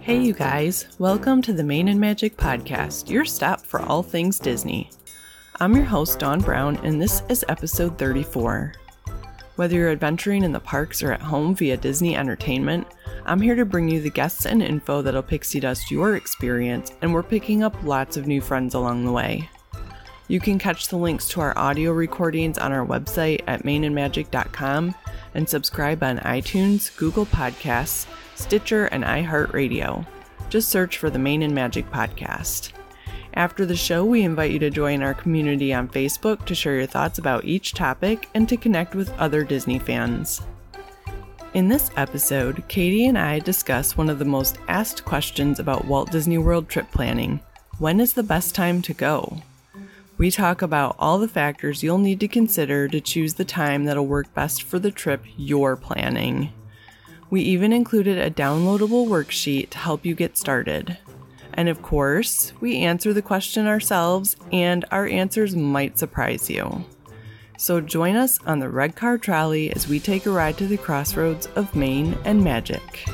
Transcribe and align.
Hey, 0.00 0.22
you 0.22 0.32
guys, 0.32 0.86
welcome 0.98 1.42
to 1.42 1.52
the 1.52 1.62
Main 1.62 1.88
and 1.88 2.00
Magic 2.00 2.38
Podcast, 2.38 3.10
your 3.10 3.26
stop 3.26 3.60
for 3.60 3.82
all 3.82 4.02
things 4.02 4.38
Disney. 4.38 4.88
I'm 5.60 5.76
your 5.76 5.84
host, 5.84 6.20
Dawn 6.20 6.40
Brown, 6.40 6.78
and 6.78 7.02
this 7.02 7.22
is 7.28 7.44
episode 7.50 7.98
34. 7.98 8.72
Whether 9.56 9.76
you're 9.76 9.90
adventuring 9.90 10.42
in 10.42 10.52
the 10.52 10.60
parks 10.60 11.02
or 11.02 11.12
at 11.12 11.20
home 11.20 11.54
via 11.54 11.76
Disney 11.76 12.16
Entertainment, 12.16 12.86
I'm 13.26 13.42
here 13.42 13.56
to 13.56 13.66
bring 13.66 13.90
you 13.90 14.00
the 14.00 14.08
guests 14.08 14.46
and 14.46 14.62
info 14.62 15.02
that'll 15.02 15.22
pixie 15.22 15.60
dust 15.60 15.90
your 15.90 16.16
experience, 16.16 16.92
and 17.02 17.12
we're 17.12 17.22
picking 17.22 17.62
up 17.62 17.76
lots 17.82 18.16
of 18.16 18.26
new 18.26 18.40
friends 18.40 18.72
along 18.72 19.04
the 19.04 19.12
way. 19.12 19.50
You 20.26 20.40
can 20.40 20.58
catch 20.58 20.88
the 20.88 20.96
links 20.96 21.28
to 21.28 21.40
our 21.40 21.56
audio 21.58 21.92
recordings 21.92 22.56
on 22.56 22.72
our 22.72 22.86
website 22.86 23.42
at 23.46 23.62
mainandmagic.com 23.62 24.94
and 25.34 25.48
subscribe 25.48 26.02
on 26.02 26.18
iTunes, 26.20 26.96
Google 26.96 27.26
Podcasts, 27.26 28.06
Stitcher, 28.34 28.86
and 28.86 29.04
iHeartRadio. 29.04 30.06
Just 30.48 30.70
search 30.70 30.96
for 30.96 31.10
the 31.10 31.18
Main 31.18 31.42
and 31.42 31.54
Magic 31.54 31.90
podcast. 31.90 32.72
After 33.34 33.66
the 33.66 33.76
show, 33.76 34.04
we 34.04 34.22
invite 34.22 34.52
you 34.52 34.58
to 34.60 34.70
join 34.70 35.02
our 35.02 35.12
community 35.12 35.74
on 35.74 35.88
Facebook 35.88 36.46
to 36.46 36.54
share 36.54 36.76
your 36.76 36.86
thoughts 36.86 37.18
about 37.18 37.44
each 37.44 37.74
topic 37.74 38.28
and 38.32 38.48
to 38.48 38.56
connect 38.56 38.94
with 38.94 39.12
other 39.18 39.44
Disney 39.44 39.78
fans. 39.78 40.40
In 41.52 41.68
this 41.68 41.90
episode, 41.96 42.64
Katie 42.68 43.06
and 43.06 43.18
I 43.18 43.40
discuss 43.40 43.96
one 43.96 44.08
of 44.08 44.18
the 44.18 44.24
most 44.24 44.58
asked 44.68 45.04
questions 45.04 45.58
about 45.58 45.84
Walt 45.84 46.10
Disney 46.10 46.38
World 46.38 46.68
trip 46.68 46.90
planning 46.92 47.40
when 47.78 48.00
is 48.00 48.12
the 48.14 48.22
best 48.22 48.54
time 48.54 48.80
to 48.82 48.94
go? 48.94 49.42
We 50.16 50.30
talk 50.30 50.62
about 50.62 50.94
all 50.98 51.18
the 51.18 51.28
factors 51.28 51.82
you'll 51.82 51.98
need 51.98 52.20
to 52.20 52.28
consider 52.28 52.86
to 52.88 53.00
choose 53.00 53.34
the 53.34 53.44
time 53.44 53.84
that'll 53.84 54.06
work 54.06 54.32
best 54.32 54.62
for 54.62 54.78
the 54.78 54.92
trip 54.92 55.24
you're 55.36 55.76
planning. 55.76 56.52
We 57.30 57.42
even 57.42 57.72
included 57.72 58.18
a 58.18 58.30
downloadable 58.30 59.08
worksheet 59.08 59.70
to 59.70 59.78
help 59.78 60.06
you 60.06 60.14
get 60.14 60.38
started. 60.38 60.98
And 61.52 61.68
of 61.68 61.82
course, 61.82 62.52
we 62.60 62.78
answer 62.78 63.12
the 63.12 63.22
question 63.22 63.66
ourselves, 63.66 64.36
and 64.52 64.84
our 64.92 65.06
answers 65.06 65.56
might 65.56 65.98
surprise 65.98 66.48
you. 66.48 66.84
So 67.56 67.80
join 67.80 68.14
us 68.14 68.38
on 68.46 68.60
the 68.60 68.68
red 68.68 68.94
car 68.94 69.18
trolley 69.18 69.72
as 69.72 69.88
we 69.88 69.98
take 69.98 70.26
a 70.26 70.30
ride 70.30 70.58
to 70.58 70.66
the 70.66 70.76
crossroads 70.76 71.46
of 71.56 71.74
Main 71.74 72.16
and 72.24 72.42
Magic. 72.42 73.04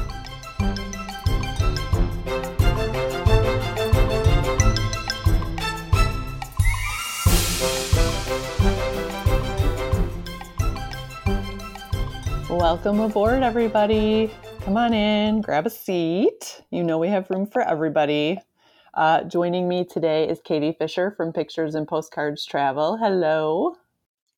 Welcome 12.61 13.00
aboard, 13.00 13.42
everybody. 13.42 14.30
Come 14.61 14.77
on 14.77 14.92
in, 14.92 15.41
grab 15.41 15.66
a 15.66 15.70
seat. 15.70 16.61
You 16.70 16.84
know 16.84 16.98
we 16.98 17.08
have 17.08 17.30
room 17.30 17.47
for 17.47 17.62
everybody. 17.62 18.39
Uh, 18.92 19.25
joining 19.25 19.67
me 19.67 19.86
today 19.86 20.28
is 20.28 20.42
Katie 20.44 20.77
Fisher 20.78 21.11
from 21.11 21.33
Pictures 21.33 21.75
and 21.75 21.89
Postcards 21.89 22.44
Travel. 22.44 22.98
Hello. 22.98 23.77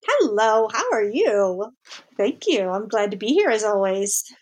Hello, 0.06 0.68
how 0.72 0.84
are 0.92 1.02
you? 1.02 1.72
Thank 2.16 2.46
you. 2.46 2.68
I'm 2.68 2.86
glad 2.86 3.10
to 3.10 3.16
be 3.16 3.26
here 3.26 3.50
as 3.50 3.64
always. 3.64 4.32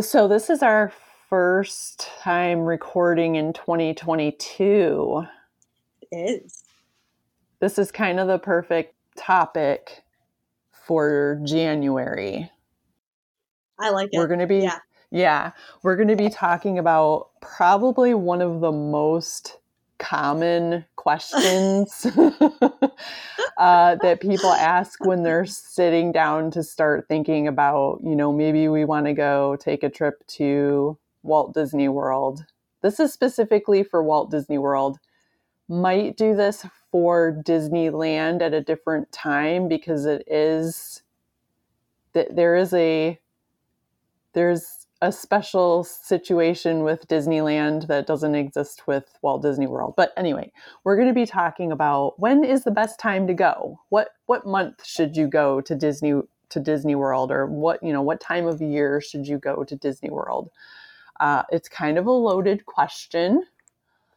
So, 0.00 0.28
this 0.28 0.48
is 0.48 0.62
our 0.62 0.92
first 1.28 2.08
time 2.20 2.60
recording 2.60 3.34
in 3.34 3.54
2022. 3.54 5.26
It 6.12 6.44
is. 6.44 6.62
This 7.58 7.76
is 7.76 7.90
kind 7.90 8.20
of 8.20 8.28
the 8.28 8.38
perfect 8.38 8.94
topic 9.16 10.04
for 10.86 11.40
January. 11.44 12.50
I 13.78 13.90
like 13.90 14.10
it. 14.12 14.18
We're 14.18 14.28
going 14.28 14.40
to 14.40 14.46
be 14.46 14.60
Yeah. 14.60 14.78
yeah, 15.10 15.52
we're 15.82 15.96
going 15.96 16.08
to 16.08 16.16
be 16.16 16.30
talking 16.30 16.78
about 16.78 17.30
probably 17.42 18.14
one 18.14 18.40
of 18.40 18.60
the 18.60 18.72
most 18.72 19.58
common 19.98 20.84
questions 20.96 22.06
uh, 23.58 23.96
that 23.96 24.20
people 24.20 24.52
ask 24.52 25.04
when 25.04 25.22
they're 25.22 25.46
sitting 25.46 26.12
down 26.12 26.50
to 26.52 26.62
start 26.62 27.06
thinking 27.08 27.48
about, 27.48 28.00
you 28.04 28.14
know, 28.16 28.32
maybe 28.32 28.68
we 28.68 28.84
want 28.84 29.06
to 29.06 29.12
go 29.14 29.56
take 29.56 29.82
a 29.82 29.90
trip 29.90 30.26
to 30.28 30.98
Walt 31.22 31.54
Disney 31.54 31.88
World. 31.88 32.44
This 32.82 33.00
is 33.00 33.12
specifically 33.12 33.82
for 33.82 34.02
Walt 34.02 34.30
Disney 34.30 34.58
World. 34.58 34.98
Might 35.68 36.16
do 36.16 36.36
this 36.36 36.64
for 36.96 37.42
Disneyland 37.44 38.40
at 38.40 38.54
a 38.54 38.62
different 38.62 39.12
time 39.12 39.68
because 39.68 40.06
it 40.06 40.24
is 40.26 41.02
that 42.14 42.34
there 42.34 42.56
is 42.56 42.72
a 42.72 43.20
there's 44.32 44.86
a 45.02 45.12
special 45.12 45.84
situation 45.84 46.84
with 46.84 47.06
Disneyland 47.06 47.86
that 47.88 48.06
doesn't 48.06 48.34
exist 48.34 48.86
with 48.86 49.04
Walt 49.20 49.42
Disney 49.42 49.66
World. 49.66 49.92
But 49.94 50.14
anyway, 50.16 50.50
we're 50.84 50.96
going 50.96 51.08
to 51.08 51.12
be 51.12 51.26
talking 51.26 51.70
about 51.70 52.18
when 52.18 52.42
is 52.42 52.64
the 52.64 52.70
best 52.70 52.98
time 52.98 53.26
to 53.26 53.34
go? 53.34 53.78
What 53.90 54.08
what 54.24 54.46
month 54.46 54.82
should 54.82 55.18
you 55.18 55.26
go 55.26 55.60
to 55.60 55.74
Disney 55.74 56.22
to 56.48 56.60
Disney 56.60 56.94
World 56.94 57.30
or 57.30 57.44
what, 57.44 57.82
you 57.82 57.92
know, 57.92 58.00
what 58.00 58.22
time 58.22 58.46
of 58.46 58.62
year 58.62 59.02
should 59.02 59.28
you 59.28 59.36
go 59.36 59.64
to 59.64 59.76
Disney 59.76 60.08
World? 60.08 60.48
Uh, 61.20 61.42
it's 61.50 61.68
kind 61.68 61.98
of 61.98 62.06
a 62.06 62.10
loaded 62.10 62.64
question. 62.64 63.44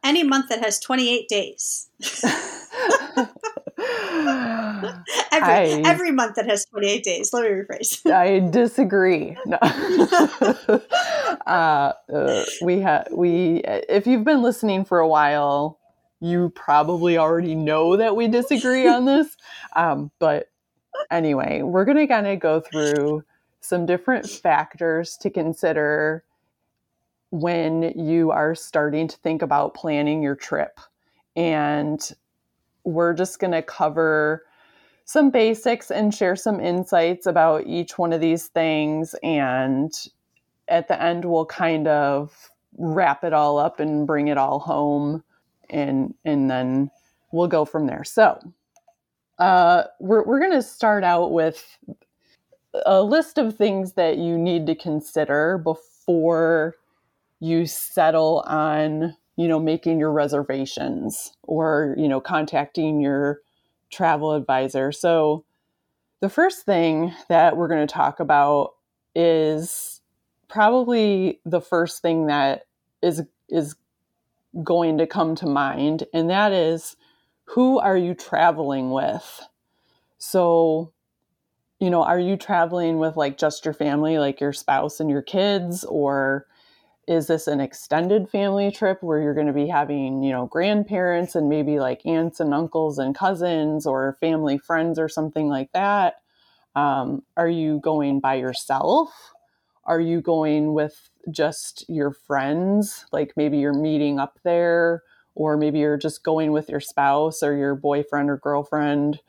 Any 0.03 0.23
month 0.23 0.49
that 0.49 0.63
has 0.63 0.79
28 0.79 1.27
days. 1.27 1.89
every, 5.31 5.53
I- 5.53 5.81
every 5.85 6.11
month 6.11 6.35
that 6.35 6.45
has 6.47 6.65
28 6.65 7.03
days. 7.03 7.33
Let 7.33 7.43
me 7.43 7.49
rephrase. 7.49 8.11
I 8.11 8.39
disagree. 8.49 9.35
No. 9.45 9.57
uh, 11.47 11.93
uh, 12.13 12.45
we 12.61 12.79
have 12.79 13.07
we. 13.11 13.61
If 13.65 14.07
you've 14.07 14.23
been 14.23 14.41
listening 14.41 14.85
for 14.85 14.99
a 14.99 15.07
while, 15.07 15.79
you 16.19 16.51
probably 16.55 17.17
already 17.17 17.55
know 17.55 17.97
that 17.97 18.15
we 18.15 18.27
disagree 18.27 18.87
on 18.87 19.05
this. 19.05 19.35
Um, 19.75 20.11
but 20.19 20.49
anyway, 21.11 21.61
we're 21.61 21.85
gonna 21.85 22.07
kind 22.07 22.27
of 22.27 22.39
go 22.39 22.59
through 22.59 23.23
some 23.61 23.85
different 23.85 24.29
factors 24.29 25.17
to 25.17 25.29
consider 25.29 26.23
when 27.31 27.93
you 27.95 28.31
are 28.31 28.55
starting 28.55 29.07
to 29.07 29.17
think 29.17 29.41
about 29.41 29.73
planning 29.73 30.21
your 30.21 30.35
trip, 30.35 30.79
and 31.35 32.11
we're 32.83 33.13
just 33.13 33.39
gonna 33.39 33.61
cover 33.61 34.45
some 35.05 35.31
basics 35.31 35.89
and 35.89 36.13
share 36.13 36.35
some 36.35 36.59
insights 36.59 37.25
about 37.25 37.65
each 37.65 37.97
one 37.97 38.13
of 38.13 38.21
these 38.21 38.47
things. 38.49 39.15
And 39.23 39.91
at 40.67 40.87
the 40.87 41.01
end, 41.01 41.25
we'll 41.25 41.47
kind 41.47 41.87
of 41.87 42.51
wrap 42.77 43.23
it 43.23 43.33
all 43.33 43.57
up 43.57 43.79
and 43.79 44.05
bring 44.05 44.27
it 44.27 44.37
all 44.37 44.59
home, 44.59 45.23
and 45.69 46.13
and 46.25 46.49
then 46.49 46.91
we'll 47.31 47.47
go 47.47 47.65
from 47.65 47.87
there. 47.87 48.03
So, 48.03 48.39
uh, 49.39 49.83
we're 49.99 50.23
we're 50.25 50.39
going 50.39 50.51
to 50.51 50.61
start 50.61 51.03
out 51.03 51.31
with 51.31 51.65
a 52.85 53.01
list 53.01 53.37
of 53.39 53.57
things 53.57 53.93
that 53.93 54.17
you 54.17 54.37
need 54.37 54.67
to 54.67 54.75
consider 54.75 55.57
before 55.57 56.75
you 57.39 57.65
settle 57.65 58.43
on 58.47 59.15
you 59.35 59.47
know 59.47 59.59
making 59.59 59.99
your 59.99 60.11
reservations 60.11 61.33
or 61.43 61.95
you 61.97 62.07
know 62.07 62.19
contacting 62.19 62.99
your 62.99 63.39
travel 63.89 64.33
advisor. 64.33 64.91
So, 64.91 65.45
the 66.19 66.29
first 66.29 66.65
thing 66.65 67.13
that 67.29 67.57
we're 67.57 67.67
going 67.67 67.85
to 67.85 67.93
talk 67.93 68.19
about 68.19 68.73
is 69.15 70.01
probably 70.47 71.39
the 71.45 71.61
first 71.61 72.01
thing 72.01 72.27
that 72.27 72.65
is 73.01 73.23
is 73.47 73.75
going 74.63 74.97
to 74.97 75.07
come 75.07 75.35
to 75.35 75.45
mind 75.45 76.03
and 76.13 76.29
that 76.29 76.51
is 76.51 76.95
who 77.45 77.79
are 77.79 77.97
you 77.97 78.13
traveling 78.13 78.91
with? 78.91 79.41
So, 80.17 80.91
you 81.79 81.89
know, 81.89 82.03
are 82.03 82.19
you 82.19 82.35
traveling 82.37 82.99
with 82.99 83.17
like 83.17 83.37
just 83.37 83.65
your 83.65 83.73
family, 83.73 84.19
like 84.19 84.39
your 84.39 84.53
spouse 84.53 84.99
and 84.99 85.09
your 85.09 85.21
kids 85.21 85.83
or 85.85 86.45
is 87.09 87.25
this 87.25 87.47
an 87.47 87.59
extended 87.59 88.29
family 88.29 88.69
trip 88.69 89.01
where 89.01 89.19
you're 89.19 89.33
going 89.33 89.47
to 89.47 89.53
be 89.53 89.67
having 89.67 90.21
you 90.21 90.31
know 90.31 90.45
grandparents 90.45 91.33
and 91.33 91.49
maybe 91.49 91.79
like 91.79 92.05
aunts 92.05 92.39
and 92.39 92.53
uncles 92.53 92.99
and 92.99 93.15
cousins 93.15 93.87
or 93.87 94.15
family 94.19 94.59
friends 94.59 94.99
or 94.99 95.09
something 95.09 95.49
like 95.49 95.71
that? 95.73 96.21
Um, 96.75 97.23
are 97.35 97.49
you 97.49 97.79
going 97.79 98.19
by 98.19 98.35
yourself? 98.35 99.33
Are 99.85 99.99
you 99.99 100.21
going 100.21 100.75
with 100.75 101.09
just 101.31 101.83
your 101.89 102.11
friends? 102.11 103.07
Like 103.11 103.33
maybe 103.35 103.57
you're 103.57 103.73
meeting 103.73 104.19
up 104.19 104.39
there 104.43 105.01
or 105.33 105.57
maybe 105.57 105.79
you're 105.79 105.97
just 105.97 106.23
going 106.23 106.51
with 106.51 106.69
your 106.69 106.79
spouse 106.79 107.41
or 107.41 107.57
your 107.57 107.73
boyfriend 107.73 108.29
or 108.29 108.37
girlfriend. 108.37 109.19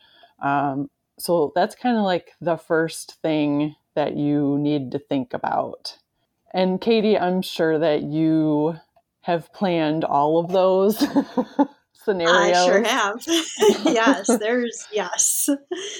Um, 0.42 0.90
so 1.18 1.50
that's 1.54 1.74
kind 1.74 1.96
of 1.96 2.04
like 2.04 2.32
the 2.42 2.58
first 2.58 3.14
thing 3.22 3.74
that 3.94 4.18
you 4.18 4.58
need 4.58 4.92
to 4.92 4.98
think 4.98 5.32
about 5.32 5.96
and 6.52 6.80
Katie, 6.80 7.18
I'm 7.18 7.42
sure 7.42 7.78
that 7.78 8.02
you 8.02 8.76
have 9.22 9.52
planned 9.52 10.04
all 10.04 10.38
of 10.38 10.50
those 10.50 10.98
scenarios. 11.92 12.56
I 12.56 12.66
sure 12.66 12.82
have. 12.82 13.22
yes, 13.84 14.26
there's 14.38 14.86
yes. 14.92 15.48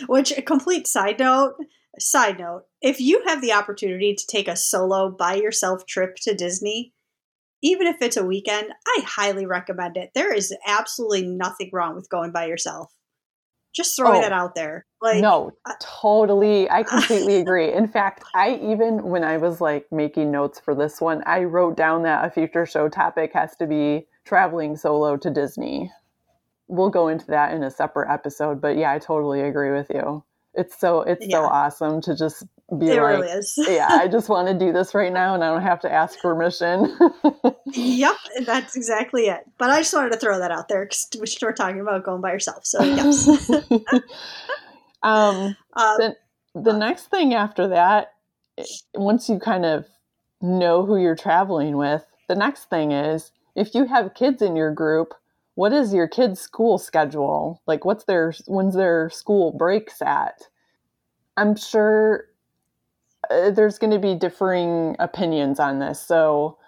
Which 0.07 0.37
a 0.37 0.43
complete 0.43 0.87
side 0.87 1.19
note, 1.19 1.55
Side 1.99 2.39
note 2.39 2.65
if 2.81 3.01
you 3.01 3.23
have 3.27 3.43
the 3.43 3.53
opportunity 3.53 4.15
to 4.15 4.27
take 4.27 4.49
a 4.49 4.57
solo 4.57 5.11
by 5.11 5.35
yourself 5.35 5.87
trip 5.87 6.17
to 6.23 6.35
Disney, 6.35 6.95
even 7.63 7.87
if 7.87 7.97
it's 8.01 8.17
a 8.17 8.25
weekend, 8.25 8.73
I 8.87 9.03
highly 9.05 9.45
recommend 9.45 9.97
it. 9.97 10.11
There 10.15 10.33
is 10.33 10.57
absolutely 10.67 11.27
nothing 11.27 11.71
wrong 11.73 11.97
with 11.97 12.09
going 12.09 12.33
by 12.33 12.47
yourself. 12.47 12.93
Just 13.73 13.97
throwing 13.97 14.19
Oh. 14.19 14.23
that 14.23 14.33
out 14.33 14.55
there. 14.55 14.85
Like, 15.01 15.21
no, 15.23 15.53
uh 15.65 15.73
totally. 15.81 16.71
I 16.71 16.83
completely 16.95 17.37
agree. 17.37 17.73
In 17.73 17.89
fact, 17.89 18.25
I 18.35 18.57
even, 18.63 19.03
when 19.05 19.25
I 19.25 19.37
was 19.37 19.61
like 19.61 19.87
making 19.93 20.31
notes 20.31 20.59
for 20.61 20.75
this 20.75 21.01
one, 21.01 21.23
I 21.27 21.45
wrote 21.45 21.77
down 21.77 22.03
that 22.03 22.25
a 22.25 22.31
future 22.31 22.67
show 22.67 22.89
topic 22.89 23.33
has 23.35 23.57
to 23.57 23.67
be 23.67 24.07
traveling 24.25 24.77
solo 24.77 25.17
to 25.17 25.31
Disney. 25.31 25.91
We'll 26.69 26.91
go 26.91 27.09
into 27.09 27.27
that 27.29 27.53
in 27.53 27.63
a 27.65 27.71
separate 27.71 28.13
episode, 28.13 28.61
but 28.61 28.77
yeah, 28.77 28.93
I 28.93 28.99
totally 28.99 29.41
agree 29.41 29.73
with 29.73 29.89
you. 29.91 30.23
It's 30.55 30.79
so 30.79 31.03
it's 31.03 31.31
so 31.31 31.45
awesome 31.45 32.01
to 32.03 32.17
just 32.17 32.45
be 32.79 32.89
it 32.89 33.03
like, 33.03 33.19
really 33.19 33.29
is. 33.29 33.55
yeah, 33.69 33.89
I 33.91 34.07
just 34.09 34.29
want 34.29 34.49
to 34.49 34.55
do 34.55 34.73
this 34.73 34.95
right 34.95 35.13
now 35.13 35.35
and 35.35 35.43
I 35.43 35.49
don't 35.49 35.63
have 35.63 35.81
to 35.81 35.93
ask 35.93 36.19
permission. 36.21 36.97
yep, 37.67 38.17
that's 38.45 38.77
exactly 38.77 39.27
it. 39.27 39.41
But 39.59 39.71
I 39.71 39.81
just 39.81 39.93
wanted 39.93 40.13
to 40.13 40.19
throw 40.19 40.39
that 40.39 40.51
out 40.51 40.69
there 40.69 40.85
because 40.85 41.09
we're 41.43 41.53
talking 41.53 41.81
about 41.81 42.05
going 42.05 42.21
by 42.21 42.33
yourself. 42.33 42.65
So, 42.65 42.83
yes. 42.85 43.51
um, 45.03 45.57
um, 45.75 45.97
Then- 45.99 46.17
the 46.55 46.77
next 46.77 47.11
thing 47.11 47.35
after 47.35 47.69
that, 47.69 48.15
once 48.95 49.29
you 49.29 49.39
kind 49.39 49.65
of 49.65 49.87
know 50.41 50.85
who 50.85 50.97
you're 50.97 51.17
traveling 51.17 51.77
with, 51.77 52.05
the 52.29 52.35
next 52.35 52.71
thing 52.71 52.93
is 52.93 53.33
if 53.55 53.75
you 53.75 53.85
have 53.87 54.15
kids 54.15 54.43
in 54.43 54.57
your 54.57 54.73
group, 54.73 55.15
what 55.55 55.73
is 55.73 55.93
your 55.93 56.09
kids' 56.09 56.41
school 56.41 56.79
schedule? 56.79 57.63
Like, 57.67 57.85
what's 57.85 58.05
their 58.05 58.33
when's 58.47 58.75
their 58.75 59.11
school 59.11 59.53
breaks 59.53 60.01
at? 60.01 60.43
I'm 61.37 61.57
sure 61.57 62.25
uh, 62.25 62.30
Uh, 63.31 63.51
there's 63.51 63.79
going 63.79 63.93
to 63.93 63.99
be 63.99 64.15
differing 64.15 64.97
opinions 64.99 65.61
on 65.61 65.79
this. 65.79 66.01
So, 66.01 66.59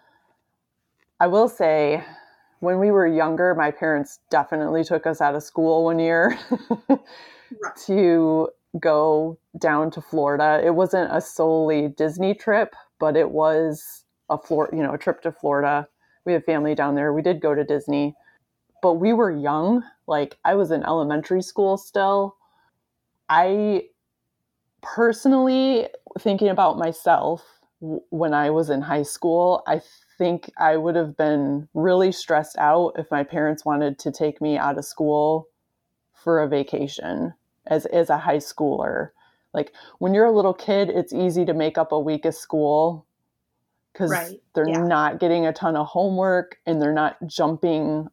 I 1.20 1.26
will 1.26 1.49
say, 1.49 2.05
when 2.61 2.79
we 2.79 2.91
were 2.91 3.06
younger, 3.06 3.55
my 3.55 3.70
parents 3.70 4.20
definitely 4.31 4.85
took 4.85 5.06
us 5.06 5.20
out 5.20 5.35
of 5.35 5.43
school 5.43 5.85
one 5.85 5.99
year. 5.99 6.38
Right. 6.88 6.99
to 7.87 8.49
go 8.79 9.38
down 9.59 9.91
to 9.93 10.00
Florida. 10.00 10.61
It 10.64 10.75
wasn't 10.75 11.11
a 11.12 11.20
solely 11.20 11.88
Disney 11.88 12.35
trip, 12.35 12.75
but 12.99 13.17
it 13.17 13.31
was 13.31 14.05
a 14.31 14.38
Flor- 14.38 14.70
you 14.73 14.82
know, 14.82 14.94
a 14.94 14.99
trip 14.99 15.23
to 15.23 15.32
Florida. 15.32 15.88
We 16.25 16.32
have 16.32 16.44
family 16.44 16.75
down 16.75 16.94
there. 16.94 17.12
We 17.12 17.23
did 17.23 17.41
go 17.41 17.55
to 17.55 17.64
Disney, 17.64 18.14
but 18.82 18.94
we 18.94 19.12
were 19.12 19.31
young. 19.31 19.82
Like 20.06 20.38
I 20.44 20.55
was 20.55 20.70
in 20.70 20.85
elementary 20.85 21.43
school 21.43 21.76
still. 21.76 22.37
I 23.29 23.85
personally 24.82 25.88
thinking 26.19 26.49
about 26.49 26.79
myself 26.79 27.44
when 27.81 28.32
I 28.34 28.50
was 28.50 28.70
in 28.70 28.81
high 28.82 29.02
school, 29.02 29.62
I 29.67 29.81
think 30.19 30.50
I 30.58 30.76
would 30.76 30.94
have 30.94 31.17
been 31.17 31.69
really 31.75 32.12
stressed 32.12 32.56
out 32.58 32.93
if 32.96 33.11
my 33.11 33.25
parents 33.25 33.64
wanted 33.64 33.99
to 34.00 34.12
take 34.12 34.40
me 34.40 34.56
out 34.56 34.79
of 34.79 34.84
school 34.84 35.49
for 36.14 36.40
a 36.40 36.49
vacation 36.49 37.34
as 37.67 37.87
as 37.87 38.11
a 38.11 38.19
high 38.19 38.37
schooler. 38.37 39.11
Like 39.55 39.73
when 39.99 40.14
you're 40.14 40.26
a 40.26 40.32
little 40.32 40.55
kid, 40.55 40.90
it's 40.90 41.12
easy 41.12 41.44
to 41.44 41.55
make 41.55 41.76
up 41.76 41.93
a 41.93 41.99
week 41.99 42.25
of 42.25 42.35
school 42.35 43.06
because 43.93 44.11
Right, 44.11 44.40
they're 44.55 44.69
yeah. 44.69 44.78
not 44.78 45.20
getting 45.20 45.46
a 45.46 45.52
ton 45.52 45.76
of 45.76 45.87
homework 45.88 46.58
and 46.67 46.81
they're 46.81 46.93
not 46.94 47.17
jumping. 47.26 48.08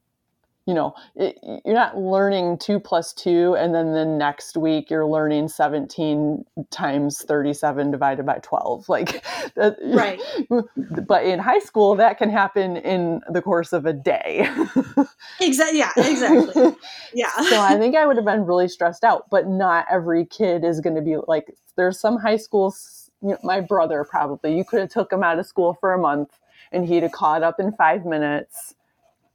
You 0.69 0.75
know, 0.75 0.93
it, 1.15 1.39
you're 1.65 1.73
not 1.73 1.97
learning 1.97 2.59
two 2.59 2.79
plus 2.79 3.11
two, 3.11 3.55
and 3.55 3.73
then 3.73 3.91
the 3.93 4.05
next 4.05 4.55
week 4.55 4.91
you're 4.91 5.07
learning 5.07 5.47
17 5.47 6.45
times 6.69 7.23
37 7.23 7.89
divided 7.89 8.23
by 8.23 8.37
12. 8.43 8.87
Like, 8.99 9.23
that, 9.55 9.77
Right. 9.83 10.21
But 11.07 11.23
in 11.25 11.39
high 11.39 11.57
school, 11.57 11.95
that 11.95 12.19
can 12.19 12.29
happen 12.29 12.77
in 12.77 13.21
the 13.31 13.41
course 13.41 13.73
of 13.73 13.87
a 13.87 13.93
day. 13.93 14.47
Exactly. 15.41 15.79
Yeah, 15.79 15.91
exactly. 15.95 16.75
Yeah. 17.15 17.31
so 17.49 17.59
I 17.59 17.75
think 17.79 17.95
I 17.95 18.05
would 18.05 18.17
have 18.17 18.25
been 18.25 18.45
really 18.45 18.67
stressed 18.67 19.03
out. 19.03 19.27
But 19.31 19.47
not 19.47 19.87
every 19.89 20.23
kid 20.23 20.63
is 20.63 20.81
going 20.81 20.95
to 20.97 21.01
be 21.01 21.17
like. 21.27 21.55
There's 21.77 21.99
some 21.99 22.17
high 22.17 22.37
schools. 22.37 23.09
You 23.23 23.29
know, 23.29 23.37
my 23.43 23.59
brother 23.59 24.03
probably. 24.03 24.55
You 24.55 24.63
could 24.63 24.81
have 24.81 24.89
took 24.89 25.11
him 25.11 25.23
out 25.23 25.39
of 25.39 25.47
school 25.47 25.77
for 25.79 25.93
a 25.93 25.97
month, 25.97 26.37
and 26.71 26.85
he'd 26.85 27.03
have 27.03 27.11
caught 27.13 27.41
up 27.41 27.59
in 27.59 27.71
five 27.71 28.05
minutes 28.05 28.75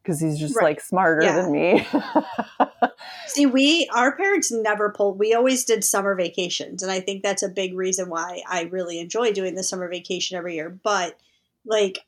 because 0.05 0.21
he's 0.21 0.39
just 0.39 0.55
Right. 0.55 0.65
like 0.65 0.81
smarter 0.81 1.23
Yeah. 1.23 1.43
than 1.43 1.53
me. 1.53 1.87
See, 3.27 3.47
we 3.47 3.89
our 3.95 4.17
parents 4.17 4.53
never 4.53 4.91
pulled. 4.91 5.19
We 5.19 5.35
always 5.35 5.65
did 5.65 5.83
summer 5.83 6.15
vacations, 6.15 6.83
and 6.83 6.93
I 6.93 7.01
think 7.01 7.23
that's 7.23 7.43
a 7.43 7.49
big 7.49 7.75
reason 7.75 8.09
why 8.11 8.43
I 8.49 8.63
really 8.63 9.01
enjoy 9.01 9.33
doing 9.33 9.55
the 9.55 9.63
summer 9.65 9.89
vacation 9.89 10.37
every 10.37 10.55
year. 10.55 10.79
But 10.83 11.19
like, 11.67 12.01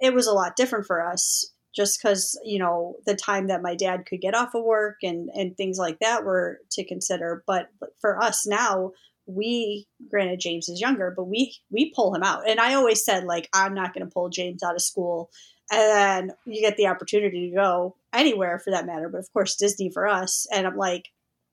it 0.00 0.14
was 0.14 0.26
a 0.26 0.32
lot 0.32 0.56
different 0.56 0.86
for 0.86 1.02
us, 1.02 1.50
just 1.74 2.00
because 2.00 2.38
you 2.44 2.58
know 2.58 2.96
the 3.06 3.14
time 3.16 3.48
that 3.48 3.62
my 3.62 3.74
dad 3.74 4.04
could 4.06 4.20
get 4.20 4.34
off 4.34 4.54
of 4.54 4.64
work 4.64 4.96
and 5.02 5.30
and 5.34 5.56
things 5.56 5.78
like 5.78 5.98
that 6.00 6.24
were 6.24 6.60
to 6.72 6.84
consider. 6.84 7.42
But 7.46 7.68
for 8.00 8.22
us 8.22 8.46
now, 8.46 8.92
we 9.26 9.86
granted 10.10 10.40
James 10.40 10.68
is 10.68 10.80
younger, 10.80 11.12
but 11.16 11.24
we 11.24 11.56
we 11.70 11.92
pull 11.94 12.14
him 12.14 12.22
out, 12.22 12.48
and 12.48 12.60
I 12.60 12.74
always 12.74 13.04
said 13.04 13.24
like 13.24 13.48
I'm 13.54 13.74
not 13.74 13.94
going 13.94 14.06
to 14.06 14.12
pull 14.12 14.28
James 14.28 14.62
out 14.62 14.74
of 14.74 14.82
school 14.82 15.30
and 15.70 15.80
then 15.80 16.36
you 16.46 16.60
get 16.60 16.76
the 16.76 16.86
opportunity 16.86 17.50
to 17.50 17.56
go 17.56 17.94
anywhere 18.12 18.58
for 18.58 18.70
that 18.70 18.86
matter 18.86 19.08
but 19.08 19.18
of 19.18 19.32
course 19.32 19.56
disney 19.56 19.90
for 19.90 20.06
us. 20.06 20.46
And 20.52 20.66
i'm 20.66 20.76
like 20.76 21.10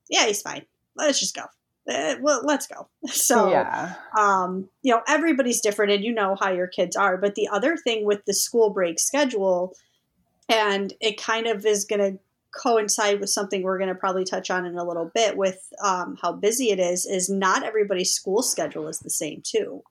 yeah 0.10 0.26
he's 0.26 0.42
fine. 0.42 0.66
Let's 0.96 1.20
just 1.20 1.36
go. 1.36 1.44
Uh, 1.88 2.16
well 2.22 2.42
let's 2.44 2.68
go. 2.68 2.88
So 3.08 3.50
yeah, 3.50 3.96
um, 4.18 4.70
you 4.82 4.94
know 4.94 5.02
everybody's 5.08 5.62
different 5.62 5.92
and 5.92 6.04
you 6.04 6.14
know 6.14 6.36
how 6.40 6.52
your 6.52 6.68
kids 6.68 6.96
are. 6.96 7.18
But 7.18 7.36
the 7.36 7.48
other 7.48 7.78
thing 7.78 8.06
with 8.06 8.26
the 8.26 8.34
school 8.34 8.70
break 8.70 9.00
schedule 9.00 9.76
and 10.50 10.94
it 11.00 11.22
kind 11.22 11.48
of 11.48 11.66
is 11.66 11.86
going 11.86 12.00
to 12.00 12.20
coincide 12.56 13.20
with 13.20 13.30
something 13.30 13.64
we're 13.64 13.78
going 13.78 13.90
to 13.90 13.96
probably 13.96 14.24
touch 14.24 14.50
on 14.50 14.66
in 14.66 14.78
a 14.78 14.84
little 14.84 15.12
bit 15.14 15.36
with 15.36 15.74
um, 15.84 16.18
how 16.22 16.32
busy 16.32 16.70
it 16.70 16.80
is 16.80 17.06
is 17.06 17.30
not 17.30 17.64
everybody's 17.64 18.14
school 18.14 18.42
schedule 18.42 18.88
is 18.88 19.00
the 19.00 19.10
same 19.10 19.42
too 19.44 19.84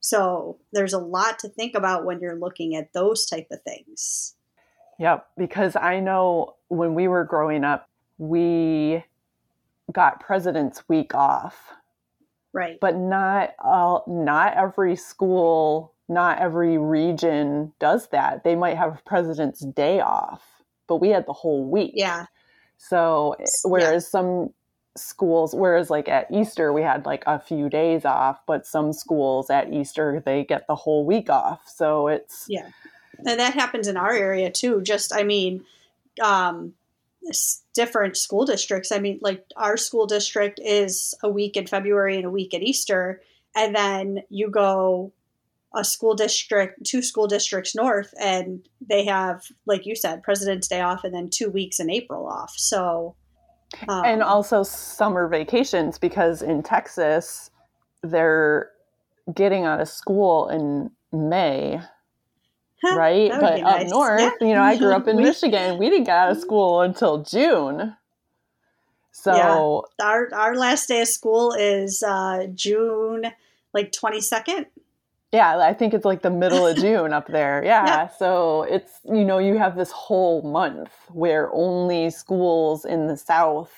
so 0.00 0.58
there's 0.72 0.92
a 0.92 0.98
lot 0.98 1.38
to 1.40 1.48
think 1.48 1.74
about 1.74 2.04
when 2.04 2.20
you're 2.20 2.38
looking 2.38 2.76
at 2.76 2.92
those 2.92 3.26
type 3.26 3.48
of 3.50 3.62
things. 3.62 4.34
Yep. 4.98 5.26
Because 5.36 5.76
I 5.76 6.00
know 6.00 6.54
when 6.68 6.94
we 6.94 7.08
were 7.08 7.24
growing 7.24 7.64
up, 7.64 7.88
we 8.18 9.04
got 9.92 10.20
President's 10.20 10.82
Week 10.88 11.14
off. 11.14 11.72
right. 12.52 12.78
But 12.80 12.96
not 12.96 13.54
all 13.62 14.04
not 14.06 14.54
every 14.56 14.96
school 14.96 15.92
not 16.08 16.38
every 16.38 16.78
region 16.78 17.72
does 17.80 18.08
that. 18.08 18.44
They 18.44 18.54
might 18.54 18.76
have 18.76 19.04
president's 19.04 19.60
day 19.64 20.00
off 20.00 20.42
but 20.86 20.96
we 20.96 21.08
had 21.08 21.26
the 21.26 21.32
whole 21.32 21.64
week. 21.64 21.92
Yeah. 21.94 22.26
So 22.76 23.34
eh, 23.40 23.42
S- 23.42 23.62
whereas 23.64 24.08
some 24.08 24.52
schools 24.98 25.54
whereas 25.54 25.90
like 25.90 26.08
at 26.08 26.26
easter 26.32 26.72
we 26.72 26.82
had 26.82 27.04
like 27.06 27.22
a 27.26 27.38
few 27.38 27.68
days 27.68 28.04
off 28.04 28.40
but 28.46 28.66
some 28.66 28.92
schools 28.92 29.50
at 29.50 29.72
easter 29.72 30.22
they 30.24 30.44
get 30.44 30.66
the 30.66 30.74
whole 30.74 31.04
week 31.04 31.30
off. 31.30 31.62
So 31.68 32.08
it's 32.08 32.46
Yeah. 32.48 32.68
and 33.18 33.40
that 33.40 33.54
happens 33.54 33.88
in 33.88 33.96
our 33.96 34.12
area 34.12 34.50
too. 34.50 34.82
Just 34.82 35.14
i 35.14 35.22
mean 35.22 35.64
um 36.22 36.72
different 37.74 38.16
school 38.16 38.44
districts. 38.44 38.92
I 38.92 38.98
mean 39.00 39.18
like 39.20 39.44
our 39.56 39.76
school 39.76 40.06
district 40.06 40.60
is 40.62 41.14
a 41.22 41.28
week 41.28 41.56
in 41.56 41.66
february 41.66 42.16
and 42.16 42.24
a 42.24 42.30
week 42.30 42.54
at 42.54 42.62
easter 42.62 43.20
and 43.54 43.74
then 43.74 44.22
you 44.28 44.48
go 44.50 45.12
a 45.74 45.84
school 45.84 46.14
district 46.14 46.84
two 46.84 47.02
school 47.02 47.26
districts 47.26 47.74
north 47.74 48.14
and 48.20 48.66
they 48.80 49.04
have 49.04 49.44
like 49.66 49.84
you 49.84 49.96
said 49.96 50.22
president's 50.22 50.68
day 50.68 50.80
off 50.80 51.02
and 51.04 51.12
then 51.12 51.28
two 51.28 51.50
weeks 51.50 51.80
in 51.80 51.90
april 51.90 52.26
off. 52.26 52.54
So 52.56 53.16
um, 53.88 54.04
and 54.04 54.22
also 54.22 54.62
summer 54.62 55.28
vacations 55.28 55.98
because 55.98 56.42
in 56.42 56.62
Texas 56.62 57.50
they're 58.02 58.70
getting 59.34 59.64
out 59.64 59.80
of 59.80 59.88
school 59.88 60.48
in 60.48 60.90
May, 61.12 61.80
huh, 62.82 62.96
right? 62.96 63.30
But 63.30 63.56
be 63.56 63.62
up 63.62 63.78
nice. 63.80 63.90
north, 63.90 64.20
Yeah. 64.20 64.46
you 64.46 64.54
know, 64.54 64.62
I 64.62 64.76
grew 64.76 64.92
up 64.94 65.08
in 65.08 65.16
We- 65.16 65.24
Michigan. 65.24 65.78
We 65.78 65.90
didn't 65.90 66.04
get 66.04 66.16
out 66.16 66.30
of 66.30 66.38
school 66.46 66.80
until 66.80 67.22
June. 67.22 67.96
So 69.12 69.86
our 70.00 70.28
our 70.34 70.54
last 70.56 70.88
day 70.88 71.00
of 71.00 71.08
school 71.08 71.52
is 71.52 72.02
uh 72.02 72.46
june 72.54 73.24
like 73.72 73.90
22nd 73.90 74.66
yeah, 75.32 75.58
I 75.58 75.74
think 75.74 75.94
it's 75.94 76.04
like 76.04 76.22
the 76.22 76.30
middle 76.30 76.66
of 76.66 76.76
June 76.80 77.12
up 77.12 77.28
there. 77.28 77.62
Yeah. 77.64 77.84
Yeah. 77.84 78.08
So 78.08 78.62
it's, 78.64 79.00
you 79.04 79.24
know, 79.24 79.38
you 79.38 79.58
have 79.58 79.76
this 79.76 79.90
whole 79.92 80.42
month 80.42 80.90
where 81.10 81.50
only 81.52 82.10
schools 82.10 82.84
in 82.84 83.06
the 83.06 83.16
South. 83.16 83.72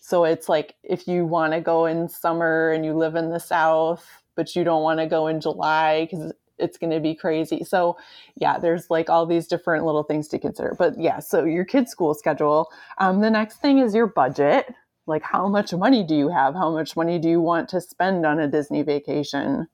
So 0.00 0.24
it's 0.24 0.48
like 0.48 0.74
if 0.82 1.06
you 1.08 1.24
want 1.24 1.52
to 1.54 1.60
go 1.60 1.86
in 1.86 2.08
summer 2.08 2.70
and 2.72 2.84
you 2.84 2.94
live 2.94 3.14
in 3.16 3.30
the 3.30 3.40
South, 3.40 4.06
but 4.36 4.54
you 4.56 4.64
don't 4.64 4.82
want 4.82 5.00
to 5.00 5.06
go 5.06 5.26
in 5.28 5.40
July 5.40 6.08
because 6.10 6.32
it's 6.58 6.78
going 6.78 6.90
to 6.90 7.00
be 7.00 7.14
crazy. 7.14 7.64
So 7.64 7.96
yeah, 8.36 8.58
there's 8.58 8.90
like 8.90 9.08
all 9.10 9.26
these 9.26 9.46
different 9.46 9.84
little 9.84 10.02
things 10.04 10.28
to 10.28 10.38
consider. 10.38 10.74
But 10.78 10.98
yeah, 10.98 11.20
so 11.20 11.44
your 11.44 11.64
kid's 11.64 11.90
school 11.90 12.14
schedule. 12.14 12.70
Um, 12.98 13.20
the 13.20 13.30
next 13.30 13.58
thing 13.62 13.78
is 13.78 13.94
your 13.94 14.06
budget. 14.06 14.66
like 15.06 15.22
how 15.22 15.48
much 15.48 15.72
money 15.72 16.04
do 16.04 16.14
you 16.14 16.28
have 16.28 16.54
how 16.54 16.70
much 16.70 16.96
money 16.96 17.18
do 17.18 17.28
you 17.28 17.40
want 17.40 17.68
to 17.68 17.80
spend 17.80 18.24
on 18.26 18.38
a 18.38 18.48
disney 18.48 18.82
vacation 18.82 19.66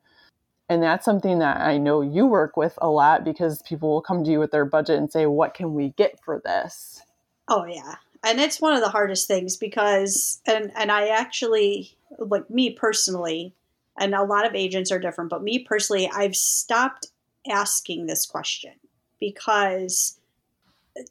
and 0.68 0.82
that's 0.82 1.04
something 1.04 1.38
that 1.38 1.58
i 1.60 1.78
know 1.78 2.00
you 2.00 2.26
work 2.26 2.56
with 2.56 2.78
a 2.78 2.88
lot 2.88 3.24
because 3.24 3.62
people 3.62 3.90
will 3.90 4.02
come 4.02 4.24
to 4.24 4.30
you 4.30 4.38
with 4.38 4.50
their 4.50 4.64
budget 4.64 4.98
and 4.98 5.10
say 5.10 5.26
what 5.26 5.54
can 5.54 5.74
we 5.74 5.90
get 5.90 6.18
for 6.24 6.40
this? 6.44 7.02
Oh 7.48 7.64
yeah. 7.64 7.96
And 8.24 8.40
it's 8.40 8.60
one 8.60 8.74
of 8.74 8.82
the 8.82 8.90
hardest 8.90 9.26
things 9.26 9.56
because 9.56 10.40
and 10.46 10.72
and 10.76 10.90
i 10.90 11.08
actually 11.08 11.96
like 12.18 12.48
me 12.50 12.70
personally 12.70 13.54
and 13.98 14.14
a 14.14 14.22
lot 14.22 14.46
of 14.46 14.54
agents 14.54 14.90
are 14.90 14.98
different 14.98 15.30
but 15.30 15.42
me 15.42 15.60
personally 15.60 16.10
i've 16.12 16.36
stopped 16.36 17.08
asking 17.48 18.06
this 18.06 18.26
question 18.26 18.72
because 19.20 20.18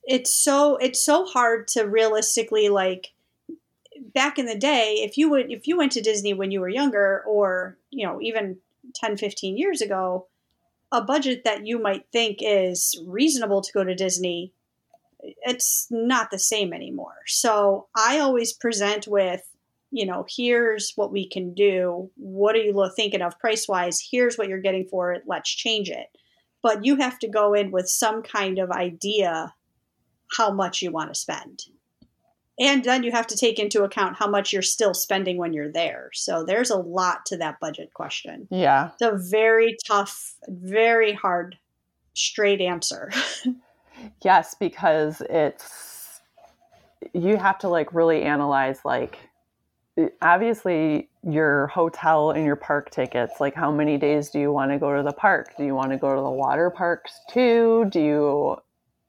it's 0.03 0.33
so 0.33 0.75
it's 0.77 0.99
so 0.99 1.25
hard 1.25 1.67
to 1.69 1.83
realistically 1.83 2.67
like 2.67 3.13
back 4.13 4.37
in 4.37 4.45
the 4.45 4.57
day 4.57 4.95
if 4.99 5.17
you 5.17 5.29
would 5.29 5.49
if 5.49 5.65
you 5.65 5.77
went 5.77 5.93
to 5.93 6.01
disney 6.01 6.33
when 6.33 6.51
you 6.51 6.59
were 6.59 6.69
younger 6.69 7.23
or 7.25 7.77
you 7.89 8.05
know 8.05 8.21
even 8.21 8.57
10 9.00 9.18
15 9.18 9.58
years 9.58 9.82
ago 9.82 10.27
a 10.92 11.01
budget 11.01 11.44
that 11.44 11.68
you 11.68 11.80
might 11.80 12.06
think 12.13 12.38
is 12.42 12.98
reasonable 13.06 13.62
to 13.62 13.74
go 13.74 13.84
to 13.84 13.96
disney 13.96 14.54
it's 15.20 15.88
not 15.89 16.32
the 16.32 16.39
same 16.39 16.74
anymore. 16.74 17.16
So 17.25 17.88
i 17.96 18.20
always 18.20 18.54
present 18.54 19.08
with 19.08 19.42
you 19.92 20.06
know 20.06 20.25
here's 20.30 20.94
what 20.96 21.12
we 21.12 21.27
can 21.27 21.54
do. 21.54 22.12
What 22.16 22.56
are 22.56 22.60
you 22.60 22.92
thinking 22.96 23.22
of 23.22 23.39
price 23.39 23.68
wise 23.68 24.06
here's 24.12 24.38
what 24.38 24.48
you're 24.48 24.62
getting 24.62 24.88
for 24.88 25.13
it. 25.13 25.24
Let's 25.25 25.50
change 25.50 25.89
it. 25.89 26.08
But 26.62 26.86
you 26.86 26.98
have 26.98 27.20
to 27.20 27.27
go 27.27 27.54
in 27.54 27.72
with 27.72 27.88
some 27.88 28.22
kind 28.22 28.60
of 28.60 28.72
idea 28.72 29.54
how 30.36 30.51
much 30.51 30.82
you 30.82 30.92
want 30.92 31.13
to 31.13 31.20
spend. 31.20 31.63
And 32.59 32.83
then 32.83 33.03
you 33.03 33.11
have 33.11 33.27
to 33.27 33.37
take 33.37 33.59
into 33.59 33.83
account 33.83 34.17
how 34.17 34.27
much 34.27 34.51
you're 34.51 34.63
still 34.63 34.93
spending 34.93 35.37
when 35.37 35.53
you're 35.53 35.71
there. 35.71 36.09
So 36.13 36.43
there's 36.43 36.71
a 36.71 36.77
lot 36.77 37.25
to 37.27 37.37
that 37.37 37.59
budget 37.59 37.93
question. 37.93 38.47
Yeah. 38.49 38.89
It's 38.93 39.01
a 39.01 39.17
very 39.29 39.77
tough, 39.87 40.33
very 40.47 41.13
hard, 41.13 41.57
straight 42.15 42.61
answer. 42.61 43.11
yes, 44.23 44.55
because 44.59 45.21
it's, 45.29 46.21
you 47.13 47.37
have 47.37 47.59
to 47.59 47.69
like 47.69 47.93
really 47.93 48.23
analyze 48.23 48.79
like, 48.83 49.19
obviously 50.21 51.09
your 51.23 51.67
hotel 51.67 52.31
and 52.31 52.45
your 52.45 52.55
park 52.55 52.91
tickets 52.91 53.39
like 53.39 53.55
how 53.55 53.71
many 53.71 53.97
days 53.97 54.29
do 54.29 54.39
you 54.39 54.51
want 54.51 54.71
to 54.71 54.77
go 54.77 54.95
to 54.95 55.01
the 55.01 55.11
park 55.11 55.57
do 55.57 55.65
you 55.65 55.73
want 55.73 55.89
to 55.89 55.97
go 55.97 56.15
to 56.15 56.21
the 56.21 56.29
water 56.29 56.69
parks 56.69 57.19
too 57.31 57.85
do 57.89 57.99
you 57.99 58.57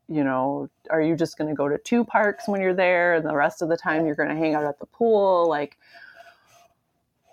you 0.09 0.25
know, 0.25 0.69
are 0.91 1.03
you 1.03 1.15
just 1.15 1.37
going 1.37 1.49
to 1.49 1.55
go 1.55 1.69
to 1.69 1.79
two 1.79 2.05
parks 2.05 2.49
when 2.49 2.61
you're 2.61 2.75
there 2.75 3.15
and 3.15 3.27
the 3.27 3.35
rest 3.35 3.61
of 3.63 3.69
the 3.69 3.77
time 3.77 4.07
you're 4.07 4.15
going 4.15 4.31
to 4.31 4.35
hang 4.35 4.55
out 4.55 4.65
at 4.65 4.79
the 4.79 4.87
pool? 4.87 5.47
Like, 5.49 5.77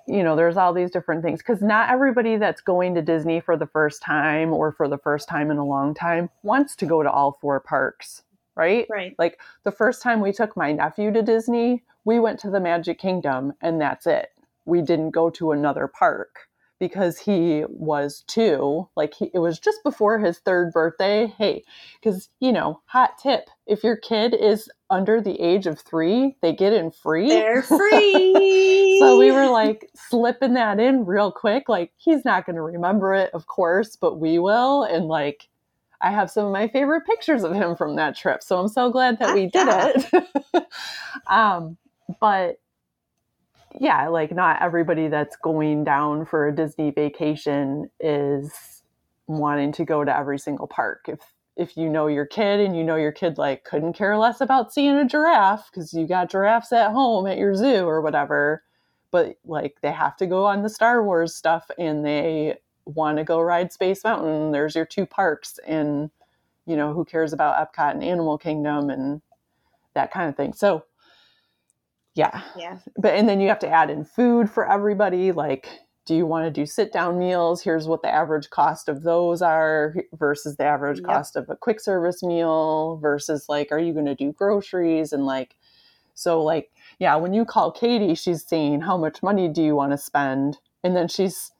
you 0.08 0.24
know, 0.24 0.36
there's 0.36 0.58
all 0.58 0.74
these 0.74 0.92
different 0.92 1.24
things 1.24 1.40
because 1.40 1.62
not 1.62 1.90
everybody 1.90 2.38
that's 2.38 2.62
going 2.62 2.94
to 2.96 3.02
Disney 3.02 3.40
for 3.40 3.58
the 3.58 3.66
first 3.66 4.02
time 4.02 4.54
or 4.54 4.72
for 4.72 4.88
the 4.88 4.98
first 4.98 5.28
time 5.28 5.50
in 5.50 5.58
a 5.58 5.66
long 5.66 5.94
time 5.94 6.30
wants 6.44 6.76
to 6.76 6.86
go 6.86 7.02
to 7.02 7.10
all 7.10 7.38
four 7.42 7.60
parks, 7.60 8.24
right? 8.56 8.86
Right. 8.90 9.16
Like 9.18 9.40
the 9.64 9.72
first 9.72 10.02
time 10.02 10.20
we 10.20 10.32
took 10.32 10.56
my 10.56 10.74
nephew 10.74 11.12
to 11.12 11.22
Disney, 11.22 11.84
we 12.04 12.20
went 12.20 12.40
to 12.42 12.50
the 12.50 12.60
Magic 12.60 13.00
Kingdom 13.00 13.54
and 13.62 13.82
that's 13.82 14.06
it. 14.06 14.30
We 14.66 14.82
didn't 14.82 15.12
go 15.12 15.30
to 15.32 15.52
another 15.54 15.88
park 15.88 16.50
because 16.80 17.18
he 17.18 17.64
was 17.70 18.24
two. 18.28 18.88
Like 18.96 19.14
he, 19.14 19.32
it 19.34 19.40
was 19.40 19.60
just 19.60 19.84
before 19.84 20.20
his 20.20 20.40
third 20.40 20.72
birthday. 20.74 21.34
Hey, 21.38 21.64
because 22.02 22.30
you 22.40 22.52
know, 22.52 22.82
hot 22.86 23.18
tip: 23.18 23.50
if 23.66 23.84
your 23.84 23.98
kid 23.98 24.34
is 24.34 24.70
under 24.90 25.22
the 25.22 25.40
age 25.42 25.68
of 25.68 25.80
three, 25.80 26.36
they 26.42 26.54
get 26.54 26.74
in 26.74 26.92
free. 26.92 27.30
They're 27.30 27.64
free. 27.64 28.98
so 29.00 29.18
we 29.18 29.32
were 29.32 29.48
like 29.48 29.90
slipping 29.96 30.54
that 30.54 30.80
in 30.80 31.06
real 31.06 31.32
quick. 31.32 31.70
Like 31.70 31.92
he's 31.98 32.26
not 32.26 32.46
going 32.46 32.56
to 32.56 32.62
remember 32.62 33.14
it, 33.14 33.32
of 33.34 33.48
course, 33.48 33.96
but 33.96 34.20
we 34.20 34.40
will. 34.40 34.84
And 34.84 35.06
like. 35.06 35.48
I 36.02 36.12
have 36.12 36.30
some 36.30 36.46
of 36.46 36.52
my 36.52 36.68
favorite 36.68 37.06
pictures 37.06 37.44
of 37.44 37.54
him 37.54 37.76
from 37.76 37.96
that 37.96 38.18
trip, 38.18 38.44
so 38.44 38.60
I'm 38.60 38.68
so 38.68 38.92
glad 38.92 39.18
that 39.20 39.34
we 39.34 39.48
did 39.48 39.66
it. 39.68 40.66
um, 41.28 41.78
but 42.20 42.60
yeah, 43.80 44.08
like 44.08 44.34
not 44.34 44.62
everybody 44.62 45.08
that's 45.08 45.36
going 45.38 45.84
down 45.84 46.26
for 46.26 46.48
a 46.48 46.56
Disney 46.56 46.92
vacation 46.92 47.90
is 48.00 48.84
wanting 49.28 49.72
to 49.74 49.86
go 49.86 50.04
to 50.04 50.16
every 50.16 50.40
single 50.40 50.68
park. 50.68 51.06
If 51.08 51.20
if 51.58 51.78
you 51.78 51.90
know 51.90 52.08
your 52.08 52.26
kid 52.26 52.60
and 52.60 52.76
you 52.76 52.84
know 52.84 52.98
your 52.98 53.14
kid 53.14 53.38
like 53.38 53.64
couldn't 53.64 53.94
care 53.94 54.18
less 54.18 54.42
about 54.42 54.74
seeing 54.74 54.98
a 54.98 55.06
giraffe 55.06 55.70
because 55.72 55.94
you 55.94 56.06
got 56.06 56.30
giraffes 56.30 56.74
at 56.74 56.92
home 56.92 57.28
at 57.28 57.38
your 57.38 57.56
zoo 57.56 57.88
or 57.88 58.02
whatever, 58.02 58.64
but 59.12 59.38
like 59.46 59.78
they 59.82 59.92
have 59.92 60.18
to 60.18 60.28
go 60.28 60.46
on 60.46 60.64
the 60.64 60.70
Star 60.70 61.04
Wars 61.04 61.34
stuff 61.34 61.70
and 61.80 62.06
they 62.06 62.58
want 62.86 63.18
to 63.18 63.24
go 63.24 63.40
ride 63.40 63.72
Space 63.72 64.04
Mountain, 64.04 64.52
there's 64.52 64.76
your 64.76 64.86
two 64.86 65.06
parks 65.06 65.60
and 65.66 66.12
you 66.66 66.76
know, 66.76 66.94
who 66.94 67.06
cares 67.06 67.32
about 67.32 67.56
Epcot 67.56 67.92
and 67.92 68.04
Animal 68.04 68.38
Kingdom 68.38 68.90
and 68.90 69.22
that 69.94 70.12
kind 70.12 70.30
of 70.30 70.36
thing. 70.36 70.54
So 70.54 70.84
yeah. 72.16 72.42
Yeah. 72.58 72.80
But 72.98 73.14
and 73.14 73.30
then 73.30 73.40
you 73.40 73.50
have 73.50 73.60
to 73.60 73.70
add 73.70 73.90
in 73.90 74.06
food 74.06 74.50
for 74.50 74.70
everybody. 74.70 75.32
Like, 75.32 75.68
do 76.06 76.16
you 76.16 76.26
want 76.26 76.46
to 76.46 76.52
do 76.52 76.66
sit 76.66 76.94
down 76.94 77.20
meals? 77.20 77.62
Here's 77.62 77.88
what 77.88 78.02
the 78.02 78.14
average 78.14 78.50
cost 78.50 78.90
of 78.90 79.04
those 79.04 79.42
are 79.42 79.96
versus 80.14 80.56
the 80.56 80.64
average 80.64 81.00
yep. 81.00 81.08
cost 81.08 81.36
of 81.36 81.50
a 81.50 81.56
quick 81.56 81.80
service 81.80 82.24
meal 82.24 82.98
versus 83.02 83.50
like, 83.50 83.72
are 83.72 83.80
you 83.80 83.94
going 83.94 84.06
to 84.06 84.16
do 84.16 84.32
groceries? 84.32 85.12
And 85.12 85.26
like, 85.26 85.56
so 86.14 86.42
like, 86.42 86.72
yeah, 87.00 87.16
when 87.16 87.34
you 87.34 87.44
call 87.44 87.72
Katie, 87.72 88.16
she's 88.16 88.46
saying, 88.46 88.82
how 88.82 88.98
much 88.98 89.22
money 89.22 89.48
do 89.50 89.62
you 89.62 89.76
want 89.76 89.92
to 89.92 89.98
spend? 89.98 90.58
And 90.84 90.96
then 90.96 91.08
she's 91.08 91.52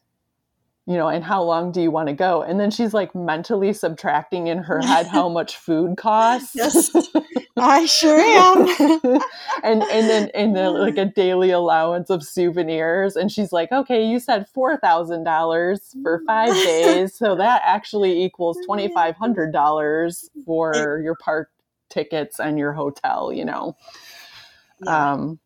you 0.88 0.98
know, 0.98 1.08
and 1.08 1.24
how 1.24 1.42
long 1.42 1.72
do 1.72 1.82
you 1.82 1.90
want 1.90 2.10
to 2.10 2.14
go? 2.14 2.44
And 2.44 2.60
then 2.60 2.70
she's 2.70 2.94
like 2.94 3.16
mentally 3.16 3.74
subtracting 3.74 4.48
in 4.48 4.60
her 4.60 4.80
head 4.82 5.08
how 5.08 5.28
much 5.28 5.58
food 5.58 5.98
costs. 5.98 6.52
Yes, 6.54 6.92
I 7.58 7.88
sure 7.88 8.20
am. 8.20 8.68
and 9.64 9.82
and 9.82 10.10
then 10.10 10.30
and 10.36 10.56
then 10.56 10.74
like 10.76 10.98
a 10.98 11.06
daily 11.06 11.50
allowance 11.50 12.12
of 12.12 12.24
souvenirs. 12.24 13.16
And 13.16 13.32
she's 13.32 13.52
like, 13.52 13.72
okay, 13.72 14.06
you 14.06 14.20
said 14.20 14.48
four 14.54 14.78
thousand 14.78 15.24
dollars 15.24 15.96
for 16.04 16.22
five 16.28 16.54
days, 16.64 17.16
so 17.16 17.36
that 17.36 17.64
actually 17.66 18.24
equals 18.24 18.58
twenty 18.68 18.88
five 18.94 19.16
hundred 19.16 19.52
dollars 19.52 20.30
for 20.46 21.02
your 21.04 21.16
park 21.16 21.50
tickets 21.90 22.40
and 22.40 22.60
your 22.60 22.74
hotel. 22.74 23.34
You 23.34 23.46
know. 23.46 23.76
Yeah. 24.86 25.14
Um, 25.14 25.40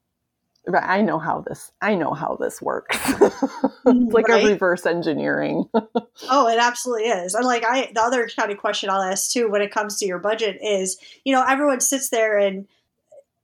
but 0.71 0.83
I 0.83 1.01
know 1.01 1.19
how 1.19 1.41
this 1.41 1.71
I 1.81 1.95
know 1.95 2.13
how 2.13 2.37
this 2.39 2.61
works. 2.61 2.97
Mm-hmm, 3.85 4.03
it's 4.03 4.13
like 4.13 4.27
right? 4.27 4.43
a 4.43 4.47
reverse 4.47 4.85
engineering. 4.85 5.63
oh, 5.73 6.47
it 6.47 6.59
absolutely 6.59 7.07
is. 7.07 7.33
And 7.33 7.45
like 7.45 7.63
I 7.65 7.91
the 7.95 8.01
other 8.01 8.27
kind 8.27 8.51
of 8.51 8.57
question 8.57 8.89
I'll 8.89 9.01
ask 9.01 9.31
too 9.31 9.49
when 9.49 9.61
it 9.61 9.71
comes 9.71 9.97
to 9.97 10.05
your 10.05 10.19
budget 10.19 10.57
is, 10.61 10.99
you 11.23 11.33
know, 11.33 11.43
everyone 11.47 11.79
sits 11.79 12.09
there 12.09 12.37
and 12.37 12.67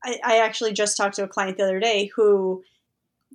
I, 0.03 0.20
I 0.24 0.38
actually 0.39 0.74
just 0.74 0.98
talked 0.98 1.15
to 1.15 1.24
a 1.24 1.27
client 1.27 1.58
the 1.58 1.63
other 1.63 1.79
day 1.79 2.12
who 2.15 2.63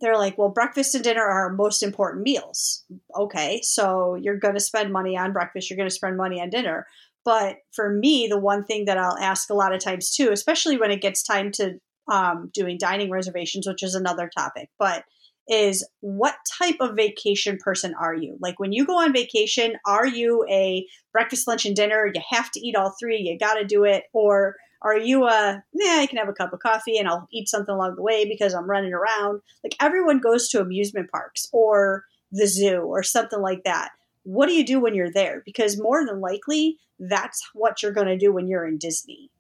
they're 0.00 0.16
like, 0.16 0.38
well, 0.38 0.50
breakfast 0.50 0.94
and 0.94 1.02
dinner 1.02 1.22
are 1.22 1.46
our 1.46 1.52
most 1.52 1.82
important 1.82 2.22
meals. 2.22 2.84
Okay, 3.16 3.60
so 3.62 4.14
you're 4.14 4.38
going 4.38 4.54
to 4.54 4.60
spend 4.60 4.92
money 4.92 5.16
on 5.16 5.32
breakfast, 5.32 5.68
you're 5.68 5.76
going 5.76 5.88
to 5.88 5.94
spend 5.94 6.16
money 6.16 6.40
on 6.40 6.50
dinner. 6.50 6.86
But 7.24 7.58
for 7.72 7.90
me, 7.90 8.28
the 8.28 8.38
one 8.38 8.64
thing 8.64 8.86
that 8.86 8.98
I'll 8.98 9.18
ask 9.18 9.50
a 9.50 9.54
lot 9.54 9.74
of 9.74 9.82
times 9.82 10.14
too, 10.14 10.30
especially 10.32 10.78
when 10.78 10.90
it 10.90 11.02
gets 11.02 11.22
time 11.22 11.50
to 11.52 11.80
um, 12.08 12.50
doing 12.52 12.78
dining 12.78 13.10
reservations, 13.10 13.66
which 13.66 13.82
is 13.82 13.94
another 13.94 14.30
topic, 14.36 14.68
but 14.78 15.04
is 15.48 15.86
what 16.00 16.36
type 16.58 16.76
of 16.80 16.96
vacation 16.96 17.58
person 17.58 17.94
are 18.00 18.14
you? 18.14 18.36
Like 18.40 18.60
when 18.60 18.72
you 18.72 18.86
go 18.86 18.98
on 18.98 19.12
vacation, 19.12 19.74
are 19.84 20.06
you 20.06 20.46
a 20.48 20.86
breakfast, 21.12 21.48
lunch, 21.48 21.66
and 21.66 21.74
dinner? 21.74 22.10
You 22.14 22.20
have 22.30 22.50
to 22.52 22.60
eat 22.60 22.76
all 22.76 22.94
three, 22.98 23.18
you 23.18 23.36
got 23.38 23.54
to 23.54 23.64
do 23.64 23.84
it. 23.84 24.04
Or 24.12 24.54
are 24.82 24.96
you 24.96 25.26
a, 25.26 25.62
yeah, 25.72 25.98
I 26.00 26.06
can 26.06 26.18
have 26.18 26.28
a 26.28 26.32
cup 26.32 26.52
of 26.52 26.60
coffee 26.60 26.98
and 26.98 27.08
I'll 27.08 27.28
eat 27.32 27.48
something 27.48 27.74
along 27.74 27.96
the 27.96 28.02
way 28.02 28.26
because 28.28 28.54
I'm 28.54 28.70
running 28.70 28.92
around? 28.92 29.40
Like 29.64 29.74
everyone 29.80 30.20
goes 30.20 30.48
to 30.50 30.60
amusement 30.60 31.10
parks 31.10 31.48
or 31.52 32.04
the 32.30 32.46
zoo 32.46 32.82
or 32.82 33.02
something 33.02 33.40
like 33.40 33.64
that. 33.64 33.90
What 34.22 34.46
do 34.46 34.52
you 34.52 34.64
do 34.64 34.78
when 34.78 34.94
you're 34.94 35.12
there? 35.12 35.42
Because 35.44 35.80
more 35.80 36.06
than 36.06 36.20
likely, 36.20 36.78
that's 37.00 37.42
what 37.54 37.82
you're 37.82 37.92
going 37.92 38.06
to 38.06 38.18
do 38.18 38.32
when 38.32 38.46
you're 38.46 38.66
in 38.66 38.78
Disney 38.78 39.30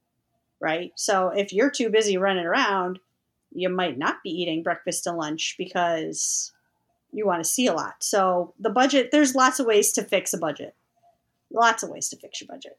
right? 0.60 0.92
So 0.96 1.28
if 1.28 1.52
you're 1.52 1.70
too 1.70 1.90
busy 1.90 2.16
running 2.16 2.46
around, 2.46 2.98
you 3.52 3.68
might 3.68 3.98
not 3.98 4.22
be 4.22 4.30
eating 4.30 4.62
breakfast 4.62 5.06
and 5.06 5.16
lunch 5.16 5.56
because 5.58 6.52
you 7.12 7.26
want 7.26 7.42
to 7.42 7.50
see 7.50 7.66
a 7.66 7.72
lot. 7.72 7.94
So 8.00 8.54
the 8.60 8.70
budget, 8.70 9.10
there's 9.10 9.34
lots 9.34 9.58
of 9.58 9.66
ways 9.66 9.92
to 9.92 10.04
fix 10.04 10.32
a 10.32 10.38
budget. 10.38 10.74
Lots 11.52 11.82
of 11.82 11.90
ways 11.90 12.08
to 12.10 12.16
fix 12.16 12.40
your 12.40 12.48
budget. 12.48 12.78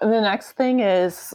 The 0.00 0.20
next 0.20 0.52
thing 0.52 0.80
is 0.80 1.34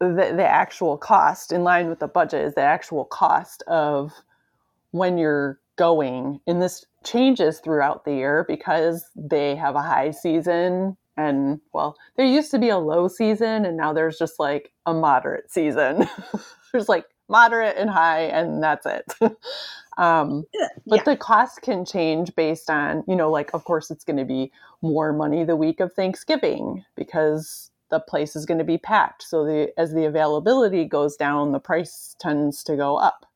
the, 0.00 0.32
the 0.36 0.46
actual 0.46 0.96
cost 0.96 1.52
in 1.52 1.62
line 1.62 1.88
with 1.88 2.00
the 2.00 2.08
budget 2.08 2.44
is 2.44 2.54
the 2.54 2.62
actual 2.62 3.04
cost 3.04 3.62
of 3.68 4.12
when 4.90 5.18
you're 5.18 5.60
going. 5.76 6.40
And 6.46 6.60
this 6.60 6.84
changes 7.04 7.60
throughout 7.60 8.04
the 8.04 8.14
year 8.14 8.44
because 8.48 9.04
they 9.14 9.54
have 9.54 9.76
a 9.76 9.82
high 9.82 10.10
season 10.10 10.96
and 11.20 11.60
well 11.74 11.96
there 12.16 12.26
used 12.26 12.50
to 12.52 12.58
be 12.58 12.70
a 12.70 12.78
low 12.78 13.08
season 13.08 13.66
and 13.66 13.76
now 13.76 13.92
there's 13.92 14.18
just 14.18 14.40
like 14.40 14.72
a 14.86 14.94
moderate 14.94 15.50
season 15.52 16.08
there's 16.72 16.88
like 16.90 17.06
moderate 17.30 17.76
and 17.78 17.90
high, 17.90 18.22
and 18.22 18.62
that's 18.62 18.86
it. 18.86 19.04
um, 19.98 20.46
but 20.86 20.98
Yeah. 20.98 21.04
the 21.04 21.16
cost 21.18 21.62
can 21.62 21.84
change 21.86 22.34
based 22.36 22.70
on, 22.70 23.04
you 23.08 23.16
know, 23.16 23.30
like, 23.30 23.50
of 23.54 23.64
course, 23.64 23.90
it's 23.90 24.04
going 24.04 24.18
to 24.18 24.26
be 24.26 24.52
more 24.82 25.12
money 25.12 25.44
the 25.44 25.56
week 25.56 25.80
of 25.80 25.92
Thanksgiving 25.94 26.84
because 26.96 27.70
the 27.90 28.00
place 28.00 28.36
is 28.36 28.46
going 28.46 28.58
to 28.58 28.64
be 28.64 28.78
packed. 28.78 29.24
So 29.24 29.44
the 29.46 29.72
as 29.78 29.94
the 29.94 30.06
availability 30.06 30.86
goes 30.86 31.16
down, 31.16 31.52
the 31.52 31.60
price 31.60 32.16
tends 32.20 32.64
to 32.64 32.76
go 32.76 32.96
up. 32.98 33.26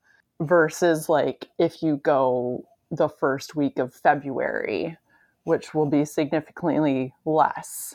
Versus 0.40 1.08
like 1.08 1.48
if 1.58 1.82
you 1.82 1.98
go 1.98 2.64
the 2.90 3.08
first 3.08 3.56
week 3.56 3.78
of 3.78 3.94
February, 3.94 4.98
which 5.44 5.74
will 5.74 5.86
be 5.86 6.04
significantly 6.04 7.14
less. 7.24 7.94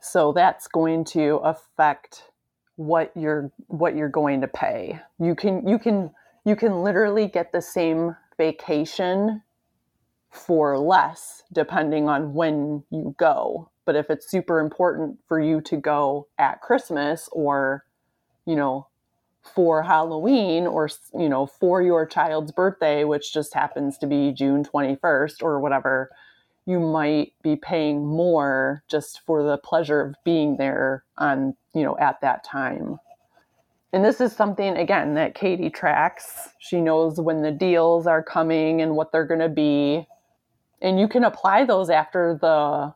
So 0.00 0.32
that's 0.32 0.66
going 0.66 1.04
to 1.06 1.36
affect 1.42 2.24
what 2.76 3.10
you're 3.16 3.50
what 3.68 3.96
you're 3.96 4.08
going 4.08 4.40
to 4.42 4.48
pay. 4.48 5.00
You 5.18 5.34
can 5.34 5.66
you 5.66 5.78
can 5.78 6.10
you 6.44 6.56
can 6.56 6.82
literally 6.82 7.26
get 7.26 7.52
the 7.52 7.62
same 7.62 8.16
vacation 8.36 9.42
for 10.30 10.78
less 10.78 11.42
depending 11.52 12.08
on 12.08 12.34
when 12.34 12.84
you 12.90 13.14
go. 13.18 13.70
But 13.84 13.96
if 13.96 14.10
it's 14.10 14.30
super 14.30 14.60
important 14.60 15.18
for 15.26 15.40
you 15.40 15.60
to 15.62 15.76
go 15.76 16.28
at 16.38 16.60
Christmas 16.60 17.28
or 17.32 17.84
you 18.44 18.56
know 18.56 18.88
for 19.54 19.82
Halloween 19.82 20.66
or 20.66 20.88
you 21.18 21.28
know 21.28 21.46
for 21.46 21.80
your 21.80 22.04
child's 22.04 22.52
birthday 22.52 23.04
which 23.04 23.32
just 23.32 23.54
happens 23.54 23.96
to 23.98 24.06
be 24.06 24.32
June 24.32 24.64
21st 24.64 25.42
or 25.42 25.60
whatever 25.60 26.10
you 26.66 26.80
might 26.80 27.32
be 27.42 27.56
paying 27.56 28.04
more 28.04 28.82
just 28.88 29.20
for 29.24 29.42
the 29.42 29.56
pleasure 29.56 30.00
of 30.00 30.14
being 30.24 30.56
there 30.56 31.04
on 31.16 31.54
you 31.74 31.82
know 31.82 31.96
at 31.98 32.20
that 32.20 32.44
time 32.44 32.98
and 33.92 34.04
this 34.04 34.20
is 34.20 34.34
something 34.34 34.76
again 34.76 35.14
that 35.14 35.34
katie 35.34 35.70
tracks 35.70 36.50
she 36.58 36.80
knows 36.80 37.20
when 37.20 37.42
the 37.42 37.52
deals 37.52 38.06
are 38.06 38.22
coming 38.22 38.82
and 38.82 38.94
what 38.94 39.12
they're 39.12 39.26
going 39.26 39.40
to 39.40 39.48
be 39.48 40.06
and 40.82 41.00
you 41.00 41.08
can 41.08 41.24
apply 41.24 41.64
those 41.64 41.88
after 41.88 42.36
the 42.40 42.92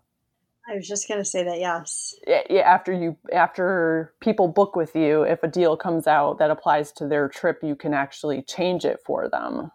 I 0.71 0.77
was 0.77 0.87
just 0.87 1.09
gonna 1.09 1.25
say 1.25 1.43
that. 1.43 1.59
Yes. 1.59 2.15
yeah, 2.27 2.61
after 2.61 2.93
you 2.93 3.17
after 3.33 4.15
people 4.21 4.47
book 4.47 4.77
with 4.77 4.95
you 4.95 5.23
if 5.23 5.43
a 5.43 5.49
deal 5.49 5.77
comes 5.77 6.07
out 6.07 6.39
that 6.39 6.50
applies 6.50 6.93
to 6.93 7.09
their 7.09 7.29
trip 7.29 7.61
you 7.62 7.75
can 7.75 7.95
actually 7.95 8.43
change 8.43 8.85
it 8.85 9.00
for 9.05 9.29
them 9.29 9.73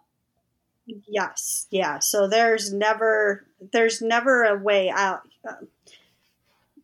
Yes. 0.86 1.66
Yeah. 1.70 1.98
So 1.98 2.28
there's 2.28 2.72
never 2.72 3.44
there's 3.72 4.00
never 4.00 4.44
a 4.44 4.56
way 4.58 4.88
out. 4.90 5.22
uh, 5.48 5.64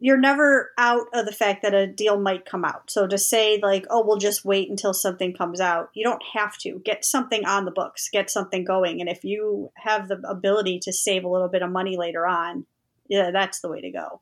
You're 0.00 0.18
never 0.18 0.72
out 0.76 1.06
of 1.14 1.26
the 1.26 1.32
fact 1.32 1.62
that 1.62 1.74
a 1.74 1.86
deal 1.86 2.18
might 2.18 2.44
come 2.44 2.64
out. 2.64 2.90
So 2.90 3.06
to 3.06 3.16
say 3.16 3.60
like, 3.62 3.86
oh, 3.90 4.04
we'll 4.04 4.16
just 4.18 4.44
wait 4.44 4.68
until 4.68 4.92
something 4.92 5.32
comes 5.32 5.60
out, 5.60 5.90
you 5.94 6.02
don't 6.02 6.22
have 6.34 6.58
to. 6.58 6.80
Get 6.84 7.04
something 7.04 7.44
on 7.44 7.64
the 7.64 7.70
books, 7.70 8.08
get 8.10 8.28
something 8.30 8.64
going, 8.64 9.00
and 9.00 9.08
if 9.08 9.22
you 9.24 9.70
have 9.76 10.08
the 10.08 10.20
ability 10.28 10.80
to 10.80 10.92
save 10.92 11.22
a 11.24 11.28
little 11.28 11.48
bit 11.48 11.62
of 11.62 11.70
money 11.70 11.96
later 11.96 12.26
on, 12.26 12.66
yeah, 13.08 13.30
that's 13.30 13.60
the 13.60 13.68
way 13.68 13.80
to 13.80 13.90
go. 13.92 14.20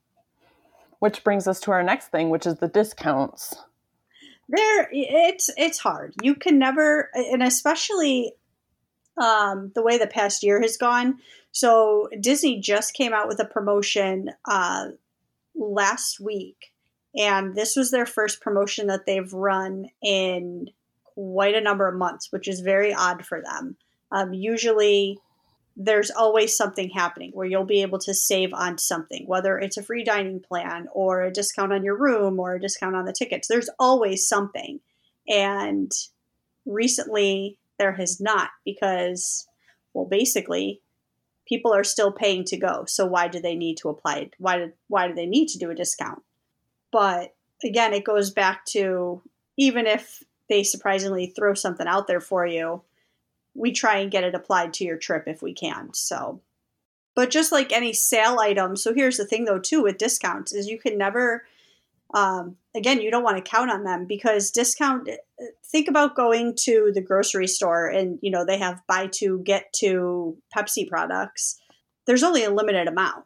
which 0.99 1.25
brings 1.25 1.49
us 1.49 1.61
to 1.61 1.71
our 1.71 1.83
next 1.83 2.09
thing 2.09 2.29
which 2.29 2.47
is 2.47 2.57
the 2.57 2.69
discounts 2.69 3.55
there 4.49 4.89
it's 4.93 5.49
it's 5.57 5.79
hard 5.79 6.13
you 6.23 6.35
can 6.35 6.59
never 6.59 7.09
and 7.15 7.43
especially 7.43 8.35
um, 9.21 9.71
the 9.75 9.83
way 9.83 9.99
the 9.99 10.07
past 10.07 10.43
year 10.43 10.61
has 10.61 10.77
gone 10.77 11.19
so 11.53 12.09
disney 12.21 12.61
just 12.61 12.95
came 12.95 13.13
out 13.13 13.29
with 13.29 13.41
a 13.41 13.45
promotion 13.45 14.31
uh, 14.49 14.87
last 15.55 16.21
week 16.21 16.73
and 17.17 17.55
this 17.55 17.77
was 17.77 17.91
their 17.91 18.07
first 18.07 18.41
promotion 18.41 18.87
that 18.87 19.07
they've 19.07 19.33
run 19.33 19.87
in 20.03 20.67
quite 21.05 21.55
a 21.55 21.61
number 21.61 21.87
of 21.89 21.95
months 21.95 22.29
which 22.31 22.49
is 22.49 22.61
very 22.61 22.93
odd 22.95 23.25
for 23.25 23.43
them 23.43 23.77
um, 24.13 24.33
usually 24.33 25.19
there's 25.77 26.11
always 26.11 26.55
something 26.55 26.91
happening 26.91 27.31
where 27.33 27.47
you'll 27.47 27.65
be 27.65 27.81
able 27.81 27.99
to 27.99 28.13
save 28.13 28.53
on 28.53 28.77
something, 28.77 29.25
whether 29.27 29.59
it's 29.59 29.79
a 29.79 29.83
free 29.83 30.05
dining 30.05 30.41
plan 30.41 30.89
or 30.93 31.23
a 31.23 31.33
discount 31.33 31.73
on 31.73 31.85
your 31.85 31.97
room 31.97 32.39
or 32.39 32.55
a 32.55 32.61
discount 32.61 32.95
on 32.95 33.07
the 33.07 33.15
tickets. 33.15 33.49
There's 33.49 33.71
always 33.79 34.29
something. 34.29 34.81
And 35.27 35.91
recently 36.67 37.57
there 37.81 37.93
has 37.95 38.21
not 38.21 38.51
because, 38.65 39.49
well, 39.95 40.05
basically, 40.05 40.83
people 41.49 41.73
are 41.73 41.83
still 41.83 42.13
paying 42.13 42.45
to 42.45 42.59
go. 42.59 42.85
So 42.87 43.07
why 43.07 43.27
do 43.27 43.41
they 43.41 43.57
need 43.57 43.79
to 43.79 43.89
apply 43.89 44.19
it? 44.19 44.35
Why 44.39 44.59
do, 44.59 44.73
why 44.89 45.09
do 45.09 45.15
they 45.15 45.27
need 45.27 45.49
to 45.49 45.59
do 45.59 45.71
a 45.71 45.75
discount? 45.75 46.23
But 46.93 47.35
again, 47.65 47.95
it 47.95 48.05
goes 48.05 48.31
back 48.31 48.67
to 48.67 49.23
even 49.57 49.87
if 49.87 50.23
they 50.51 50.63
surprisingly 50.63 51.27
throw 51.27 51.55
something 51.55 51.87
out 51.87 52.07
there 52.07 52.21
for 52.21 52.47
you, 52.47 52.83
we 53.55 53.73
try 53.73 53.97
and 53.97 54.11
get 54.11 54.25
it 54.25 54.35
applied 54.35 54.75
to 54.75 54.85
your 54.85 54.99
trip 54.99 55.25
if 55.27 55.43
we 55.43 55.55
can. 55.55 55.95
So, 55.95 56.43
but 57.17 57.31
just 57.31 57.51
like 57.51 57.73
any 57.73 57.95
sale 57.95 58.39
item, 58.41 58.77
so 58.77 58.93
here's 58.93 59.17
the 59.17 59.27
thing 59.27 59.47
though 59.47 59.59
too 59.59 59.83
with 59.83 59.99
discounts 59.99 60.53
is 60.53 60.69
you 60.69 60.79
can 60.79 60.99
never 60.99 61.45
um, 62.15 62.57
again, 62.75 63.01
you 63.01 63.11
don't 63.11 63.23
want 63.23 63.37
to 63.37 63.51
count 63.51 63.71
on 63.71 63.85
them 63.85 64.07
because 64.07 64.51
discount. 64.51 65.09
Think 65.65 65.89
about 65.89 66.17
going 66.17 66.55
to 66.63 66.91
the 66.95 67.01
grocery 67.01 67.47
store 67.47 67.87
and 67.87 68.19
you 68.23 68.31
know 68.31 68.45
they 68.45 68.59
have 68.59 68.83
buy 68.89 69.07
two 69.07 69.41
get 69.45 69.73
two 69.73 70.37
Pepsi 70.55 70.89
products. 70.89 71.61
There's 72.07 72.23
only 72.23 72.45
a 72.45 72.51
limited 72.51 72.89
amount, 72.89 73.25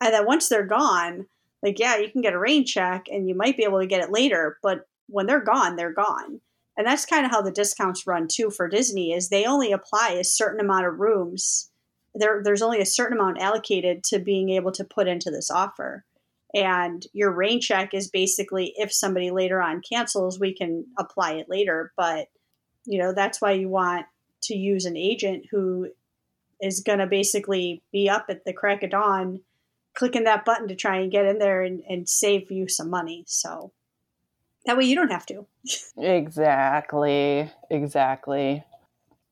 and 0.00 0.14
then 0.14 0.26
once 0.26 0.48
they're 0.48 0.66
gone, 0.66 1.26
like 1.62 1.78
yeah, 1.78 1.96
you 1.96 2.10
can 2.10 2.20
get 2.20 2.34
a 2.34 2.38
rain 2.38 2.64
check 2.64 3.06
and 3.10 3.28
you 3.28 3.34
might 3.34 3.56
be 3.56 3.64
able 3.64 3.80
to 3.80 3.86
get 3.86 4.02
it 4.02 4.12
later, 4.12 4.58
but 4.62 4.86
when 5.08 5.26
they're 5.26 5.44
gone, 5.44 5.76
they're 5.76 5.92
gone. 5.92 6.40
And 6.76 6.86
that's 6.86 7.04
kind 7.04 7.26
of 7.26 7.32
how 7.32 7.42
the 7.42 7.50
discounts 7.50 8.06
run 8.06 8.28
too 8.28 8.50
for 8.50 8.68
Disney 8.68 9.12
is 9.12 9.28
they 9.28 9.44
only 9.44 9.72
apply 9.72 10.10
a 10.12 10.24
certain 10.24 10.60
amount 10.60 10.86
of 10.86 10.98
rooms. 10.98 11.70
There, 12.14 12.40
there's 12.42 12.62
only 12.62 12.80
a 12.80 12.86
certain 12.86 13.18
amount 13.18 13.38
allocated 13.38 14.02
to 14.04 14.18
being 14.18 14.50
able 14.50 14.72
to 14.72 14.84
put 14.84 15.06
into 15.06 15.30
this 15.30 15.50
offer. 15.50 16.04
And 16.54 17.06
your 17.12 17.30
rain 17.30 17.60
check 17.60 17.94
is 17.94 18.08
basically 18.08 18.72
if 18.76 18.92
somebody 18.92 19.30
later 19.30 19.62
on 19.62 19.82
cancels, 19.82 20.40
we 20.40 20.54
can 20.54 20.86
apply 20.98 21.34
it 21.34 21.48
later. 21.48 21.92
But, 21.96 22.28
you 22.84 22.98
know, 22.98 23.12
that's 23.12 23.40
why 23.40 23.52
you 23.52 23.68
want 23.68 24.06
to 24.42 24.54
use 24.54 24.84
an 24.84 24.96
agent 24.96 25.46
who 25.50 25.88
is 26.60 26.80
going 26.80 26.98
to 26.98 27.06
basically 27.06 27.82
be 27.92 28.08
up 28.08 28.26
at 28.28 28.44
the 28.44 28.52
crack 28.52 28.82
of 28.82 28.90
dawn, 28.90 29.40
clicking 29.94 30.24
that 30.24 30.44
button 30.44 30.68
to 30.68 30.74
try 30.74 30.98
and 30.98 31.12
get 31.12 31.26
in 31.26 31.38
there 31.38 31.62
and, 31.62 31.82
and 31.88 32.08
save 32.08 32.50
you 32.50 32.68
some 32.68 32.90
money. 32.90 33.24
So 33.26 33.72
that 34.66 34.76
way 34.76 34.84
you 34.84 34.96
don't 34.96 35.12
have 35.12 35.26
to. 35.26 35.46
Exactly. 35.96 37.50
Exactly. 37.70 38.64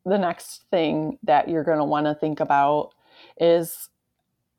The 0.04 0.18
next 0.18 0.64
thing 0.70 1.18
that 1.24 1.48
you're 1.48 1.64
going 1.64 1.78
to 1.78 1.84
want 1.84 2.06
to 2.06 2.14
think 2.14 2.40
about 2.40 2.92
is 3.40 3.88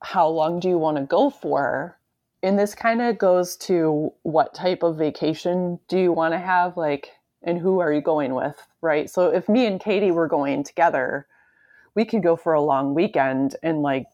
how 0.02 0.28
long 0.28 0.60
do 0.60 0.70
you 0.70 0.78
want 0.78 0.98
to 0.98 1.04
go 1.04 1.30
for? 1.30 1.98
And 2.42 2.58
this 2.58 2.74
kind 2.74 3.02
of 3.02 3.18
goes 3.18 3.58
to 3.58 4.14
what 4.24 4.54
type 4.54 4.84
of 4.84 4.98
vacation 4.98 5.80
do 5.88 6.00
you 6.00 6.12
want 6.14 6.34
to 6.34 6.40
have? 6.40 6.78
Like, 6.78 7.12
and 7.44 7.58
who 7.58 7.80
are 7.80 7.92
you 7.92 8.02
going 8.02 8.34
with? 8.34 8.56
Right. 8.82 9.10
So 9.10 9.28
if 9.28 9.50
me 9.50 9.66
and 9.66 9.80
Katie 9.80 10.12
were 10.12 10.28
going 10.28 10.64
together, 10.64 11.28
we 11.96 12.06
could 12.06 12.24
go 12.24 12.36
for 12.36 12.54
a 12.54 12.62
long 12.62 12.94
weekend 12.94 13.56
and 13.62 13.82
like 13.82 14.06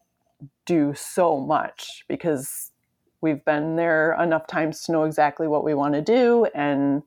do 0.64 0.94
so 0.94 1.38
much 1.38 2.04
because 2.08 2.72
we've 3.20 3.44
been 3.44 3.76
there 3.76 4.16
enough 4.20 4.46
times 4.46 4.82
to 4.82 4.92
know 4.92 5.04
exactly 5.04 5.46
what 5.46 5.64
we 5.64 5.74
want 5.74 5.94
to 5.94 6.02
do 6.02 6.46
and 6.54 7.02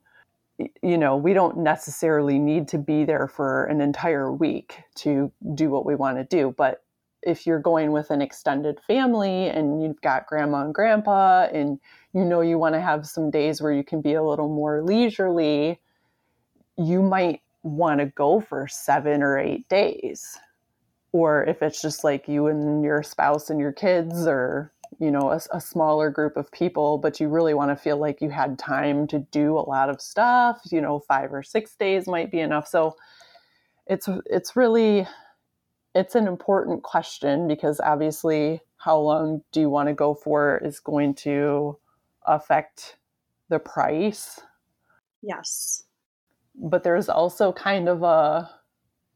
you 0.81 0.97
know 0.97 1.15
we 1.15 1.33
don't 1.33 1.57
necessarily 1.57 2.39
need 2.39 2.67
to 2.67 2.77
be 2.77 3.05
there 3.05 3.27
for 3.27 3.65
an 3.65 3.81
entire 3.81 4.31
week 4.31 4.81
to 4.95 5.31
do 5.53 5.69
what 5.69 5.85
we 5.85 5.95
want 5.95 6.17
to 6.17 6.23
do 6.23 6.53
but 6.57 6.83
if 7.23 7.45
you're 7.45 7.59
going 7.59 7.91
with 7.91 8.11
an 8.11 8.21
extended 8.21 8.79
family 8.87 9.47
and 9.47 9.83
you've 9.83 10.01
got 10.01 10.27
grandma 10.27 10.63
and 10.63 10.73
grandpa 10.73 11.47
and 11.51 11.79
you 12.13 12.23
know 12.23 12.41
you 12.41 12.57
want 12.57 12.75
to 12.75 12.81
have 12.81 13.05
some 13.05 13.29
days 13.29 13.61
where 13.61 13.73
you 13.73 13.83
can 13.83 14.01
be 14.01 14.13
a 14.13 14.23
little 14.23 14.47
more 14.47 14.83
leisurely 14.83 15.79
you 16.77 17.01
might 17.01 17.41
want 17.63 17.99
to 17.99 18.05
go 18.05 18.39
for 18.39 18.67
7 18.67 19.21
or 19.21 19.37
8 19.37 19.67
days. 19.67 20.37
Or 21.11 21.43
if 21.43 21.61
it's 21.61 21.81
just 21.81 22.03
like 22.03 22.27
you 22.27 22.47
and 22.47 22.83
your 22.83 23.03
spouse 23.03 23.49
and 23.49 23.59
your 23.59 23.73
kids 23.73 24.25
or 24.27 24.71
you 24.99 25.11
know 25.11 25.31
a, 25.31 25.39
a, 25.53 25.61
smaller 25.61 26.09
group 26.09 26.35
of 26.35 26.51
people 26.51 26.97
but 26.97 27.19
you 27.19 27.27
really 27.29 27.53
want 27.53 27.69
to 27.69 27.75
feel 27.75 27.97
like 27.97 28.21
you 28.21 28.29
had 28.31 28.57
time 28.57 29.05
to 29.05 29.19
do 29.31 29.55
a 29.55 29.61
lot 29.61 29.87
of 29.87 30.01
stuff 30.01 30.59
you 30.71 30.81
know 30.81 30.99
five 30.99 31.31
or 31.31 31.43
six 31.43 31.75
days 31.75 32.07
might 32.07 32.31
be 32.31 32.39
enough. 32.39 32.67
So 32.67 32.95
it's 33.87 34.07
it's 34.25 34.55
really 34.55 35.07
it's 35.99 36.15
an 36.15 36.27
important 36.27 36.81
question 36.81 37.47
because 37.47 37.79
obviously 37.81 38.61
how 38.77 38.97
long 38.97 39.41
do 39.51 39.59
you 39.59 39.69
want 39.69 39.89
to 39.89 39.93
go 39.93 40.13
for 40.13 40.57
is 40.63 40.79
going 40.79 41.13
to 41.13 41.77
affect 42.25 42.95
the 43.49 43.59
price 43.59 44.39
yes 45.21 45.83
but 46.55 46.83
there's 46.83 47.09
also 47.09 47.51
kind 47.51 47.89
of 47.89 48.03
a 48.03 48.49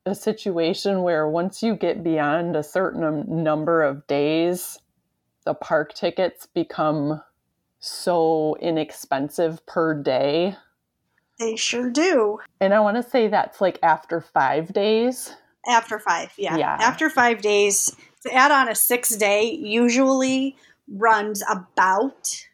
a 0.06 0.13
situation 0.13 1.02
where 1.02 1.30
once 1.30 1.63
you 1.63 1.76
get 1.76 2.04
beyond 2.04 2.58
a 2.58 2.63
certain 2.63 3.43
number 3.43 3.82
of 3.82 4.06
days 4.08 4.78
the 5.46 5.54
park 5.54 5.93
tickets 5.93 6.46
become 6.46 7.22
so 7.80 8.58
inexpensive 8.62 9.65
per 9.65 9.93
day 9.93 10.58
They 11.39 11.56
sure 11.56 11.89
do. 11.89 12.39
And 12.60 12.74
I 12.74 12.80
want 12.80 12.98
to 12.98 13.10
say 13.10 13.28
that's 13.28 13.60
like 13.60 13.80
after 13.82 14.22
five 14.22 14.72
days. 14.72 15.36
After 15.67 15.99
five, 15.99 16.34
yeah. 16.38 16.58
Yeah. 16.58 16.78
After 16.80 17.10
five 17.10 17.41
days, 17.41 17.95
to 18.23 18.34
add 18.34 18.52
on 18.52 18.69
a 18.69 18.76
six 18.76 19.15
day 19.15 19.52
usually 19.52 20.56
runs 20.88 21.43
about 21.49 22.45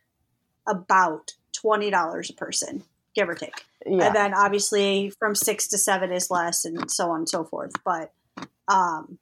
about 0.68 1.34
twenty 1.52 1.90
dollars 1.90 2.30
a 2.30 2.34
person, 2.34 2.84
give 3.16 3.30
or 3.30 3.36
take. 3.36 3.66
Yeah. 3.86 4.08
And 4.08 4.16
then 4.16 4.34
obviously 4.34 5.12
from 5.18 5.36
six 5.36 5.68
to 5.70 5.78
seven 5.78 6.12
is 6.12 6.30
less, 6.30 6.66
and 6.66 6.92
so 6.92 7.12
on 7.12 7.20
and 7.20 7.30
so 7.30 7.44
forth. 7.44 7.72
But 7.84 8.12
um, 8.68 9.18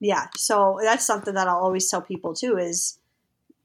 yeah, 0.00 0.26
so 0.36 0.78
that's 0.82 1.06
something 1.06 1.34
that 1.34 1.48
I'll 1.48 1.58
always 1.58 1.88
tell 1.88 2.02
people 2.02 2.34
too 2.34 2.58
is 2.58 2.98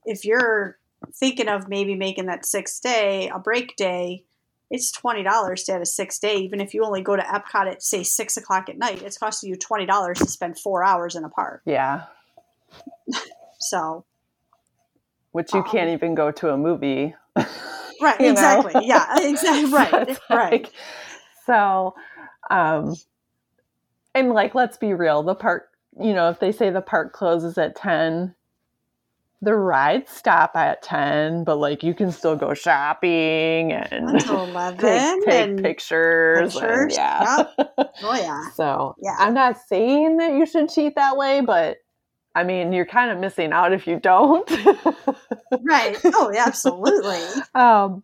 if 0.06 0.24
you're 0.26 0.78
thinking 1.14 1.48
of 1.48 1.68
maybe 1.68 1.96
making 1.96 2.28
that 2.28 2.46
sixth 2.46 2.82
day 2.82 3.30
a 3.30 3.40
break 3.40 3.76
day, 3.76 4.24
it's 4.72 4.92
twenty 4.92 5.22
dollars 5.22 5.64
to 5.66 5.74
have 5.74 5.82
a 5.82 5.86
six 5.86 6.18
day. 6.18 6.38
Even 6.38 6.60
if 6.62 6.74
you 6.74 6.84
only 6.84 7.02
go 7.04 7.16
to 7.16 7.22
Epcot 7.22 7.68
at 7.68 7.84
say 7.84 8.02
six 8.02 8.38
o'clock 8.38 8.70
at 8.70 8.78
night, 8.80 9.04
it's 9.04 9.18
costing 9.20 9.50
you 9.52 9.56
twenty 9.58 9.86
dollars 9.86 10.18
to 10.20 10.26
spend 10.26 10.58
four 10.58 10.84
hours 10.84 11.16
in 11.16 11.24
a 11.24 11.30
park. 11.30 11.62
yeah. 11.66 12.06
So 13.60 14.06
Which 15.34 15.54
you 15.54 15.60
Um, 15.60 15.68
can't 15.70 15.90
even 15.92 16.16
go 16.16 16.32
to 16.32 16.50
a 16.50 16.58
movie. 16.58 17.14
right, 17.38 18.20
You 18.20 18.26
know? 18.28 18.32
exactly, 18.32 18.88
yeah, 18.88 19.06
exactly, 19.20 19.72
right, 19.72 20.20
right. 20.30 20.52
like- 20.64 20.74
so, 21.46 21.94
um, 22.50 22.96
and 24.16 24.32
like, 24.32 24.56
let's 24.56 24.78
be 24.78 24.94
real. 24.94 25.22
The 25.24 25.36
park, 25.36 25.70
you 26.00 26.14
know, 26.14 26.30
if 26.30 26.40
they 26.40 26.52
say 26.52 26.70
the 26.70 26.82
park 26.82 27.14
closes 27.14 27.58
at 27.58 27.76
10, 27.76 28.34
the 29.42 29.56
rides 29.56 30.12
stop 30.12 30.56
at 30.56 30.84
10, 30.84 31.44
but 31.44 31.56
like 31.58 31.82
you 31.84 31.94
can 31.94 32.12
still 32.12 32.36
go 32.36 32.54
shopping 32.54 33.72
and 33.72 34.10
Until 34.10 34.44
eleven, 34.50 34.78
take, 34.80 35.26
take 35.26 35.50
and 35.50 35.64
pictures. 35.64 36.56
and- 36.56 36.62
pictures, 36.90 36.96
yeah. 36.96 37.44
oh 37.58 38.16
yeah, 38.16 38.44
so, 38.56 38.96
Yeah. 39.02 39.16
I'm 39.18 39.34
not 39.34 39.58
saying 39.68 40.18
that 40.18 40.34
you 40.34 40.46
should 40.46 40.70
cheat 40.70 40.96
that 40.96 41.18
way, 41.18 41.42
but 41.42 41.78
I 42.36 42.44
mean, 42.44 42.72
you're 42.72 42.86
kind 42.86 43.12
of 43.12 43.18
missing 43.18 43.52
out 43.52 43.74
if 43.74 43.88
you 43.88 44.00
don't. 44.00 44.50
right. 45.64 45.98
Oh, 46.06 46.32
yeah, 46.34 46.46
absolutely. 46.48 47.20
um, 47.56 48.04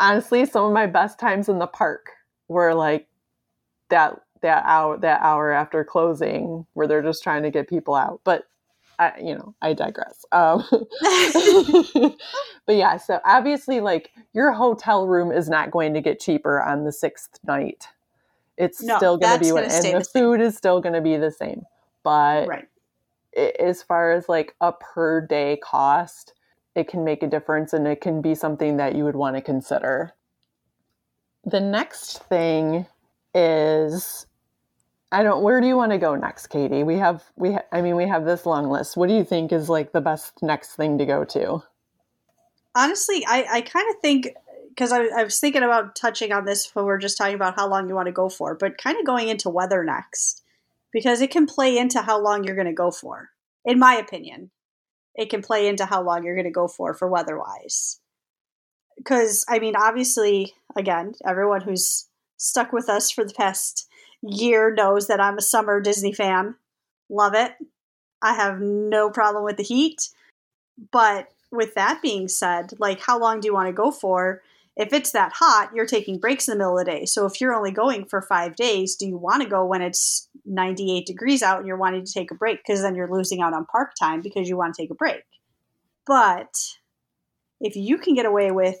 honestly, 0.00 0.46
some 0.46 0.64
of 0.64 0.72
my 0.72 0.86
best 0.86 1.18
times 1.20 1.48
in 1.48 1.58
the 1.58 1.66
park 1.68 2.06
were 2.48 2.74
like 2.74 3.06
that 3.90 4.20
that 4.42 4.64
hour 4.64 4.96
that 4.98 5.20
hour 5.20 5.52
after 5.52 5.84
closing, 5.84 6.66
where 6.72 6.88
they're 6.88 7.02
just 7.02 7.22
trying 7.22 7.42
to 7.44 7.50
get 7.52 7.68
people 7.68 7.94
out. 7.94 8.20
But 8.24 8.44
I, 9.00 9.14
you 9.20 9.36
know, 9.36 9.56
I 9.62 9.74
digress. 9.74 10.26
Um, 10.32 10.64
but 12.66 12.76
yeah, 12.76 12.98
so 12.98 13.20
obviously, 13.26 13.80
like 13.80 14.12
your 14.34 14.52
hotel 14.52 15.08
room 15.08 15.32
is 15.32 15.50
not 15.50 15.72
going 15.72 15.94
to 15.94 16.02
get 16.02 16.20
cheaper 16.20 16.62
on 16.62 16.84
the 16.84 16.92
sixth 16.92 17.40
night. 17.46 17.88
It's 18.58 18.78
No, 18.80 18.94
still 18.94 19.18
going 19.18 19.32
to 19.32 19.38
be 19.38 19.52
what, 19.52 19.66
and 19.66 19.94
the 19.94 20.00
the 20.00 20.04
food 20.04 20.40
is 20.40 20.56
still 20.56 20.80
going 20.80 20.94
to 20.94 21.02
be 21.02 21.16
the 21.18 21.32
same. 21.32 21.64
But 22.04 22.46
right. 22.46 22.68
i- 23.36 23.54
as 23.60 23.82
far 23.82 24.12
as 24.12 24.28
like 24.28 24.56
a 24.60 24.72
per 24.72 25.20
day 25.26 25.58
cost, 25.62 26.34
it 26.76 26.88
can 26.88 27.04
make 27.04 27.22
a 27.22 27.28
difference 27.28 27.72
and 27.74 27.86
it 27.88 28.00
can 28.00 28.22
be 28.22 28.34
something 28.34 28.78
that 28.78 28.96
you 28.96 29.04
would 29.04 29.16
want 29.16 29.36
to 29.36 29.42
consider. 29.42 30.14
The 31.44 31.60
next 31.60 32.22
thing 32.24 32.86
is 33.34 34.26
I 35.12 35.22
don't 35.22 35.42
where 35.42 35.60
do 35.60 35.66
you 35.66 35.76
want 35.76 35.92
to 35.92 35.98
go 35.98 36.14
next, 36.14 36.48
Katie? 36.48 36.84
We 36.84 36.96
have 36.96 37.24
we 37.36 37.54
ha- 37.54 37.64
I 37.72 37.82
mean 37.82 37.96
we 37.96 38.06
have 38.06 38.24
this 38.24 38.46
long 38.46 38.68
list. 38.68 38.96
What 38.96 39.08
do 39.08 39.14
you 39.14 39.24
think 39.24 39.52
is 39.52 39.68
like 39.68 39.92
the 39.92 40.00
best 40.00 40.42
next 40.42 40.76
thing 40.76 40.98
to 40.98 41.06
go 41.06 41.24
to? 41.24 41.62
honestly, 42.74 43.24
I, 43.26 43.46
I 43.50 43.60
kind 43.62 43.88
of 43.90 44.00
think 44.00 44.28
because 44.68 44.92
I, 44.92 45.06
I 45.06 45.24
was 45.24 45.38
thinking 45.38 45.62
about 45.62 45.96
touching 45.96 46.32
on 46.32 46.44
this 46.44 46.70
when 46.74 46.84
we 46.84 46.90
are 46.90 46.98
just 46.98 47.18
talking 47.18 47.34
about 47.34 47.56
how 47.56 47.68
long 47.68 47.88
you 47.88 47.94
want 47.94 48.06
to 48.06 48.12
go 48.12 48.28
for, 48.28 48.54
but 48.54 48.78
kind 48.78 48.98
of 48.98 49.04
going 49.04 49.28
into 49.28 49.50
weather 49.50 49.84
next 49.84 50.42
because 50.92 51.20
it 51.20 51.30
can 51.30 51.46
play 51.46 51.76
into 51.76 52.00
how 52.00 52.20
long 52.20 52.44
you're 52.44 52.56
going 52.56 52.66
to 52.66 52.72
go 52.72 52.90
for. 52.90 53.30
In 53.64 53.78
my 53.78 53.94
opinion, 53.94 54.50
it 55.14 55.28
can 55.28 55.42
play 55.42 55.66
into 55.66 55.86
how 55.86 56.02
long 56.02 56.24
you're 56.24 56.34
going 56.34 56.44
to 56.44 56.50
go 56.50 56.68
for 56.68 56.94
for 56.94 57.08
weather 57.08 57.38
wise. 57.38 58.00
Because 58.96 59.44
I 59.48 59.58
mean, 59.58 59.74
obviously, 59.76 60.54
again, 60.76 61.14
everyone 61.24 61.62
who's 61.62 62.06
stuck 62.36 62.72
with 62.72 62.88
us 62.88 63.10
for 63.10 63.24
the 63.24 63.34
past 63.34 63.88
year 64.22 64.72
knows 64.74 65.06
that 65.06 65.20
I'm 65.20 65.38
a 65.38 65.42
summer 65.42 65.80
Disney 65.80 66.12
fan. 66.12 66.54
Love 67.08 67.34
it. 67.34 67.52
I 68.22 68.34
have 68.34 68.60
no 68.60 69.10
problem 69.10 69.44
with 69.44 69.56
the 69.56 69.62
heat. 69.62 70.08
But 70.92 71.28
with 71.50 71.74
that 71.74 72.00
being 72.02 72.28
said, 72.28 72.72
like 72.78 73.00
how 73.00 73.18
long 73.18 73.40
do 73.40 73.46
you 73.46 73.54
want 73.54 73.68
to 73.68 73.72
go 73.72 73.90
for? 73.90 74.42
If 74.76 74.92
it's 74.92 75.12
that 75.12 75.32
hot, 75.34 75.72
you're 75.74 75.86
taking 75.86 76.18
breaks 76.18 76.48
in 76.48 76.52
the 76.52 76.58
middle 76.58 76.78
of 76.78 76.86
the 76.86 76.90
day. 76.90 77.04
So 77.04 77.26
if 77.26 77.40
you're 77.40 77.54
only 77.54 77.72
going 77.72 78.06
for 78.06 78.22
five 78.22 78.56
days, 78.56 78.96
do 78.96 79.06
you 79.06 79.16
want 79.16 79.42
to 79.42 79.48
go 79.48 79.66
when 79.66 79.82
it's 79.82 80.28
98 80.46 81.06
degrees 81.06 81.42
out 81.42 81.58
and 81.58 81.66
you're 81.66 81.76
wanting 81.76 82.04
to 82.04 82.12
take 82.12 82.30
a 82.30 82.36
break? 82.36 82.60
Because 82.64 82.80
then 82.82 82.94
you're 82.94 83.12
losing 83.12 83.42
out 83.42 83.52
on 83.52 83.66
park 83.66 83.92
time 83.98 84.22
because 84.22 84.48
you 84.48 84.56
want 84.56 84.74
to 84.74 84.82
take 84.82 84.90
a 84.90 84.94
break. 84.94 85.22
But 86.06 86.56
if 87.60 87.76
you 87.76 87.98
can 87.98 88.14
get 88.14 88.26
away 88.26 88.52
with, 88.52 88.80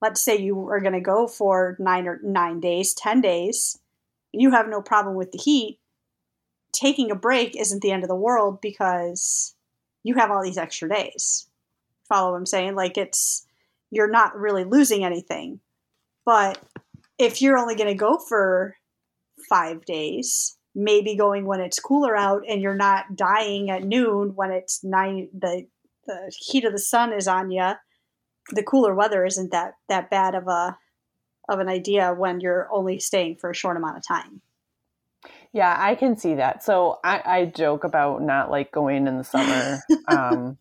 let's 0.00 0.22
say 0.22 0.36
you 0.36 0.68
are 0.68 0.80
going 0.80 0.92
to 0.92 1.00
go 1.00 1.26
for 1.26 1.76
nine 1.80 2.06
or 2.06 2.20
nine 2.22 2.60
days, 2.60 2.94
10 2.94 3.20
days, 3.20 3.78
you 4.32 4.50
have 4.50 4.68
no 4.68 4.80
problem 4.80 5.14
with 5.16 5.32
the 5.32 5.38
heat, 5.38 5.78
taking 6.72 7.10
a 7.10 7.14
break 7.14 7.56
isn't 7.56 7.82
the 7.82 7.92
end 7.92 8.02
of 8.02 8.08
the 8.08 8.14
world 8.14 8.60
because 8.60 9.54
you 10.02 10.14
have 10.14 10.30
all 10.30 10.42
these 10.42 10.58
extra 10.58 10.88
days. 10.88 11.48
Follow 12.08 12.32
what 12.32 12.38
I'm 12.38 12.46
saying? 12.46 12.74
Like 12.74 12.96
it's 12.96 13.46
you're 13.90 14.10
not 14.10 14.36
really 14.36 14.64
losing 14.64 15.04
anything. 15.04 15.60
But 16.24 16.58
if 17.18 17.42
you're 17.42 17.58
only 17.58 17.74
going 17.74 17.88
to 17.88 17.94
go 17.94 18.18
for 18.18 18.76
5 19.48 19.84
days, 19.84 20.56
maybe 20.74 21.16
going 21.16 21.44
when 21.44 21.60
it's 21.60 21.78
cooler 21.78 22.16
out 22.16 22.42
and 22.48 22.62
you're 22.62 22.74
not 22.74 23.16
dying 23.16 23.70
at 23.70 23.84
noon 23.84 24.34
when 24.34 24.50
it's 24.50 24.82
9 24.82 25.28
the 25.38 25.66
the 26.06 26.32
heat 26.36 26.64
of 26.64 26.72
the 26.72 26.78
sun 26.78 27.12
is 27.12 27.28
on 27.28 27.50
you, 27.50 27.72
the 28.50 28.62
cooler 28.62 28.94
weather 28.94 29.24
isn't 29.24 29.52
that 29.52 29.74
that 29.88 30.10
bad 30.10 30.34
of 30.34 30.48
a 30.48 30.76
of 31.48 31.58
an 31.58 31.68
idea 31.68 32.12
when 32.12 32.40
you're 32.40 32.68
only 32.72 32.98
staying 32.98 33.36
for 33.36 33.50
a 33.50 33.54
short 33.54 33.76
amount 33.76 33.96
of 33.96 34.06
time. 34.06 34.40
Yeah, 35.52 35.76
I 35.78 35.94
can 35.94 36.16
see 36.16 36.34
that. 36.36 36.62
So 36.62 36.98
I, 37.04 37.22
I 37.24 37.44
joke 37.46 37.84
about 37.84 38.22
not 38.22 38.50
like 38.50 38.72
going 38.72 39.06
in 39.06 39.18
the 39.18 39.24
summer. 39.24 39.80
Um, 40.08 40.58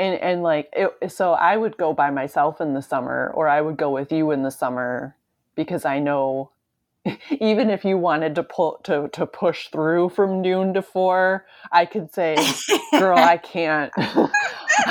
and, 0.00 0.18
and 0.20 0.42
like, 0.42 0.70
it, 0.72 1.12
so 1.12 1.32
I 1.32 1.56
would 1.56 1.76
go 1.76 1.92
by 1.92 2.10
myself 2.10 2.60
in 2.60 2.72
the 2.72 2.80
summer 2.80 3.30
or 3.34 3.46
I 3.46 3.60
would 3.60 3.76
go 3.76 3.90
with 3.90 4.10
you 4.10 4.30
in 4.30 4.42
the 4.42 4.50
summer 4.50 5.14
because 5.54 5.84
I 5.84 5.98
know 5.98 6.50
even 7.40 7.70
if 7.70 7.84
you 7.84 7.98
wanted 7.98 8.34
to 8.36 8.42
pull 8.42 8.80
to, 8.84 9.08
to 9.12 9.26
push 9.26 9.68
through 9.68 10.10
from 10.10 10.40
noon 10.42 10.74
to 10.74 10.82
four, 10.82 11.46
I 11.72 11.86
could 11.86 12.12
say, 12.12 12.36
girl, 12.96 13.22
I 13.22 13.36
can't. 13.38 13.92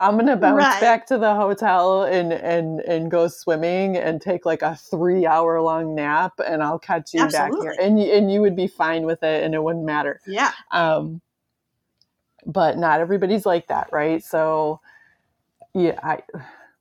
I'm 0.00 0.16
gonna 0.18 0.36
bounce 0.36 0.56
Right. 0.56 0.80
back 0.80 1.06
to 1.08 1.18
the 1.18 1.34
hotel 1.34 2.02
and 2.04 2.32
and 2.32 2.80
and 2.80 3.10
go 3.10 3.28
swimming 3.28 3.96
and 3.96 4.20
take 4.20 4.44
like 4.46 4.62
a 4.62 4.76
three 4.76 5.26
hour 5.26 5.60
long 5.60 5.94
nap, 5.94 6.34
and 6.46 6.62
I'll 6.62 6.78
catch 6.78 7.14
you 7.14 7.28
back 7.28 7.52
here, 7.60 7.76
and 7.80 7.98
and 7.98 8.32
you 8.32 8.40
would 8.40 8.56
be 8.56 8.66
fine 8.66 9.04
with 9.04 9.22
it, 9.22 9.44
and 9.44 9.54
it 9.54 9.62
wouldn't 9.62 9.84
matter. 9.84 10.20
yeah. 10.26 10.52
Um, 10.72 11.20
but 12.46 12.78
not 12.78 13.00
everybody's 13.00 13.46
like 13.46 13.68
that, 13.68 13.88
right? 13.92 14.22
So, 14.24 14.80
yeah, 15.74 15.98
I 16.02 16.20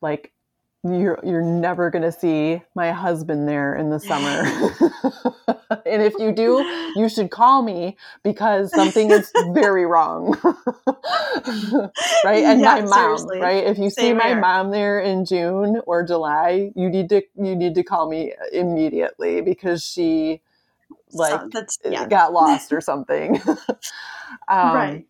like 0.02 0.32
you're 0.94 1.20
you're 1.24 1.42
never 1.44 1.90
gonna 1.92 2.12
see 2.12 2.62
my 2.76 2.92
husband 2.92 3.48
there 3.48 3.76
in 3.76 3.90
the 3.90 4.00
summer. 4.00 4.44
and 5.86 6.04
if 6.04 6.18
you 6.20 6.32
do, 6.34 6.66
you 6.96 7.10
should 7.10 7.32
call 7.32 7.64
me 7.64 7.98
because 8.24 8.74
something 8.74 9.12
is 9.12 9.34
very 9.38 9.86
wrong. 9.86 10.38
right? 12.24 12.46
And 12.46 12.64
Yeah, 12.64 12.66
my 12.66 12.82
mom, 12.82 13.32
seriously. 13.32 13.40
right? 13.40 13.66
If 13.66 13.78
you 13.80 13.90
see 13.90 14.14
my 14.14 14.34
here. 14.34 14.36
mom 14.36 14.72
there 14.72 15.00
in 15.00 15.26
June 15.26 15.82
or 15.88 16.04
July, 16.06 16.72
you 16.76 16.90
need 16.90 17.10
to 17.10 17.24
you 17.36 17.56
need 17.56 17.76
to 17.76 17.84
call 17.84 18.10
me 18.10 18.34
immediately 18.54 19.42
because 19.42 19.84
she 19.86 20.42
like 21.14 21.42
so 21.42 21.50
that's 21.52 21.80
yeah. 21.86 22.10
got 22.10 22.34
lost 22.34 22.74
or 22.74 22.82
something. 22.82 23.42
um, 24.50 25.02
Right. 25.02 25.08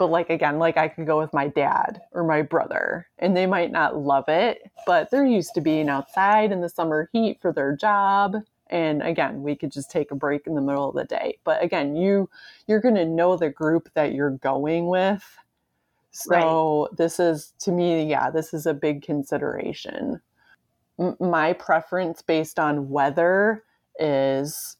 But 0.00 0.06
like 0.10 0.30
again, 0.30 0.58
like 0.58 0.78
I 0.78 0.88
could 0.88 1.06
go 1.06 1.18
with 1.18 1.34
my 1.34 1.48
dad 1.48 2.00
or 2.12 2.24
my 2.24 2.40
brother, 2.40 3.06
and 3.18 3.36
they 3.36 3.44
might 3.44 3.70
not 3.70 3.98
love 3.98 4.24
it, 4.28 4.62
but 4.86 5.10
they're 5.10 5.26
used 5.26 5.52
to 5.56 5.60
being 5.60 5.90
outside 5.90 6.52
in 6.52 6.62
the 6.62 6.70
summer 6.70 7.10
heat 7.12 7.38
for 7.42 7.52
their 7.52 7.76
job. 7.76 8.36
And 8.70 9.02
again, 9.02 9.42
we 9.42 9.54
could 9.54 9.70
just 9.70 9.90
take 9.90 10.10
a 10.10 10.14
break 10.14 10.46
in 10.46 10.54
the 10.54 10.62
middle 10.62 10.88
of 10.88 10.94
the 10.94 11.04
day. 11.04 11.36
But 11.44 11.62
again, 11.62 11.96
you 11.96 12.30
you're 12.66 12.80
going 12.80 12.94
to 12.94 13.04
know 13.04 13.36
the 13.36 13.50
group 13.50 13.90
that 13.92 14.14
you're 14.14 14.38
going 14.38 14.86
with. 14.86 15.22
So 16.12 16.88
this 16.96 17.20
is 17.20 17.52
to 17.58 17.70
me, 17.70 18.02
yeah, 18.08 18.30
this 18.30 18.54
is 18.54 18.64
a 18.64 18.72
big 18.72 19.02
consideration. 19.02 20.22
M- 20.98 21.16
my 21.20 21.52
preference 21.52 22.22
based 22.22 22.58
on 22.58 22.88
weather 22.88 23.64
is 23.98 24.78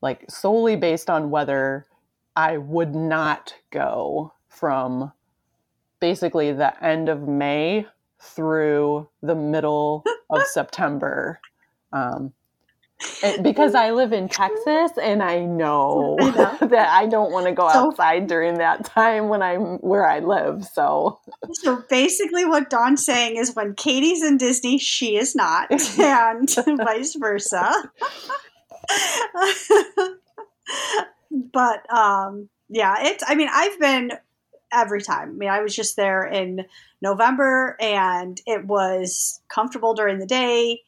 like 0.00 0.24
solely 0.30 0.76
based 0.76 1.10
on 1.10 1.28
weather, 1.28 1.84
I 2.34 2.58
would 2.58 2.94
not 2.94 3.54
go 3.70 4.32
from 4.48 5.12
basically 6.00 6.52
the 6.52 6.84
end 6.84 7.08
of 7.08 7.28
May 7.28 7.86
through 8.20 9.08
the 9.22 9.34
middle 9.34 10.04
of 10.30 10.42
September. 10.46 11.40
Um, 11.92 12.32
because 13.42 13.74
I 13.74 13.90
live 13.90 14.12
in 14.12 14.28
Texas 14.28 14.92
and 15.00 15.22
I 15.22 15.40
know, 15.44 16.16
I 16.20 16.30
know. 16.30 16.58
that 16.68 16.88
I 16.88 17.06
don't 17.06 17.32
want 17.32 17.46
to 17.46 17.52
go 17.52 17.68
so, 17.68 17.88
outside 17.88 18.26
during 18.26 18.54
that 18.58 18.84
time 18.84 19.28
when 19.28 19.42
I'm 19.42 19.78
where 19.78 20.06
I 20.06 20.20
live. 20.20 20.64
So, 20.64 21.20
so 21.52 21.82
basically, 21.88 22.44
what 22.44 22.70
Dawn's 22.70 23.04
saying 23.04 23.36
is 23.36 23.54
when 23.54 23.74
Katie's 23.74 24.22
in 24.22 24.36
Disney, 24.36 24.78
she 24.78 25.16
is 25.16 25.34
not, 25.34 25.70
and 25.98 26.48
vice 26.78 27.16
versa. 27.18 27.90
But 31.32 31.90
um, 31.92 32.48
yeah, 32.68 32.96
it's. 33.00 33.24
I 33.26 33.34
mean, 33.34 33.48
I've 33.52 33.78
been 33.80 34.12
every 34.72 35.02
time. 35.02 35.30
I 35.30 35.32
mean, 35.32 35.48
I 35.48 35.60
was 35.60 35.74
just 35.74 35.96
there 35.96 36.24
in 36.24 36.64
November, 37.00 37.76
and 37.80 38.40
it 38.46 38.64
was 38.66 39.40
comfortable 39.48 39.94
during 39.94 40.18
the 40.18 40.26
day 40.26 40.80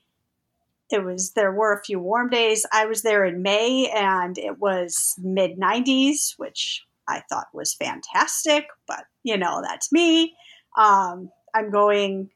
it 0.91 1.05
was 1.05 1.33
there 1.33 1.53
were 1.53 1.73
a 1.73 1.83
few 1.83 1.99
warm 1.99 2.31
days. 2.31 2.67
I 2.73 2.87
was 2.87 3.03
there 3.03 3.25
in 3.25 3.43
May 3.43 3.91
and 3.91 4.37
it 4.39 4.59
was 4.59 5.15
mid 5.19 5.59
90s, 5.59 6.35
which 6.37 6.85
I 7.09 7.23
thought 7.29 7.47
was 7.53 7.75
fantastic, 7.75 8.67
but 8.87 9.05
you 9.23 9.37
know, 9.37 9.63
that's 9.63 9.93
me. 9.93 10.35
Um, 10.77 11.31
I'm 11.55 11.71
going 11.71 12.31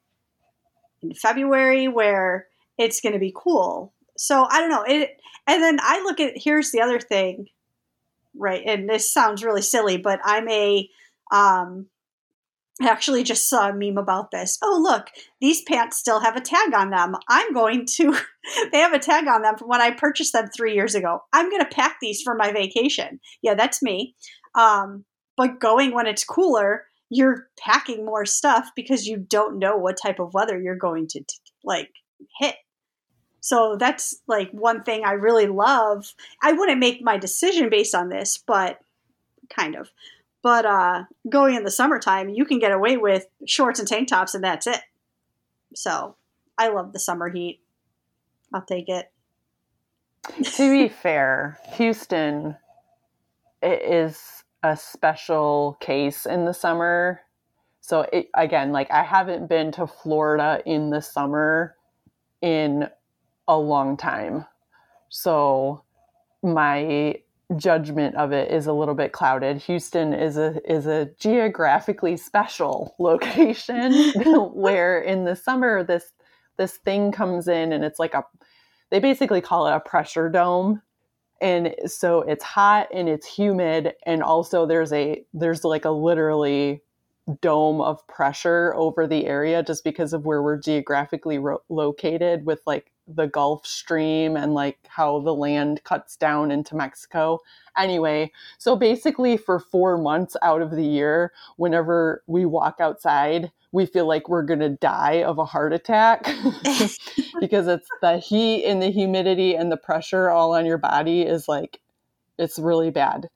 in 1.02 1.14
February 1.14 1.88
where 1.88 2.46
it's 2.78 3.00
going 3.00 3.12
to 3.12 3.18
be 3.18 3.34
cool. 3.34 3.92
So 4.16 4.46
I 4.48 4.60
don't 4.60 4.70
know. 4.70 4.82
It 4.82 5.20
and 5.46 5.62
then 5.62 5.78
I 5.80 6.02
look 6.02 6.20
at 6.20 6.32
here's 6.36 6.70
the 6.70 6.80
other 6.80 7.00
thing, 7.00 7.46
right? 8.36 8.62
And 8.66 8.88
this 8.88 9.12
sounds 9.12 9.44
really 9.44 9.62
silly, 9.62 9.96
but 9.96 10.20
I'm 10.24 10.48
a 10.48 10.88
um, 11.32 11.86
I 12.80 12.88
actually 12.88 13.24
just 13.24 13.48
saw 13.48 13.68
a 13.68 13.74
meme 13.74 13.98
about 13.98 14.30
this. 14.30 14.58
Oh, 14.62 14.78
look, 14.80 15.08
these 15.40 15.62
pants 15.62 15.98
still 15.98 16.20
have 16.20 16.36
a 16.36 16.40
tag 16.40 16.72
on 16.74 16.90
them. 16.90 17.16
I'm 17.28 17.52
going 17.52 17.86
to, 17.96 18.16
they 18.72 18.78
have 18.78 18.92
a 18.92 19.00
tag 19.00 19.26
on 19.26 19.42
them 19.42 19.56
from 19.56 19.68
when 19.68 19.80
I 19.80 19.90
purchased 19.90 20.32
them 20.32 20.48
three 20.48 20.74
years 20.74 20.94
ago. 20.94 21.20
I'm 21.32 21.50
going 21.50 21.62
to 21.62 21.74
pack 21.74 21.96
these 22.00 22.22
for 22.22 22.34
my 22.34 22.52
vacation. 22.52 23.20
Yeah, 23.42 23.54
that's 23.54 23.82
me. 23.82 24.14
Um, 24.54 25.04
but 25.36 25.60
going 25.60 25.92
when 25.92 26.06
it's 26.06 26.24
cooler, 26.24 26.84
you're 27.10 27.48
packing 27.58 28.04
more 28.04 28.24
stuff 28.24 28.70
because 28.76 29.06
you 29.06 29.16
don't 29.16 29.58
know 29.58 29.76
what 29.76 29.98
type 30.00 30.20
of 30.20 30.34
weather 30.34 30.60
you're 30.60 30.76
going 30.76 31.08
to 31.08 31.22
like 31.64 31.90
hit. 32.38 32.56
So 33.40 33.76
that's 33.78 34.20
like 34.26 34.50
one 34.50 34.82
thing 34.82 35.04
I 35.04 35.12
really 35.12 35.46
love. 35.46 36.14
I 36.42 36.52
wouldn't 36.52 36.80
make 36.80 37.02
my 37.02 37.18
decision 37.18 37.70
based 37.70 37.94
on 37.94 38.08
this, 38.08 38.38
but 38.38 38.80
kind 39.48 39.76
of. 39.76 39.90
But 40.42 40.66
uh, 40.66 41.04
going 41.28 41.54
in 41.54 41.64
the 41.64 41.70
summertime, 41.70 42.28
you 42.28 42.44
can 42.44 42.58
get 42.58 42.72
away 42.72 42.96
with 42.96 43.26
shorts 43.46 43.78
and 43.78 43.88
tank 43.88 44.08
tops, 44.08 44.34
and 44.34 44.44
that's 44.44 44.66
it. 44.66 44.80
So 45.74 46.16
I 46.56 46.68
love 46.68 46.92
the 46.92 47.00
summer 47.00 47.28
heat. 47.28 47.60
I'll 48.52 48.62
take 48.62 48.88
it. 48.88 49.10
to 50.42 50.70
be 50.70 50.88
fair, 51.02 51.58
Houston 51.74 52.56
is 53.62 54.44
a 54.62 54.76
special 54.76 55.76
case 55.80 56.26
in 56.26 56.44
the 56.44 56.54
summer. 56.54 57.20
So 57.80 58.02
it, 58.12 58.28
again, 58.34 58.72
like 58.72 58.90
I 58.90 59.02
haven't 59.02 59.48
been 59.48 59.72
to 59.72 59.86
Florida 59.86 60.62
in 60.66 60.90
the 60.90 61.00
summer 61.00 61.76
in 62.40 62.88
a 63.48 63.58
long 63.58 63.96
time. 63.96 64.44
So 65.08 65.82
my 66.42 67.16
judgment 67.56 68.14
of 68.16 68.32
it 68.32 68.50
is 68.50 68.66
a 68.66 68.72
little 68.72 68.94
bit 68.94 69.12
clouded. 69.12 69.56
Houston 69.62 70.12
is 70.12 70.36
a 70.36 70.60
is 70.70 70.86
a 70.86 71.06
geographically 71.18 72.16
special 72.16 72.94
location 73.00 74.12
where 74.54 75.00
in 75.00 75.24
the 75.24 75.34
summer 75.34 75.82
this 75.82 76.12
this 76.58 76.76
thing 76.76 77.10
comes 77.10 77.48
in 77.48 77.72
and 77.72 77.84
it's 77.84 77.98
like 77.98 78.14
a 78.14 78.24
they 78.90 79.00
basically 79.00 79.40
call 79.40 79.66
it 79.66 79.72
a 79.72 79.80
pressure 79.80 80.28
dome 80.28 80.82
and 81.40 81.74
so 81.86 82.22
it's 82.22 82.42
hot 82.44 82.88
and 82.92 83.08
it's 83.08 83.26
humid 83.26 83.94
and 84.04 84.22
also 84.22 84.66
there's 84.66 84.92
a 84.92 85.24
there's 85.32 85.64
like 85.64 85.84
a 85.84 85.90
literally 85.90 86.82
dome 87.40 87.80
of 87.80 88.06
pressure 88.08 88.74
over 88.74 89.06
the 89.06 89.26
area 89.26 89.62
just 89.62 89.84
because 89.84 90.12
of 90.12 90.24
where 90.24 90.42
we're 90.42 90.58
geographically 90.58 91.38
ro- 91.38 91.62
located 91.68 92.44
with 92.44 92.60
like 92.66 92.90
the 93.08 93.26
Gulf 93.26 93.66
Stream 93.66 94.36
and 94.36 94.54
like 94.54 94.78
how 94.88 95.20
the 95.20 95.34
land 95.34 95.82
cuts 95.84 96.16
down 96.16 96.50
into 96.50 96.76
Mexico. 96.76 97.40
Anyway, 97.76 98.32
so 98.58 98.76
basically, 98.76 99.36
for 99.36 99.58
four 99.58 99.96
months 99.96 100.36
out 100.42 100.62
of 100.62 100.72
the 100.72 100.84
year, 100.84 101.32
whenever 101.56 102.22
we 102.26 102.44
walk 102.44 102.76
outside, 102.80 103.50
we 103.72 103.86
feel 103.86 104.06
like 104.06 104.28
we're 104.28 104.42
going 104.42 104.60
to 104.60 104.70
die 104.70 105.22
of 105.22 105.38
a 105.38 105.44
heart 105.44 105.72
attack 105.72 106.24
because 107.40 107.66
it's 107.66 107.88
the 108.00 108.18
heat 108.18 108.64
and 108.64 108.82
the 108.82 108.90
humidity 108.90 109.54
and 109.54 109.70
the 109.70 109.76
pressure 109.76 110.30
all 110.30 110.54
on 110.54 110.66
your 110.66 110.78
body 110.78 111.22
is 111.22 111.48
like, 111.48 111.80
it's 112.38 112.58
really 112.58 112.90
bad. 112.90 113.28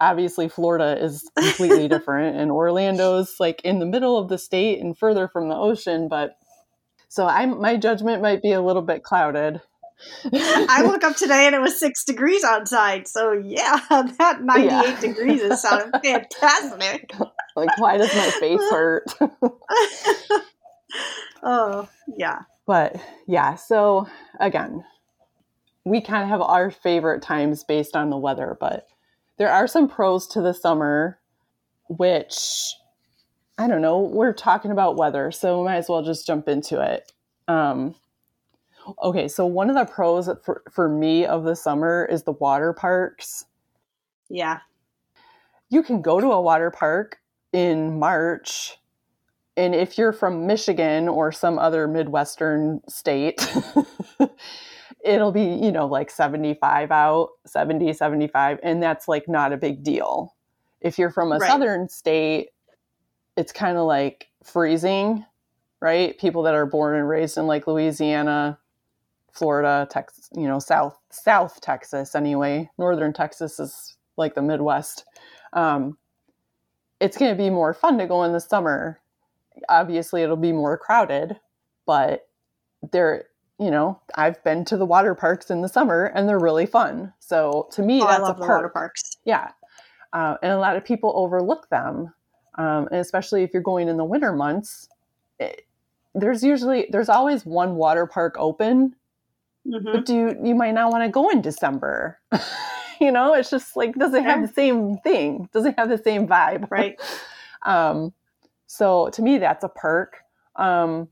Obviously, 0.00 0.48
Florida 0.48 1.02
is 1.02 1.28
completely 1.38 1.88
different, 1.88 2.36
and 2.36 2.50
Orlando's 2.50 3.36
like 3.38 3.60
in 3.62 3.78
the 3.78 3.86
middle 3.86 4.18
of 4.18 4.28
the 4.28 4.38
state 4.38 4.80
and 4.80 4.98
further 4.98 5.28
from 5.28 5.48
the 5.48 5.56
ocean, 5.56 6.08
but 6.08 6.36
so 7.14 7.28
I'm 7.28 7.60
my 7.60 7.76
judgment 7.76 8.22
might 8.22 8.42
be 8.42 8.50
a 8.50 8.60
little 8.60 8.82
bit 8.82 9.04
clouded. 9.04 9.60
I 10.32 10.82
woke 10.84 11.04
up 11.04 11.14
today 11.14 11.46
and 11.46 11.54
it 11.54 11.60
was 11.60 11.78
six 11.78 12.04
degrees 12.04 12.42
outside. 12.42 13.06
So 13.06 13.30
yeah, 13.30 13.78
that 14.18 14.42
ninety-eight 14.42 14.68
yeah. 14.68 15.00
degrees 15.00 15.40
is 15.40 15.62
sounding 15.62 15.92
fantastic. 16.02 17.12
like, 17.54 17.78
why 17.78 17.98
does 17.98 18.12
my 18.12 18.30
face 18.40 18.60
hurt? 18.68 19.04
oh 21.44 21.88
yeah. 22.18 22.40
But 22.66 22.96
yeah, 23.28 23.54
so 23.54 24.08
again, 24.40 24.84
we 25.84 26.00
kind 26.00 26.24
of 26.24 26.30
have 26.30 26.40
our 26.40 26.72
favorite 26.72 27.22
times 27.22 27.62
based 27.62 27.94
on 27.94 28.10
the 28.10 28.18
weather, 28.18 28.56
but 28.58 28.88
there 29.38 29.52
are 29.52 29.68
some 29.68 29.88
pros 29.88 30.26
to 30.28 30.40
the 30.40 30.52
summer, 30.52 31.20
which 31.88 32.74
I 33.56 33.68
don't 33.68 33.82
know. 33.82 34.00
We're 34.00 34.32
talking 34.32 34.70
about 34.70 34.96
weather, 34.96 35.30
so 35.30 35.58
we 35.58 35.66
might 35.66 35.76
as 35.76 35.88
well 35.88 36.02
just 36.02 36.26
jump 36.26 36.48
into 36.48 36.80
it. 36.80 37.12
Um, 37.46 37.94
okay, 39.02 39.28
so 39.28 39.46
one 39.46 39.70
of 39.70 39.76
the 39.76 39.84
pros 39.84 40.28
for, 40.44 40.62
for 40.70 40.88
me 40.88 41.24
of 41.24 41.44
the 41.44 41.54
summer 41.54 42.08
is 42.10 42.24
the 42.24 42.32
water 42.32 42.72
parks. 42.72 43.44
Yeah. 44.28 44.60
You 45.68 45.82
can 45.82 46.02
go 46.02 46.20
to 46.20 46.32
a 46.32 46.40
water 46.40 46.70
park 46.70 47.18
in 47.52 47.98
March, 47.98 48.76
and 49.56 49.74
if 49.74 49.96
you're 49.96 50.12
from 50.12 50.46
Michigan 50.46 51.08
or 51.08 51.30
some 51.30 51.58
other 51.58 51.86
Midwestern 51.86 52.80
state, 52.88 53.40
it'll 55.04 55.32
be, 55.32 55.44
you 55.44 55.70
know, 55.70 55.86
like 55.86 56.10
75 56.10 56.90
out, 56.90 57.30
70, 57.46 57.92
75, 57.92 58.58
and 58.64 58.82
that's 58.82 59.06
like 59.06 59.28
not 59.28 59.52
a 59.52 59.56
big 59.56 59.84
deal. 59.84 60.34
If 60.80 60.98
you're 60.98 61.10
from 61.10 61.30
a 61.30 61.36
right. 61.36 61.48
southern 61.48 61.88
state, 61.88 62.48
it's 63.36 63.52
kind 63.52 63.76
of 63.76 63.84
like 63.84 64.28
freezing, 64.42 65.24
right? 65.80 66.18
People 66.18 66.42
that 66.44 66.54
are 66.54 66.66
born 66.66 66.96
and 66.96 67.08
raised 67.08 67.36
in 67.36 67.46
like 67.46 67.66
Louisiana, 67.66 68.58
Florida, 69.32 69.86
Texas, 69.90 70.28
you 70.34 70.46
know, 70.46 70.58
South 70.58 70.96
South 71.10 71.60
Texas 71.60 72.14
anyway. 72.14 72.70
Northern 72.78 73.12
Texas 73.12 73.58
is 73.58 73.96
like 74.16 74.34
the 74.34 74.42
Midwest. 74.42 75.04
Um, 75.52 75.98
it's 77.00 77.16
going 77.16 77.32
to 77.32 77.36
be 77.36 77.50
more 77.50 77.74
fun 77.74 77.98
to 77.98 78.06
go 78.06 78.22
in 78.24 78.32
the 78.32 78.40
summer. 78.40 79.00
Obviously, 79.68 80.22
it'll 80.22 80.36
be 80.36 80.52
more 80.52 80.78
crowded, 80.78 81.36
but 81.86 82.28
there, 82.92 83.24
you 83.58 83.70
know, 83.70 84.00
I've 84.14 84.42
been 84.44 84.64
to 84.66 84.76
the 84.76 84.86
water 84.86 85.14
parks 85.14 85.50
in 85.50 85.62
the 85.62 85.68
summer 85.68 86.06
and 86.06 86.28
they're 86.28 86.38
really 86.38 86.66
fun. 86.66 87.12
So 87.18 87.68
to 87.72 87.82
me, 87.82 88.02
oh, 88.02 88.06
that's 88.06 88.20
I 88.20 88.22
love 88.22 88.36
a 88.38 88.40
perk. 88.40 88.48
water 88.48 88.68
parks. 88.68 89.16
Yeah, 89.24 89.50
uh, 90.12 90.36
and 90.42 90.52
a 90.52 90.58
lot 90.58 90.76
of 90.76 90.84
people 90.84 91.12
overlook 91.16 91.68
them 91.70 92.12
um, 92.56 92.88
and 92.90 93.00
especially 93.00 93.42
if 93.42 93.52
you're 93.52 93.62
going 93.62 93.88
in 93.88 93.96
the 93.96 94.04
winter 94.04 94.32
months 94.32 94.88
it, 95.38 95.66
there's 96.14 96.42
usually 96.42 96.86
there's 96.90 97.08
always 97.08 97.44
one 97.44 97.76
water 97.76 98.06
park 98.06 98.36
open 98.38 98.94
mm-hmm. 99.66 99.92
but 99.92 100.06
do 100.06 100.14
you, 100.14 100.38
you 100.42 100.54
might 100.54 100.74
not 100.74 100.90
want 100.90 101.04
to 101.04 101.08
go 101.08 101.30
in 101.30 101.40
december. 101.40 102.18
You 103.00 103.10
know 103.10 103.34
it's 103.34 103.50
just 103.50 103.74
like 103.74 103.96
doesn't 103.96 104.22
have 104.22 104.40
the 104.40 104.54
same 104.54 104.98
thing? 104.98 105.48
Doesn't 105.52 105.76
have 105.76 105.88
the 105.88 105.98
same 105.98 106.28
vibe? 106.28 106.70
Right. 106.70 106.98
Um, 107.66 108.12
so 108.66 109.08
to 109.10 109.22
me 109.22 109.38
that's 109.38 109.64
a 109.64 109.68
perk. 109.68 110.18
Um, 110.54 111.08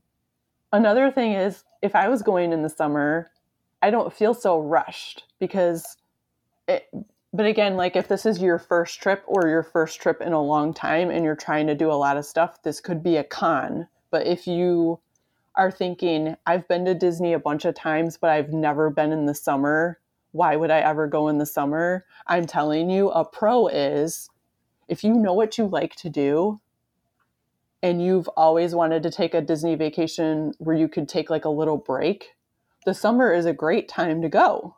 another 0.73 1.11
thing 1.11 1.33
is 1.33 1.63
if 1.81 1.95
i 1.95 2.09
was 2.09 2.21
going 2.21 2.51
in 2.51 2.63
the 2.63 2.69
summer 2.69 3.31
i 3.81 3.89
don't 3.89 4.11
feel 4.11 4.33
so 4.33 4.59
rushed 4.59 5.23
because 5.39 5.95
it, 6.67 6.89
but 7.33 7.47
again, 7.47 7.75
like 7.75 7.95
if 7.95 8.07
this 8.07 8.25
is 8.25 8.41
your 8.41 8.59
first 8.59 9.01
trip 9.01 9.23
or 9.25 9.47
your 9.47 9.63
first 9.63 9.99
trip 9.99 10.21
in 10.21 10.33
a 10.33 10.41
long 10.41 10.73
time 10.73 11.09
and 11.09 11.25
you're 11.25 11.35
trying 11.35 11.65
to 11.67 11.75
do 11.75 11.91
a 11.91 11.93
lot 11.93 12.15
of 12.15 12.25
stuff, 12.25 12.61
this 12.61 12.79
could 12.79 13.01
be 13.01 13.17
a 13.17 13.23
con. 13.23 13.87
But 14.11 14.27
if 14.27 14.45
you 14.45 14.99
are 15.55 15.71
thinking, 15.71 16.35
I've 16.45 16.67
been 16.67 16.85
to 16.85 16.93
Disney 16.93 17.33
a 17.33 17.39
bunch 17.39 17.65
of 17.65 17.73
times, 17.73 18.17
but 18.17 18.29
I've 18.29 18.53
never 18.53 18.91
been 18.91 19.11
in 19.11 19.25
the 19.25 19.33
summer, 19.33 19.99
why 20.31 20.55
would 20.55 20.69
I 20.69 20.79
ever 20.79 21.07
go 21.07 21.27
in 21.27 21.39
the 21.39 21.45
summer? 21.45 22.05
I'm 22.27 22.45
telling 22.45 22.89
you, 22.89 23.09
a 23.09 23.25
pro 23.25 23.67
is 23.67 24.29
if 24.87 25.03
you 25.03 25.13
know 25.13 25.33
what 25.33 25.57
you 25.57 25.65
like 25.65 25.95
to 25.97 26.09
do, 26.09 26.59
and 27.81 28.01
you've 28.01 28.27
always 28.29 28.73
wanted 28.73 29.03
to 29.03 29.11
take 29.11 29.33
a 29.33 29.41
Disney 29.41 29.75
vacation 29.75 30.53
where 30.59 30.75
you 30.75 30.87
could 30.87 31.09
take 31.09 31.29
like 31.29 31.45
a 31.45 31.49
little 31.49 31.77
break, 31.77 32.35
the 32.85 32.93
summer 32.93 33.33
is 33.33 33.45
a 33.45 33.53
great 33.53 33.89
time 33.89 34.21
to 34.21 34.29
go. 34.29 34.77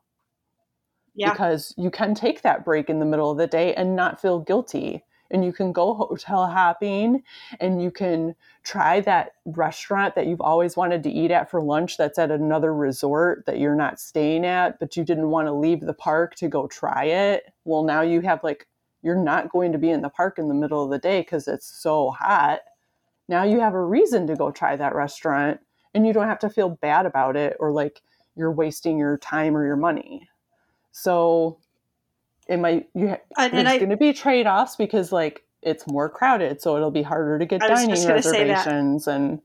Yeah. 1.15 1.31
Because 1.31 1.73
you 1.77 1.89
can 1.89 2.13
take 2.13 2.41
that 2.41 2.65
break 2.65 2.89
in 2.89 2.99
the 2.99 3.05
middle 3.05 3.31
of 3.31 3.37
the 3.37 3.47
day 3.47 3.73
and 3.73 3.95
not 3.95 4.21
feel 4.21 4.39
guilty. 4.39 5.03
And 5.31 5.43
you 5.43 5.51
can 5.51 5.71
go 5.71 5.93
hotel 5.95 6.47
hopping 6.47 7.23
and 7.59 7.81
you 7.81 7.89
can 7.89 8.35
try 8.63 9.01
that 9.01 9.31
restaurant 9.45 10.15
that 10.15 10.27
you've 10.27 10.41
always 10.41 10.77
wanted 10.77 11.03
to 11.03 11.09
eat 11.09 11.31
at 11.31 11.49
for 11.49 11.61
lunch 11.61 11.97
that's 11.97 12.19
at 12.19 12.31
another 12.31 12.73
resort 12.73 13.45
that 13.47 13.59
you're 13.59 13.75
not 13.75 13.99
staying 13.99 14.45
at, 14.45 14.79
but 14.79 14.95
you 14.95 15.03
didn't 15.03 15.31
want 15.31 15.47
to 15.47 15.53
leave 15.53 15.81
the 15.81 15.93
park 15.93 16.35
to 16.35 16.47
go 16.47 16.67
try 16.67 17.05
it. 17.05 17.51
Well, 17.63 17.83
now 17.83 18.01
you 18.01 18.21
have 18.21 18.43
like, 18.43 18.67
you're 19.01 19.15
not 19.15 19.51
going 19.51 19.71
to 19.71 19.77
be 19.79 19.89
in 19.89 20.01
the 20.01 20.09
park 20.09 20.37
in 20.37 20.47
the 20.47 20.53
middle 20.53 20.83
of 20.83 20.91
the 20.91 20.99
day 20.99 21.21
because 21.21 21.47
it's 21.47 21.67
so 21.67 22.11
hot 22.11 22.59
now 23.27 23.43
you 23.43 23.59
have 23.59 23.73
a 23.73 23.83
reason 23.83 24.27
to 24.27 24.35
go 24.35 24.51
try 24.51 24.75
that 24.75 24.95
restaurant 24.95 25.59
and 25.93 26.05
you 26.05 26.13
don't 26.13 26.27
have 26.27 26.39
to 26.39 26.49
feel 26.49 26.69
bad 26.69 27.05
about 27.05 27.35
it 27.35 27.57
or 27.59 27.71
like 27.71 28.01
you're 28.35 28.51
wasting 28.51 28.97
your 28.97 29.17
time 29.17 29.55
or 29.55 29.65
your 29.65 29.77
money. 29.77 30.29
So 30.97 31.57
it 32.47 32.57
might 32.57 32.87
you 32.95 33.09
ha- 33.09 33.17
And- 33.37 33.53
and 33.53 33.67
there's 33.67 33.79
going 33.79 33.89
to 33.89 33.97
be 33.97 34.13
trade-offs 34.13 34.77
because 34.77 35.11
like 35.11 35.43
it's 35.61 35.85
more 35.87 36.07
crowded 36.07 36.61
so 36.61 36.77
it'll 36.77 36.89
be 36.91 37.01
harder 37.01 37.37
to 37.39 37.45
get 37.45 37.59
dining 37.59 37.89
just 37.89 38.07
gonna 38.07 38.21
say 38.21 38.45
that. 38.45 38.65
reservations 38.67 39.07
and 39.07 39.41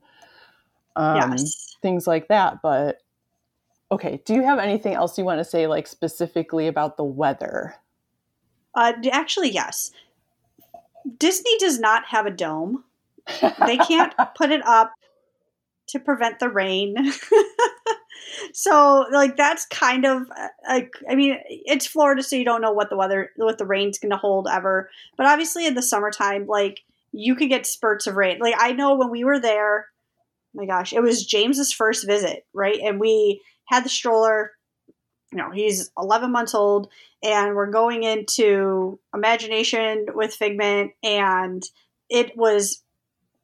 um, 0.95 1.15
yes. 1.31 1.75
things 1.81 2.05
like 2.05 2.27
that 2.27 2.61
but 2.61 3.01
okay 3.91 4.21
do 4.23 4.35
you 4.35 4.43
have 4.43 4.59
anything 4.59 4.93
else 4.93 5.17
you 5.17 5.25
want 5.25 5.39
to 5.39 5.43
say 5.43 5.65
like 5.65 5.87
specifically 5.87 6.67
about 6.67 6.95
the 6.95 7.03
weather 7.03 7.75
Uh, 8.75 8.93
actually, 9.11 9.49
yes. 9.49 9.91
Disney 11.17 11.57
does 11.57 11.79
not 11.79 12.05
have 12.05 12.25
a 12.25 12.31
dome. 12.31 12.83
They 13.65 13.77
can't 13.77 14.13
put 14.37 14.51
it 14.51 14.65
up 14.65 14.93
to 15.87 15.99
prevent 15.99 16.39
the 16.39 16.49
rain. 16.49 16.95
so, 18.53 19.05
like, 19.11 19.37
that's 19.37 19.65
kind 19.65 20.05
of 20.05 20.23
uh, 20.37 20.47
like, 20.67 20.93
I 21.09 21.15
mean, 21.15 21.37
it's 21.47 21.85
Florida, 21.87 22.23
so 22.23 22.35
you 22.35 22.45
don't 22.45 22.61
know 22.61 22.71
what 22.71 22.89
the 22.89 22.97
weather, 22.97 23.31
what 23.35 23.57
the 23.57 23.65
rain's 23.65 23.99
going 23.99 24.11
to 24.11 24.17
hold 24.17 24.47
ever. 24.47 24.89
But 25.17 25.25
obviously, 25.25 25.65
in 25.65 25.75
the 25.75 25.81
summertime, 25.81 26.47
like, 26.47 26.81
you 27.11 27.35
could 27.35 27.49
get 27.49 27.65
spurts 27.65 28.07
of 28.07 28.15
rain. 28.15 28.39
Like, 28.39 28.55
I 28.57 28.71
know 28.71 28.95
when 28.95 29.09
we 29.09 29.23
were 29.23 29.39
there, 29.39 29.87
my 30.53 30.65
gosh, 30.65 30.93
it 30.93 31.01
was 31.01 31.25
James's 31.25 31.71
first 31.71 32.05
visit, 32.05 32.45
right? 32.53 32.79
And 32.83 32.99
we 32.99 33.41
had 33.65 33.83
the 33.85 33.89
stroller. 33.89 34.51
You 35.31 35.37
know, 35.37 35.51
he's 35.51 35.89
11 35.97 36.29
months 36.29 36.53
old, 36.53 36.89
and 37.23 37.55
we're 37.55 37.71
going 37.71 38.03
into 38.03 38.99
Imagination 39.13 40.07
with 40.13 40.33
Figment, 40.33 40.91
and 41.03 41.63
it 42.09 42.35
was, 42.35 42.83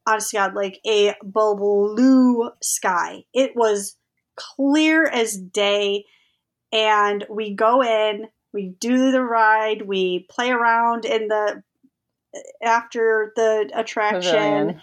honest 0.05 0.31
to 0.31 0.37
God, 0.37 0.53
like 0.53 0.79
a 0.85 1.15
blue 1.23 2.51
sky. 2.61 3.23
It 3.33 3.55
was 3.55 3.96
clear 4.37 5.05
as 5.05 5.35
day, 5.35 6.05
and 6.71 7.25
we 7.29 7.53
go 7.53 7.83
in, 7.83 8.29
we 8.53 8.69
do 8.79 9.11
the 9.11 9.21
ride, 9.21 9.81
we 9.81 10.25
play 10.29 10.51
around 10.51 11.03
in 11.03 11.27
the 11.27 11.61
after 12.63 13.33
the 13.35 13.69
attraction. 13.73 14.79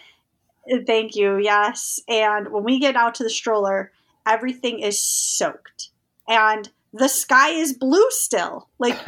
Pavilion. 0.66 0.86
Thank 0.86 1.14
you. 1.14 1.38
Yes. 1.38 2.00
And 2.08 2.50
when 2.50 2.64
we 2.64 2.78
get 2.78 2.96
out 2.96 3.14
to 3.16 3.22
the 3.22 3.30
stroller, 3.30 3.92
everything 4.26 4.80
is 4.80 4.98
soaked. 4.98 5.90
And 6.26 6.70
the 6.96 7.08
sky 7.08 7.50
is 7.50 7.72
blue 7.72 8.06
still. 8.10 8.68
Like 8.78 8.98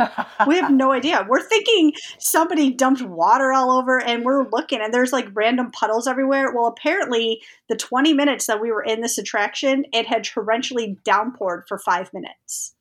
we 0.46 0.57
have 0.57 0.72
no 0.72 0.92
idea. 0.92 1.25
We're 1.29 1.42
thinking 1.42 1.92
somebody 2.18 2.72
dumped 2.72 3.03
water 3.03 3.53
all 3.53 3.70
over 3.70 4.03
and 4.03 4.25
we're 4.25 4.49
looking 4.49 4.81
and 4.81 4.92
there's 4.92 5.12
like 5.12 5.29
random 5.33 5.70
puddles 5.70 6.09
everywhere. 6.09 6.53
Well, 6.53 6.66
apparently 6.66 7.40
the 7.68 7.77
20 7.77 8.12
minutes 8.12 8.46
that 8.46 8.61
we 8.61 8.72
were 8.72 8.83
in 8.83 9.01
this 9.01 9.18
attraction, 9.18 9.85
it 9.92 10.07
had 10.07 10.25
torrentially 10.25 11.01
downpoured 11.03 11.68
for 11.68 11.79
5 11.79 12.12
minutes. 12.12 12.75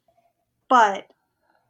But 0.68 1.08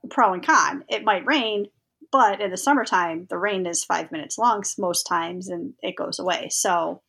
pro 0.10 0.34
and 0.34 0.46
con, 0.46 0.86
it 0.88 1.04
might 1.04 1.26
rain, 1.26 1.66
but 2.12 2.40
in 2.40 2.52
the 2.52 2.58
summertime, 2.58 3.28
the 3.30 3.38
rain 3.38 3.66
is 3.66 3.84
5 3.84 4.12
minutes 4.14 4.38
long 4.38 4.64
most 4.78 5.04
times 5.04 5.50
and 5.50 5.74
it 5.84 5.98
goes 5.98 6.20
away. 6.20 6.48
So 6.50 7.02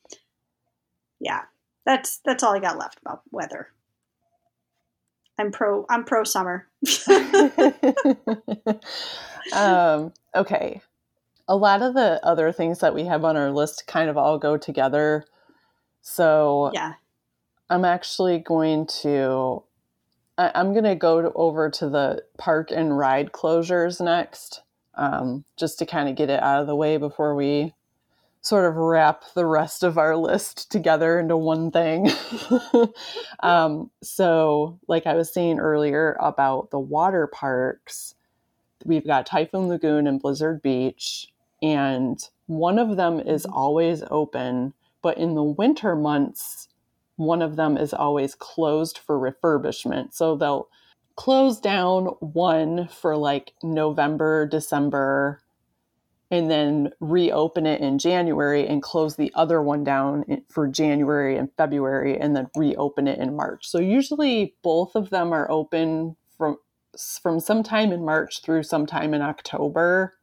yeah. 1.21 1.43
That's 1.87 2.19
that's 2.25 2.43
all 2.43 2.53
I 2.53 2.59
got 2.59 2.79
left 2.79 2.99
about 3.01 3.23
weather. 3.31 3.69
I'm 5.39 5.53
pro 5.53 5.87
I'm 5.89 6.05
pro 6.05 6.25
summer. 6.25 6.67
um, 9.55 10.13
okay. 10.35 10.81
A 11.49 11.57
lot 11.57 11.83
of 11.83 11.95
the 11.95 12.21
other 12.25 12.51
things 12.53 12.81
that 12.81 12.95
we 12.95 13.05
have 13.05 13.25
on 13.25 13.37
our 13.37 13.51
list 13.51 13.87
kind 13.87 14.11
of 14.11 14.17
all 14.17 14.39
go 14.39 14.57
together. 14.57 15.25
So 16.03 16.71
yeah. 16.75 16.95
I'm 17.71 17.85
actually 17.85 18.39
going 18.39 18.87
to 19.03 19.63
I, 20.39 20.53
I'm 20.55 20.73
going 20.73 20.85
to 20.85 20.95
go 20.95 21.23
to, 21.23 21.33
over 21.35 21.71
to 21.71 21.89
the 21.89 22.25
park 22.39 22.71
and 22.71 22.97
ride 22.97 23.33
closures 23.33 24.01
next, 24.01 24.63
um, 24.95 25.45
just 25.57 25.79
to 25.79 25.87
kind 25.87 26.09
of 26.09 26.17
get 26.17 26.31
it 26.31 26.43
out 26.43 26.61
of 26.61 26.67
the 26.67 26.77
way 26.77 26.97
before 26.97 27.35
we 27.35 27.75
sort 28.47 28.65
of 28.65 28.77
wrap 28.77 29.25
the 29.35 29.45
rest 29.45 29.83
of 29.83 29.99
our 29.99 30.17
list 30.17 30.71
together 30.71 31.19
into 31.19 31.37
one 31.37 31.71
thing. 31.71 32.11
um, 33.41 33.91
so, 34.03 34.79
like 34.89 35.07
I 35.07 35.15
was 35.15 35.33
saying 35.33 35.59
earlier 35.59 36.17
about 36.21 36.71
the 36.71 36.79
water 36.79 37.27
parks, 37.27 38.15
we've 38.85 39.07
got 39.07 39.27
Typhoon 39.27 39.69
Lagoon 39.69 40.07
and 40.07 40.21
Blizzard 40.21 40.63
Beach, 40.63 41.29
and 41.61 42.19
one 42.47 42.79
of 42.79 42.97
them 42.97 43.19
is 43.21 43.45
always 43.47 44.03
open, 44.11 44.73
but 45.03 45.19
in 45.19 45.35
the 45.35 45.43
winter 45.43 45.97
months, 45.97 46.69
one 47.17 47.43
of 47.43 47.57
them 47.57 47.77
is 47.77 47.93
always 47.93 48.35
closed 48.35 48.99
for 48.99 49.19
refurbishment. 49.19 50.15
So 50.15 50.37
they'll 50.37 50.69
close 51.17 51.59
down 51.59 52.07
one 52.21 52.89
for 52.89 53.17
like 53.17 53.55
November, 53.63 54.47
December, 54.47 55.41
and 56.31 56.51
then 56.51 56.91
reopen 57.01 57.67
it 57.67 57.81
in 57.81 57.99
January 57.99 58.67
and 58.67 58.83
close 58.83 59.17
the 59.17 59.31
other 59.35 59.63
one 59.63 59.85
down 59.85 60.25
for 60.49 60.67
January 60.67 61.37
and 61.37 61.51
February 61.57 62.19
and 62.19 62.35
then 62.35 62.49
reopen 62.57 63.07
it 63.07 63.19
in 63.19 63.37
March. 63.37 63.67
So 63.69 63.79
usually 63.79 64.55
both 64.63 64.97
of 64.97 65.11
them 65.11 65.33
are 65.33 65.51
open 65.51 66.17
from 66.37 66.59
from 67.23 67.39
sometime 67.39 67.93
in 67.93 68.05
March 68.05 68.43
through 68.43 68.63
sometime 68.63 69.15
in 69.15 69.23
October. 69.23 70.15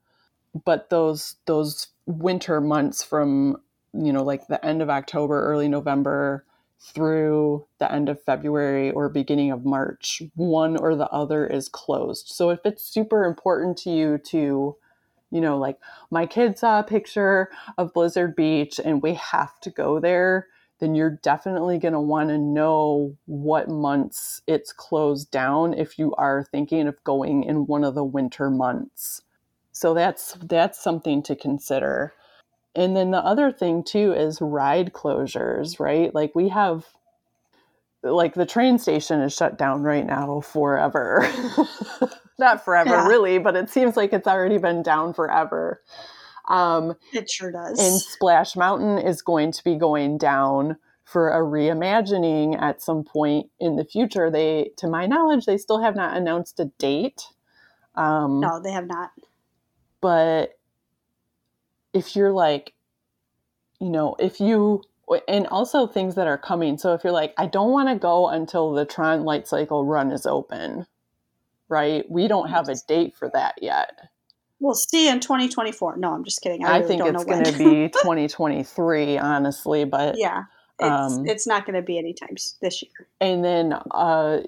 But 0.66 0.90
those 0.90 1.36
those 1.46 1.88
winter 2.06 2.60
months 2.60 3.04
from 3.04 3.58
you 3.94 4.12
know 4.12 4.24
like 4.24 4.48
the 4.48 4.64
end 4.66 4.82
of 4.82 4.90
October, 4.90 5.46
early 5.46 5.70
November 5.70 6.46
through 6.82 7.66
the 7.80 7.90
end 7.90 8.10
of 8.10 8.22
February 8.24 8.92
or 8.92 9.08
beginning 9.08 9.52
of 9.52 9.64
March, 9.64 10.22
one 10.36 10.76
or 10.76 10.98
the 10.98 11.08
other 11.08 11.48
is 11.48 11.70
closed. 11.70 12.28
So 12.28 12.50
if 12.50 12.60
it's 12.66 12.84
super 12.84 13.24
important 13.24 13.78
to 13.80 13.90
you 13.90 14.18
to 14.18 14.76
you 15.34 15.42
know, 15.42 15.58
like 15.58 15.80
my 16.12 16.28
kid 16.28 16.60
saw 16.60 16.80
a 16.80 16.84
picture 16.84 17.50
of 17.80 17.94
Blizzard 17.94 18.36
Beach 18.36 18.80
and 18.84 19.02
we 19.02 19.16
have 19.16 19.60
to 19.62 19.72
go 19.72 20.00
there, 20.00 20.48
then 20.80 20.94
you're 20.94 21.20
definitely 21.24 21.80
going 21.80 21.94
to 21.94 22.00
want 22.00 22.30
to 22.30 22.38
know 22.38 23.18
what 23.26 23.68
months 23.68 24.44
it's 24.46 24.72
closed 24.72 25.32
down 25.32 25.74
if 25.74 25.98
you 25.98 26.14
are 26.16 26.46
thinking 26.52 26.88
of 26.88 27.04
going 27.04 27.44
in 27.44 27.66
one 27.66 27.84
of 27.84 27.96
the 27.96 28.04
winter 28.04 28.52
months. 28.52 29.24
So 29.72 29.96
that's 29.96 30.34
that's 30.34 30.80
something 30.80 31.24
to 31.24 31.36
consider. 31.36 32.14
And 32.76 32.96
then 32.96 33.10
the 33.10 33.26
other 33.26 33.52
thing 33.52 33.84
too 33.84 34.14
is 34.14 34.40
ride 34.40 34.94
closures, 34.94 35.80
right? 35.80 36.14
Like 36.14 36.36
we 36.36 36.50
have 36.50 36.86
like 38.04 38.36
the 38.36 38.46
train 38.46 38.78
station 38.78 39.22
is 39.22 39.34
shut 39.34 39.58
down 39.58 39.82
right 39.82 40.06
now 40.06 40.42
forever. 40.42 41.28
Not 42.40 42.64
forever, 42.66 42.90
Yeah. 42.92 43.08
really, 43.08 43.38
but 43.38 43.56
it 43.56 43.70
seems 43.70 43.96
like 43.98 44.14
it's 44.14 44.28
already 44.28 44.58
been 44.58 44.82
down 44.84 45.14
forever. 45.14 45.82
Um, 46.48 46.96
It 47.14 47.30
sure 47.30 47.52
does. 47.52 47.80
and 47.80 48.00
Splash 48.02 48.56
Mountain 48.56 48.98
is 49.00 49.22
going 49.22 49.52
to 49.54 49.64
be 49.64 49.76
going 49.76 50.18
down 50.18 50.78
for 51.06 51.30
a 51.30 51.40
reimagining 51.42 52.60
at 52.62 52.82
some 52.82 53.04
point 53.04 53.50
in 53.60 53.76
the 53.76 53.86
future. 53.86 54.30
They, 54.32 54.72
to 54.78 54.88
my 54.88 55.06
knowledge, 55.06 55.46
they 55.46 55.58
still 55.58 55.80
have 55.82 55.96
not 55.96 56.18
announced 56.18 56.60
a 56.60 56.66
date. 56.80 57.24
Um, 57.96 58.40
no, 58.40 58.60
they 58.62 58.72
have 58.72 58.88
not. 58.88 59.12
but 60.02 60.58
if 61.94 62.16
you're 62.16 62.32
like 62.32 62.74
you 63.80 63.90
know 63.90 64.16
if 64.20 64.40
you 64.40 64.82
and 65.28 65.46
also 65.48 65.86
things 65.86 66.16
that 66.16 66.26
are 66.26 66.38
coming 66.40 66.76
so 66.78 66.94
if 66.94 67.04
you're 67.04 67.14
like 67.14 67.34
i 67.38 67.46
don't 67.46 67.72
want 67.72 67.88
to 67.90 67.96
go 67.96 68.28
until 68.30 68.72
the 68.72 68.84
tron 68.86 69.24
light 69.24 69.48
cycle 69.48 69.86
run 69.86 70.12
is 70.12 70.26
open 70.26 70.88
right 71.70 72.10
we 72.10 72.28
don't 72.28 72.50
have 72.50 72.70
a 72.70 72.76
date 72.88 73.16
for 73.16 73.30
that 73.30 73.56
yet 73.62 74.10
We'll 74.60 74.76
see 74.76 75.10
in 75.10 75.20
2024. 75.20 75.98
No, 75.98 76.14
I'm 76.14 76.24
just 76.24 76.42
kidding. 76.42 76.64
I, 76.64 76.70
i, 76.70 76.78
really 76.78 76.88
think 76.88 77.06
it's 77.06 77.24
going 77.26 77.44
to 77.44 77.52
be 77.52 77.90
2023 78.02 79.18
honestly 79.18 79.84
but 79.84 80.16
yeah, 80.18 80.44
it's 80.80 81.14
um, 81.16 81.26
it's 81.28 81.46
not 81.46 81.66
going 81.66 81.76
to 81.76 81.82
be 81.82 81.98
any 81.98 82.14
times 82.14 82.56
this 82.62 82.82
year. 82.82 83.08
and 83.20 83.44
then 83.44 83.74
uh 83.92 84.40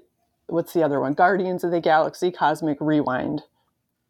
what's 0.47 0.71
the 0.71 0.83
other 0.83 1.01
one 1.01 1.13
guardians 1.13 1.65
of 1.65 1.71
the 1.71 1.81
galaxy 1.81 2.31
cosmic 2.31 2.77
rewind 2.79 3.43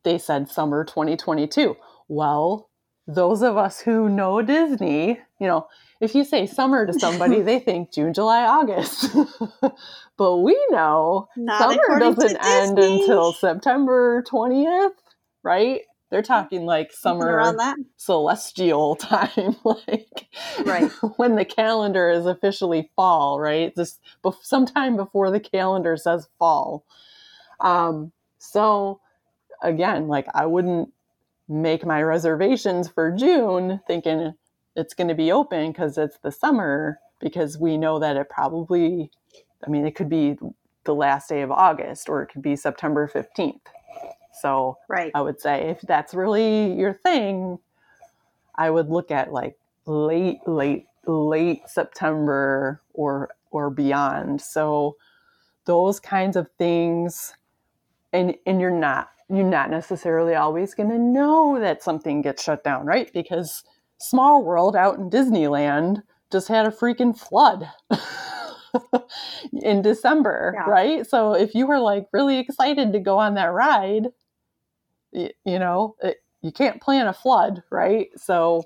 they 0.04 0.20
said 0.20 0.48
summer 0.48 0.84
2022 0.84 1.76
well 2.08 2.70
those 3.08 3.42
of 3.42 3.58
us 3.58 3.80
who 3.80 4.10
know 4.10 4.42
Disney, 4.42 5.20
you 5.40 5.48
know, 5.48 5.68
if 6.06 6.16
you 6.16 6.24
say 6.24 6.48
summer 6.48 6.86
to 6.86 6.94
somebody, 6.94 7.42
they 7.42 7.60
think 7.60 7.92
June, 7.92 8.14
July, 8.14 8.46
August. 8.46 9.10
but 10.18 10.38
we 10.38 10.58
know 10.70 11.28
Not 11.36 11.60
summer 11.60 12.00
doesn't 12.00 12.38
end 12.38 12.80
until 12.80 13.34
September 13.34 14.24
20th, 14.24 14.92
right? 15.44 15.82
They're 16.12 16.22
talking 16.22 16.66
like 16.66 16.94
summer 16.94 17.26
around 17.26 17.58
that. 17.58 17.78
celestial 17.98 18.96
time, 18.98 19.58
like 19.66 20.28
Right. 20.66 20.92
when 21.18 21.36
the 21.36 21.46
calendar 21.46 22.10
is 22.10 22.26
officially 22.26 22.90
fall, 22.96 23.40
right? 23.40 23.76
Just 23.76 24.00
bef- 24.24 24.44
sometime 24.44 24.96
before 24.96 25.32
the 25.32 25.40
calendar 25.40 25.98
says 25.98 26.30
fall. 26.40 26.86
Um, 27.60 28.12
so 28.38 29.02
again, 29.62 30.08
like 30.08 30.28
I 30.34 30.46
wouldn't 30.46 30.94
make 31.48 31.86
my 31.86 32.02
reservations 32.02 32.88
for 32.90 33.12
June 33.12 33.82
thinking 33.88 34.34
it's 34.76 34.94
going 34.96 35.10
to 35.10 35.16
be 35.16 35.32
open 35.32 35.72
because 35.72 35.98
it's 35.98 36.20
the 36.20 36.32
summer 36.32 37.00
because 37.22 37.58
we 37.60 37.78
know 37.78 38.00
that 38.00 38.18
it 38.18 38.30
probably 38.30 39.12
I 39.66 39.70
mean 39.70 39.86
it 39.88 39.96
could 39.96 40.10
be 40.10 40.38
the 40.86 40.96
last 40.96 41.30
day 41.30 41.42
of 41.44 41.52
August 41.52 42.10
or 42.10 42.24
it 42.24 42.28
could 42.28 42.42
be 42.44 42.56
September 42.56 43.10
15th. 43.14 43.62
So 44.42 44.78
Right. 44.90 45.14
I 45.14 45.22
would 45.22 45.42
say 45.42 45.70
if 45.70 45.82
that's 45.82 46.14
really 46.14 46.74
your 46.74 46.94
thing, 47.04 47.60
I 48.56 48.72
would 48.72 48.90
look 48.90 49.12
at 49.12 49.34
like 49.34 49.58
late, 49.88 50.40
late, 50.48 50.88
late 51.08 51.64
September 51.70 52.82
or 52.94 53.32
or 53.52 53.72
beyond. 53.72 54.42
So 54.42 54.98
those 55.66 56.00
kinds 56.00 56.36
of 56.38 56.48
things, 56.60 57.36
and 58.14 58.36
and 58.46 58.62
you're 58.62 58.72
not 58.72 59.10
you're 59.30 59.46
not 59.50 59.70
necessarily 59.72 60.36
always 60.36 60.74
going 60.76 60.90
to 60.90 61.00
know 61.00 61.60
that 61.60 61.84
something 61.84 62.22
gets 62.22 62.44
shut 62.44 62.64
down, 62.64 62.86
right? 62.86 63.12
Because 63.14 63.64
Small 64.00 64.44
World 64.44 64.76
out 64.76 64.98
in 64.98 65.10
Disneyland 65.10 66.04
just 66.32 66.48
had 66.48 66.66
a 66.66 66.72
freaking 66.72 67.18
flood. 67.18 67.70
in 69.54 69.82
December, 69.82 70.54
Yeah. 70.56 70.70
right? 70.70 71.08
So 71.08 71.34
if 71.34 71.56
you 71.56 71.68
were 71.68 71.80
like 71.80 72.08
really 72.12 72.40
excited 72.40 72.92
to 72.94 73.00
go 73.00 73.18
on 73.18 73.36
that 73.36 73.54
ride, 73.54 74.08
y- 75.14 75.32
you 75.46 75.60
know, 75.60 75.96
it, 76.02 76.18
you 76.42 76.52
can't 76.52 76.82
plan 76.82 77.08
a 77.08 77.14
flood, 77.14 77.64
right? 77.72 78.08
So 78.18 78.64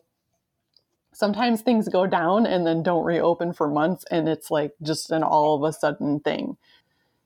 sometimes 1.13 1.61
things 1.61 1.87
go 1.89 2.05
down 2.07 2.45
and 2.45 2.65
then 2.65 2.83
don't 2.83 3.03
reopen 3.05 3.53
for 3.53 3.67
months 3.67 4.05
and 4.11 4.27
it's 4.29 4.49
like 4.51 4.73
just 4.81 5.11
an 5.11 5.23
all 5.23 5.55
of 5.55 5.67
a 5.67 5.73
sudden 5.73 6.19
thing. 6.19 6.57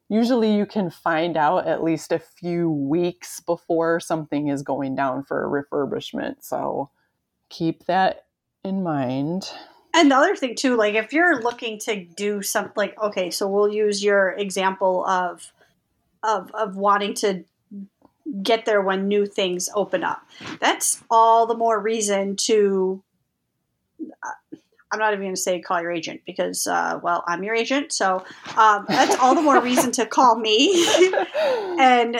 Usually 0.10 0.54
you 0.56 0.66
can 0.66 0.90
find 0.90 1.38
out 1.38 1.68
at 1.68 1.84
least 1.84 2.12
a 2.12 2.20
few 2.20 2.70
weeks 2.70 3.40
before 3.40 4.00
something 4.00 4.48
is 4.50 4.62
going 4.62 4.96
down 4.96 5.24
for 5.24 5.44
a 5.44 5.64
refurbishment. 5.64 6.36
So 6.42 6.90
keep 7.54 7.86
that 7.86 8.26
in 8.64 8.84
mind. 8.84 9.52
And 9.94 10.10
the 10.10 10.16
other 10.16 10.36
thing 10.36 10.56
too, 10.56 10.76
like 10.76 10.96
if 10.96 11.14
you're 11.14 11.42
looking 11.42 11.80
to 11.82 12.04
do 12.04 12.42
something 12.42 12.74
like 12.76 13.00
okay, 13.00 13.30
so 13.30 13.48
we'll 13.48 13.72
use 13.72 14.04
your 14.04 14.32
example 14.32 15.06
of 15.06 15.52
of 16.24 16.52
of 16.54 16.76
wanting 16.76 17.14
to 17.16 17.46
get 18.42 18.66
there 18.66 18.82
when 18.82 19.08
new 19.08 19.26
things 19.26 19.70
open 19.76 20.04
up. 20.04 20.24
That's 20.60 21.04
all 21.12 21.46
the 21.46 21.56
more 21.56 21.80
reason 21.80 22.36
to 22.48 23.04
uh, 24.02 24.58
I'm 24.92 25.00
not 25.00 25.14
even 25.14 25.26
going 25.26 25.36
to 25.36 25.42
say 25.42 25.60
call 25.60 25.82
your 25.82 25.92
agent 25.92 26.22
because 26.26 26.66
uh, 26.66 27.00
well, 27.04 27.24
I'm 27.28 27.44
your 27.44 27.56
agent, 27.56 27.92
so 27.92 28.26
um, 28.58 28.86
that's 28.88 29.16
all 29.20 29.36
the 29.36 29.42
more 29.42 29.62
reason 29.62 29.92
to 29.94 30.06
call 30.08 30.40
me 30.40 30.88
and 31.80 32.20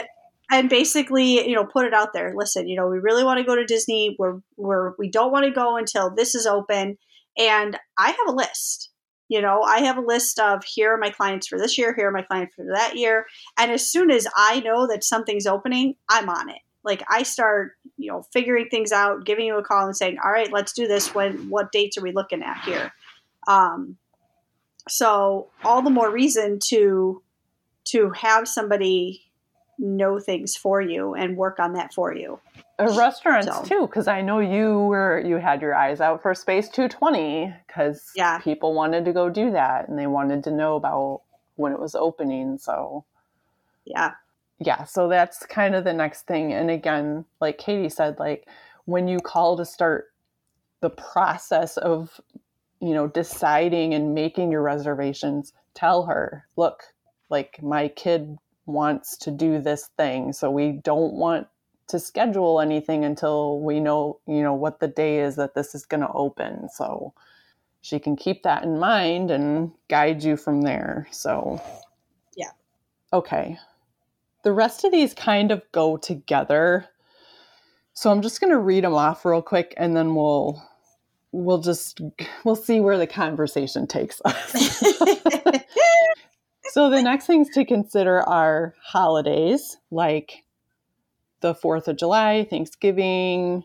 and 0.50 0.68
basically 0.68 1.46
you 1.48 1.54
know 1.54 1.64
put 1.64 1.86
it 1.86 1.94
out 1.94 2.12
there. 2.12 2.32
Listen 2.36 2.68
you 2.68 2.76
know 2.76 2.88
we 2.88 2.98
really 2.98 3.24
want 3.24 3.38
to 3.38 3.44
go 3.44 3.56
to 3.56 3.64
disney. 3.64 4.16
We're, 4.18 4.40
we're 4.56 4.94
we 4.98 5.10
don't 5.10 5.32
want 5.32 5.44
to 5.44 5.50
go 5.50 5.76
until 5.76 6.14
this 6.14 6.34
is 6.34 6.46
open. 6.46 6.98
And 7.36 7.78
i 7.98 8.08
have 8.08 8.28
a 8.28 8.32
list 8.32 8.90
you 9.28 9.40
know? 9.40 9.62
I 9.62 9.78
have 9.80 9.96
a 9.96 10.02
list 10.02 10.38
of 10.38 10.62
here 10.64 10.92
are 10.92 10.98
my 10.98 11.08
clients 11.08 11.48
for 11.48 11.58
this 11.58 11.78
year 11.78 11.94
here 11.94 12.08
are 12.08 12.12
my 12.12 12.22
clients 12.22 12.54
for 12.54 12.66
that 12.74 12.96
year. 12.96 13.26
And 13.58 13.70
as 13.70 13.90
soon 13.90 14.10
as 14.10 14.26
i 14.36 14.60
know 14.60 14.86
that 14.86 15.04
something's 15.04 15.46
opening 15.46 15.94
i'm 16.08 16.28
on 16.28 16.48
it. 16.50 16.60
Like 16.84 17.02
i 17.08 17.22
start 17.22 17.72
you 17.96 18.10
know 18.10 18.22
figuring 18.32 18.68
things 18.70 18.92
out 18.92 19.24
giving 19.24 19.46
you 19.46 19.58
a 19.58 19.62
call 19.62 19.86
and 19.86 19.96
saying 19.96 20.18
all 20.24 20.30
right 20.30 20.52
let's 20.52 20.72
do 20.72 20.86
this. 20.86 21.14
When 21.14 21.48
what 21.50 21.72
dates 21.72 21.96
are 21.98 22.02
we 22.02 22.12
looking 22.12 22.42
at 22.42 22.62
here? 22.64 22.92
Um, 23.46 23.96
so 24.88 25.50
all 25.64 25.82
the 25.82 25.90
more 25.90 26.10
reason 26.10 26.58
to 26.68 27.22
to 27.86 28.10
have 28.10 28.48
somebody 28.48 29.22
know 29.78 30.18
things 30.18 30.56
for 30.56 30.80
you 30.80 31.14
and 31.14 31.36
work 31.36 31.58
on 31.58 31.72
that 31.74 31.92
for 31.92 32.14
you. 32.14 32.38
Uh, 32.78 32.94
restaurants 32.96 33.46
So- 33.46 33.62
too, 33.64 33.86
because 33.86 34.08
I 34.08 34.20
know 34.20 34.38
you 34.40 34.80
were 34.84 35.20
you 35.24 35.36
had 35.36 35.60
your 35.62 35.74
eyes 35.74 36.00
out 36.00 36.22
for 36.22 36.34
Space 36.34 36.68
220 36.68 37.54
because 37.66 38.10
Yeah. 38.16 38.38
people 38.38 38.74
wanted 38.74 39.04
to 39.06 39.12
go 39.12 39.28
do 39.28 39.50
that 39.52 39.88
and 39.88 39.98
they 39.98 40.06
wanted 40.06 40.44
to 40.44 40.50
know 40.50 40.76
about 40.76 41.22
when 41.56 41.72
it 41.72 41.78
was 41.80 41.94
opening. 41.94 42.58
So 42.58 43.04
Yeah. 43.84 44.12
yeah, 44.58 44.84
so 44.84 45.08
that's 45.08 45.44
kind 45.46 45.74
of 45.74 45.84
the 45.84 45.92
next 45.92 46.22
thing. 46.22 46.52
And 46.52 46.70
again, 46.70 47.24
like 47.40 47.58
Katie 47.58 47.88
said, 47.88 48.18
like 48.18 48.48
when 48.86 49.08
you 49.08 49.18
call 49.18 49.56
to 49.56 49.64
start 49.64 50.12
the 50.80 50.90
process 50.90 51.76
of 51.76 52.20
you 52.80 52.92
know 52.92 53.06
deciding 53.06 53.94
and 53.94 54.14
making 54.14 54.50
your 54.52 54.62
reservations, 54.62 55.52
tell 55.74 56.04
her, 56.06 56.46
look, 56.56 56.82
like 57.30 57.62
my 57.62 57.88
kid 57.88 58.36
wants 58.66 59.16
to 59.18 59.30
do 59.30 59.60
this 59.60 59.90
thing, 59.96 60.32
so 60.32 60.50
we 60.50 60.72
don't 60.72 61.14
want 61.14 61.48
to 61.88 61.98
schedule 61.98 62.60
anything 62.60 63.04
until 63.04 63.60
we 63.60 63.80
know, 63.80 64.18
you 64.26 64.42
know, 64.42 64.54
what 64.54 64.80
the 64.80 64.88
day 64.88 65.20
is 65.20 65.36
that 65.36 65.54
this 65.54 65.74
is 65.74 65.84
going 65.84 66.00
to 66.00 66.12
open. 66.12 66.68
So 66.70 67.12
she 67.82 67.98
can 67.98 68.16
keep 68.16 68.42
that 68.44 68.64
in 68.64 68.78
mind 68.78 69.30
and 69.30 69.70
guide 69.88 70.22
you 70.22 70.36
from 70.36 70.62
there. 70.62 71.06
So 71.10 71.60
Yeah. 72.36 72.50
Okay. 73.12 73.58
The 74.42 74.52
rest 74.52 74.84
of 74.84 74.92
these 74.92 75.14
kind 75.14 75.52
of 75.52 75.62
go 75.72 75.96
together. 75.96 76.86
So 77.92 78.10
I'm 78.10 78.22
just 78.22 78.40
going 78.40 78.52
to 78.52 78.58
read 78.58 78.84
them 78.84 78.94
off 78.94 79.24
real 79.24 79.42
quick 79.42 79.74
and 79.76 79.96
then 79.96 80.14
we'll 80.14 80.62
we'll 81.32 81.60
just 81.60 82.00
we'll 82.44 82.56
see 82.56 82.80
where 82.80 82.98
the 82.98 83.06
conversation 83.06 83.86
takes 83.86 84.20
us. 84.24 84.82
so 86.74 86.90
the 86.90 87.00
next 87.00 87.26
things 87.26 87.50
to 87.50 87.64
consider 87.64 88.20
are 88.22 88.74
holidays 88.82 89.76
like 89.92 90.42
the 91.40 91.54
4th 91.54 91.86
of 91.86 91.96
July, 91.96 92.48
Thanksgiving, 92.50 93.62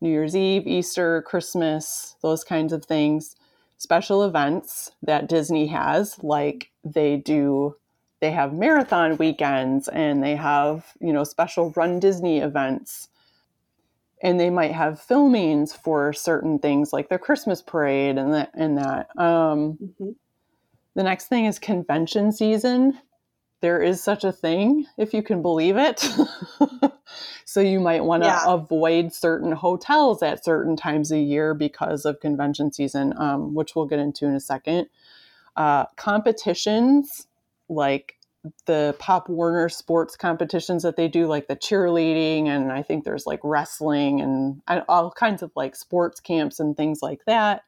New 0.00 0.10
Year's 0.10 0.36
Eve, 0.36 0.68
Easter, 0.68 1.22
Christmas, 1.22 2.14
those 2.22 2.44
kinds 2.44 2.72
of 2.72 2.84
things. 2.84 3.34
Special 3.78 4.22
events 4.22 4.92
that 5.02 5.28
Disney 5.28 5.66
has, 5.66 6.22
like 6.22 6.70
they 6.84 7.16
do, 7.16 7.74
they 8.20 8.30
have 8.30 8.54
marathon 8.54 9.16
weekends 9.16 9.88
and 9.88 10.22
they 10.22 10.36
have, 10.36 10.92
you 11.00 11.12
know, 11.12 11.24
special 11.24 11.72
run 11.74 11.98
Disney 11.98 12.38
events. 12.38 13.08
And 14.22 14.38
they 14.38 14.50
might 14.50 14.70
have 14.70 15.04
filmings 15.04 15.74
for 15.74 16.12
certain 16.12 16.60
things 16.60 16.92
like 16.92 17.08
the 17.08 17.18
Christmas 17.18 17.62
parade 17.62 18.16
and 18.16 18.32
that 18.32 18.52
and 18.54 18.78
that. 18.78 19.08
Um, 19.18 19.80
Mhm. 20.00 20.14
The 20.96 21.04
next 21.04 21.26
thing 21.26 21.44
is 21.44 21.58
convention 21.60 22.32
season. 22.32 22.98
There 23.60 23.80
is 23.80 24.02
such 24.02 24.24
a 24.24 24.32
thing, 24.32 24.86
if 24.98 25.14
you 25.14 25.22
can 25.22 25.42
believe 25.42 25.76
it. 25.76 26.00
so 27.44 27.60
you 27.60 27.80
might 27.80 28.04
want 28.04 28.22
to 28.22 28.28
Yeah. 28.28 28.44
avoid 28.46 29.12
certain 29.12 29.52
hotels 29.52 30.22
at 30.22 30.44
certain 30.44 30.76
times 30.76 31.12
a 31.12 31.18
year 31.18 31.54
because 31.54 32.04
of 32.04 32.20
convention 32.20 32.72
season, 32.72 33.14
um, 33.16 33.54
which 33.54 33.74
we'll 33.76 33.86
get 33.86 33.98
into 33.98 34.26
in 34.26 34.34
a 34.34 34.40
second. 34.40 34.88
Uh, 35.54 35.86
competitions 35.96 37.26
like 37.68 38.14
the 38.66 38.94
Pop 38.98 39.28
Warner 39.28 39.68
sports 39.68 40.16
competitions 40.16 40.82
that 40.82 40.96
they 40.96 41.08
do, 41.08 41.26
like 41.26 41.48
the 41.48 41.56
cheerleading, 41.56 42.46
and 42.46 42.70
I 42.72 42.82
think 42.82 43.04
there's 43.04 43.26
like 43.26 43.40
wrestling 43.42 44.20
and 44.20 44.62
and 44.68 44.82
all 44.88 45.10
kinds 45.10 45.42
of 45.42 45.50
like 45.56 45.74
sports 45.76 46.20
camps 46.20 46.60
and 46.60 46.76
things 46.76 47.00
like 47.02 47.20
that. 47.26 47.62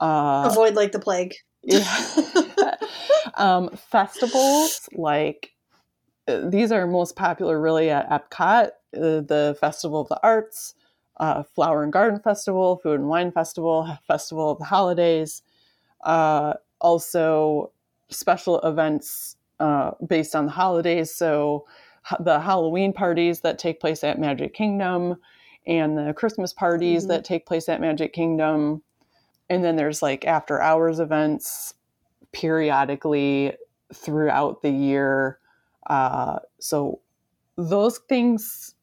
Uh, 0.00 0.48
Avoid 0.50 0.74
like 0.74 0.92
the 0.92 1.00
plague. 1.00 1.34
Yeah. 1.68 2.76
um, 3.36 3.70
festivals 3.76 4.88
like 4.94 5.52
uh, 6.28 6.48
these 6.48 6.72
are 6.72 6.86
most 6.86 7.16
popular 7.16 7.60
really 7.60 7.90
at 7.90 8.08
Epcot, 8.10 8.68
uh, 8.68 8.70
the 8.94 9.56
Festival 9.60 10.00
of 10.00 10.08
the 10.08 10.20
Arts, 10.22 10.74
uh, 11.18 11.42
Flower 11.42 11.82
and 11.82 11.92
Garden 11.92 12.20
Festival, 12.20 12.78
Food 12.82 13.00
and 13.00 13.08
Wine 13.08 13.32
Festival, 13.32 13.98
Festival 14.06 14.52
of 14.52 14.58
the 14.58 14.64
Holidays, 14.64 15.42
uh, 16.04 16.54
also 16.80 17.72
special 18.10 18.60
events 18.60 19.36
uh, 19.60 19.92
based 20.06 20.36
on 20.36 20.46
the 20.46 20.52
holidays. 20.52 21.14
So 21.14 21.66
the 22.20 22.40
Halloween 22.40 22.92
parties 22.92 23.40
that 23.40 23.58
take 23.58 23.80
place 23.80 24.04
at 24.04 24.18
Magic 24.20 24.54
Kingdom 24.54 25.16
and 25.66 25.98
the 25.98 26.14
Christmas 26.14 26.52
parties 26.52 27.04
Mhm. 27.04 27.08
that 27.08 27.24
take 27.24 27.46
place 27.46 27.68
at 27.68 27.80
Magic 27.80 28.12
Kingdom. 28.12 28.82
And 29.50 29.64
then 29.64 29.76
there's 29.76 30.02
like 30.02 30.26
after 30.26 30.60
hours 30.60 31.00
events 31.00 31.74
periodically 32.32 33.54
throughout 33.94 34.62
the 34.62 34.70
year. 34.70 35.38
Uh, 35.88 36.40
so 36.58 37.00
those 37.56 37.98
things 37.98 38.74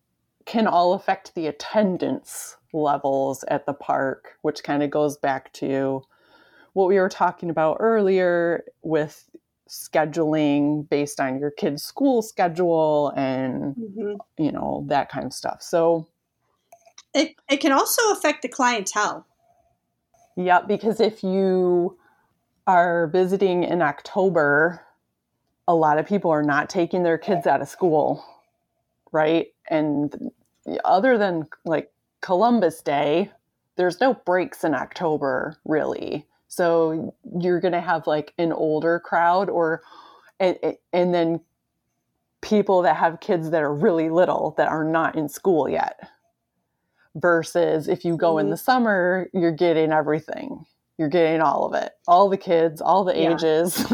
can 0.46 0.68
all 0.68 0.94
affect 0.94 1.36
the 1.36 1.48
attendance 1.48 2.58
levels 2.74 3.44
at 3.48 3.66
the 3.66 3.74
park, 3.74 4.38
which 4.42 4.64
kind 4.64 4.84
of 4.84 4.90
goes 4.90 5.18
back 5.18 5.52
to 5.54 6.02
what 6.74 6.88
we 6.88 7.00
were 7.00 7.10
talking 7.10 7.50
about 7.50 7.78
earlier 7.80 8.64
with 8.82 9.30
scheduling 9.68 10.88
based 10.90 11.20
on 11.20 11.40
your 11.40 11.50
kid's 11.50 11.82
school 11.82 12.22
schedule 12.22 13.12
and 13.16 13.76
mm-hmm. 13.76 14.16
you 14.38 14.52
know 14.52 14.86
that 14.88 15.10
kind 15.10 15.26
of 15.26 15.34
stuff. 15.34 15.62
So 15.62 16.08
it 17.14 17.36
it 17.50 17.58
can 17.58 17.72
also 17.72 18.12
affect 18.12 18.42
the 18.42 18.50
clientele. 18.50 19.26
Yeah, 20.36 20.62
because 20.62 21.00
if 21.00 21.24
you 21.24 21.98
are 22.68 23.08
visiting 23.08 23.64
in 23.64 23.82
October, 23.82 24.86
a 25.68 25.76
lot 25.76 25.98
of 25.98 26.06
people 26.06 26.32
are 26.32 26.44
not 26.44 26.70
taking 26.70 27.04
their 27.04 27.18
kids 27.18 27.48
out 27.48 27.62
of 27.62 27.68
school, 27.68 28.24
right? 29.12 29.48
And 29.70 30.32
other 30.84 31.18
than 31.18 31.48
like 31.64 31.92
Columbus 32.22 32.82
Day, 32.82 33.32
there's 33.78 34.02
no 34.02 34.14
breaks 34.14 34.64
in 34.64 34.74
October 34.74 35.58
really. 35.66 36.26
So 36.48 37.14
you're 37.40 37.60
going 37.60 37.74
to 37.74 37.82
have 37.82 38.08
like 38.08 38.34
an 38.38 38.52
older 38.52 39.00
crowd 39.00 39.50
or 39.50 39.82
and, 40.40 40.58
and 40.92 41.14
then 41.14 41.40
people 42.42 42.82
that 42.82 42.98
have 42.98 43.20
kids 43.22 43.50
that 43.52 43.64
are 43.64 43.74
really 43.74 44.10
little 44.10 44.54
that 44.58 44.68
are 44.68 44.84
not 44.84 45.16
in 45.16 45.30
school 45.30 45.70
yet. 45.70 46.10
Versus 47.16 47.88
if 47.88 48.04
you 48.04 48.18
go 48.18 48.34
mm-hmm. 48.34 48.46
in 48.46 48.50
the 48.50 48.58
summer, 48.58 49.30
you're 49.34 49.52
getting 49.52 49.92
everything. 49.92 50.66
You're 50.98 51.10
getting 51.10 51.42
all 51.42 51.66
of 51.66 51.74
it. 51.82 51.92
All 52.08 52.30
the 52.30 52.38
kids, 52.38 52.82
all 52.82 53.04
the 53.04 53.18
yeah. 53.18 53.34
ages, 53.34 53.86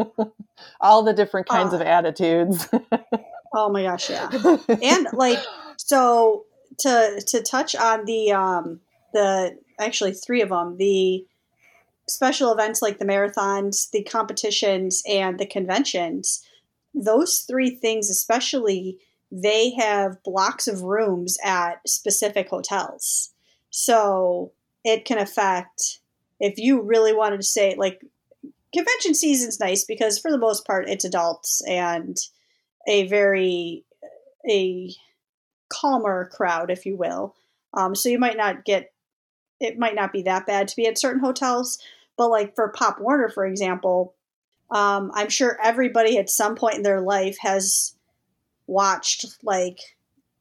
all 0.80 1.02
the 1.02 1.12
different 1.12 1.48
kinds 1.48 1.72
uh, 1.72 1.76
of 1.76 1.82
attitudes. 1.82 2.68
oh 3.54 3.70
my 3.70 3.82
gosh, 3.82 4.10
yeah. 4.10 4.30
And 4.82 5.06
like 5.12 5.38
so 5.76 6.44
to 6.78 7.22
to 7.26 7.42
touch 7.42 7.74
on 7.74 8.04
the 8.04 8.32
um 8.32 8.80
the 9.12 9.58
actually 9.78 10.12
three 10.12 10.42
of 10.42 10.50
them, 10.50 10.76
the 10.76 11.24
special 12.08 12.52
events 12.52 12.82
like 12.82 12.98
the 12.98 13.04
marathons, 13.04 13.90
the 13.90 14.02
competitions, 14.02 15.02
and 15.08 15.38
the 15.38 15.46
conventions, 15.46 16.44
those 16.94 17.44
three 17.48 17.70
things, 17.70 18.10
especially, 18.10 18.98
they 19.30 19.70
have 19.72 20.22
blocks 20.22 20.66
of 20.66 20.82
rooms 20.82 21.38
at 21.44 21.86
specific 21.88 22.48
hotels. 22.48 23.30
So 23.70 24.52
it 24.84 25.04
can 25.04 25.18
affect 25.18 26.00
if 26.40 26.58
you 26.58 26.80
really 26.80 27.12
wanted 27.12 27.36
to 27.38 27.46
say, 27.46 27.74
like, 27.76 28.00
convention 28.72 29.14
season's 29.14 29.60
nice 29.60 29.84
because 29.84 30.18
for 30.18 30.30
the 30.30 30.38
most 30.38 30.64
part 30.66 30.88
it's 30.88 31.04
adults 31.04 31.60
and 31.66 32.16
a 32.86 33.06
very 33.08 33.84
a 34.48 34.94
calmer 35.68 36.30
crowd 36.32 36.70
if 36.70 36.86
you 36.86 36.96
will 36.96 37.34
um, 37.74 37.96
so 37.96 38.08
you 38.08 38.18
might 38.18 38.36
not 38.36 38.64
get 38.64 38.92
it 39.58 39.76
might 39.76 39.96
not 39.96 40.12
be 40.12 40.22
that 40.22 40.46
bad 40.46 40.68
to 40.68 40.76
be 40.76 40.86
at 40.86 40.96
certain 40.96 41.20
hotels 41.20 41.78
but 42.20 42.28
like 42.28 42.54
for 42.54 42.68
Pop 42.68 43.00
Warner, 43.00 43.30
for 43.30 43.46
example, 43.46 44.14
um, 44.70 45.10
I'm 45.14 45.30
sure 45.30 45.58
everybody 45.62 46.18
at 46.18 46.28
some 46.28 46.54
point 46.54 46.74
in 46.74 46.82
their 46.82 47.00
life 47.00 47.38
has 47.40 47.94
watched 48.70 49.26
like 49.42 49.78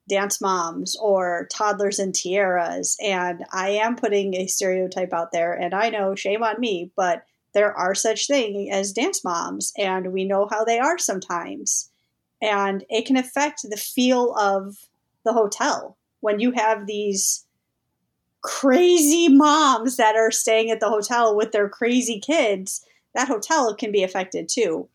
Dance 0.08 0.40
Moms 0.40 0.96
or 1.02 1.48
Toddlers 1.52 2.00
and 2.00 2.14
Tiaras. 2.14 2.96
And 3.04 3.44
I 3.52 3.70
am 3.72 3.96
putting 3.96 4.36
a 4.36 4.48
stereotype 4.48 5.14
out 5.14 5.32
there, 5.32 5.54
and 5.54 5.74
I 5.74 5.90
know, 5.90 6.16
shame 6.16 6.44
on 6.44 6.60
me, 6.60 6.92
but 6.96 7.24
there 7.54 7.74
are 7.74 7.96
such 7.96 8.28
things 8.28 8.70
as 8.72 8.94
dance 8.94 9.24
moms, 9.24 9.74
and 9.78 10.14
we 10.14 10.24
know 10.24 10.48
how 10.50 10.64
they 10.64 10.80
are 10.80 10.98
sometimes. 10.98 11.90
And 12.42 12.86
it 12.90 13.06
can 13.06 13.18
affect 13.18 13.62
the 13.64 13.78
feel 13.78 14.34
of 14.36 14.78
the 15.26 15.34
hotel 15.34 15.98
when 16.22 16.40
you 16.40 16.52
have 16.52 16.86
these 16.86 17.46
crazy 18.42 19.28
moms 19.28 19.98
that 19.98 20.16
are 20.16 20.32
staying 20.32 20.70
at 20.70 20.80
the 20.80 20.90
hotel 20.90 21.36
with 21.36 21.52
their 21.52 21.68
crazy 21.68 22.20
kids, 22.20 22.86
that 23.14 23.28
hotel 23.28 23.76
can 23.76 23.92
be 23.92 24.04
affected 24.04 24.48
too 24.48 24.88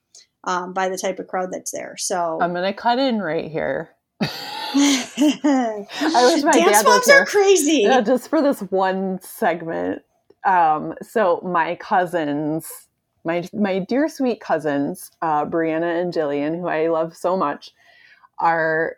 um, 0.45 0.72
by 0.72 0.88
the 0.88 0.99
type 0.99 1.18
of 1.18 1.26
crowd 1.26 1.53
that's 1.53 1.70
there. 1.70 1.97
So 1.97 2.38
I'm 2.40 2.53
going 2.53 2.64
to 2.64 2.72
cut 2.72 2.99
in 2.99 3.20
right 3.20 3.51
here. 3.51 3.90
I 4.20 5.86
wish 6.32 6.42
my 6.42 6.53
Dance 6.53 6.82
dad 6.82 6.84
moms 6.84 7.09
are 7.09 7.26
crazy. 7.26 7.82
Yeah, 7.82 8.01
just 8.01 8.28
for 8.28 8.42
this 8.42 8.61
one 8.61 9.20
segment. 9.20 10.03
Um, 10.45 10.95
so 11.03 11.40
my 11.45 11.76
cousins, 11.76 12.88
my 13.24 13.49
my 13.53 13.78
dear 13.78 14.09
sweet 14.09 14.40
cousins, 14.40 15.11
uh, 15.22 15.45
Brianna 15.47 16.01
and 16.01 16.12
Jillian, 16.12 16.59
who 16.59 16.68
I 16.68 16.88
love 16.88 17.16
so 17.16 17.36
much, 17.36 17.70
are 18.38 18.97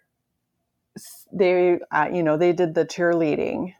they 1.32 1.78
uh, 1.90 2.08
you 2.12 2.22
know 2.22 2.36
they 2.36 2.52
did 2.52 2.74
the 2.74 2.84
cheerleading 2.84 3.74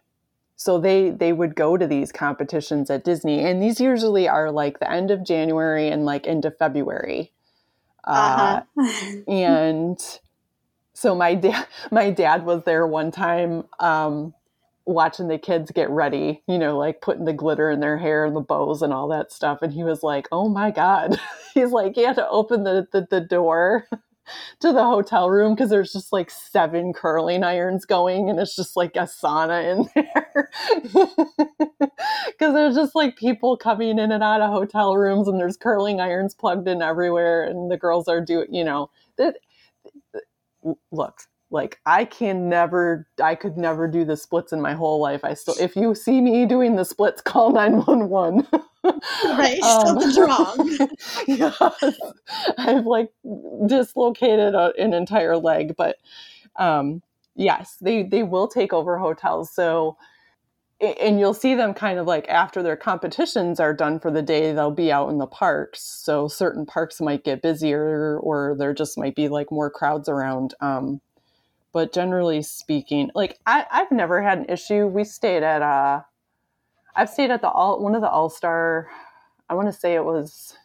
so 0.56 0.78
they 0.78 1.10
they 1.10 1.32
would 1.34 1.54
go 1.54 1.76
to 1.76 1.86
these 1.86 2.10
competitions 2.10 2.88
at 2.90 3.04
Disney, 3.04 3.44
and 3.44 3.62
these 3.62 3.78
usually 3.78 4.26
are 4.26 4.50
like 4.50 4.80
the 4.80 4.90
end 4.90 5.10
of 5.10 5.22
January 5.22 5.88
and 5.88 6.06
like 6.06 6.26
into 6.26 6.50
February. 6.50 7.32
Uh, 8.07 8.61
uh-huh. 8.78 9.20
and 9.28 10.20
so 10.94 11.14
my 11.14 11.34
dad 11.34 11.66
my 11.90 12.11
dad 12.11 12.44
was 12.44 12.62
there 12.64 12.86
one 12.86 13.11
time 13.11 13.64
um, 13.80 14.34
watching 14.86 15.28
the 15.28 15.38
kids 15.38 15.70
get 15.72 15.90
ready, 15.90 16.42
you 16.46 16.59
know, 16.59 16.78
like 16.78 17.00
putting 17.00 17.24
the 17.24 17.32
glitter 17.32 17.70
in 17.70 17.80
their 17.80 17.98
hair 17.98 18.24
and 18.24 18.36
the 18.36 18.40
bows 18.40 18.82
and 18.82 18.92
all 18.92 19.09
that 19.09 19.32
stuff. 19.32 19.61
And 19.62 19.72
he 19.72 19.84
was 19.84 20.02
like, 20.02 20.28
"Oh 20.32 20.48
my 20.48 20.70
god!" 20.70 21.20
He's 21.54 21.72
like, 21.72 21.94
he 21.94 22.02
had 22.02 22.16
to 22.16 22.28
open 22.28 22.64
the 22.64 22.86
the, 22.92 23.07
the 23.11 23.20
door 23.20 23.88
to 24.60 24.72
the 24.72 24.84
hotel 24.84 25.30
room 25.30 25.54
because 25.54 25.70
there's 25.70 25.92
just 25.92 26.12
like 26.12 26.30
seven 26.30 26.92
curling 26.92 27.44
irons 27.44 27.84
going 27.84 28.28
and 28.30 28.38
it's 28.38 28.56
just 28.56 28.76
like 28.76 28.96
a 28.96 29.00
sauna 29.00 29.72
in 29.72 29.88
there. 29.94 30.50
Because 32.26 32.54
there's 32.54 32.74
just 32.74 32.94
like 32.94 33.16
people 33.16 33.56
coming 33.56 33.98
in 33.98 34.12
and 34.12 34.22
out 34.22 34.40
of 34.40 34.50
hotel 34.50 34.96
rooms 34.96 35.28
and 35.28 35.38
there's 35.38 35.56
curling 35.56 36.00
irons 36.00 36.34
plugged 36.34 36.68
in 36.68 36.82
everywhere 36.82 37.44
and 37.44 37.70
the 37.70 37.76
girls 37.76 38.08
are 38.08 38.20
doing 38.20 38.52
you 38.52 38.64
know 38.64 38.90
that 39.16 39.36
look 40.92 41.20
like 41.51 41.78
I 41.86 42.05
can 42.05 42.49
never 42.49 43.07
I 43.22 43.34
could 43.34 43.57
never 43.57 43.86
do 43.86 44.05
the 44.05 44.16
splits 44.16 44.53
in 44.53 44.61
my 44.61 44.74
whole 44.74 45.01
life. 45.01 45.24
I 45.24 45.34
still 45.34 45.55
if 45.61 45.76
you 45.76 45.94
see 45.94 46.20
me 46.20 46.44
doing 46.47 46.76
the 46.76 46.84
splits, 46.84 47.22
call 47.22 47.53
911. 47.53 48.47
right, 49.24 49.62
something's 49.62 50.18
um, 50.18 50.24
wrong. 50.28 50.88
yes, 51.26 51.84
I've 52.59 52.86
like 52.86 53.11
dislocated 53.66 54.55
a, 54.55 54.72
an 54.78 54.92
entire 54.92 55.36
leg, 55.36 55.76
but 55.76 55.97
um, 56.57 57.03
yes, 57.36 57.76
they 57.80 58.03
they 58.03 58.22
will 58.22 58.49
take 58.49 58.72
over 58.72 58.99
hotels. 58.99 59.51
So, 59.53 59.97
and 60.80 61.20
you'll 61.20 61.34
see 61.34 61.55
them 61.55 61.74
kind 61.74 61.99
of 62.01 62.07
like 62.07 62.28
after 62.28 62.61
their 62.61 62.76
competitions 62.76 63.61
are 63.61 63.72
done 63.72 64.01
for 64.01 64.11
the 64.11 64.22
day, 64.22 64.53
they'll 64.53 64.70
be 64.72 64.90
out 64.90 65.11
in 65.11 65.18
the 65.18 65.26
parks. 65.26 65.82
So 65.82 66.26
certain 66.26 66.66
parks 66.66 67.01
might 67.01 67.24
get 67.24 67.42
busier, 67.42 68.18
or 68.18 68.57
there 68.59 68.74
just 68.74 68.99
might 68.99 69.14
be 69.14 69.28
like 69.28 69.53
more 69.53 69.70
crowds 69.70 70.09
around. 70.09 70.55
Um, 70.61 71.01
but 71.76 71.92
generally 71.92 72.40
speaking, 72.40 73.10
like 73.14 73.38
I, 73.44 73.66
I've 73.70 73.92
never 73.92 74.22
had 74.22 74.38
an 74.38 74.46
issue. 74.48 74.86
We 74.86 75.04
stayed 75.04 75.42
at 75.42 75.60
uh 75.60 76.00
I've 76.94 77.10
stayed 77.10 77.30
at 77.30 77.42
the 77.42 77.50
all 77.50 77.82
one 77.82 77.94
of 77.94 78.00
the 78.00 78.08
All 78.08 78.30
Star. 78.30 78.88
I 79.50 79.52
want 79.52 79.68
to 79.68 79.78
say 79.78 79.94
it 79.94 80.02
was 80.02 80.56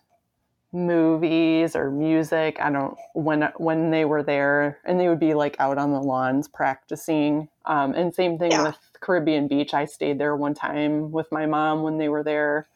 movies 0.71 1.75
or 1.75 1.91
music. 1.91 2.59
I 2.61 2.71
don't 2.71 2.97
when 3.13 3.41
when 3.57 3.91
they 3.91 4.05
were 4.05 4.23
there, 4.23 4.79
and 4.85 4.97
they 4.97 5.09
would 5.09 5.19
be 5.19 5.33
like 5.33 5.57
out 5.59 5.77
on 5.77 5.91
the 5.91 5.99
lawns 5.99 6.47
practicing. 6.47 7.49
Um, 7.65 7.93
and 7.93 8.15
same 8.15 8.37
thing 8.37 8.51
yeah. 8.51 8.63
with 8.63 8.77
Caribbean 9.01 9.49
Beach. 9.49 9.73
I 9.73 9.83
stayed 9.83 10.17
there 10.17 10.37
one 10.37 10.53
time 10.53 11.11
with 11.11 11.29
my 11.29 11.45
mom 11.45 11.83
when 11.83 11.97
they 11.97 12.07
were 12.07 12.23
there, 12.23 12.69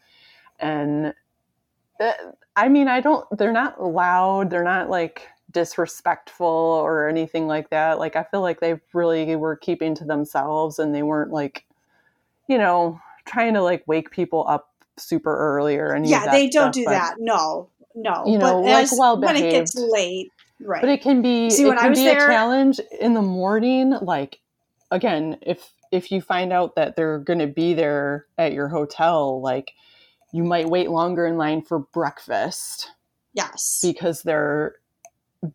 and 0.60 1.14
uh, 2.02 2.12
I 2.54 2.68
mean, 2.68 2.90
I 2.90 3.00
don't. 3.00 3.26
They're 3.38 3.54
not 3.54 3.82
loud. 3.82 4.50
They're 4.50 4.66
not 4.66 4.90
like 4.90 5.30
disrespectful 5.56 6.46
or 6.46 7.08
anything 7.08 7.48
like 7.48 7.70
that. 7.72 7.98
Like 7.98 8.16
I 8.16 8.24
feel 8.24 8.42
like 8.42 8.60
they 8.60 8.80
really 8.94 9.36
were 9.36 9.56
keeping 9.56 9.96
to 9.96 10.06
themselves, 10.06 10.78
and 10.78 10.94
they 10.94 11.02
weren't 11.02 11.32
like, 11.32 11.66
you 12.48 12.60
know, 12.60 13.00
trying 13.26 13.56
to 13.56 13.64
like 13.64 13.84
wake 13.88 14.12
people 14.12 14.46
up 14.48 14.70
super 14.98 15.36
early 15.36 15.78
or 15.78 15.94
anything. 15.94 16.12
yeah 16.12 16.32
they 16.32 16.48
don't 16.48 16.74
stuff, 16.74 16.86
do 16.86 16.90
that 16.90 17.16
no 17.20 17.70
no 17.96 18.24
you 18.26 18.38
know 18.38 18.62
but 18.62 18.72
like 18.72 18.88
well 18.98 19.20
when 19.20 19.36
it 19.36 19.52
gets 19.52 19.76
late 19.76 20.32
right 20.62 20.82
but 20.82 20.90
it 20.90 21.02
can 21.02 21.22
be 21.22 21.50
See, 21.50 21.66
when 21.66 21.78
I 21.78 21.90
was 21.90 22.00
there, 22.00 22.30
a 22.30 22.34
challenge 22.34 22.80
in 23.02 23.14
the 23.14 23.22
morning 23.22 23.90
like 24.02 24.40
again 24.92 25.38
if 25.42 25.74
if 25.92 26.12
you 26.12 26.22
find 26.22 26.54
out 26.54 26.76
that 26.76 26.96
they're 26.96 27.20
going 27.20 27.40
to 27.40 27.48
be 27.48 27.74
there 27.74 28.26
at 28.38 28.54
your 28.54 28.70
hotel 28.70 29.42
like 29.42 29.74
you 30.32 30.44
might 30.44 30.70
wait 30.70 30.90
longer 30.90 31.26
in 31.26 31.38
line 31.38 31.62
for 31.62 31.80
breakfast 31.80 32.92
yes 33.34 33.80
because 33.84 34.24
they're 34.24 34.76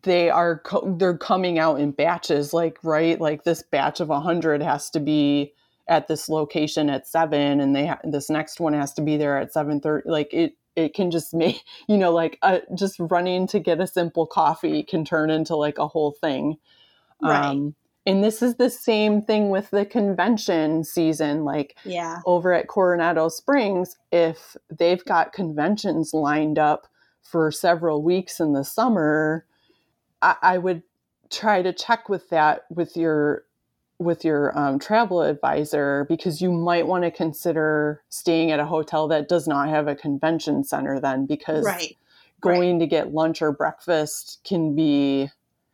they 0.03 0.29
are 0.29 0.59
co- 0.59 0.95
they're 0.97 1.17
coming 1.17 1.59
out 1.59 1.79
in 1.79 1.91
batches 1.91 2.53
like 2.53 2.77
right 2.83 3.19
like 3.19 3.43
this 3.43 3.63
batch 3.63 3.99
of 3.99 4.09
100 4.09 4.61
has 4.61 4.89
to 4.89 4.99
be 4.99 5.53
at 5.87 6.07
this 6.07 6.29
location 6.29 6.89
at 6.89 7.07
seven 7.07 7.59
and 7.59 7.75
they 7.75 7.87
ha- 7.87 7.99
this 8.03 8.29
next 8.29 8.59
one 8.59 8.73
has 8.73 8.93
to 8.93 9.01
be 9.01 9.17
there 9.17 9.37
at 9.37 9.53
7.30 9.53 10.01
like 10.05 10.33
it 10.33 10.55
it 10.75 10.93
can 10.93 11.11
just 11.11 11.33
make 11.33 11.61
you 11.87 11.97
know 11.97 12.11
like 12.11 12.37
uh, 12.41 12.59
just 12.75 12.97
running 12.99 13.47
to 13.47 13.59
get 13.59 13.79
a 13.81 13.87
simple 13.87 14.25
coffee 14.27 14.83
can 14.83 15.03
turn 15.05 15.29
into 15.29 15.55
like 15.55 15.77
a 15.77 15.87
whole 15.87 16.11
thing 16.11 16.57
right. 17.21 17.45
Um, 17.45 17.75
and 18.05 18.23
this 18.23 18.41
is 18.41 18.55
the 18.55 18.69
same 18.69 19.21
thing 19.21 19.49
with 19.49 19.69
the 19.69 19.85
convention 19.85 20.83
season 20.83 21.43
like 21.45 21.77
Yeah. 21.85 22.19
over 22.25 22.51
at 22.51 22.67
Coronado 22.67 23.29
Springs, 23.29 23.95
if 24.11 24.55
they've 24.75 25.03
got 25.05 25.33
conventions 25.33 26.13
lined 26.13 26.57
up 26.57 26.87
for 27.21 27.51
several 27.51 28.01
weeks 28.01 28.39
in 28.39 28.53
the 28.53 28.63
summer, 28.63 29.45
I, 30.21 30.35
I 30.41 30.57
would 30.57 30.83
try 31.29 31.61
to 31.61 31.73
check 31.73 32.09
with 32.09 32.29
that 32.29 32.65
with 32.69 32.95
your 32.97 33.45
with 33.99 34.25
your 34.25 34.57
um, 34.57 34.79
travel 34.79 35.21
advisor 35.21 36.05
because 36.09 36.41
you 36.41 36.51
might 36.51 36.87
want 36.87 37.03
to 37.03 37.11
consider 37.11 38.01
staying 38.09 38.51
at 38.51 38.59
a 38.59 38.65
hotel 38.65 39.07
that 39.07 39.29
does 39.29 39.47
not 39.47 39.69
have 39.69 39.87
a 39.87 39.95
convention 39.95 40.63
center 40.63 40.99
then 40.99 41.25
because 41.27 41.63
Right. 41.63 41.97
going 42.41 42.79
to 42.79 42.87
get 42.87 43.13
lunch 43.13 43.41
or 43.43 43.51
breakfast 43.51 44.39
can 44.43 44.75
be 44.75 45.29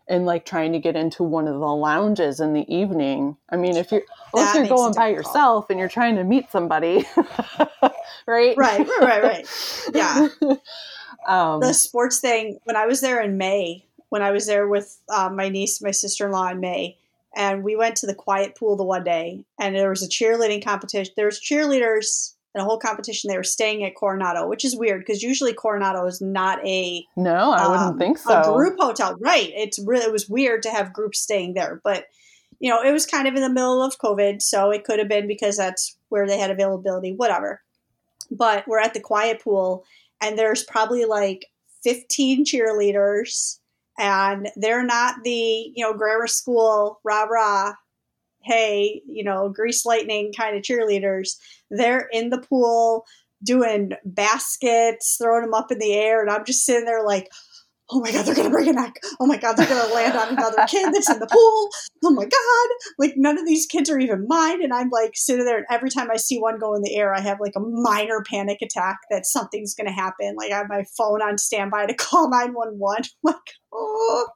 and 0.10 0.26
like 0.26 0.46
trying 0.46 0.74
to 0.74 0.80
get 0.80 0.96
into 0.96 1.24
one 1.24 1.48
of 1.48 1.54
the 1.54 1.60
lounges 1.60 2.40
in 2.42 2.54
the 2.54 2.66
evening. 2.74 3.38
I 3.50 3.56
mean, 3.56 3.78
if 3.78 3.92
you're 3.92 4.04
unless 4.34 4.56
you're 4.56 4.68
going 4.68 4.94
by 4.94 5.10
yourself 5.10 5.70
and 5.70 5.80
you're 5.80 5.90
trying 5.90 6.16
to 6.18 6.24
meet 6.26 6.52
somebody, 6.52 7.06
right? 8.28 8.58
Right, 8.58 8.58
right, 8.58 8.88
right, 9.02 9.24
right. 9.24 9.48
Yeah. 9.94 10.28
Um, 11.28 11.60
the 11.60 11.74
sports 11.74 12.20
thing 12.20 12.60
when 12.64 12.78
i 12.78 12.86
was 12.86 13.02
there 13.02 13.22
in 13.22 13.38
may 13.38 13.87
when 14.10 14.22
i 14.22 14.32
was 14.32 14.46
there 14.48 14.68
with 14.68 15.00
um, 15.16 15.36
my 15.36 15.50
niece 15.50 15.82
my 15.82 15.92
sister-in-law 15.92 16.50
in 16.50 16.60
may 16.60 16.98
and 17.36 17.64
we 17.64 17.76
went 17.76 17.96
to 17.96 18.08
the 18.08 18.16
quiet 18.16 18.56
pool 18.56 18.76
the 18.76 18.84
one 18.84 19.04
day 19.04 19.44
and 19.60 19.76
there 19.76 19.90
was 19.90 20.04
a 20.04 20.10
cheerleading 20.10 20.64
competition 20.64 21.14
there 21.16 21.26
was 21.26 21.40
cheerleaders 21.40 22.34
and 22.54 22.62
a 22.62 22.66
whole 22.66 22.80
competition 22.80 23.30
they 23.30 23.38
were 23.38 23.44
staying 23.44 23.84
at 23.84 23.96
coronado 23.96 24.48
which 24.48 24.66
is 24.66 24.76
weird 24.76 25.00
because 25.00 25.22
usually 25.22 25.54
coronado 25.54 26.06
is 26.06 26.22
not 26.22 26.66
a 26.66 27.06
no, 27.16 27.52
I 27.52 27.68
wouldn't 27.68 27.90
um, 27.90 28.00
think 28.00 28.18
so. 28.18 28.42
a 28.42 28.56
group 28.56 28.78
hotel 28.80 29.16
right 29.20 29.52
it's 29.56 29.80
really 29.80 30.06
it 30.06 30.12
was 30.12 30.28
weird 30.28 30.64
to 30.64 30.72
have 30.72 30.94
groups 30.94 31.20
staying 31.20 31.54
there 31.54 31.80
but 31.84 32.06
you 32.60 32.70
know 32.70 32.82
it 32.82 32.92
was 32.92 33.06
kind 33.06 33.28
of 33.28 33.36
in 33.36 33.42
the 33.42 33.50
middle 33.50 33.84
of 33.84 34.00
covid 34.00 34.42
so 34.42 34.72
it 34.72 34.84
could 34.84 35.00
have 35.00 35.08
been 35.08 35.28
because 35.28 35.58
that's 35.58 35.98
where 36.10 36.26
they 36.26 36.38
had 36.38 36.52
availability 36.52 37.14
whatever 37.14 37.62
but 38.32 38.68
we're 38.68 38.80
at 38.80 38.94
the 38.94 39.00
quiet 39.00 39.42
pool 39.42 39.86
and 40.22 40.38
there's 40.38 40.64
probably 40.64 41.06
like 41.06 41.46
15 41.84 42.46
cheerleaders 42.46 43.60
and 43.98 44.50
they're 44.56 44.84
not 44.84 45.16
the 45.24 45.72
you 45.76 45.84
know 45.84 45.94
grammar 45.94 46.28
school 46.28 47.00
rah 47.04 47.24
rah 47.24 47.74
hey 48.44 49.02
you 49.08 49.24
know 49.24 49.50
grease 49.50 49.86
lightning 49.86 50.32
kind 50.36 50.56
of 50.56 50.64
cheerleaders. 50.64 51.36
They're 51.70 52.08
in 52.12 52.30
the 52.30 52.40
pool 52.40 53.06
doing 53.44 53.92
baskets 54.06 55.18
throwing 55.22 55.44
them 55.44 55.54
up 55.54 55.72
in 55.72 55.78
the 55.78 55.94
air 55.94 56.22
and 56.22 56.32
i'm 56.32 56.44
just 56.44 56.66
sitting 56.66 56.86
there 56.86 57.06
like 57.06 57.30
oh 57.92 58.00
my 58.00 58.12
god 58.12 58.26
they're 58.26 58.36
gonna 58.36 58.50
break 58.50 58.68
a 58.68 58.74
neck. 58.74 58.96
Oh 59.20 59.26
my 59.26 59.38
god 59.38 59.54
they're 59.54 59.68
gonna 59.68 59.94
land 59.94 60.16
on 60.18 60.30
another 60.30 60.66
kid 60.68 60.94
that's 60.94 61.10
in 61.10 61.20
the 61.20 61.28
pool. 61.28 61.70
Oh 62.04 62.12
my 62.12 62.26
god. 62.26 62.70
Like 62.98 63.14
none 63.16 63.38
of 63.38 63.46
these 63.46 63.66
kids 63.66 63.90
are 63.90 64.00
even 64.00 64.26
mine 64.28 64.64
and 64.64 64.74
i'm 64.74 64.90
like 64.90 65.12
sitting 65.16 65.46
there 65.46 65.58
and 65.58 65.66
every 65.70 65.90
time 65.90 66.10
i 66.12 66.18
see 66.18 66.40
one 66.40 66.60
go 66.60 66.76
in 66.76 66.82
the 66.82 66.96
air 66.96 67.14
i 67.14 67.20
have 67.20 67.40
like 67.40 67.54
a 67.56 67.60
minor 67.60 68.24
panic 68.30 68.60
attack 68.62 68.98
that 69.10 69.26
something's 69.26 69.74
gonna 69.74 69.92
happen. 69.92 70.36
Like 70.36 70.52
i 70.52 70.58
have 70.58 70.70
my 70.70 70.84
phone 70.98 71.22
on 71.22 71.38
standby 71.38 71.88
to 71.88 71.94
call 71.98 72.30
911 72.30 73.04
like 73.24 73.36
oh 73.74 74.28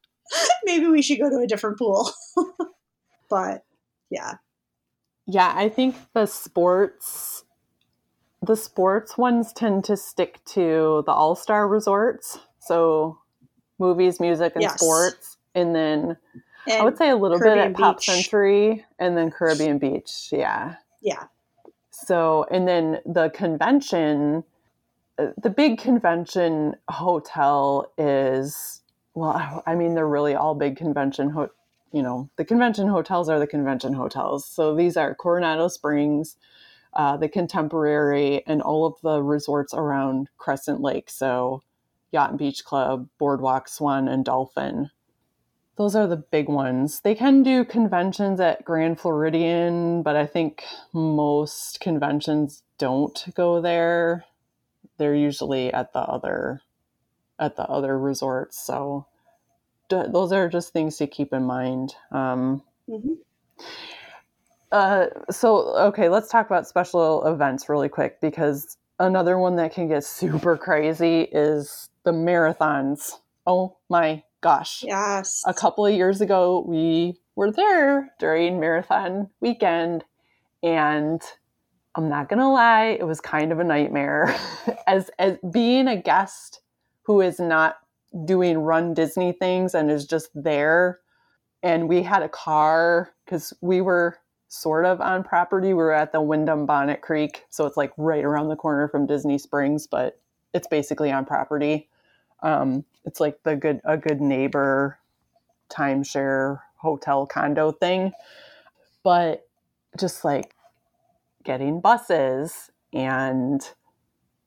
maybe 0.65 0.87
we 0.87 1.01
should 1.01 1.19
go 1.19 1.29
to 1.29 1.43
a 1.43 1.47
different 1.47 1.77
pool. 1.77 2.11
But 3.31 3.63
yeah. 4.11 4.33
Yeah, 5.25 5.53
I 5.55 5.69
think 5.69 5.95
the 6.13 6.25
sports 6.27 7.45
the 8.45 8.57
sports 8.57 9.17
ones 9.17 9.53
tend 9.53 9.85
to 9.85 9.95
stick 9.95 10.43
to 10.45 11.03
the 11.05 11.11
all-star 11.11 11.67
resorts. 11.67 12.39
So 12.59 13.19
movies, 13.81 14.21
music 14.21 14.53
and 14.57 14.63
Yes. 14.63 14.71
sports 14.71 15.37
and 15.55 15.75
then 15.75 16.17
and 16.67 16.75
I 16.79 16.83
would 16.85 16.97
say 16.97 17.09
a 17.09 17.17
little 17.17 17.39
Caribbean 17.39 17.57
bit 17.57 17.57
at 17.57 17.73
Pop 17.73 18.01
Century 18.01 18.85
and 18.99 19.17
then 19.17 19.31
Caribbean 19.31 19.79
Beach. 19.79 20.29
Yeah. 20.31 20.75
yeah 21.01 21.25
So, 21.91 22.45
and 22.51 22.67
then 22.67 22.99
the 23.05 23.29
convention, 23.31 24.43
uh, 25.19 25.27
the 25.41 25.49
big 25.51 25.79
convention 25.79 26.75
hotel 26.89 27.91
is, 27.97 28.81
well, 29.15 29.63
I 29.67 29.75
mean, 29.75 29.95
they're 29.95 30.07
really 30.07 30.35
all 30.35 30.55
big 30.55 30.77
convention, 30.77 31.31
ho- 31.31 31.51
you 31.93 32.03
know, 32.03 32.29
the 32.37 32.45
convention 32.45 32.87
hotels 32.87 33.29
are 33.29 33.39
the 33.39 33.47
convention 33.47 33.93
hotels. 33.93 34.45
So 34.45 34.75
these 34.75 34.97
are 34.97 35.15
Coronado 35.15 35.67
Springs, 35.69 36.37
uh, 36.93 37.17
the 37.17 37.29
Contemporary, 37.29 38.45
and 38.47 38.61
all 38.61 38.85
of 38.85 38.95
the 39.03 39.23
resorts 39.23 39.73
around 39.73 40.29
Crescent 40.37 40.81
Lake. 40.81 41.09
So 41.09 41.63
Yacht 42.11 42.31
and 42.31 42.39
Beach 42.39 42.63
Club, 42.65 43.09
Boardwalk, 43.19 43.67
Swan, 43.69 44.07
and 44.07 44.25
Dolphin. 44.25 44.91
Those 45.77 45.95
are 45.95 46.07
the 46.07 46.17
big 46.17 46.49
ones. 46.49 47.01
They 47.01 47.15
can 47.15 47.43
do 47.43 47.65
conventions 47.65 48.39
at 48.39 48.65
Grand 48.65 48.99
Floridian, 48.99 50.03
but 50.03 50.15
I 50.15 50.27
think 50.27 50.63
most 50.93 51.79
conventions 51.79 52.63
don't 52.77 53.25
go 53.35 53.61
there. 53.61 54.25
They're 54.97 55.15
usually 55.15 55.73
at 55.73 55.93
the 55.93 55.99
other 56.01 56.61
at 57.39 57.55
the 57.57 57.63
other 57.63 57.97
resorts. 57.99 58.59
So 58.59 59.07
d- 59.89 60.03
those 60.11 60.31
are 60.31 60.49
just 60.49 60.73
things 60.73 60.97
to 60.97 61.07
keep 61.07 61.33
in 61.33 61.43
mind. 61.43 61.95
Um, 62.11 62.63
Mhm. 62.89 63.19
uh, 64.71 65.07
so 65.31 65.75
okay, 65.87 66.09
let's 66.09 66.29
talk 66.29 66.47
about 66.47 66.67
special 66.67 67.25
events 67.27 67.69
really 67.69 67.89
quick 67.89 68.21
because 68.21 68.77
another 68.99 69.37
one 69.37 69.55
that 69.57 69.73
can 69.73 69.87
get 69.87 70.03
super 70.03 70.57
crazy 70.57 71.21
is 71.21 71.89
the 72.03 72.11
marathons. 72.11 73.13
Oh 73.45 73.77
my 73.89 74.23
gosh. 74.41 74.83
Yes. 74.83 75.43
A 75.45 75.53
couple 75.53 75.85
of 75.85 75.93
years 75.93 76.21
ago 76.21 76.63
we 76.67 77.19
were 77.35 77.51
there 77.51 78.11
during 78.19 78.59
marathon 78.59 79.29
weekend 79.39 80.03
and 80.61 81.21
i'm 81.95 82.09
not 82.09 82.27
gonna 82.29 82.51
lie 82.51 82.97
it 82.99 83.07
was 83.07 83.21
kind 83.21 83.51
of 83.51 83.59
a 83.59 83.63
nightmare. 83.63 84.35
As 84.87 85.09
as 85.17 85.37
being 85.51 85.87
a 85.87 86.01
guest 86.01 86.61
who 87.03 87.21
is 87.21 87.39
not 87.39 87.77
doing 88.25 88.59
run 88.59 88.93
disney 88.93 89.31
things 89.31 89.73
and 89.73 89.89
is 89.89 90.05
just 90.05 90.29
there 90.35 90.99
and 91.63 91.87
we 91.87 92.03
had 92.03 92.23
a 92.23 92.29
car 92.29 93.13
because 93.25 93.53
we 93.61 93.79
were 93.81 94.17
sort 94.51 94.85
of 94.85 94.99
on 94.99 95.23
property. 95.23 95.73
We're 95.73 95.91
at 95.91 96.11
the 96.11 96.21
wyndham 96.21 96.65
bonnet 96.65 97.01
creek 97.01 97.45
so 97.49 97.65
it's 97.65 97.77
like 97.77 97.93
right 97.97 98.23
around 98.25 98.49
the 98.49 98.57
corner 98.57 98.89
from 98.89 99.07
disney 99.07 99.37
springs 99.37 99.87
but 99.87 100.19
it's 100.53 100.67
basically 100.67 101.09
on 101.09 101.25
property. 101.25 101.87
Um, 102.43 102.83
it's 103.05 103.21
like 103.21 103.43
the 103.43 103.55
good 103.55 103.79
a 103.85 103.97
good 103.97 104.19
neighbor 104.19 104.99
timeshare 105.69 106.59
hotel 106.77 107.25
condo 107.25 107.71
thing. 107.71 108.11
But 109.03 109.47
just 109.99 110.25
like 110.25 110.53
getting 111.43 111.81
buses 111.81 112.71
and 112.93 113.61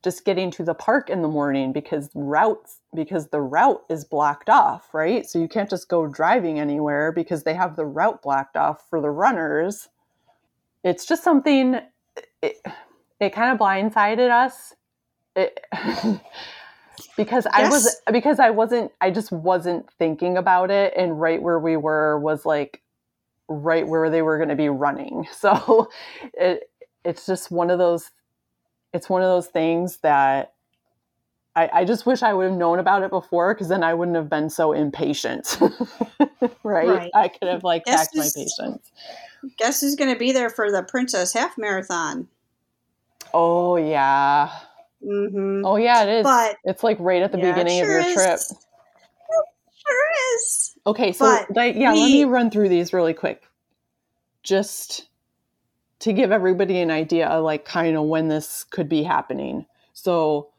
just 0.05 0.25
getting 0.27 0.51
to 0.51 0.65
the 0.65 0.75
park 0.75 1.09
in 1.09 1.23
the 1.23 1.29
morning 1.29 1.73
because 1.73 2.11
routes 2.15 2.81
because 2.95 3.29
the 3.29 3.41
route 3.41 3.83
is 3.89 4.05
blocked 4.05 4.51
off 4.51 4.93
right? 4.93 5.27
So 5.27 5.39
you 5.39 5.49
can't 5.49 5.71
just 5.71 5.89
go 5.89 6.07
driving 6.07 6.61
anywhere 6.61 7.11
because 7.11 7.45
they 7.45 7.55
have 7.55 7.77
the 7.77 7.87
route 7.87 8.23
blocked 8.23 8.57
off 8.57 8.89
for 8.91 9.01
the 9.01 9.11
runners 9.11 9.89
it's 10.85 11.07
just 11.07 11.25
something 11.25 11.81
it, 12.43 12.57
it 13.21 13.31
kind 13.35 13.53
of 13.53 13.59
blindsided 13.59 14.31
us 14.31 14.75
it, 15.37 15.61
because 17.17 17.47
I 17.53 17.65
was 17.67 17.89
Yes. 17.89 18.03
because 18.13 18.41
I 18.41 18.51
wasn't 18.51 18.93
I 19.01 19.11
just 19.11 19.33
wasn't 19.33 19.91
thinking 19.99 20.37
about 20.37 20.71
it 20.71 20.95
and 20.97 21.21
right 21.21 21.43
where 21.43 21.59
we 21.61 21.77
were 21.77 22.19
was 22.21 22.47
like 22.47 22.83
right 23.49 23.87
where 23.87 24.11
they 24.11 24.23
were 24.23 24.39
going 24.39 24.51
to 24.51 24.57
be 24.57 24.69
running. 24.71 25.27
So 25.35 25.91
it 26.35 26.71
it's 27.05 27.27
just 27.27 27.51
one 27.51 27.71
of 27.71 27.79
those 27.79 28.11
it's 28.93 29.11
one 29.11 29.23
of 29.23 29.29
those 29.29 29.49
things 29.49 29.99
that 29.99 30.55
I, 31.57 31.71
I 31.73 31.85
just 31.85 32.07
wish 32.07 32.23
I 32.23 32.35
would 32.35 32.51
have 32.51 32.59
known 32.59 32.79
about 32.79 33.03
it 33.03 33.11
before 33.11 33.55
because 33.55 33.69
then 33.69 33.85
I 33.85 33.95
wouldn't 33.95 34.17
have 34.17 34.31
been 34.31 34.51
so 34.51 34.73
impatient. 34.73 35.59
right? 36.65 37.03
Right. 37.03 37.13
I 37.15 37.29
could 37.29 37.49
have 37.49 37.65
like 37.65 37.87
Yes, 37.87 38.09
packed 38.09 38.17
my 38.17 38.31
patience. 38.35 38.91
Guess 39.59 39.81
who's 39.81 39.97
going 39.97 40.13
to 40.13 40.19
be 40.19 40.33
there 40.33 40.51
for 40.51 40.71
the 40.71 40.83
princess 40.83 41.33
half 41.33 41.57
marathon 41.59 42.29
Oh 43.33 43.77
yeah. 43.77 44.51
mm-hmm. 45.05 45.63
Oh 45.65 45.77
yeah, 45.77 46.05
it 46.05 46.09
is. 46.21 46.25
but 46.25 46.57
it's 46.65 46.83
like 46.85 46.99
right 47.01 47.23
at 47.23 47.33
the 47.33 47.39
Yeah, 47.39 47.53
beginning 47.53 47.81
sure 47.81 47.89
of 47.89 47.91
your 47.91 48.05
is. 48.05 48.15
trip. 48.15 48.41
sure 49.87 50.37
is 50.37 50.75
Okay, 50.87 51.13
so 51.13 51.27
But 51.27 51.47
like, 51.57 51.77
yeah, 51.77 51.93
let 51.93 52.11
me 52.11 52.25
run 52.25 52.51
through 52.51 52.69
these 52.69 52.93
really 52.93 53.15
quick, 53.15 53.43
just 54.43 55.09
to 56.01 56.13
give 56.13 56.33
everybody 56.33 56.81
an 56.81 56.91
idea 56.91 57.27
of 57.29 57.45
like 57.45 57.65
kind 57.65 57.97
of 57.97 58.05
when 58.05 58.29
this 58.29 58.65
could 58.65 58.89
be 58.89 59.03
happening. 59.03 59.67
So, 59.95 60.51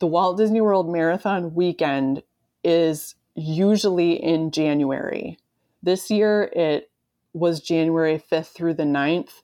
the 0.00 0.06
Walt 0.06 0.38
Disney 0.38 0.60
World 0.60 0.90
Marathon 0.90 1.54
weekend 1.54 2.22
is 2.64 3.14
usually 3.34 4.12
in 4.22 4.50
January. 4.50 5.38
This 5.82 6.10
year, 6.10 6.50
it 6.54 6.89
was 7.32 7.60
January 7.60 8.18
fifth 8.18 8.48
through 8.48 8.74
the 8.74 8.84
9th. 8.84 9.42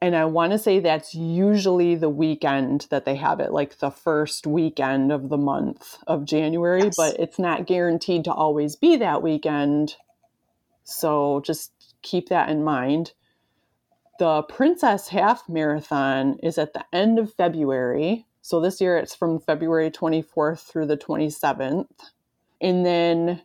And 0.00 0.14
I 0.14 0.26
want 0.26 0.52
to 0.52 0.58
say 0.58 0.80
that's 0.80 1.14
usually 1.14 1.94
the 1.94 2.10
weekend 2.10 2.86
that 2.90 3.04
they 3.06 3.16
have 3.16 3.40
it, 3.40 3.52
like 3.52 3.78
the 3.78 3.90
first 3.90 4.46
weekend 4.46 5.10
of 5.10 5.30
the 5.30 5.38
month 5.38 5.96
of 6.06 6.26
January, 6.26 6.84
Yes. 6.84 6.94
but 6.96 7.16
it's 7.18 7.38
not 7.38 7.66
guaranteed 7.66 8.24
to 8.24 8.32
always 8.32 8.76
be 8.76 8.96
that 8.96 9.22
weekend. 9.22 9.96
So 10.82 11.40
just 11.40 11.72
keep 12.02 12.28
that 12.28 12.50
in 12.50 12.62
mind. 12.62 13.12
The 14.18 14.42
Princess 14.42 15.08
Half 15.08 15.48
Marathon 15.48 16.38
is 16.42 16.58
at 16.58 16.74
the 16.74 16.84
end 16.92 17.18
of 17.18 17.32
February. 17.32 18.26
So 18.42 18.60
this 18.60 18.80
year 18.82 18.98
it's 18.98 19.14
from 19.14 19.40
February 19.40 19.90
24th 19.90 20.60
through 20.60 20.86
the 20.86 20.98
27th. 20.98 21.86
And 22.60 22.84
then 22.84 23.40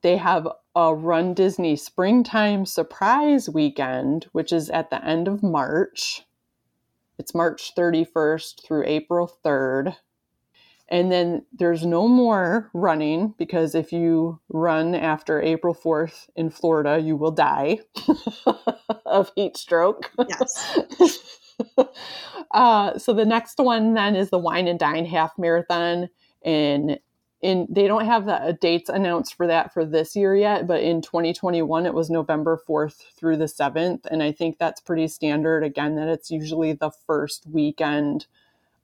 they 0.00 0.16
have 0.16 0.48
a 0.78 0.94
Run 0.94 1.34
Disney 1.34 1.74
Springtime 1.74 2.64
Surprise 2.64 3.48
Weekend, 3.48 4.28
which 4.30 4.52
is 4.52 4.70
at 4.70 4.90
the 4.90 5.04
end 5.04 5.26
of 5.26 5.42
March. 5.42 6.22
It's 7.18 7.34
March 7.34 7.72
31st 7.76 8.64
through 8.64 8.84
April 8.86 9.28
3rd. 9.44 9.96
And 10.88 11.10
then 11.10 11.44
there's 11.52 11.84
no 11.84 12.06
more 12.06 12.70
running 12.72 13.34
because 13.38 13.74
if 13.74 13.90
you 13.90 14.38
run 14.50 14.94
after 14.94 15.42
April 15.42 15.74
4th 15.74 16.28
in 16.36 16.48
Florida, 16.48 17.00
you 17.00 17.16
will 17.16 17.32
die 17.32 17.80
of 19.04 19.32
heat 19.34 19.56
stroke. 19.56 20.12
Yes. 20.28 20.78
uh, 22.52 22.96
so 22.96 23.12
the 23.12 23.26
next 23.26 23.58
one 23.58 23.94
then 23.94 24.14
is 24.14 24.30
the 24.30 24.38
Wine 24.38 24.68
and 24.68 24.78
Dine 24.78 25.06
Half 25.06 25.32
Marathon. 25.38 26.08
And 26.44 27.00
in 27.42 27.66
they 27.70 27.86
don't 27.86 28.06
have 28.06 28.26
the 28.26 28.58
dates 28.60 28.88
announced 28.90 29.34
for 29.34 29.46
that 29.46 29.72
for 29.72 29.84
this 29.84 30.16
year 30.16 30.36
yet, 30.36 30.66
but 30.66 30.82
in 30.82 31.02
2021 31.02 31.86
it 31.86 31.94
was 31.94 32.10
November 32.10 32.60
4th 32.68 33.02
through 33.16 33.36
the 33.36 33.48
7th. 33.48 34.06
And 34.10 34.22
I 34.22 34.32
think 34.32 34.58
that's 34.58 34.80
pretty 34.80 35.08
standard 35.08 35.64
again, 35.64 35.96
that 35.96 36.08
it's 36.08 36.30
usually 36.30 36.72
the 36.72 36.90
first 37.06 37.46
weekend 37.46 38.26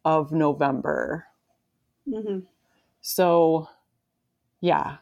of 0.05 0.33
November. 0.33 1.27
hmm 2.07 2.39
So, 3.03 3.69
yeah, 4.61 4.99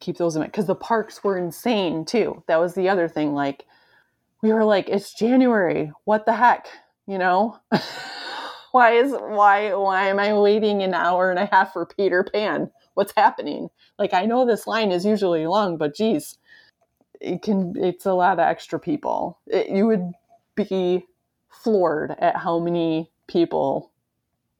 keep 0.00 0.18
those 0.18 0.36
in 0.36 0.40
mind 0.40 0.52
because 0.52 0.66
the 0.66 0.74
parks 0.76 1.24
were 1.24 1.38
insane 1.38 2.04
too. 2.04 2.42
That 2.48 2.60
was 2.60 2.74
the 2.74 2.88
other 2.88 3.08
thing. 3.08 3.34
Like, 3.34 3.66
we 4.42 4.52
were 4.52 4.64
like, 4.64 4.88
it's 4.88 5.14
January. 5.14 5.92
What 6.04 6.26
the 6.26 6.34
heck? 6.34 6.68
You 7.06 7.18
know? 7.18 7.58
why 8.72 8.92
is 8.92 9.12
why 9.12 9.74
why 9.74 10.08
am 10.08 10.18
I 10.20 10.34
waiting 10.34 10.82
an 10.82 10.94
hour 10.94 11.30
and 11.30 11.38
a 11.38 11.46
half 11.46 11.72
for 11.74 11.86
Peter 11.86 12.24
Pan? 12.24 12.70
What's 12.94 13.12
happening? 13.16 13.68
Like, 13.98 14.14
I 14.14 14.26
know 14.26 14.44
this 14.44 14.66
line 14.66 14.92
is 14.92 15.04
usually 15.04 15.46
long, 15.46 15.76
but 15.76 15.94
geez, 15.94 16.38
it 17.20 17.42
can. 17.42 17.74
It's 17.76 18.06
a 18.06 18.14
lot 18.14 18.34
of 18.34 18.38
extra 18.40 18.78
people. 18.78 19.38
It, 19.46 19.68
you 19.68 19.86
would 19.86 20.12
be 20.54 21.06
floored 21.50 22.14
at 22.18 22.36
how 22.36 22.58
many 22.58 23.10
people 23.26 23.90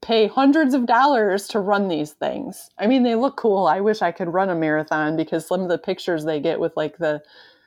pay 0.04 0.26
hundreds 0.26 0.74
of 0.74 0.86
dollars 0.86 1.48
to 1.48 1.60
run 1.60 1.88
these 1.88 2.12
things. 2.12 2.68
I 2.78 2.86
mean, 2.86 3.04
they 3.04 3.14
look 3.14 3.36
cool. 3.36 3.66
I 3.66 3.80
wish 3.80 4.02
I 4.02 4.12
could 4.12 4.32
run 4.32 4.50
a 4.50 4.54
marathon 4.54 5.16
because 5.16 5.46
some 5.46 5.62
of 5.62 5.68
the 5.68 5.78
pictures 5.78 6.24
they 6.24 6.40
get 6.40 6.60
with 6.60 6.72
like 6.76 6.98
the 6.98 7.22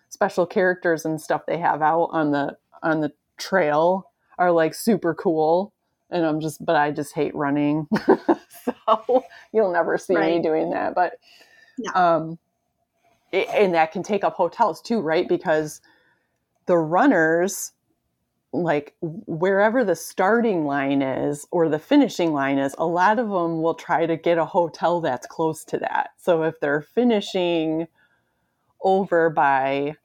special 0.09 0.45
characters 0.45 1.03
and 1.03 1.20
stuff 1.20 1.47
they 1.47 1.57
have 1.57 1.82
out 1.82 2.09
on 2.11 2.32
the 2.32 2.55
on 2.84 3.01
the 3.01 3.11
trail 3.38 4.11
are 4.38 4.51
like 4.51 4.76
super 4.76 5.15
cool. 5.15 5.74
And 6.09 6.25
I'm 6.25 6.39
just 6.39 6.65
but 6.65 6.75
I 6.75 6.91
just 6.91 7.13
hate 7.13 7.35
running. 7.35 7.87
so 8.65 9.25
you'll 9.53 9.73
never 9.73 9.97
see 9.97 10.15
me 10.15 10.41
doing 10.41 10.71
that, 10.71 10.95
but 10.95 11.19
No. 11.77 11.91
um 11.93 12.39
it, 13.31 13.47
and 13.49 13.73
that 13.73 13.91
can 13.91 14.03
take 14.03 14.23
up 14.23 14.35
hotels 14.35 14.81
too, 14.81 14.99
right? 15.01 15.27
Because 15.27 15.81
the 16.65 16.77
runners 16.77 17.73
like 18.53 18.95
wherever 19.01 19.83
the 19.83 19.95
starting 19.95 20.65
line 20.65 21.01
is 21.01 21.45
or 21.51 21.67
the 21.69 21.79
finishing 21.79 22.33
line 22.33 22.57
is, 22.57 22.73
a 22.77 22.85
lot 22.85 23.19
of 23.19 23.29
them 23.29 23.61
will 23.61 23.75
try 23.75 24.05
to 24.05 24.15
get 24.15 24.37
a 24.37 24.45
hotel 24.45 25.01
that's 25.01 25.27
close 25.27 25.63
to 25.65 25.77
that. 25.77 26.11
So 26.17 26.43
if 26.43 26.59
they're 26.59 26.81
finishing 26.81 27.87
over 28.81 29.29
by 29.29 29.95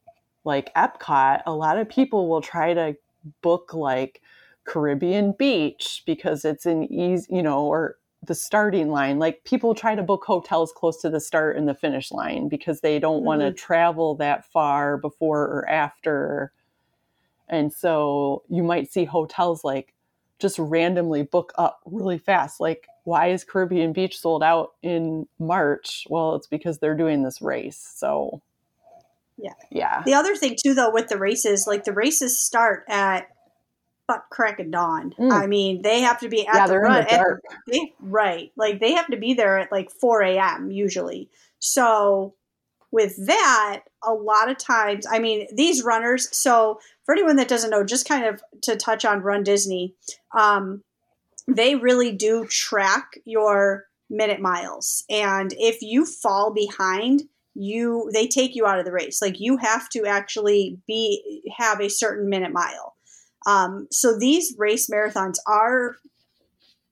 like 0.45 0.75
Epcot, 0.75 1.43
a 1.47 1.55
lot 1.55 1.79
of 1.79 1.89
people 1.89 2.29
will 2.29 2.41
try 2.41 2.75
to 2.75 2.97
book 3.43 3.73
like 3.75 4.21
Caribbean 4.65 5.33
Beach 5.33 6.03
because 6.07 6.45
it's 6.45 6.67
an 6.67 6.93
easy, 6.93 7.35
you 7.35 7.43
know, 7.43 7.65
or 7.65 7.97
the 8.23 8.35
starting 8.35 8.91
line. 8.91 9.19
Like 9.19 9.45
people 9.45 9.75
try 9.75 9.95
to 9.95 10.03
book 10.03 10.25
hotels 10.25 10.73
close 10.73 11.01
to 11.03 11.11
the 11.11 11.21
start 11.21 11.57
and 11.57 11.69
the 11.69 11.75
finish 11.75 12.13
line 12.13 12.49
because 12.49 12.81
they 12.81 12.99
don't 12.99 13.25
want 13.25 13.41
to 13.41 13.49
mm-hmm. 13.49 13.57
travel 13.57 14.15
that 14.17 14.45
far 14.45 14.97
before 14.97 15.43
or 15.43 15.69
after. 15.69 16.53
And 17.49 17.73
so 17.73 18.45
you 18.49 18.63
might 18.63 18.91
see 18.91 19.05
hotels 19.05 19.65
like 19.65 19.93
just 20.39 20.59
randomly 20.59 21.23
book 21.23 21.53
up 21.57 21.81
really 21.85 22.19
fast. 22.19 22.61
Like, 22.61 22.87
why 23.05 23.29
is 23.29 23.45
Caribbean 23.45 23.93
Beach 23.93 24.19
sold 24.19 24.43
out 24.43 24.73
in 24.83 25.27
March? 25.39 26.07
Well, 26.09 26.37
it's 26.37 26.47
because 26.47 26.79
they're 26.79 26.97
doing 26.97 27.23
this 27.23 27.43
race. 27.43 27.93
So, 27.97 28.41
Yeah. 29.37 29.55
Yeah. 29.71 30.03
The 30.05 30.15
other 30.15 30.37
thing 30.37 30.57
too, 30.63 30.75
though, 30.75 30.91
with 30.91 31.09
the 31.09 31.19
races, 31.19 31.65
like 31.67 31.85
the 31.85 31.93
races 31.93 32.39
start 32.39 32.85
at 32.89 33.27
crack 34.31 34.61
of 34.61 34.71
dawn. 34.71 35.15
Mm. 35.19 35.33
I 35.33 35.47
mean, 35.47 35.83
they 35.83 36.01
have 36.01 36.21
to 36.21 36.29
be 36.29 36.47
at 36.47 36.55
Yeah, 36.55 36.67
the 36.67 36.79
run. 36.79 37.05
the 37.05 37.13
at 37.13 37.27
they, 37.67 37.95
right, 38.01 38.53
like 38.57 38.81
they 38.81 38.93
have 38.93 39.09
to 39.09 39.17
be 39.17 39.35
there 39.35 39.59
at 39.59 39.73
like 39.73 39.91
four 39.91 40.23
a.m. 40.23 40.71
usually. 40.71 41.29
So 41.59 42.35
with 42.91 43.27
that, 43.27 43.83
a 44.05 44.13
lot 44.13 44.51
of 44.51 44.59
times, 44.59 45.07
I 45.11 45.19
mean, 45.19 45.47
these 45.55 45.83
runners. 45.83 46.29
So 46.37 46.81
for 47.05 47.15
anyone 47.15 47.37
that 47.37 47.49
doesn't 47.49 47.71
know, 47.71 47.85
just 47.85 48.09
kind 48.09 48.27
of 48.27 48.43
to 48.63 48.77
touch 48.77 49.05
on 49.05 49.23
Run 49.23 49.43
Disney, 49.43 49.95
um, 50.37 50.83
they 51.49 51.75
really 51.75 52.13
do 52.13 52.47
track 52.47 53.19
your 53.25 53.87
minute 54.11 54.41
miles, 54.41 55.05
and 55.09 55.55
if 55.57 55.81
you 55.81 56.05
fall 56.05 56.53
behind 56.53 57.23
you 57.55 58.11
they 58.15 58.27
take 58.27 58.55
you 58.55 58.67
out 58.67 58.79
of 58.79 58.85
the 58.85 58.93
race 58.93 59.21
like 59.21 59.39
you 59.39 59.59
have 59.59 59.89
to 59.89 60.07
actually 60.07 60.79
be 60.87 61.43
have 61.57 61.81
a 61.81 61.91
certain 61.91 62.29
minute 62.29 62.53
mile 62.53 62.92
um, 63.47 63.89
so 63.91 64.19
these 64.19 64.55
race 64.59 64.89
marathons 64.91 65.37
are 65.47 65.97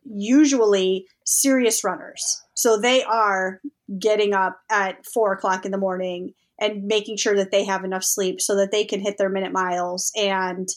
usually 0.05 1.07
serious 1.25 1.85
runners. 1.85 2.43
So 2.55 2.79
they 2.79 3.03
are 3.05 3.61
getting 3.99 4.35
up 4.35 4.59
at 4.71 5.07
four 5.07 5.33
o'clock 5.33 5.65
in 5.65 5.71
the 5.71 5.79
morning 5.79 6.35
and 6.59 6.85
making 6.85 7.17
sure 7.17 7.37
that 7.37 7.51
they 7.51 7.65
have 7.65 7.85
enough 7.85 8.05
sleep 8.05 8.41
so 8.41 8.57
that 8.57 8.71
they 8.71 8.85
can 8.85 9.01
hit 9.01 9.17
their 9.19 9.29
minute 9.29 9.53
miles. 9.53 10.13
And 10.17 10.69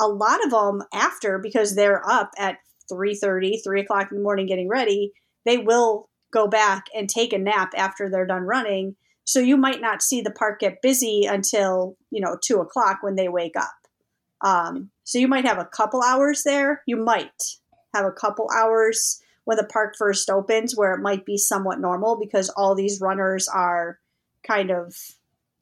a 0.00 0.08
lot 0.08 0.44
of 0.44 0.50
them 0.50 0.82
after 0.92 1.38
because 1.38 1.74
they're 1.74 2.02
up 2.08 2.30
at 2.38 2.58
3.30 2.92 3.62
3 3.64 3.80
o'clock 3.80 4.10
in 4.10 4.18
the 4.18 4.22
morning 4.22 4.46
getting 4.46 4.68
ready 4.68 5.12
they 5.44 5.58
will 5.58 6.08
go 6.32 6.48
back 6.48 6.86
and 6.94 7.08
take 7.08 7.32
a 7.32 7.38
nap 7.38 7.72
after 7.76 8.10
they're 8.10 8.26
done 8.26 8.42
running. 8.42 8.96
So 9.24 9.40
you 9.40 9.56
might 9.56 9.80
not 9.80 10.02
see 10.02 10.20
the 10.20 10.30
park 10.30 10.60
get 10.60 10.82
busy 10.82 11.24
until 11.24 11.96
you 12.10 12.20
know 12.20 12.36
two 12.42 12.60
o'clock 12.60 12.98
when 13.02 13.14
they 13.14 13.28
wake 13.28 13.56
up. 13.56 13.72
Um, 14.40 14.90
so 15.04 15.18
you 15.18 15.28
might 15.28 15.44
have 15.44 15.58
a 15.58 15.64
couple 15.64 16.02
hours 16.02 16.42
there 16.42 16.82
you 16.86 16.96
might 16.96 17.56
have 17.94 18.04
a 18.04 18.12
couple 18.12 18.48
hours 18.54 19.20
when 19.44 19.56
the 19.56 19.64
park 19.64 19.94
first 19.96 20.28
opens 20.30 20.76
where 20.76 20.94
it 20.94 21.00
might 21.02 21.24
be 21.24 21.36
somewhat 21.36 21.78
normal 21.80 22.18
because 22.18 22.48
all 22.50 22.74
these 22.74 23.00
runners 23.00 23.46
are 23.48 23.98
kind 24.46 24.70
of 24.70 24.96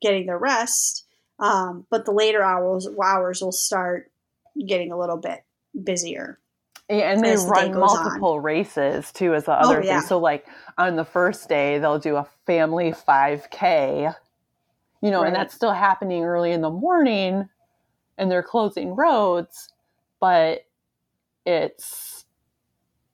getting 0.01 0.27
their 0.27 0.39
rest 0.39 1.07
um, 1.39 1.87
but 1.91 2.05
the 2.05 2.13
later 2.13 2.43
hours 2.43 2.89
hours 3.03 3.43
will 3.43 3.53
start 3.53 4.11
getting 4.67 4.93
a 4.93 4.99
little 4.99 5.17
bit 5.17 5.41
busier 5.83 6.39
Yeah, 6.89 7.13
and 7.13 7.25
they 7.25 7.37
the 7.37 7.39
run 7.39 7.73
goes 7.73 7.95
on. 7.95 8.05
multiple 8.05 8.41
races 8.41 9.13
too 9.13 9.35
as 9.35 9.45
the 9.45 9.53
other 9.53 9.79
Oh, 9.81 9.85
yeah. 9.85 9.99
thing. 10.01 10.09
So 10.09 10.19
like 10.19 10.47
on 10.79 10.97
the 10.97 11.05
first 11.05 11.49
day 11.49 11.79
they'll 11.79 11.99
do 11.99 12.17
a 12.17 12.27
family 12.47 12.93
5k. 12.93 14.15
You 15.01 15.11
know, 15.11 15.23
Right. 15.23 15.29
and 15.29 15.37
that's 15.37 15.55
still 15.55 15.73
happening 15.73 16.23
early 16.23 16.53
in 16.53 16.61
the 16.61 16.71
morning 16.71 17.49
and 18.19 18.31
they're 18.31 18.43
closing 18.43 18.95
roads, 18.95 19.69
but 20.21 20.67
it's 21.47 22.25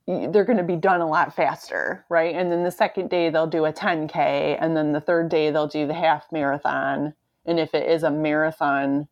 they're 0.07 0.45
going 0.45 0.57
to 0.59 0.65
be 0.65 0.77
done 0.77 1.03
a 1.03 1.07
lot 1.09 1.35
faster, 1.37 2.05
right? 2.09 2.35
And 2.35 2.51
then 2.51 2.65
the 2.65 2.71
second 2.71 3.11
day 3.11 3.29
they'll 3.29 3.47
do 3.47 3.67
a 3.67 3.73
10k 3.73 4.57
and 4.59 4.75
then 4.75 4.93
the 4.93 5.03
third 5.03 5.29
day 5.29 5.51
they'll 5.51 5.69
do 5.69 5.87
the 5.87 5.95
half 5.95 6.33
marathon. 6.33 7.13
And 7.45 7.61
if 7.61 7.75
it 7.75 7.89
is 7.91 8.03
a 8.03 8.11
marathon 8.11 9.09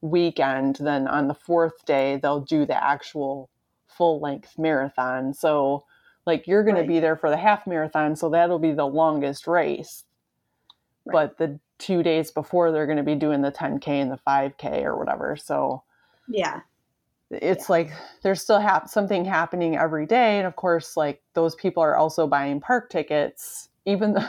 weekend, 0.00 0.76
then 0.80 1.06
on 1.06 1.28
the 1.28 1.34
fourth 1.34 1.84
day 1.84 2.16
they'll 2.16 2.40
do 2.40 2.66
the 2.66 2.82
actual 2.82 3.48
full 3.86 4.20
length 4.20 4.58
marathon. 4.58 5.34
So, 5.34 5.84
like, 6.26 6.46
you're 6.48 6.64
going 6.64 6.76
Right. 6.76 6.82
to 6.82 6.88
be 6.88 7.00
there 7.00 7.16
for 7.16 7.30
the 7.30 7.36
half 7.36 7.66
marathon, 7.66 8.16
so 8.16 8.28
that'll 8.28 8.58
be 8.58 8.72
the 8.72 8.86
longest 8.86 9.46
race. 9.46 10.04
Right. 11.04 11.12
But 11.12 11.38
the 11.38 11.60
two 11.80 12.02
days 12.02 12.30
before, 12.30 12.70
they're 12.70 12.86
going 12.86 12.98
to 12.98 13.02
be 13.02 13.16
doing 13.16 13.42
the 13.42 13.50
10K 13.50 13.88
and 13.88 14.10
the 14.10 14.20
5K 14.26 14.84
or 14.84 14.96
whatever. 14.96 15.36
So, 15.36 15.82
yeah 16.28 16.60
it's 17.30 17.70
like 17.70 17.92
there's 18.22 18.42
still 18.42 18.60
hap- 18.60 18.88
something 18.88 19.24
happening 19.24 19.76
every 19.76 20.06
day. 20.06 20.38
And 20.38 20.46
of 20.46 20.56
course, 20.56 20.96
like, 20.96 21.22
those 21.34 21.54
people 21.54 21.82
are 21.82 21.96
also 21.96 22.26
buying 22.26 22.60
park 22.60 22.90
tickets, 22.90 23.68
even 23.86 24.14
the 24.14 24.28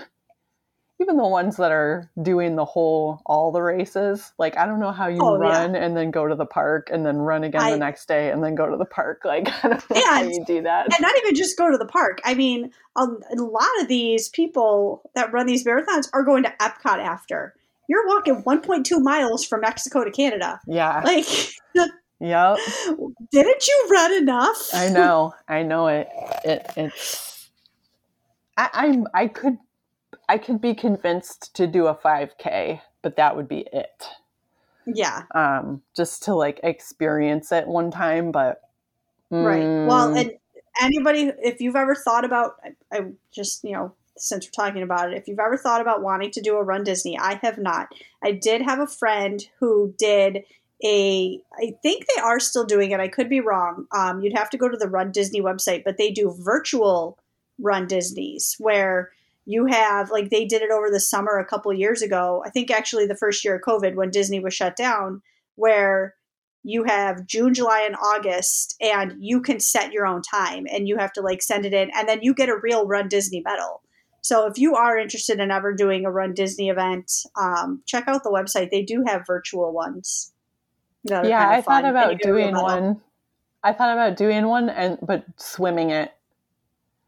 even 1.01 1.17
the 1.17 1.27
ones 1.27 1.57
that 1.57 1.71
are 1.71 2.09
doing 2.21 2.55
the 2.55 2.65
whole 2.65 3.21
all 3.25 3.51
the 3.51 3.61
races 3.61 4.31
like 4.37 4.55
i 4.57 4.65
don't 4.65 4.79
know 4.79 4.91
how 4.91 5.07
you 5.07 5.19
Oh, 5.21 5.41
yeah. 5.41 5.49
run 5.49 5.75
and 5.75 5.97
then 5.97 6.11
go 6.11 6.27
to 6.27 6.35
the 6.35 6.45
park 6.45 6.89
and 6.91 7.05
then 7.05 7.17
run 7.17 7.43
again 7.43 7.61
I- 7.61 7.71
the 7.71 7.77
next 7.77 8.07
day 8.07 8.31
and 8.31 8.43
then 8.43 8.55
go 8.55 8.69
to 8.69 8.77
the 8.77 8.85
park 8.85 9.21
like 9.25 9.47
i 9.63 9.69
don't 9.69 9.89
know 9.89 10.01
how 10.05 10.21
you 10.21 10.43
do 10.45 10.61
that 10.61 10.85
and 10.85 11.01
not 11.01 11.17
even 11.17 11.35
just 11.35 11.57
go 11.57 11.69
to 11.71 11.77
the 11.77 11.85
park. 11.85 12.19
I 12.23 12.33
mean, 12.33 12.71
a, 12.95 13.01
a 13.01 13.35
lot 13.41 13.69
of 13.81 13.87
these 13.87 14.29
people 14.29 15.01
that 15.15 15.31
run 15.33 15.45
these 15.45 15.65
marathons 15.65 16.07
are 16.13 16.23
going 16.23 16.43
to 16.43 16.53
Epcot 16.59 16.99
after 16.99 17.53
you're 17.87 18.07
walking 18.07 18.43
1.2 18.43 19.01
miles 19.01 19.45
from 19.45 19.61
Mexico 19.61 20.03
to 20.03 20.11
Canada. 20.11 20.59
Yeah. 20.67 21.01
Like, 21.03 21.25
yep. 21.75 21.89
Didn't 23.31 23.67
you 23.67 23.87
run 23.91 24.13
enough? 24.13 24.69
I 24.73 24.89
know. 24.89 25.33
I 25.47 25.63
know 25.63 25.87
it. 25.87 26.07
It 26.45 26.65
it's. 26.77 27.49
I, 28.57 28.69
I'm. 28.73 29.07
I 29.13 29.27
could. 29.27 29.57
I 30.31 30.37
could 30.37 30.61
be 30.61 30.73
convinced 30.73 31.53
to 31.55 31.67
do 31.67 31.87
a 31.87 31.93
5K, 31.93 32.79
but 33.01 33.17
that 33.17 33.35
would 33.35 33.49
be 33.49 33.67
it. 33.73 34.05
Yeah. 34.85 35.23
Um, 35.35 35.81
just 35.93 36.23
to 36.23 36.33
like 36.33 36.61
experience 36.63 37.51
it 37.51 37.67
one 37.67 37.91
time, 37.91 38.31
but. 38.31 38.61
Right. 39.29 39.59
Well, 39.59 40.13
mm, 40.13 40.21
and 40.21 40.31
anybody, 40.81 41.33
if 41.43 41.59
you've 41.59 41.75
ever 41.75 41.95
thought 41.95 42.23
about, 42.23 42.53
I, 42.63 42.97
I 42.97 43.01
just, 43.33 43.65
you 43.65 43.73
know, 43.73 43.91
since 44.15 44.45
we're 44.45 44.51
talking 44.51 44.83
about 44.83 45.11
it, 45.11 45.17
if 45.17 45.27
you've 45.27 45.37
ever 45.37 45.57
thought 45.57 45.81
about 45.81 46.01
wanting 46.01 46.31
to 46.31 46.41
do 46.41 46.55
a 46.55 46.63
Run 46.63 46.85
Disney, 46.85 47.19
I 47.19 47.33
have 47.41 47.57
not. 47.57 47.89
I 48.23 48.31
did 48.31 48.61
have 48.61 48.79
a 48.79 48.87
friend 48.87 49.45
who 49.59 49.93
did 49.97 50.45
a, 50.81 51.41
I 51.59 51.75
think 51.83 52.05
they 52.05 52.21
are 52.21 52.39
still 52.39 52.63
doing 52.63 52.91
it. 52.91 53.01
I 53.01 53.09
could 53.09 53.27
be 53.27 53.41
wrong. 53.41 53.85
Um, 53.93 54.21
you'd 54.21 54.37
have 54.37 54.49
to 54.51 54.57
go 54.57 54.69
to 54.69 54.77
the 54.77 54.87
Run 54.87 55.11
Disney 55.11 55.41
website, 55.41 55.83
but 55.83 55.97
they 55.97 56.09
do 56.09 56.33
virtual 56.39 57.17
Run 57.59 57.85
Disneys 57.85 58.55
where 58.59 59.11
you 59.51 59.65
have, 59.65 60.09
like, 60.11 60.29
they 60.29 60.45
did 60.45 60.61
it 60.61 60.71
over 60.71 60.89
the 60.89 60.99
summer 60.99 61.37
a 61.37 61.45
couple 61.45 61.73
years 61.73 62.01
ago. 62.01 62.43
I 62.45 62.49
think 62.49 62.71
actually 62.71 63.07
the 63.07 63.15
first 63.15 63.43
year 63.43 63.55
of 63.55 63.61
COVID 63.61 63.95
when 63.95 64.09
Disney 64.09 64.39
was 64.39 64.53
shut 64.53 64.75
down, 64.75 65.21
where 65.55 66.15
you 66.63 66.83
have 66.83 67.25
June, 67.25 67.53
July, 67.53 67.81
and 67.85 67.95
August, 67.95 68.75
and 68.81 69.15
you 69.19 69.41
can 69.41 69.59
set 69.59 69.91
your 69.91 70.05
own 70.05 70.21
time 70.21 70.65
and 70.71 70.87
you 70.87 70.97
have 70.97 71.11
to 71.13 71.21
like 71.21 71.41
send 71.41 71.65
it 71.65 71.73
in, 71.73 71.89
and 71.95 72.07
then 72.07 72.19
you 72.21 72.33
get 72.33 72.49
a 72.49 72.57
real 72.61 72.85
Run 72.87 73.07
Disney 73.07 73.41
medal. 73.43 73.81
So 74.21 74.45
if 74.45 74.59
you 74.59 74.75
are 74.75 74.97
interested 74.97 75.39
in 75.39 75.49
ever 75.49 75.73
doing 75.73 76.05
a 76.05 76.11
Run 76.11 76.33
Disney 76.33 76.69
event, 76.69 77.11
um, 77.39 77.81
check 77.87 78.07
out 78.07 78.23
the 78.23 78.29
website. 78.29 78.69
They 78.69 78.83
do 78.83 79.03
have 79.07 79.25
virtual 79.25 79.73
ones. 79.73 80.31
yeah, 81.03 81.49
I 81.49 81.61
thought 81.61 81.85
about 81.85 82.11
you 82.11 82.17
get 82.19 82.29
a 82.29 82.33
real 82.33 82.51
doing 82.51 82.61
one. 82.61 83.01
I 83.63 83.73
thought 83.73 83.93
about 83.93 84.17
doing 84.17 84.47
one 84.47 84.69
and 84.69 84.99
but 85.01 85.25
swimming 85.37 85.89
it, 85.89 86.11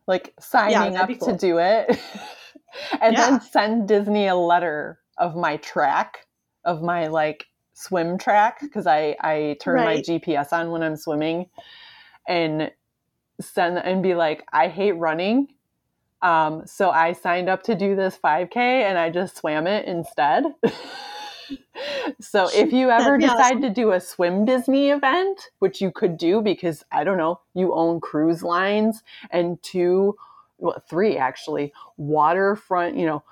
like 0.08 0.34
signing 0.40 0.94
that'd 0.94 0.98
up 0.98 1.08
be 1.08 1.16
to 1.18 1.38
do 1.38 1.60
it, 1.60 2.00
and 3.02 3.14
Yeah. 3.14 3.30
then 3.32 3.42
send 3.42 3.88
Disney 3.88 4.28
a 4.28 4.36
letter 4.36 5.00
of 5.18 5.36
my 5.36 5.58
track, 5.58 6.28
of 6.66 6.82
my 6.82 7.08
like 7.08 7.46
swim 7.74 8.18
track, 8.18 8.60
because 8.62 8.88
I 8.88 9.16
I 9.22 9.58
turn 9.62 9.84
my 9.84 9.98
GPS 9.98 10.54
on 10.54 10.72
when 10.72 10.84
I'm 10.84 10.98
swimming, 10.98 11.50
and 12.28 12.72
send 13.42 13.78
and 13.78 14.02
be 14.04 14.16
like, 14.16 14.46
I 14.52 14.68
hate 14.68 14.94
running. 14.94 15.48
Um, 16.22 16.64
so 16.66 16.90
I 16.90 17.14
signed 17.14 17.50
up 17.50 17.64
to 17.64 17.76
do 17.76 17.96
this 17.96 18.18
5K 18.18 18.56
and 18.56 18.98
I 18.98 19.10
just 19.10 19.36
swam 19.38 19.68
it 19.68 19.86
instead. 19.86 20.46
so 22.22 22.50
if 22.54 22.72
you 22.72 22.90
ever 22.90 23.18
decide 23.18 23.58
awesome. 23.58 23.62
to 23.64 23.70
do 23.70 23.92
a 23.92 24.00
swim 24.00 24.46
Disney 24.46 24.90
event, 24.90 25.50
which 25.60 25.82
you 25.82 25.92
could 25.92 26.18
do 26.18 26.42
because 26.42 26.86
I 26.92 27.04
don't 27.04 27.18
know, 27.18 27.42
you 27.54 27.74
own 27.74 28.00
cruise 28.00 28.42
lines 28.42 29.04
and 29.32 29.62
two, 29.62 30.16
well, 30.64 30.82
three 30.90 31.18
actually, 31.18 31.74
waterfront, 31.98 32.96
you 32.98 33.06
know, 33.06 33.24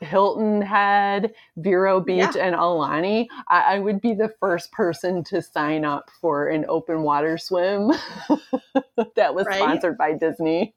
Hilton 0.00 0.62
Head, 0.62 1.34
Vero 1.56 2.00
Beach, 2.00 2.36
and 2.36 2.54
Aulani, 2.54 3.26
I, 3.48 3.74
I 3.74 3.78
would 3.80 4.00
be 4.00 4.14
the 4.14 4.32
first 4.38 4.70
person 4.70 5.24
to 5.24 5.42
sign 5.42 5.84
up 5.84 6.10
for 6.20 6.48
an 6.48 6.64
open 6.68 7.02
water 7.02 7.36
swim 7.38 7.88
that 9.16 9.34
was 9.34 9.46
Right. 9.46 9.58
sponsored 9.58 9.98
by 9.98 10.12
Disney. 10.12 10.74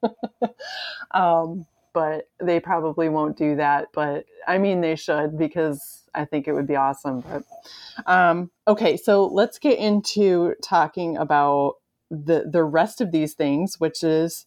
um, 1.11 1.65
but 1.93 2.29
they 2.41 2.59
probably 2.59 3.09
won't 3.09 3.37
do 3.37 3.55
that. 3.57 3.87
But 3.93 4.25
I 4.47 4.57
mean, 4.57 4.81
they 4.81 4.95
should 4.95 5.37
because 5.37 6.03
I 6.13 6.25
think 6.25 6.47
it 6.47 6.53
would 6.53 6.67
be 6.67 6.75
awesome. 6.75 7.21
But 7.21 7.43
um, 8.05 8.51
okay, 8.67 8.97
so 8.97 9.25
let's 9.25 9.59
get 9.59 9.77
into 9.77 10.55
talking 10.63 11.17
about 11.17 11.75
the 12.09 12.49
the 12.49 12.63
rest 12.63 13.01
of 13.01 13.11
these 13.11 13.33
things, 13.33 13.79
which 13.79 14.03
is 14.03 14.45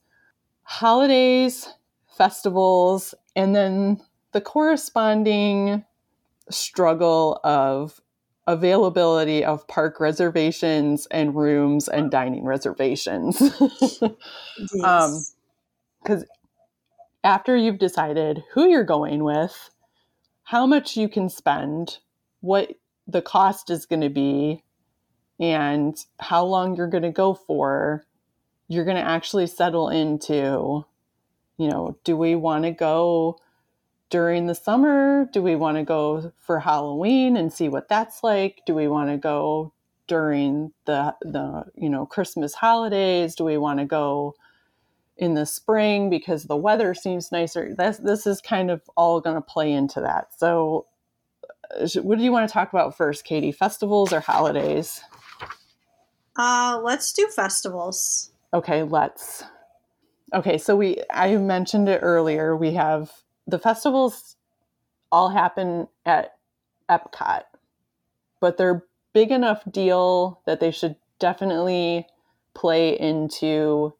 holidays, 0.62 1.68
festivals, 2.16 3.14
and 3.36 3.54
then 3.54 4.00
the 4.32 4.40
corresponding 4.40 5.84
struggle 6.50 7.40
of 7.44 8.00
availability 8.46 9.44
of 9.44 9.66
park 9.68 10.00
reservations 10.00 11.06
and 11.10 11.34
rooms 11.34 11.88
and 11.88 12.10
dining 12.10 12.44
reservations. 12.44 13.40
Um, 14.84 15.24
because 16.02 16.26
after 17.24 17.56
you've 17.56 17.78
decided 17.78 18.42
who 18.52 18.68
you're 18.68 18.84
going 18.84 19.24
with, 19.24 19.70
how 20.42 20.66
much 20.66 20.96
you 20.96 21.08
can 21.08 21.28
spend, 21.28 21.98
what 22.40 22.72
the 23.06 23.22
cost 23.22 23.70
is 23.70 23.86
going 23.86 24.00
to 24.00 24.10
be, 24.10 24.62
and 25.38 25.96
how 26.18 26.44
long 26.44 26.76
you're 26.76 26.88
going 26.88 27.02
to 27.02 27.10
go 27.10 27.34
for, 27.34 28.04
you're 28.70 28.84
going 28.84 28.96
to 28.96 29.02
actually 29.02 29.48
settle 29.48 29.88
into, 29.88 30.84
you 31.58 31.68
know, 31.68 31.98
do 32.04 32.16
we 32.16 32.36
want 32.36 32.62
to 32.62 32.70
go 32.70 33.36
during 34.10 34.46
the 34.46 34.54
summer? 34.54 35.28
Do 35.32 35.42
we 35.42 35.56
want 35.56 35.76
to 35.76 35.82
go 35.82 36.32
for 36.38 36.60
Halloween 36.60 37.36
and 37.36 37.52
see 37.52 37.68
what 37.68 37.88
that's 37.88 38.22
like? 38.22 38.62
Do 38.66 38.76
we 38.76 38.86
want 38.86 39.10
to 39.10 39.16
go 39.16 39.72
during 40.06 40.72
the 40.84 41.16
the 41.22 41.64
you 41.74 41.88
know 41.90 42.06
Christmas 42.06 42.54
holidays? 42.54 43.34
Do 43.34 43.44
we 43.44 43.58
want 43.58 43.80
to 43.80 43.86
go 43.86 44.36
in 45.16 45.34
the 45.34 45.46
spring 45.46 46.08
because 46.08 46.44
the 46.44 46.56
weather 46.56 46.94
seems 46.94 47.32
nicer? 47.32 47.74
This 47.76 47.96
this 47.96 48.24
is 48.24 48.40
kind 48.40 48.70
of 48.70 48.82
all 48.96 49.20
going 49.20 49.34
to 49.34 49.42
play 49.42 49.72
into 49.72 50.00
that. 50.00 50.28
So, 50.38 50.86
uh, 51.76 51.88
what 52.02 52.18
do 52.18 52.24
you 52.24 52.30
want 52.30 52.48
to 52.48 52.52
talk 52.52 52.72
about 52.72 52.96
first, 52.96 53.24
Katie? 53.24 53.50
Festivals 53.50 54.12
or 54.12 54.20
holidays? 54.20 55.00
uh, 56.36 56.80
let's 56.84 57.12
do 57.12 57.26
festivals. 57.34 58.29
Okay, 58.52 58.82
let's. 58.82 59.44
Okay, 60.34 60.58
so 60.58 60.76
we 60.76 61.02
I 61.10 61.36
mentioned 61.36 61.88
it 61.88 62.00
earlier. 62.02 62.56
We 62.56 62.72
have 62.72 63.12
the 63.46 63.58
festivals 63.58 64.36
all 65.12 65.28
happen 65.28 65.88
at 66.04 66.36
Epcot, 66.88 67.42
but 68.40 68.56
they're 68.56 68.84
big 69.12 69.30
enough 69.30 69.62
deal 69.70 70.40
that 70.46 70.60
they 70.60 70.70
should 70.70 70.96
definitely 71.18 72.06
play 72.54 72.98
into 72.98 73.94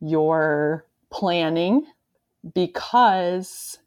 your 0.00 0.84
planning 1.10 1.86
because 2.54 3.78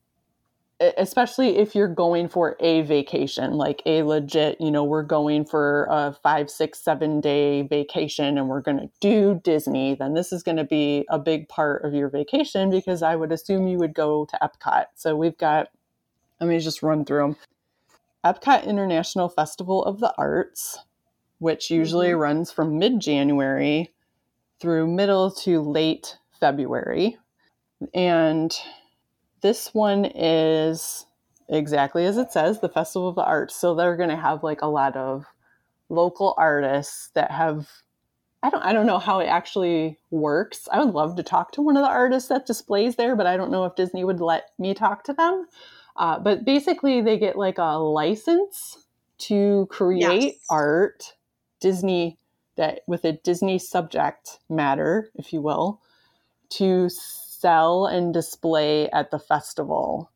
especially 0.98 1.58
if 1.58 1.76
you're 1.76 1.88
going 1.88 2.28
for 2.28 2.56
a 2.60 2.82
vacation 2.82 3.54
like 3.54 3.82
a 3.86 4.04
legit 4.04 4.60
you 4.60 4.72
know 4.72 4.84
we're 4.84 5.04
going 5.04 5.46
for 5.46 5.88
a 5.90 6.12
five 6.24 6.50
six 6.50 6.80
seven 6.80 7.22
day 7.22 7.62
vacation 7.62 8.38
and 8.38 8.50
we're 8.50 8.62
going 8.62 8.78
to 8.78 8.90
do 9.00 9.40
disney 9.44 9.96
then 9.96 10.14
this 10.14 10.34
is 10.34 10.44
going 10.44 10.58
to 10.58 10.64
be 10.64 11.06
a 11.10 11.20
big 11.20 11.48
part 11.48 11.86
of 11.86 11.94
your 11.94 12.10
vacation 12.10 12.70
because 12.70 13.04
i 13.04 13.16
would 13.16 13.32
assume 13.32 13.68
you 13.68 13.78
would 13.78 13.94
go 13.94 14.26
to 14.26 14.38
epcot. 14.42 14.86
So 14.96 15.16
we've 15.16 15.38
got 15.38 15.68
let 16.40 16.50
me 16.50 16.60
just 16.60 16.82
run 16.82 17.06
through 17.06 17.22
them 17.22 17.36
epcot 18.26 18.66
international 18.66 19.30
festival 19.30 19.84
of 19.86 20.00
the 20.00 20.14
arts 20.18 20.80
which 21.40 21.72
usually 21.72 22.10
mm-hmm. 22.10 22.20
runs 22.20 22.52
from 22.52 22.78
mid-january 22.78 23.92
through 24.60 24.86
middle 24.88 25.32
to 25.32 25.60
late 25.60 26.18
february. 26.40 27.18
And 27.96 28.54
this 29.42 29.74
one 29.74 30.06
is 30.06 31.06
exactly 31.50 32.06
as 32.06 32.18
it 32.18 32.32
says 32.32 32.60
the 32.62 32.70
festival 32.70 33.10
of 33.10 33.16
the 33.16 33.24
arts. 33.26 33.56
So 33.56 33.76
they're 33.76 33.98
going 33.98 34.10
to 34.10 34.16
have 34.16 34.44
like 34.44 34.62
a 34.62 34.68
lot 34.68 34.96
of 34.96 35.26
local 35.90 36.34
artists 36.38 37.10
that 37.16 37.32
have 37.32 37.68
i 38.44 38.50
don't 38.50 38.64
i 38.64 38.72
don't 38.72 38.86
know 38.88 39.00
how 39.00 39.20
it 39.20 39.26
actually 39.26 39.98
works. 40.10 40.68
I 40.72 40.84
would 40.84 40.94
love 40.94 41.16
to 41.18 41.24
talk 41.24 41.52
to 41.54 41.62
one 41.62 41.76
of 41.78 41.84
the 41.84 41.90
artists 41.90 42.30
that 42.30 42.46
displays 42.46 42.96
there 42.96 43.16
but 43.16 43.28
i 43.28 43.36
don't 43.38 43.52
know 43.52 43.66
if 43.66 43.76
disney 43.76 44.04
would 44.04 44.22
let 44.22 44.52
me 44.58 44.74
talk 44.74 45.04
to 45.06 45.14
them. 45.14 45.48
Uh, 45.98 46.18
but 46.20 46.46
basically 46.46 47.02
they 47.02 47.18
get 47.18 47.36
like 47.38 47.58
a 47.58 47.78
license 47.78 48.86
to 49.20 49.68
create 49.70 50.36
Yes. 50.36 50.48
art 50.50 51.14
disney 51.60 52.18
that 52.56 52.82
with 52.88 53.04
a 53.06 53.14
disney 53.14 53.60
subject 53.60 54.40
matter 54.50 55.10
if 55.16 55.34
you 55.34 55.42
will 55.42 55.82
to 56.50 56.90
sell 57.42 57.88
and 57.88 58.14
display 58.14 58.90
at 58.92 59.10
the 59.10 59.20
festival. 59.20 60.12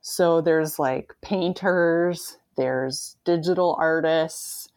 So 0.00 0.40
there's 0.40 0.78
like 0.78 1.14
painters, 1.22 2.38
there's 2.56 3.16
digital 3.24 3.76
artists, 3.78 4.68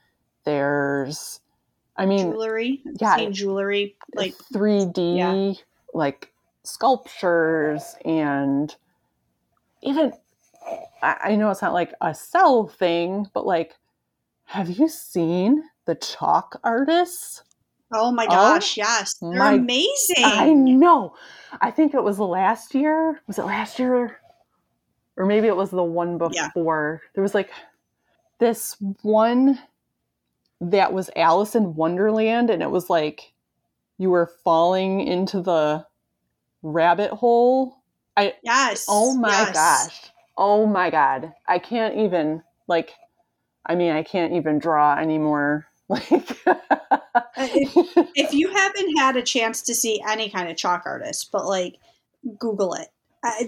there's, 0.46 1.42
I 1.98 2.06
mean, 2.06 2.32
jewelry. 2.32 2.82
yeah. 3.00 3.16
Seen 3.18 3.34
jewelry. 3.34 3.96
Like 4.16 4.36
3D, 4.54 5.18
yeah. 5.18 5.54
like 5.94 6.32
sculptures, 6.64 7.96
and 8.06 8.76
even, 9.82 10.14
I 11.02 11.36
know 11.36 11.50
it's 11.50 11.62
not 11.62 11.74
like 11.74 11.94
a 12.02 12.14
sell 12.14 12.68
thing, 12.68 13.28
but 13.34 13.46
like, 13.46 13.76
have 14.46 14.70
you 14.70 14.88
seen 14.88 15.64
the 15.86 15.96
chalk 15.96 16.60
artists? 16.64 17.44
Oh 17.92 18.12
my 18.12 18.26
Oh 18.26 18.30
gosh, 18.30 18.78
yes. 18.78 19.16
They're 19.16 19.32
my- 19.32 19.54
amazing. 19.54 20.24
I 20.24 20.52
know. 20.54 21.16
I 21.62 21.72
think 21.72 21.94
it 21.94 22.04
was 22.04 22.20
last 22.20 22.76
year. 22.76 23.20
Was 23.28 23.40
it 23.40 23.46
last 23.46 23.80
year? 23.80 24.20
Or 25.18 25.26
maybe 25.26 25.48
it 25.48 25.56
was 25.56 25.72
the 25.72 25.84
one 25.84 26.20
Yeah. 26.32 26.48
before. 26.48 27.02
There 27.14 27.22
was 27.24 27.34
like 27.34 27.50
this 28.38 28.78
one 29.02 29.60
that 30.62 30.94
was 30.94 31.10
Alice 31.16 31.56
in 31.56 31.76
Wonderland, 31.76 32.50
and 32.50 32.62
it 32.62 32.70
was 32.72 32.90
like 32.90 33.34
you 33.98 34.10
were 34.12 34.28
falling 34.44 35.02
into 35.02 35.42
the 35.42 35.86
rabbit 36.62 37.12
hole. 37.12 37.82
I 38.16 38.30
oh 38.32 38.40
yes. 38.44 38.86
Oh 38.88 39.16
my 39.18 39.30
yes. 39.30 39.54
gosh. 39.54 40.12
Oh 40.38 40.66
my 40.66 40.90
god. 40.90 41.34
I 41.48 41.60
can't 41.60 41.96
even 41.98 42.44
like. 42.68 42.94
I 43.66 43.76
mean, 43.76 43.92
I 43.92 44.04
can't 44.04 44.34
even 44.34 44.58
draw 44.60 44.96
anymore. 44.98 45.66
Like, 45.90 46.12
if, 47.38 47.74
if 48.16 48.34
you 48.34 48.54
haven't 48.54 48.98
had 48.98 49.18
a 49.18 49.24
chance 49.24 49.64
to 49.64 49.74
see 49.74 50.02
any 50.08 50.30
kind 50.30 50.50
of 50.50 50.56
chalk 50.56 50.84
artist, 50.86 51.30
but 51.32 51.46
like 51.46 51.78
Google 52.38 52.74
it. 52.76 52.88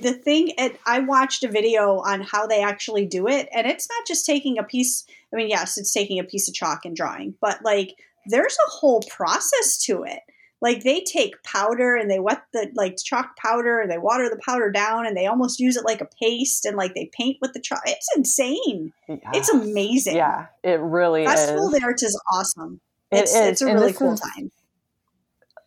The 0.01 0.11
thing, 0.13 0.51
I 0.85 0.99
watched 0.99 1.43
a 1.43 1.47
video 1.47 1.99
on 1.99 2.21
how 2.21 2.45
they 2.45 2.61
actually 2.61 3.05
do 3.05 3.27
it, 3.27 3.47
and 3.53 3.67
it's 3.67 3.87
not 3.89 4.05
just 4.05 4.25
taking 4.25 4.57
a 4.57 4.63
piece. 4.63 5.05
I 5.31 5.37
mean, 5.37 5.49
yes, 5.49 5.77
it's 5.77 5.93
taking 5.93 6.19
a 6.19 6.25
piece 6.25 6.49
of 6.49 6.53
chalk 6.53 6.83
and 6.83 6.95
drawing, 6.95 7.35
but 7.39 7.63
like 7.63 7.95
there's 8.25 8.57
a 8.67 8.69
whole 8.69 9.01
process 9.09 9.77
to 9.85 10.03
it. 10.03 10.19
Like 10.61 10.83
they 10.83 11.01
take 11.01 11.41
powder 11.43 11.95
and 11.95 12.09
they 12.09 12.19
wet 12.19 12.43
the 12.53 12.69
like 12.75 12.97
chalk 13.03 13.35
powder 13.35 13.79
and 13.79 13.89
they 13.91 13.97
water 13.97 14.29
the 14.29 14.39
powder 14.45 14.69
down 14.71 15.07
and 15.07 15.17
they 15.17 15.25
almost 15.25 15.59
use 15.59 15.75
it 15.75 15.85
like 15.85 16.01
a 16.01 16.07
paste 16.21 16.65
and 16.65 16.77
like 16.77 16.93
they 16.93 17.09
paint 17.17 17.37
with 17.41 17.53
the 17.53 17.59
chalk. 17.59 17.81
It's 17.87 18.07
insane. 18.15 18.93
It's 19.07 19.49
amazing. 19.49 20.15
Yeah, 20.17 20.47
it 20.63 20.79
really 20.79 21.25
Festival 21.25 21.69
is. 21.69 21.73
of 21.73 21.79
the 21.79 21.85
Arts 21.85 22.03
is 22.03 22.21
awesome. 22.31 22.79
It 23.11 23.21
It's, 23.21 23.31
is, 23.33 23.41
it's 23.47 23.61
a 23.63 23.65
and 23.67 23.79
really 23.79 23.93
cool 23.93 24.13
is- 24.13 24.19
time. 24.19 24.51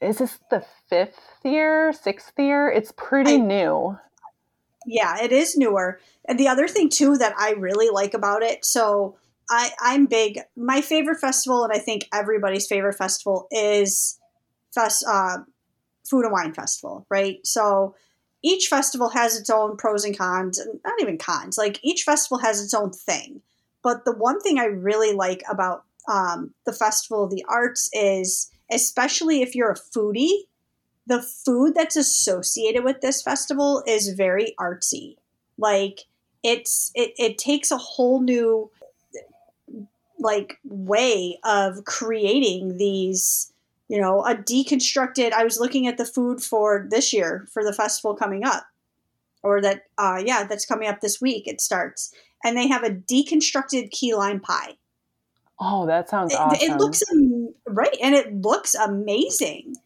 Is 0.01 0.19
this 0.19 0.39
the 0.51 0.65
fifth 0.89 1.19
year, 1.45 1.93
sixth 1.93 2.33
year? 2.39 2.69
It's 2.71 2.93
pretty 2.97 3.35
I- 3.35 3.39
new. 3.39 3.99
Yeah, 4.87 5.23
it 5.23 5.33
is 5.33 5.57
newer. 5.57 5.99
And 6.29 6.39
the 6.39 6.49
other 6.49 6.69
thing 6.69 6.89
too 6.91 7.17
that 7.17 7.35
I 7.39 7.53
really 7.53 7.89
like 7.91 8.13
about 8.15 8.43
it, 8.43 8.65
so 8.65 9.17
I 9.51 9.71
I'm 9.81 10.07
big. 10.07 10.41
My 10.57 10.83
favorite 10.83 11.21
festival, 11.21 11.65
and 11.65 11.73
I 11.73 11.79
think 11.79 12.07
everybody's 12.13 12.67
favorite 12.67 12.95
festival 12.95 13.49
is 13.51 14.19
fest 14.75 15.05
uh, 15.09 15.39
food 16.09 16.25
and 16.25 16.33
wine 16.33 16.53
festival, 16.53 17.07
right? 17.09 17.39
So 17.45 17.95
each 18.43 18.69
festival 18.69 19.09
has 19.11 19.39
its 19.39 19.49
own 19.49 19.77
pros 19.77 20.05
and 20.05 20.17
cons, 20.17 20.59
and 20.59 20.81
not 20.85 21.01
even 21.01 21.19
cons. 21.19 21.57
Like 21.57 21.81
each 21.83 22.03
festival 22.03 22.39
has 22.39 22.63
its 22.63 22.75
own 22.75 22.93
thing. 22.93 23.41
But 23.83 24.05
the 24.05 24.13
one 24.13 24.41
thing 24.41 24.59
I 24.59 24.65
really 24.65 25.15
like 25.15 25.43
about 25.49 25.85
um, 26.09 26.55
the 26.67 26.73
Festival 26.73 27.25
of 27.25 27.31
the 27.31 27.45
Arts 27.49 27.89
is, 27.93 28.51
especially 28.71 29.43
if 29.43 29.55
you're 29.55 29.71
a 29.71 29.75
foodie, 29.75 30.45
the 31.07 31.23
food 31.23 31.75
that's 31.75 31.97
associated 31.97 32.85
with 32.85 33.01
this 33.01 33.23
festival 33.23 33.83
is 33.87 34.09
very 34.11 34.55
artsy. 34.59 35.17
Like 35.59 36.01
it's 36.43 36.91
it, 36.95 37.13
it 37.19 37.39
takes 37.39 37.71
a 37.71 37.77
whole 37.77 38.21
new 38.21 38.71
like 40.19 40.59
way 40.65 41.39
of 41.45 41.85
creating 41.85 42.79
these 42.79 43.53
you 43.95 44.01
know 44.01 44.25
a 44.25 44.35
deconstructed 44.35 45.33
i 45.33 45.45
was 45.45 45.61
looking 45.61 45.87
at 45.87 45.99
the 45.99 46.05
food 46.05 46.43
for 46.43 46.85
this 46.91 47.13
year 47.13 47.47
for 47.53 47.63
the 47.63 47.73
festival 47.73 48.15
coming 48.15 48.45
up. 48.45 48.67
Or 49.45 49.63
that 49.63 49.83
uh 49.99 50.21
yeah 50.25 50.45
that's 50.45 50.67
coming 50.67 50.89
up 50.89 51.01
this 51.01 51.21
week 51.21 51.47
it 51.47 51.61
starts. 51.61 52.13
And 52.43 52.57
they 52.57 52.67
have 52.67 52.83
a 52.83 52.91
deconstructed 52.91 53.93
key 53.93 54.15
lime 54.15 54.41
pie. 54.41 54.73
Oh, 55.61 55.87
that 55.87 56.09
sounds 56.09 56.33
it, 56.35 56.41
awesome. 56.41 56.71
it 56.71 56.77
looks 56.79 57.03
right 57.69 57.97
and 58.03 58.17
it 58.17 58.35
looks 58.35 58.75
amazing. 58.75 59.77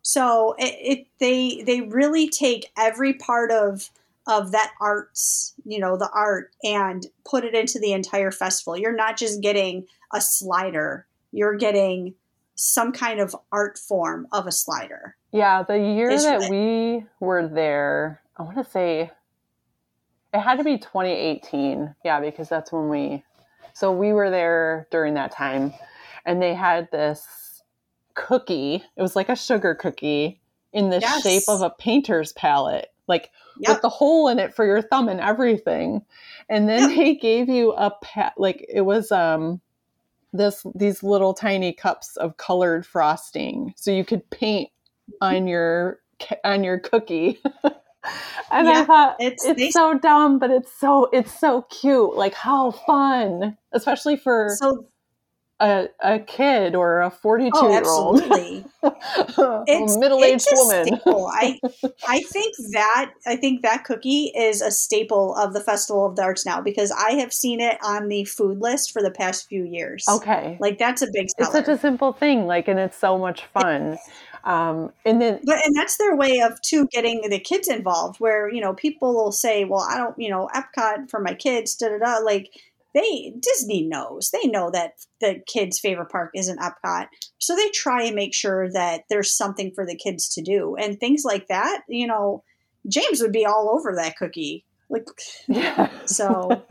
So 0.00 0.54
it, 0.58 0.76
it 0.80 1.06
they 1.20 1.62
they 1.66 1.82
really 1.82 2.30
take 2.30 2.70
every 2.78 3.12
part 3.12 3.50
of 3.50 3.90
of 4.26 4.52
that 4.52 4.72
arts 4.80 5.54
you 5.64 5.78
know 5.80 5.98
the 5.98 6.08
art 6.14 6.52
and 6.62 7.06
put 7.28 7.44
it 7.44 7.54
into 7.54 7.78
the 7.78 7.92
entire 7.92 8.30
festival. 8.30 8.78
You're 8.78 8.96
not 8.96 9.18
just 9.18 9.42
getting 9.42 9.86
a 10.14 10.20
slider. 10.22 11.06
You're 11.30 11.56
getting 11.56 12.14
some 12.60 12.90
kind 12.92 13.20
of 13.20 13.34
art 13.52 13.78
form 13.78 14.26
of 14.32 14.46
a 14.46 14.52
slider 14.52 15.16
Yeah, 15.32 15.62
the 15.62 15.78
year 15.78 16.10
It's 16.10 16.24
that 16.24 16.40
really- 16.40 16.96
we 16.98 17.06
were 17.20 17.46
there, 17.46 18.20
I 18.36 18.42
want 18.42 18.56
to 18.56 18.64
say 18.64 19.10
it 20.34 20.40
had 20.40 20.58
to 20.58 20.64
be 20.64 20.76
2018. 20.76 21.94
Yeah, 22.04 22.20
because 22.20 22.48
that's 22.50 22.70
when 22.72 22.88
we. 22.90 23.24
So 23.72 23.92
we 23.92 24.12
were 24.12 24.28
there 24.28 24.86
during 24.90 25.14
that 25.14 25.30
time, 25.32 25.72
and 26.26 26.42
they 26.42 26.52
had 26.52 26.90
this 26.90 27.62
cookie. 28.14 28.82
It 28.96 29.02
was 29.02 29.16
like 29.16 29.28
a 29.30 29.36
sugar 29.36 29.74
cookie 29.74 30.40
in 30.72 30.90
the 30.90 30.98
Yes. 31.00 31.22
shape 31.22 31.44
of 31.48 31.62
a 31.62 31.70
painter's 31.70 32.32
palette, 32.34 32.92
like 33.06 33.30
Yep. 33.60 33.68
with 33.76 33.82
the 33.82 33.88
hole 33.88 34.28
in 34.28 34.38
it 34.38 34.52
for 34.54 34.66
your 34.66 34.82
thumb 34.82 35.08
and 35.08 35.20
everything. 35.20 36.04
And 36.48 36.68
then 36.68 36.90
Yep. 36.90 36.96
they 36.98 37.14
gave 37.14 37.48
you 37.48 37.72
a 37.72 37.90
pat, 38.02 38.34
like 38.36 38.66
it 38.68 38.82
was 38.82 39.10
um 39.12 39.60
this 40.32 40.64
these 40.74 41.02
little 41.02 41.34
tiny 41.34 41.72
cups 41.72 42.16
of 42.16 42.36
colored 42.36 42.86
frosting, 42.86 43.74
so 43.76 43.90
you 43.90 44.04
could 44.04 44.28
paint 44.30 44.70
mm-hmm. 45.10 45.36
on 45.36 45.46
your 45.46 46.00
on 46.44 46.64
your 46.64 46.78
cookie. 46.78 47.40
and 48.50 48.68
I 48.68 48.84
thought 48.84 49.16
it's- 49.20 49.44
it's, 49.44 49.60
they- 49.60 49.70
so 49.70 49.98
dumb, 49.98 50.38
but 50.38 50.50
it's 50.50 50.72
so 50.72 51.08
it's 51.12 51.38
so 51.38 51.62
cute. 51.62 52.16
Like 52.16 52.34
how 52.34 52.70
fun, 52.70 53.56
especially 53.72 54.16
for 54.16 54.54
so 54.58 54.86
a, 55.60 55.88
a 56.00 56.18
kid 56.20 56.74
or 56.74 57.00
a 57.00 57.10
forty 57.10 57.46
two 57.46 57.52
oh 57.54 57.70
year 57.72 57.84
old, 57.84 58.20
it's 59.66 59.96
middle 59.96 60.22
aged 60.24 60.46
it's 60.50 60.64
woman. 60.64 61.00
I 61.06 61.58
I 62.08 62.20
think 62.20 62.54
that 62.72 63.12
I 63.26 63.36
think 63.36 63.62
that 63.62 63.84
cookie 63.84 64.32
is 64.36 64.62
a 64.62 64.70
staple 64.70 65.34
of 65.34 65.54
the 65.54 65.60
Festival 65.60 66.06
of 66.06 66.16
the 66.16 66.22
Arts 66.22 66.46
now 66.46 66.60
because 66.60 66.92
I 66.92 67.12
have 67.12 67.32
seen 67.32 67.60
it 67.60 67.78
on 67.82 68.08
the 68.08 68.24
food 68.24 68.60
list 68.60 68.92
for 68.92 69.02
the 69.02 69.10
past 69.10 69.48
few 69.48 69.64
years. 69.64 70.04
Okay, 70.08 70.56
like 70.60 70.78
that's 70.78 71.02
a 71.02 71.06
big 71.12 71.28
it's 71.36 71.52
such 71.52 71.68
a 71.68 71.76
simple 71.76 72.12
thing, 72.12 72.46
like, 72.46 72.68
and 72.68 72.78
it's 72.78 72.96
so 72.96 73.18
much 73.18 73.44
fun. 73.46 73.98
Um, 74.44 74.92
and 75.04 75.20
then 75.20 75.40
but 75.44 75.64
and 75.64 75.76
that's 75.76 75.96
their 75.98 76.16
way 76.16 76.40
of 76.40 76.60
too 76.62 76.86
getting 76.86 77.28
the 77.28 77.38
kids 77.38 77.68
involved. 77.68 78.18
Where 78.20 78.50
you 78.52 78.60
know 78.60 78.74
people 78.74 79.14
will 79.14 79.32
say, 79.32 79.64
"Well, 79.64 79.86
I 79.88 79.96
don't, 79.98 80.18
you 80.18 80.30
know, 80.30 80.48
Epcot 80.54 81.10
for 81.10 81.20
my 81.20 81.34
kids." 81.34 81.74
Da 81.74 81.88
da 81.88 81.98
da. 81.98 82.18
Like 82.24 82.50
they 82.94 83.34
Disney 83.40 83.86
knows 83.86 84.30
they 84.30 84.48
know 84.48 84.70
that 84.70 84.92
the 85.20 85.40
kids' 85.46 85.78
favorite 85.78 86.10
park 86.10 86.30
isn't 86.34 86.60
Epcot, 86.60 87.06
so 87.38 87.54
they 87.54 87.68
try 87.70 88.04
and 88.04 88.16
make 88.16 88.34
sure 88.34 88.70
that 88.72 89.02
there's 89.10 89.36
something 89.36 89.72
for 89.74 89.86
the 89.86 89.96
kids 89.96 90.28
to 90.34 90.42
do 90.42 90.76
and 90.76 90.98
things 90.98 91.22
like 91.24 91.48
that. 91.48 91.82
You 91.88 92.06
know, 92.06 92.44
James 92.88 93.20
would 93.20 93.32
be 93.32 93.46
all 93.46 93.70
over 93.72 93.94
that 93.94 94.16
cookie. 94.16 94.64
Like 94.88 95.06
yeah. 95.46 95.90
so, 96.06 96.62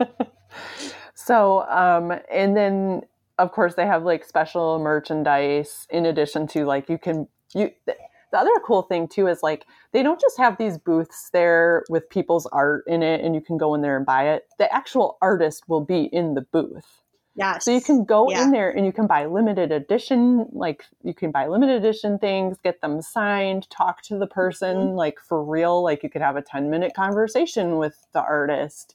so 1.14 1.62
um 1.68 2.12
and 2.32 2.56
then 2.56 3.02
of 3.38 3.52
course 3.52 3.74
they 3.74 3.86
have 3.86 4.02
like 4.02 4.24
special 4.24 4.78
merchandise 4.80 5.86
in 5.90 6.04
addition 6.04 6.46
to 6.48 6.64
like 6.64 6.88
you 6.88 6.98
can 6.98 7.28
you 7.54 7.70
the 7.86 8.38
other 8.38 8.50
cool 8.64 8.82
thing 8.82 9.08
too 9.08 9.26
is 9.26 9.42
like 9.42 9.64
they 9.92 10.02
don't 10.02 10.20
just 10.20 10.36
have 10.38 10.58
these 10.58 10.76
booths 10.78 11.30
there 11.32 11.84
with 11.88 12.08
people's 12.10 12.46
art 12.46 12.84
in 12.86 13.02
it 13.02 13.24
and 13.24 13.34
you 13.34 13.40
can 13.40 13.56
go 13.58 13.74
in 13.74 13.80
there 13.82 13.96
and 13.96 14.04
buy 14.06 14.28
it 14.28 14.46
the 14.58 14.72
actual 14.72 15.18
artist 15.22 15.64
will 15.68 15.80
be 15.84 16.04
in 16.04 16.34
the 16.34 16.42
booth 16.42 17.02
yes. 17.36 17.64
so 17.64 17.70
you 17.70 17.80
can 17.80 18.04
go 18.04 18.30
Yeah. 18.30 18.42
in 18.44 18.50
there 18.50 18.70
and 18.70 18.84
you 18.84 18.92
can 18.92 19.06
buy 19.06 19.26
limited 19.26 19.72
edition 19.72 20.46
like 20.52 20.84
you 21.02 21.14
can 21.14 21.30
buy 21.30 21.46
limited 21.46 21.76
edition 21.76 22.18
things 22.18 22.58
get 22.62 22.80
them 22.80 23.00
signed 23.02 23.68
talk 23.70 24.02
to 24.02 24.18
the 24.18 24.26
person 24.26 24.76
Mm-hmm. 24.76 24.96
like 24.96 25.18
for 25.20 25.42
real 25.42 25.82
like 25.82 26.02
you 26.02 26.10
could 26.10 26.22
have 26.22 26.36
a 26.36 26.42
10 26.42 26.68
minute 26.70 26.92
conversation 26.94 27.76
with 27.78 28.06
the 28.12 28.20
artist 28.20 28.94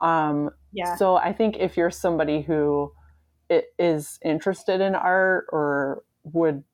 um 0.00 0.50
yeah. 0.72 0.96
so 0.96 1.16
I 1.16 1.32
think 1.32 1.56
if 1.58 1.76
you're 1.76 1.90
somebody 1.90 2.42
who 2.42 2.92
is 3.78 4.18
interested 4.24 4.80
in 4.80 4.94
art 4.94 5.46
or 5.52 6.02
would 6.24 6.64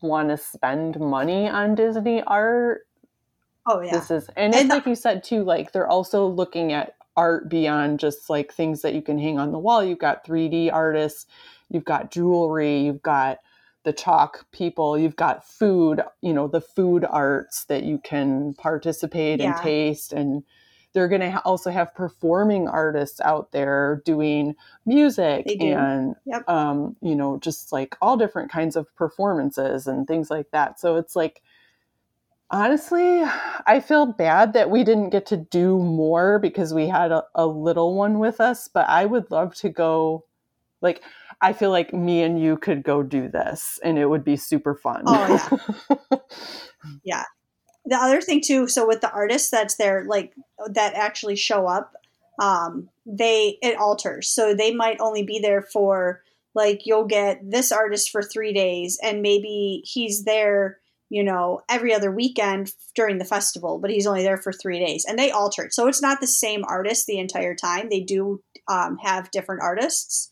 want 0.00 0.28
to 0.30 0.36
spend 0.36 0.98
money 0.98 1.48
on 1.48 1.74
Disney 1.76 2.22
art, 2.22 2.80
Oh 3.66 3.80
yeah. 3.80 3.92
this 3.92 4.10
is 4.10 4.28
and, 4.36 4.54
And 4.54 4.54
it's 4.54 4.68
the- 4.68 4.74
like 4.76 4.86
you 4.86 4.94
said 4.94 5.24
too, 5.24 5.42
like 5.44 5.72
they're 5.72 5.88
also 5.88 6.26
looking 6.26 6.72
at 6.72 6.94
art 7.16 7.48
beyond 7.48 8.00
just 8.00 8.28
like 8.28 8.52
things 8.52 8.82
that 8.82 8.94
you 8.94 9.02
can 9.02 9.18
hang 9.18 9.38
on 9.38 9.52
the 9.52 9.58
wall. 9.58 9.82
You've 9.84 9.98
got 10.00 10.24
3D 10.26 10.72
artists, 10.72 11.26
you've 11.70 11.84
got 11.84 12.10
jewelry, 12.10 12.78
you've 12.80 13.02
got 13.02 13.38
the 13.84 13.92
chalk 13.92 14.46
people, 14.50 14.98
you've 14.98 15.16
got 15.16 15.46
food, 15.46 16.02
you 16.22 16.32
know, 16.32 16.48
the 16.48 16.60
food 16.60 17.04
arts 17.08 17.64
that 17.66 17.84
you 17.84 17.98
can 17.98 18.54
participate 18.54 19.40
and 19.40 19.54
taste 19.62 20.12
and 20.12 20.42
they're 20.92 21.08
going 21.08 21.20
to 21.22 21.30
ha- 21.32 21.42
also 21.44 21.70
have 21.72 21.92
performing 21.94 22.68
artists 22.68 23.20
out 23.20 23.50
there 23.52 24.00
doing 24.04 24.54
music 24.86 25.44
do. 25.46 25.54
and 25.66 26.14
Yep. 26.24 26.48
um, 26.48 26.96
you 27.02 27.14
know 27.16 27.36
just 27.38 27.72
like 27.72 27.96
all 28.00 28.16
different 28.16 28.50
kinds 28.50 28.76
of 28.76 28.94
performances 28.96 29.86
and 29.88 30.06
things 30.06 30.30
like 30.30 30.50
that 30.52 30.78
so 30.80 30.96
it's 30.96 31.16
like 31.16 31.42
honestly 32.50 33.22
i 33.66 33.80
feel 33.80 34.06
bad 34.06 34.52
that 34.52 34.70
we 34.70 34.84
didn't 34.84 35.10
get 35.10 35.26
to 35.26 35.36
do 35.36 35.78
more 35.78 36.38
because 36.38 36.74
we 36.74 36.86
had 36.86 37.10
a, 37.10 37.24
a 37.34 37.46
little 37.46 37.94
one 37.94 38.18
with 38.18 38.40
us 38.40 38.68
but 38.68 38.88
i 38.88 39.04
would 39.04 39.30
love 39.30 39.54
to 39.54 39.68
go 39.68 40.24
like 40.82 41.02
i 41.40 41.52
feel 41.52 41.70
like 41.70 41.92
me 41.92 42.22
and 42.22 42.40
you 42.40 42.56
could 42.56 42.82
go 42.82 43.02
do 43.02 43.28
this 43.28 43.78
and 43.82 43.98
it 43.98 44.06
would 44.06 44.24
be 44.24 44.36
super 44.36 44.74
fun 44.74 45.02
Oh, 45.06 45.58
yeah. 45.90 46.18
yeah. 47.04 47.24
the 47.86 47.96
other 47.96 48.20
thing 48.20 48.40
too 48.44 48.68
so 48.68 48.86
with 48.86 49.00
the 49.00 49.10
artists 49.10 49.50
that's 49.50 49.76
there 49.76 50.04
like 50.04 50.34
that 50.68 50.94
actually 50.94 51.36
show 51.36 51.66
up 51.66 51.94
um, 52.40 52.88
they 53.06 53.58
it 53.62 53.78
alters. 53.78 54.28
So 54.28 54.54
they 54.54 54.74
might 54.74 55.00
only 55.00 55.22
be 55.22 55.38
there 55.38 55.62
for 55.62 56.22
like 56.54 56.82
you'll 56.84 57.06
get 57.06 57.38
this 57.48 57.72
artist 57.72 58.10
for 58.10 58.22
three 58.22 58.52
days, 58.52 58.98
and 59.02 59.22
maybe 59.22 59.82
he's 59.84 60.24
there, 60.24 60.78
you 61.10 61.22
know, 61.22 61.60
every 61.68 61.94
other 61.94 62.10
weekend 62.10 62.72
during 62.94 63.18
the 63.18 63.24
festival, 63.24 63.78
but 63.78 63.90
he's 63.90 64.06
only 64.06 64.22
there 64.22 64.38
for 64.38 64.52
three 64.52 64.78
days, 64.78 65.04
and 65.06 65.18
they 65.18 65.30
alter 65.30 65.64
it. 65.64 65.74
So 65.74 65.86
it's 65.86 66.02
not 66.02 66.20
the 66.20 66.26
same 66.26 66.64
artist 66.66 67.06
the 67.06 67.18
entire 67.18 67.54
time. 67.54 67.88
They 67.88 68.00
do 68.00 68.42
um, 68.68 68.98
have 69.02 69.30
different 69.30 69.62
artists, 69.62 70.30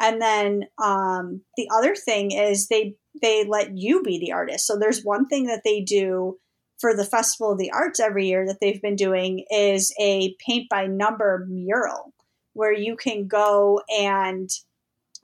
and 0.00 0.20
then 0.20 0.64
um, 0.82 1.42
the 1.56 1.68
other 1.74 1.94
thing 1.94 2.32
is 2.32 2.68
they 2.68 2.94
they 3.22 3.44
let 3.44 3.76
you 3.76 4.02
be 4.02 4.18
the 4.18 4.32
artist. 4.32 4.66
So 4.66 4.78
there's 4.78 5.02
one 5.02 5.26
thing 5.26 5.46
that 5.46 5.62
they 5.64 5.80
do 5.80 6.38
for 6.80 6.94
the 6.94 7.04
Festival 7.04 7.52
of 7.52 7.58
the 7.58 7.70
Arts 7.70 8.00
every 8.00 8.26
year 8.26 8.46
that 8.46 8.58
they've 8.60 8.82
been 8.82 8.96
doing 8.96 9.44
is 9.50 9.94
a 10.00 10.34
paint 10.44 10.68
by 10.68 10.86
number 10.86 11.46
mural 11.48 12.12
where 12.54 12.72
you 12.72 12.96
can 12.96 13.26
go 13.26 13.80
and 13.88 14.50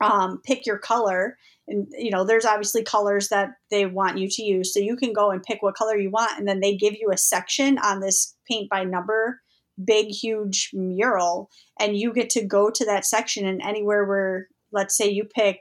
um, 0.01 0.41
pick 0.43 0.65
your 0.65 0.77
color. 0.77 1.37
And, 1.67 1.87
you 1.91 2.11
know, 2.11 2.25
there's 2.25 2.45
obviously 2.45 2.83
colors 2.83 3.29
that 3.29 3.51
they 3.69 3.85
want 3.85 4.17
you 4.17 4.27
to 4.29 4.43
use. 4.43 4.73
So 4.73 4.79
you 4.79 4.95
can 4.95 5.13
go 5.13 5.31
and 5.31 5.43
pick 5.43 5.61
what 5.61 5.75
color 5.75 5.97
you 5.97 6.09
want. 6.09 6.37
And 6.37 6.47
then 6.47 6.59
they 6.59 6.75
give 6.75 6.93
you 6.93 7.09
a 7.11 7.17
section 7.17 7.77
on 7.77 7.99
this 7.99 8.35
paint 8.49 8.69
by 8.69 8.83
number, 8.83 9.41
big, 9.83 10.07
huge 10.07 10.71
mural. 10.73 11.49
And 11.79 11.95
you 11.95 12.13
get 12.13 12.29
to 12.31 12.45
go 12.45 12.71
to 12.71 12.85
that 12.85 13.05
section 13.05 13.45
and 13.45 13.61
anywhere 13.61 14.05
where, 14.05 14.47
let's 14.71 14.97
say 14.97 15.09
you 15.09 15.23
pick, 15.23 15.59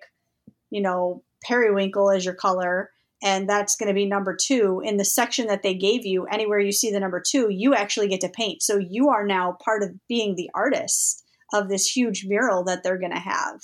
you 0.70 0.80
know, 0.80 1.22
periwinkle 1.44 2.11
as 2.11 2.24
your 2.24 2.34
color 2.34 2.90
and 3.22 3.48
that's 3.48 3.76
going 3.76 3.88
to 3.88 3.94
be 3.94 4.07
number 4.07 4.36
two 4.40 4.80
in 4.84 4.96
the 4.96 5.05
section 5.05 5.46
that 5.46 5.62
they 5.62 5.74
gave 5.74 6.05
you 6.07 6.26
anywhere 6.26 6.59
you 6.59 6.72
see 6.72 6.90
the 6.90 7.01
number 7.01 7.22
two 7.24 7.48
you 7.51 7.74
actually 7.74 8.09
get 8.09 8.20
to 8.20 8.28
paint 8.28 8.62
so 8.62 8.78
you 8.78 9.09
are 9.09 9.26
now 9.26 9.57
part 9.64 9.82
of 9.82 9.90
being 10.09 10.34
the 10.34 10.51
artist 10.55 11.24
of 11.53 11.68
this 11.68 11.86
huge 11.86 12.26
mural 12.26 12.64
that 12.64 12.82
they're 12.82 12.98
going 12.98 13.14
to 13.14 13.18
have 13.18 13.61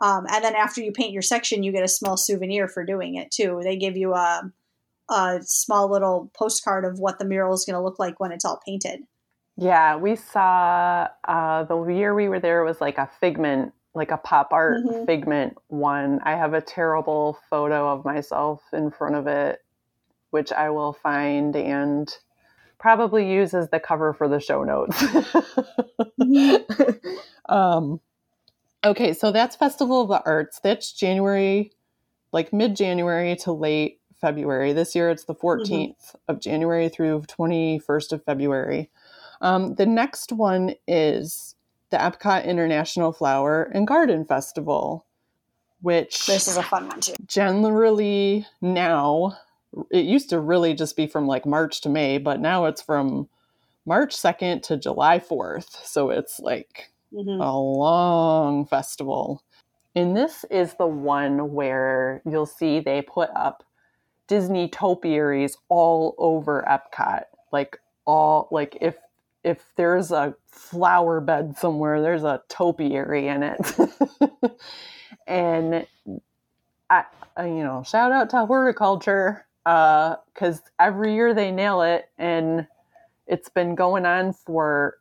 um, 0.00 0.26
and 0.30 0.44
then 0.44 0.54
after 0.54 0.80
you 0.80 0.92
paint 0.92 1.12
your 1.12 1.22
section 1.22 1.62
you 1.62 1.72
get 1.72 1.84
a 1.84 1.88
small 1.88 2.16
souvenir 2.16 2.68
for 2.68 2.84
doing 2.84 3.14
it 3.14 3.30
too 3.30 3.60
they 3.62 3.76
give 3.76 3.96
you 3.96 4.14
a, 4.14 4.50
a 5.10 5.40
small 5.42 5.90
little 5.90 6.30
postcard 6.34 6.84
of 6.84 6.98
what 6.98 7.18
the 7.18 7.24
mural 7.24 7.54
is 7.54 7.64
going 7.64 7.74
to 7.74 7.82
look 7.82 7.98
like 7.98 8.20
when 8.20 8.32
it's 8.32 8.44
all 8.44 8.60
painted 8.66 9.00
yeah 9.56 9.96
we 9.96 10.16
saw 10.16 11.08
uh, 11.28 11.64
the 11.64 11.82
year 11.86 12.14
we 12.14 12.28
were 12.28 12.40
there 12.40 12.64
was 12.64 12.80
like 12.80 12.98
a 12.98 13.08
figment 13.20 13.72
like 13.94 14.10
a 14.10 14.16
pop 14.16 14.52
art 14.52 14.84
mm-hmm. 14.84 15.04
figment 15.04 15.56
one. 15.68 16.20
I 16.24 16.36
have 16.36 16.54
a 16.54 16.60
terrible 16.60 17.38
photo 17.48 17.90
of 17.92 18.04
myself 18.04 18.62
in 18.72 18.90
front 18.90 19.16
of 19.16 19.26
it, 19.26 19.64
which 20.30 20.52
I 20.52 20.70
will 20.70 20.92
find 20.92 21.56
and 21.56 22.12
probably 22.78 23.30
use 23.30 23.52
as 23.52 23.70
the 23.70 23.80
cover 23.80 24.12
for 24.12 24.28
the 24.28 24.40
show 24.40 24.64
notes. 24.64 25.02
Um, 27.48 28.00
okay, 28.84 29.12
so 29.12 29.32
that's 29.32 29.56
Festival 29.56 30.02
of 30.02 30.08
the 30.08 30.22
Arts. 30.24 30.60
That's 30.60 30.92
January, 30.92 31.72
like 32.32 32.52
mid 32.52 32.76
January 32.76 33.36
to 33.36 33.52
late 33.52 34.00
February. 34.20 34.72
This 34.72 34.94
year 34.94 35.10
it's 35.10 35.24
the 35.24 35.34
14th 35.34 35.68
mm-hmm. 35.68 36.16
of 36.28 36.40
January 36.40 36.88
through 36.88 37.22
21st 37.22 38.12
of 38.12 38.24
February. 38.24 38.90
Um, 39.40 39.74
the 39.74 39.86
next 39.86 40.32
one 40.32 40.74
is 40.86 41.54
the 41.90 41.96
Epcot 41.96 42.44
International 42.44 43.12
Flower 43.12 43.62
and 43.62 43.86
Garden 43.86 44.24
Festival, 44.24 45.06
which 45.80 46.26
this 46.26 46.46
is 46.46 46.56
a 46.56 46.62
fun 46.62 46.88
one 46.88 47.00
too. 47.00 47.14
Generally, 47.26 48.46
now 48.60 49.38
it 49.90 50.04
used 50.04 50.30
to 50.30 50.40
really 50.40 50.74
just 50.74 50.96
be 50.96 51.06
from 51.06 51.26
like 51.26 51.46
March 51.46 51.80
to 51.82 51.88
May, 51.88 52.18
but 52.18 52.40
now 52.40 52.66
it's 52.66 52.82
from 52.82 53.28
March 53.86 54.14
2nd 54.14 54.62
to 54.64 54.76
July 54.76 55.18
4th. 55.18 55.84
So 55.86 56.10
it's 56.10 56.38
like 56.38 56.90
mm-hmm. 57.12 57.40
a 57.40 57.60
long 57.60 58.66
festival. 58.66 59.42
And 59.94 60.16
this 60.16 60.44
is 60.50 60.74
the 60.74 60.86
one 60.86 61.52
where 61.52 62.22
you'll 62.24 62.46
see 62.46 62.80
they 62.80 63.02
put 63.02 63.30
up 63.34 63.64
Disney 64.28 64.68
topiaries 64.68 65.56
all 65.68 66.14
over 66.18 66.64
Epcot. 66.68 67.24
Like 67.52 67.78
all 68.04 68.48
like 68.50 68.78
if 68.80 68.96
if 69.42 69.64
there's 69.76 70.12
a 70.12 70.34
flower 70.46 71.20
bed 71.20 71.56
somewhere, 71.58 72.00
there's 72.00 72.24
a 72.24 72.42
topiary 72.48 73.28
in 73.28 73.42
it. 73.42 73.76
and 75.26 75.86
I, 76.90 77.04
you 77.38 77.64
know, 77.64 77.82
shout 77.86 78.12
out 78.12 78.30
to 78.30 78.46
horticulture 78.46 79.46
because 79.64 80.58
uh, 80.58 80.70
every 80.78 81.14
year 81.14 81.34
they 81.34 81.50
nail 81.50 81.82
it, 81.82 82.08
and 82.18 82.66
it's 83.26 83.48
been 83.48 83.74
going 83.74 84.06
on 84.06 84.32
for 84.32 84.98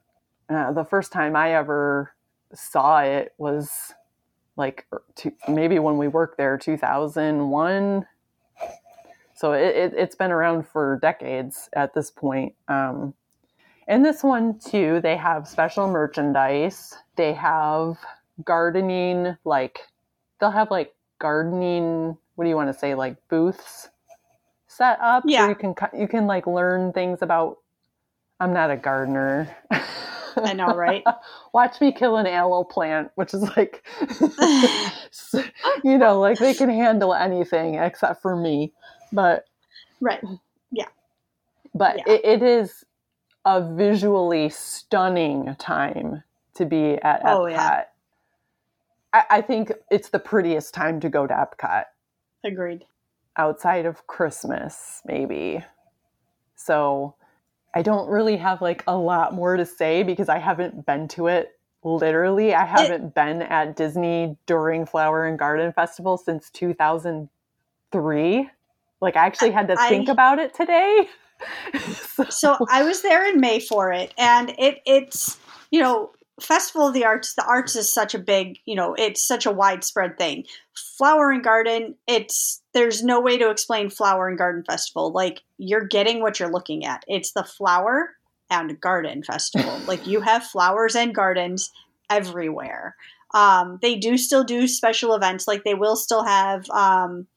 uh, 0.49 0.71
the 0.71 0.83
first 0.83 1.11
time 1.11 1.35
I 1.35 1.53
ever 1.53 2.13
saw 2.53 2.99
it 2.99 3.33
was 3.37 3.93
like 4.55 4.85
er, 4.91 5.03
two, 5.15 5.31
maybe 5.47 5.79
when 5.79 5.97
we 5.97 6.07
worked 6.07 6.37
there, 6.37 6.57
2001. 6.57 8.05
So 9.35 9.53
it, 9.53 9.75
it, 9.75 9.97
has 9.97 10.15
been 10.15 10.31
around 10.31 10.67
for 10.67 10.99
decades 11.01 11.69
at 11.73 11.93
this 11.93 12.11
point. 12.11 12.53
Um, 12.67 13.13
in 13.87 14.03
this 14.03 14.21
one, 14.21 14.59
too, 14.59 14.99
they 15.01 15.15
have 15.15 15.47
special 15.47 15.87
merchandise. 15.87 16.93
They 17.15 17.33
have 17.33 17.97
gardening, 18.43 19.37
like, 19.45 19.79
they'll 20.39 20.51
have 20.51 20.71
like 20.71 20.93
gardening, 21.19 22.17
what 22.35 22.43
do 22.43 22.49
you 22.49 22.55
want 22.55 22.71
to 22.71 22.77
say, 22.77 22.95
like 22.95 23.15
booths 23.29 23.89
set 24.67 24.99
up. 25.01 25.23
Yeah. 25.25 25.47
you 25.47 25.55
can, 25.55 25.73
you 25.97 26.07
can 26.07 26.27
like 26.27 26.45
learn 26.45 26.91
things 26.91 27.21
about, 27.21 27.59
I'm 28.39 28.53
not 28.53 28.71
a 28.71 28.77
gardener. 28.77 29.55
I 30.45 30.53
know, 30.53 30.75
right? 30.75 31.03
Watch 31.53 31.79
me 31.81 31.91
kill 31.91 32.17
an 32.17 32.27
aloe 32.27 32.63
plant, 32.63 33.11
which 33.15 33.33
is 33.33 33.43
like, 33.55 33.85
you 35.83 35.97
know, 35.97 36.19
like 36.19 36.39
they 36.39 36.53
can 36.53 36.69
handle 36.69 37.13
anything 37.13 37.75
except 37.75 38.21
for 38.21 38.35
me. 38.35 38.73
But, 39.11 39.45
right. 40.01 40.21
Yeah. 40.71 40.87
But 41.73 41.97
yeah. 41.97 42.13
It, 42.13 42.25
it 42.25 42.43
is 42.43 42.83
a 43.45 43.61
visually 43.75 44.49
stunning 44.49 45.55
time 45.57 46.23
to 46.55 46.65
be 46.65 46.95
at 47.01 47.23
Epcot. 47.23 47.35
Oh, 47.35 47.45
yeah. 47.47 47.83
I, 49.13 49.23
I 49.29 49.41
think 49.41 49.71
it's 49.89 50.09
the 50.09 50.19
prettiest 50.19 50.73
time 50.73 50.99
to 50.99 51.09
go 51.09 51.25
to 51.25 51.33
Epcot. 51.33 51.85
Agreed. 52.43 52.85
Outside 53.37 53.85
of 53.85 54.05
Christmas, 54.07 55.01
maybe. 55.05 55.63
So 56.55 57.15
I 57.73 57.81
don't 57.81 58.09
really 58.09 58.37
have 58.37 58.61
like 58.61 58.83
a 58.87 58.97
lot 58.97 59.33
more 59.33 59.57
to 59.57 59.65
say 59.65 60.03
because 60.03 60.29
I 60.29 60.37
haven't 60.39 60.85
been 60.85 61.07
to 61.09 61.27
it 61.27 61.51
literally. 61.83 62.53
I 62.53 62.65
haven't 62.65 63.05
it, 63.05 63.15
been 63.15 63.41
at 63.43 63.75
Disney 63.75 64.37
during 64.45 64.85
Flower 64.85 65.25
and 65.25 65.37
Garden 65.37 65.71
Festival 65.73 66.17
since 66.17 66.49
2003. 66.51 68.49
Like 69.01 69.15
I 69.15 69.25
actually 69.25 69.51
had 69.51 69.67
to 69.67 69.75
I, 69.79 69.87
think 69.89 70.09
about 70.09 70.39
it 70.39 70.53
today. 70.53 71.07
so. 72.09 72.25
so 72.29 72.57
I 72.69 72.83
was 72.83 73.01
there 73.01 73.25
in 73.25 73.39
May 73.39 73.59
for 73.59 73.91
it, 73.93 74.13
and 74.17 74.53
it 74.57 74.81
it's 74.85 75.37
you 75.71 75.79
know 75.79 76.11
Festival 76.41 76.87
of 76.87 76.93
the 76.93 77.05
Arts. 77.05 77.33
The 77.35 77.45
arts 77.45 77.77
is 77.77 77.93
such 77.93 78.13
a 78.13 78.19
big 78.19 78.59
you 78.65 78.75
know 78.75 78.93
it's 78.97 79.25
such 79.25 79.45
a 79.45 79.51
widespread 79.51 80.17
thing. 80.17 80.43
Flower 80.97 81.31
and 81.31 81.43
Garden. 81.43 81.95
It's 82.07 82.58
there's 82.73 83.03
no 83.03 83.19
way 83.19 83.37
to 83.37 83.49
explain 83.49 83.89
Flower 83.89 84.27
and 84.27 84.37
Garden 84.37 84.63
Festival. 84.63 85.11
Like 85.11 85.41
you're 85.57 85.85
getting 85.85 86.21
what 86.21 86.39
you're 86.39 86.51
looking 86.51 86.85
at. 86.85 87.03
It's 87.07 87.31
the 87.31 87.43
flower 87.43 88.15
and 88.49 88.79
garden 88.79 89.23
festival. 89.23 89.79
like 89.87 90.05
you 90.07 90.21
have 90.21 90.43
flowers 90.43 90.95
and 90.95 91.13
gardens 91.13 91.71
everywhere. 92.09 92.95
Um, 93.33 93.77
they 93.81 93.95
do 93.95 94.17
still 94.17 94.43
do 94.43 94.67
special 94.67 95.13
events. 95.13 95.47
Like 95.47 95.63
they 95.63 95.75
will 95.75 95.95
still 95.95 96.23
have 96.23 96.69
um, 96.69 97.27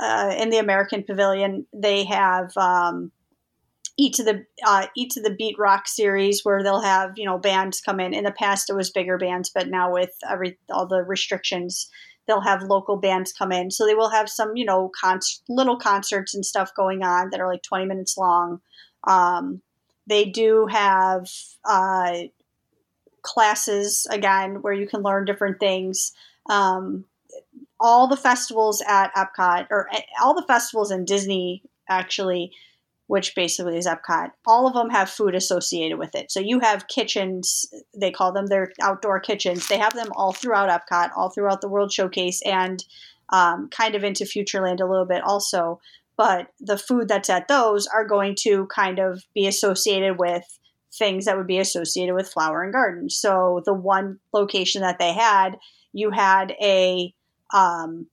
uh, 0.00 0.34
in 0.38 0.50
the 0.50 0.58
American 0.58 1.02
Pavilion. 1.02 1.66
They 1.72 2.04
have 2.04 2.56
um, 2.56 3.12
each 3.98 4.18
of 4.18 4.24
the 4.24 4.44
uh, 4.66 4.86
each 4.96 5.16
of 5.16 5.24
the 5.24 5.34
beat 5.34 5.56
rock 5.58 5.86
series 5.86 6.44
where 6.44 6.62
they'll 6.62 6.80
have 6.80 7.12
you 7.16 7.26
know 7.26 7.38
bands 7.38 7.80
come 7.80 8.00
in. 8.00 8.14
In 8.14 8.24
the 8.24 8.32
past, 8.32 8.70
it 8.70 8.76
was 8.76 8.90
bigger 8.90 9.18
bands, 9.18 9.50
but 9.54 9.68
now 9.68 9.92
with 9.92 10.14
every 10.28 10.58
all 10.70 10.86
the 10.86 11.02
restrictions, 11.02 11.90
they'll 12.28 12.42
have 12.42 12.62
local 12.62 12.96
bands 12.96 13.32
come 13.32 13.50
in. 13.50 13.72
So 13.72 13.86
they 13.86 13.96
will 13.96 14.10
have 14.10 14.28
some 14.28 14.56
you 14.56 14.64
know 14.64 14.92
con- 15.00 15.20
little 15.48 15.76
concerts 15.76 16.34
and 16.34 16.46
stuff 16.46 16.72
going 16.76 17.02
on 17.02 17.30
that 17.30 17.40
are 17.40 17.48
like 17.50 17.62
twenty 17.64 17.86
minutes 17.86 18.16
long. 18.16 18.60
Um, 19.04 19.62
they 20.06 20.26
do 20.26 20.66
have 20.70 21.28
uh, 21.64 22.18
classes 23.22 24.06
again 24.10 24.62
where 24.62 24.72
you 24.72 24.86
can 24.86 25.02
learn 25.02 25.24
different 25.24 25.58
things. 25.58 26.12
Um, 26.48 27.04
all 27.80 28.08
the 28.08 28.16
festivals 28.16 28.82
at 28.86 29.14
Epcot, 29.14 29.68
or 29.70 29.88
eh, 29.92 30.02
all 30.22 30.34
the 30.34 30.46
festivals 30.46 30.90
in 30.90 31.04
Disney, 31.04 31.62
actually 31.88 32.52
which 33.08 33.34
basically 33.34 33.78
is 33.78 33.86
Epcot. 33.86 34.30
All 34.46 34.66
of 34.66 34.74
them 34.74 34.90
have 34.90 35.08
food 35.08 35.34
associated 35.34 35.98
with 35.98 36.14
it. 36.14 36.30
So 36.30 36.40
you 36.40 36.60
have 36.60 36.88
kitchens, 36.88 37.66
they 37.98 38.10
call 38.10 38.32
them 38.32 38.46
their 38.46 38.70
outdoor 38.82 39.18
kitchens. 39.18 39.66
They 39.66 39.78
have 39.78 39.94
them 39.94 40.08
all 40.14 40.32
throughout 40.32 40.68
Epcot, 40.68 41.10
all 41.16 41.30
throughout 41.30 41.62
the 41.62 41.70
World 41.70 41.90
Showcase, 41.90 42.42
and 42.42 42.84
um, 43.30 43.70
kind 43.70 43.94
of 43.94 44.04
into 44.04 44.24
Futureland 44.24 44.80
a 44.80 44.86
little 44.86 45.06
bit 45.06 45.24
also. 45.24 45.80
But 46.18 46.48
the 46.60 46.76
food 46.76 47.08
that's 47.08 47.30
at 47.30 47.48
those 47.48 47.86
are 47.86 48.06
going 48.06 48.34
to 48.40 48.66
kind 48.66 48.98
of 48.98 49.24
be 49.34 49.46
associated 49.46 50.18
with 50.18 50.44
things 50.92 51.24
that 51.24 51.36
would 51.38 51.46
be 51.46 51.58
associated 51.58 52.14
with 52.14 52.30
flower 52.30 52.62
and 52.62 52.72
garden. 52.72 53.08
So 53.08 53.62
the 53.64 53.74
one 53.74 54.18
location 54.34 54.82
that 54.82 54.98
they 54.98 55.14
had, 55.14 55.56
you 55.94 56.10
had 56.10 56.54
a 56.60 57.14
um, 57.54 58.06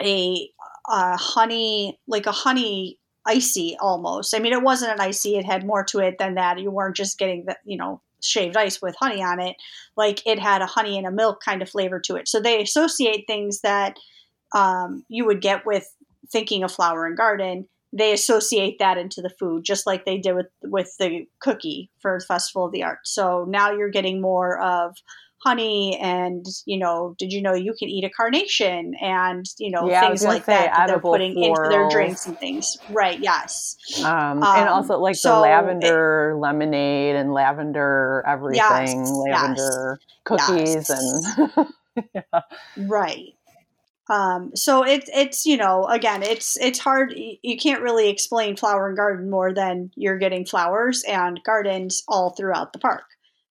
a, 0.00 0.48
a 0.88 1.16
honey 1.16 1.98
like 2.06 2.26
a 2.26 2.32
honey 2.32 2.98
icy 3.26 3.76
almost. 3.80 4.34
I 4.34 4.38
mean, 4.38 4.52
it 4.52 4.62
wasn't 4.62 4.92
an 4.92 5.00
icy; 5.00 5.36
it 5.36 5.44
had 5.44 5.66
more 5.66 5.84
to 5.84 6.00
it 6.00 6.18
than 6.18 6.34
that. 6.34 6.60
You 6.60 6.70
weren't 6.70 6.96
just 6.96 7.18
getting 7.18 7.44
the 7.46 7.56
you 7.64 7.76
know 7.76 8.00
shaved 8.22 8.56
ice 8.56 8.80
with 8.80 8.94
honey 8.96 9.22
on 9.22 9.40
it. 9.40 9.56
Like 9.96 10.26
it 10.26 10.38
had 10.38 10.62
a 10.62 10.66
honey 10.66 10.96
and 10.96 11.06
a 11.06 11.10
milk 11.10 11.42
kind 11.44 11.62
of 11.62 11.68
flavor 11.68 12.00
to 12.00 12.16
it. 12.16 12.28
So 12.28 12.40
they 12.40 12.62
associate 12.62 13.24
things 13.26 13.60
that 13.62 13.96
um, 14.54 15.04
you 15.08 15.24
would 15.26 15.40
get 15.40 15.66
with 15.66 15.92
thinking 16.30 16.62
of 16.62 16.72
flower 16.72 17.06
and 17.06 17.16
garden 17.16 17.66
they 17.92 18.12
associate 18.12 18.78
that 18.78 18.96
into 18.96 19.20
the 19.20 19.30
food, 19.30 19.64
just 19.64 19.86
like 19.86 20.04
they 20.04 20.18
did 20.18 20.34
with 20.34 20.46
with 20.62 20.96
the 20.98 21.26
cookie 21.40 21.90
for 22.00 22.18
Festival 22.20 22.66
of 22.66 22.72
the 22.72 22.82
Arts. 22.82 23.10
So 23.14 23.44
now 23.48 23.72
you're 23.72 23.90
getting 23.90 24.20
more 24.20 24.60
of 24.60 24.96
honey 25.44 25.98
and 26.00 26.44
you 26.66 26.78
know 26.78 27.14
did 27.18 27.32
you 27.32 27.42
know 27.42 27.54
you 27.54 27.74
can 27.78 27.88
eat 27.88 28.04
a 28.04 28.10
carnation 28.10 28.94
and 29.00 29.44
you 29.58 29.70
know 29.70 29.88
Yeah, 29.88 30.00
things 30.08 30.24
like 30.24 30.46
that 30.46 30.72
that 30.76 30.86
they're 30.86 31.00
putting 31.00 31.32
into 31.42 31.68
their 31.68 31.88
drinks 31.88 32.26
and 32.26 32.38
things 32.38 32.76
right 32.90 33.18
yes 33.20 33.76
Um, 34.04 34.42
and 34.42 34.68
Um, 34.68 34.68
also 34.68 34.98
like 34.98 35.16
so 35.16 35.30
the 35.30 35.36
it- 35.36 35.40
lavender 35.42 36.36
lemonade 36.38 37.16
and 37.16 37.32
lavender 37.32 38.24
everything, 38.26 38.56
Yes, 38.56 38.94
lavender 39.30 39.98
cookies 40.24 40.88
yes. 40.88 40.90
and 40.90 41.66
yeah. 42.14 42.40
Right. 42.76 43.34
Um, 44.10 44.50
so 44.54 44.84
it's 44.84 45.08
it's 45.14 45.46
you 45.46 45.56
know 45.56 45.86
again 45.86 46.22
it's 46.22 46.56
it's 46.60 46.78
hard 46.78 47.14
you 47.16 47.56
can't 47.56 47.82
really 47.82 48.08
explain 48.10 48.56
flower 48.56 48.88
and 48.88 48.96
garden 48.96 49.30
more 49.30 49.54
than 49.54 49.90
you're 49.94 50.18
getting 50.18 50.44
flowers 50.44 51.04
and 51.08 51.40
gardens 51.44 52.02
all 52.08 52.30
throughout 52.30 52.72
the 52.72 52.78
park. 52.78 53.04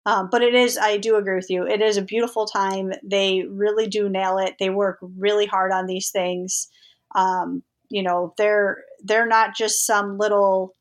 Um, 0.05 0.29
but 0.31 0.41
it 0.41 0.55
is 0.55 0.77
I 0.77 0.97
do 0.97 1.15
agree 1.15 1.35
with 1.35 1.49
you. 1.49 1.65
It 1.67 1.81
is 1.81 1.97
a 1.97 2.01
beautiful 2.01 2.45
time. 2.45 2.91
They 3.03 3.43
really 3.47 3.87
do 3.87 4.09
nail 4.09 4.37
it. 4.39 4.55
They 4.59 4.69
work 4.69 4.97
really 5.01 5.45
hard 5.45 5.71
on 5.71 5.85
these 5.85 6.09
things. 6.09 6.69
Um, 7.13 7.63
you 7.89 8.01
know 8.01 8.33
they're 8.37 8.83
they're 9.03 9.27
not 9.27 9.55
just 9.55 9.85
some 9.85 10.17
little 10.17 10.75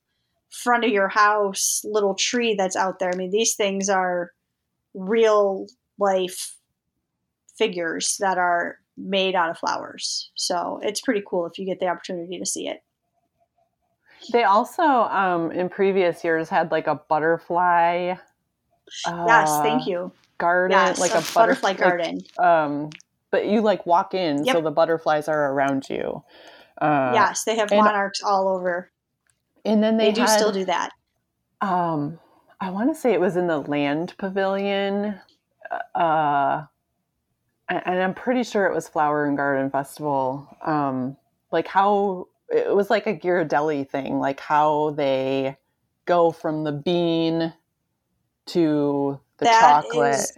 front 0.51 0.85
of 0.85 0.91
your 0.91 1.09
house 1.09 1.83
little 1.85 2.15
tree 2.15 2.55
that's 2.55 2.77
out 2.77 2.99
there. 2.99 3.11
I 3.13 3.17
mean 3.17 3.31
these 3.31 3.57
things 3.57 3.89
are 3.89 4.31
real 4.95 5.67
life 5.99 6.57
figures 7.59 8.17
that 8.21 8.39
are 8.39 8.79
made 8.97 9.35
out 9.35 9.51
of 9.51 9.59
flowers. 9.59 10.31
So 10.35 10.81
it's 10.83 11.01
pretty 11.01 11.23
cool 11.29 11.47
if 11.47 11.59
you 11.59 11.67
get 11.67 11.81
the 11.81 11.89
opportunity 11.89 12.39
to 12.39 12.47
see 12.47 12.69
it. 12.69 12.83
They 14.33 14.45
also 14.45 14.83
um, 14.83 15.51
in 15.51 15.69
previous 15.69 16.23
years 16.25 16.49
had 16.49 16.71
like 16.71 16.87
a 16.87 16.95
butterfly. 16.95 18.15
Yes, 19.07 19.49
uh, 19.51 19.63
thank 19.63 19.87
you. 19.87 20.13
Garden, 20.39 20.73
Yes, 20.77 20.99
like 20.99 21.13
a 21.13 21.19
a 21.19 21.25
butterfly 21.35 21.45
butterf- 21.45 21.63
like, 21.63 21.79
garden. 21.79 22.21
um, 22.39 22.91
but 23.31 23.47
you 23.47 23.61
like 23.61 23.85
walk 23.87 24.15
in, 24.15 24.45
so 24.45 24.61
the 24.61 24.71
butterflies 24.71 25.29
are 25.29 25.53
around 25.53 25.87
you. 25.91 26.23
Uh, 26.81 27.11
yes, 27.15 27.45
they 27.45 27.57
have 27.57 27.71
and- 27.73 27.85
monarchs 27.85 28.23
all 28.23 28.49
over. 28.49 28.91
and 29.67 29.83
then 29.83 29.99
They, 29.99 30.07
they, 30.07 30.13
do 30.13 30.21
had, 30.23 30.29
still 30.39 30.53
do 30.53 30.65
that. 30.65 30.91
um 31.61 32.19
i 32.63 32.71
want 32.71 32.89
to 32.95 32.99
say 32.99 33.13
it 33.13 33.21
was 33.21 33.37
in 33.37 33.47
the 33.47 33.59
land 33.59 34.15
pavilion 34.17 35.21
uh 35.95 36.65
and 37.69 37.83
and 37.85 38.03
i'm 38.03 38.15
pretty 38.15 38.43
sure 38.43 38.65
it 38.67 38.75
was 38.75 38.89
flower 38.89 39.27
and 39.27 39.37
garden 39.37 39.71
festival 39.71 40.49
um 40.65 41.17
like 41.53 41.67
how 41.69 42.27
it 42.49 42.75
was 42.75 42.89
like 42.89 43.07
a 43.07 43.15
ghirardelli 43.15 43.87
thing 43.89 44.19
like 44.19 44.41
how 44.41 44.91
they 44.97 45.55
go 46.07 46.31
from 46.31 46.65
the 46.65 46.73
bean 46.73 47.53
to 48.53 49.19
the 49.39 49.45
That 49.47 49.61
chocolate 49.61 50.15
is- 50.15 50.33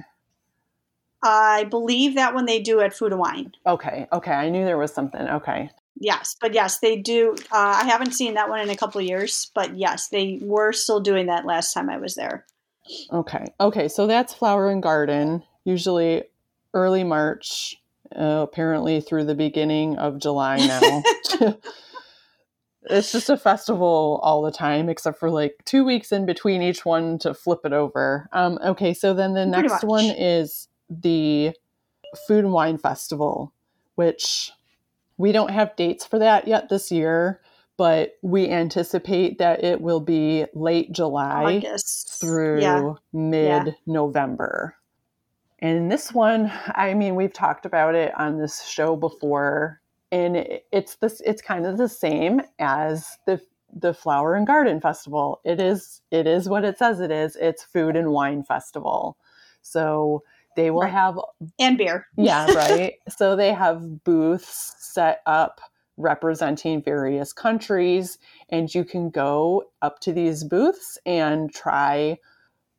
I 1.24 1.64
believe 1.64 2.16
that 2.16 2.34
when 2.34 2.46
they 2.46 2.60
do 2.60 2.80
at 2.80 2.94
Food 2.94 3.12
and 3.12 3.20
Wine. 3.20 3.52
okay 3.66 4.06
okay 4.12 4.32
i 4.32 4.48
knew 4.50 4.64
there 4.64 4.78
was 4.78 4.92
something 4.92 5.20
okay 5.20 5.70
Yes, 6.00 6.34
but 6.40 6.52
yes, 6.54 6.78
they 6.78 6.96
do. 6.96 7.36
Uh, 7.52 7.78
I 7.80 7.84
haven't 7.84 8.12
seen 8.14 8.34
that 8.34 8.48
one 8.48 8.60
in 8.60 8.70
a 8.70 8.74
couple 8.76 9.00
of 9.00 9.06
years, 9.06 9.52
but 9.54 9.76
yes, 9.76 10.08
they 10.08 10.38
were 10.42 10.72
still 10.72 10.98
doing 11.00 11.26
that 11.26 11.44
last 11.44 11.72
time 11.74 11.88
I 11.90 11.98
was 11.98 12.14
there. 12.14 12.44
Okay. 13.12 13.44
Okay. 13.60 13.88
So 13.88 14.06
that's 14.08 14.32
flower 14.34 14.68
and 14.68 14.82
garden, 14.82 15.44
usually 15.64 16.24
early 16.74 17.04
March, 17.04 17.76
uh, 18.16 18.40
apparently 18.42 19.00
through 19.02 19.24
the 19.24 19.34
beginning 19.36 19.96
of 19.98 20.18
July 20.18 20.56
now. 20.56 21.02
it's 22.84 23.12
just 23.12 23.30
a 23.30 23.36
festival 23.36 24.20
all 24.22 24.42
the 24.42 24.50
time, 24.52 24.88
except 24.88 25.18
for 25.18 25.30
like 25.30 25.56
two 25.64 25.84
weeks 25.84 26.12
in 26.12 26.26
between 26.26 26.62
each 26.62 26.84
one 26.84 27.18
to 27.18 27.34
flip 27.34 27.60
it 27.64 27.72
over. 27.72 28.28
Um, 28.32 28.58
okay. 28.64 28.94
So 28.94 29.14
then 29.14 29.34
the 29.34 29.44
Pretty 29.46 29.68
next 29.68 29.82
much. 29.82 29.84
one 29.84 30.04
is 30.06 30.68
the 30.90 31.52
Food 32.26 32.44
and 32.44 32.52
Wine 32.52 32.78
Festival, 32.78 33.52
which 33.94 34.50
we 35.16 35.32
don't 35.32 35.50
have 35.50 35.76
dates 35.76 36.04
for 36.04 36.18
that 36.18 36.48
yet 36.48 36.68
this 36.68 36.90
year, 36.90 37.40
but 37.76 38.16
we 38.22 38.48
anticipate 38.48 39.38
that 39.38 39.62
it 39.64 39.80
will 39.80 40.00
be 40.00 40.46
late 40.54 40.92
July 40.92 41.56
August 41.58 42.20
through 42.20 42.60
Yeah. 42.60 42.92
mid 43.12 43.76
November. 43.86 44.76
And 45.60 45.92
this 45.92 46.12
one, 46.12 46.52
I 46.74 46.94
mean, 46.94 47.14
we've 47.14 47.32
talked 47.32 47.66
about 47.66 47.94
it 47.94 48.12
on 48.18 48.38
this 48.38 48.62
show 48.64 48.96
before, 48.96 49.80
and 50.12 50.36
it's 50.72 50.96
this 50.98 51.22
it's 51.26 51.42
kind 51.42 51.66
of 51.66 51.78
the 51.78 51.90
same 51.90 52.42
as 52.60 53.18
the 53.26 53.42
the 53.74 53.94
Flower 53.94 54.36
and 54.36 54.46
Garden 54.48 54.80
Festival. 54.82 55.42
It 55.44 55.60
is 55.60 56.02
it 56.12 56.28
is 56.28 56.48
what 56.50 56.64
it 56.64 56.78
says 56.78 57.00
it 57.00 57.12
is. 57.12 57.36
It's 57.36 57.64
food 57.64 57.96
and 57.96 58.12
wine 58.12 58.44
festival. 58.44 59.18
So 59.62 60.24
they 60.56 60.72
will 60.72 60.82
Right. 60.82 60.92
have 60.92 61.18
and 61.60 61.78
beer. 61.78 62.06
yeah, 62.16 62.48
right. 62.48 62.94
so 63.08 63.36
they 63.36 63.52
have 63.54 64.04
booths 64.04 64.74
set 64.78 65.22
up 65.26 65.60
representing 65.98 66.82
various 66.82 67.32
countries, 67.32 68.18
and 68.50 68.74
you 68.74 68.84
can 68.84 69.10
go 69.10 69.64
up 69.82 70.00
to 70.00 70.12
these 70.12 70.44
booths 70.44 70.98
and 71.06 71.52
try 71.54 72.18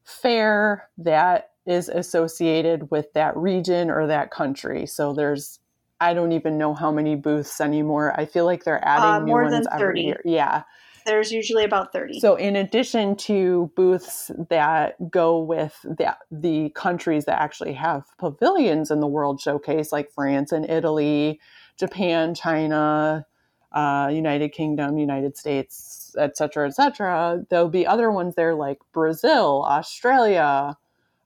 fare 0.05 0.89
that 0.99 1.51
is 1.67 1.89
associated 1.89 2.91
with 2.91 3.13
that 3.13 3.37
region 3.37 3.91
or 3.91 4.07
that 4.07 4.31
country. 4.31 4.85
So 4.87 5.13
there's 5.13 5.59
I 6.09 6.13
don't 6.13 6.31
even 6.33 6.57
know 6.57 6.73
how 6.73 6.91
many 6.91 7.15
booths 7.15 7.59
anymore. 7.61 8.13
I 8.19 8.25
feel 8.25 8.45
like 8.45 8.63
they're 8.63 8.83
adding 8.85 9.05
Uh, 9.05 9.19
new 9.19 9.25
more 9.25 9.43
ones 9.43 9.53
than 9.53 9.73
every 9.73 9.87
30. 9.87 10.01
year. 10.01 10.21
Yeah. 10.25 10.63
There's 11.05 11.31
usually 11.33 11.65
about 11.65 11.91
30. 11.91 12.19
So, 12.21 12.35
in 12.35 12.55
addition 12.55 13.15
to 13.27 13.71
booths 13.75 14.31
that 14.49 14.95
go 15.11 15.37
with 15.39 15.77
the, 15.83 16.15
the 16.31 16.69
countries 16.69 17.25
that 17.25 17.41
actually 17.41 17.73
have 17.73 18.05
pavilions 18.17 18.89
in 18.89 19.01
the 19.01 19.07
World 19.07 19.41
Showcase, 19.41 19.91
like 19.91 20.11
France 20.11 20.53
and 20.53 20.69
Italy, 20.69 21.41
Japan, 21.77 22.33
China, 22.33 23.25
uh, 23.73 24.09
United 24.13 24.49
Kingdom, 24.53 24.97
United 24.97 25.35
States, 25.35 26.15
et 26.17 26.37
cetera, 26.37 26.67
et 26.67 26.75
cetera, 26.75 27.43
there'll 27.49 27.67
be 27.67 27.85
other 27.85 28.09
ones 28.09 28.35
there 28.35 28.55
like 28.55 28.77
Brazil, 28.93 29.65
Australia, 29.67 30.77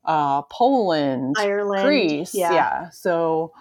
uh, 0.06 0.42
Poland, 0.44 1.36
Ireland. 1.38 1.84
Greece. 1.86 2.34
Yeah. 2.34 2.54
yeah. 2.54 2.90
So, 2.90 3.54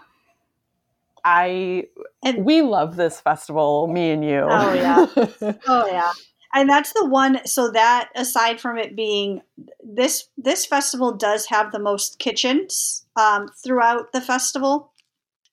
I 1.26 1.88
And- 2.24 2.44
we 2.44 2.62
love 2.62 2.94
this 2.94 3.20
festival, 3.20 3.88
me 3.88 4.12
and 4.12 4.24
you. 4.24 4.46
Oh, 4.48 4.72
yeah. 4.72 5.52
Oh 5.66 5.86
yeah. 5.86 6.12
And 6.54 6.70
that's 6.70 6.92
the 6.92 7.04
one 7.04 7.44
so 7.44 7.70
that 7.72 8.10
aside 8.14 8.60
from 8.60 8.78
it 8.78 8.94
being 8.94 9.42
this 9.82 10.28
this 10.38 10.64
festival 10.64 11.12
does 11.12 11.46
have 11.46 11.72
the 11.72 11.80
most 11.80 12.20
kitchens 12.20 13.04
um, 13.16 13.48
throughout 13.62 14.12
the 14.12 14.20
festival 14.20 14.92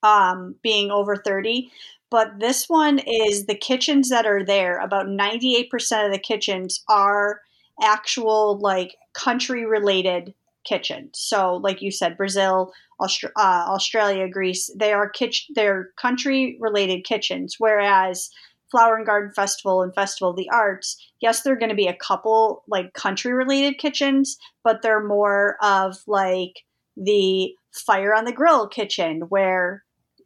um, 0.04 0.56
being 0.62 0.92
over 0.92 1.16
30 1.18 1.72
but 2.10 2.40
this 2.40 2.70
one 2.70 3.00
is 3.00 3.48
the 3.48 3.56
kitchens 3.56 4.10
that 4.10 4.28
are 4.28 4.46
there 4.46 4.78
about 4.80 5.08
98% 5.08 6.06
of 6.06 6.12
the 6.12 6.20
kitchens 6.20 6.84
are 6.88 7.42
actual 7.82 8.60
like 8.60 8.96
country 9.14 9.66
related 9.66 10.34
kitchens 10.66 11.12
so 11.14 11.56
like 11.56 11.82
you 11.82 11.92
said 11.92 12.18
brazil 12.18 12.72
Austra- 13.02 13.32
uh, 13.36 13.66
australia 13.68 14.28
greece 14.28 14.70
they 14.78 14.94
are 14.94 15.10
kitchen 15.10 15.54
they're 15.56 15.90
country 15.98 16.58
related 16.60 17.04
kitchens 17.04 17.56
whereas 17.60 18.30
flower 18.72 18.96
and 18.96 19.06
garden 19.06 19.32
festival 19.36 19.82
and 19.82 19.94
festival 19.94 20.32
of 20.32 20.38
the 20.38 20.50
arts 20.50 20.98
yes 21.22 21.42
they're 21.42 21.56
going 21.56 21.70
to 21.70 21.76
be 21.76 21.88
a 21.88 21.96
couple 21.96 22.64
like 22.68 22.94
country 22.94 23.34
related 23.34 23.78
kitchens 23.78 24.38
but 24.64 24.82
they're 24.82 25.04
more 25.04 25.58
of 25.62 25.98
like 26.08 26.64
the 26.98 27.54
fire 27.72 28.14
on 28.14 28.26
the 28.26 28.32
grill 28.32 28.68
kitchen 28.68 29.22
where 29.30 29.84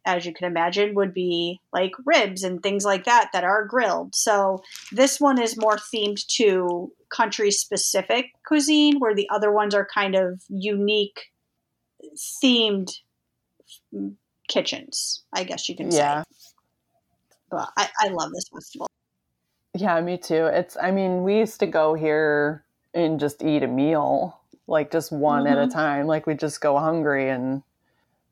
as 0.08 0.26
you 0.26 0.32
can 0.32 0.46
imagine 0.46 0.94
would 0.94 1.14
be 1.14 1.60
like 1.72 1.92
ribs 2.04 2.42
and 2.42 2.62
things 2.62 2.84
like 2.84 3.04
that 3.04 3.30
that 3.32 3.44
are 3.44 3.64
grilled 3.66 4.14
so 4.14 4.62
this 4.90 5.20
one 5.20 5.40
is 5.40 5.56
more 5.56 5.76
themed 5.76 6.26
to 6.26 6.90
country 7.10 7.50
specific 7.50 8.26
cuisine 8.46 8.98
where 8.98 9.14
the 9.14 9.28
other 9.30 9.52
ones 9.52 9.74
are 9.74 9.86
kind 9.94 10.14
of 10.14 10.42
unique 10.48 11.30
themed 12.42 12.90
kitchens 14.48 15.22
i 15.32 15.44
guess 15.44 15.68
you 15.68 15.76
can 15.76 15.90
yeah. 15.90 16.22
say 16.22 16.24
but 17.50 17.68
I, 17.76 17.88
I 18.00 18.08
love 18.08 18.30
this 18.32 18.48
festival 18.52 18.88
Yeah, 19.74 20.00
me 20.00 20.18
too. 20.18 20.46
It's 20.46 20.76
I 20.80 20.90
mean, 20.90 21.22
we 21.22 21.38
used 21.38 21.60
to 21.60 21.66
go 21.66 21.94
here 21.94 22.64
and 22.94 23.20
just 23.20 23.42
eat 23.42 23.62
a 23.62 23.68
meal, 23.68 24.40
like 24.66 24.90
just 24.90 25.12
one 25.12 25.44
mm-hmm. 25.44 25.52
at 25.52 25.58
a 25.58 25.62
mm-hmm. 25.62 25.78
time. 25.78 26.06
Like 26.06 26.26
we 26.26 26.34
just 26.34 26.60
go 26.60 26.78
hungry 26.78 27.28
and 27.28 27.62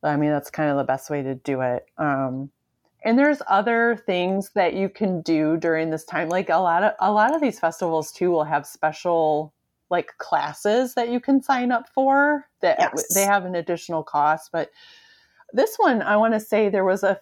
I 0.03 0.17
mean 0.17 0.31
that's 0.31 0.51
kind 0.51 0.71
of 0.71 0.77
the 0.77 0.85
best 0.85 1.11
way 1.11 1.23
to 1.23 1.35
do 1.35 1.61
it. 1.61 1.87
Um, 1.99 2.51
and 3.05 3.19
there's 3.19 3.41
other 3.47 4.03
things 4.07 4.51
that 4.55 4.75
you 4.75 4.89
can 4.89 5.23
do 5.23 5.57
during 5.57 5.91
this 5.91 6.05
time. 6.05 6.29
Like 6.29 6.49
a 6.49 6.59
lot 6.59 6.83
of 6.83 6.93
a 7.01 7.13
lot 7.13 7.35
of 7.35 7.41
these 7.41 7.61
festivals 7.61 8.13
too 8.13 8.31
will 8.31 8.45
have 8.45 8.67
special 8.67 9.53
like 9.91 10.13
classes 10.19 10.95
that 10.95 11.11
you 11.11 11.21
can 11.21 11.41
sign 11.41 11.71
up 11.71 11.89
for 11.95 12.47
that 12.61 12.77
yes. 12.81 13.15
they 13.15 13.23
have 13.23 13.45
an 13.45 13.55
additional 13.55 14.03
cost, 14.03 14.51
but 14.53 14.71
this 15.53 15.77
one 15.77 16.03
I 16.03 16.17
want 16.17 16.35
to 16.35 16.41
say 16.41 16.69
there 16.69 16.85
was 16.85 17.05
a 17.05 17.21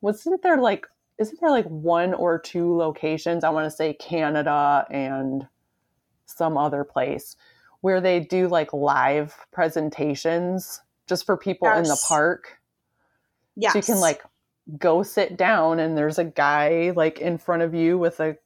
wasn't 0.00 0.42
there 0.42 0.58
like 0.58 0.86
isn't 1.18 1.40
there 1.40 1.50
like 1.50 1.66
one 1.66 2.14
or 2.14 2.38
two 2.38 2.76
locations 2.76 3.44
i 3.44 3.50
want 3.50 3.64
to 3.64 3.76
say 3.76 3.94
canada 3.94 4.86
and 4.90 5.46
some 6.26 6.58
other 6.58 6.84
place 6.84 7.36
where 7.80 8.00
they 8.00 8.20
do 8.20 8.48
like 8.48 8.72
live 8.72 9.34
presentations 9.52 10.80
just 11.06 11.26
for 11.26 11.36
people 11.36 11.68
yes. 11.68 11.78
in 11.78 11.84
the 11.84 12.00
park 12.08 12.58
yeah 13.56 13.70
so 13.70 13.78
you 13.78 13.82
can 13.82 14.00
like 14.00 14.22
go 14.78 15.02
sit 15.02 15.36
down 15.36 15.78
and 15.78 15.96
there's 15.96 16.18
a 16.18 16.24
guy 16.24 16.92
like 16.96 17.20
in 17.20 17.38
front 17.38 17.62
of 17.62 17.74
you 17.74 17.96
with 17.96 18.20
a 18.20 18.36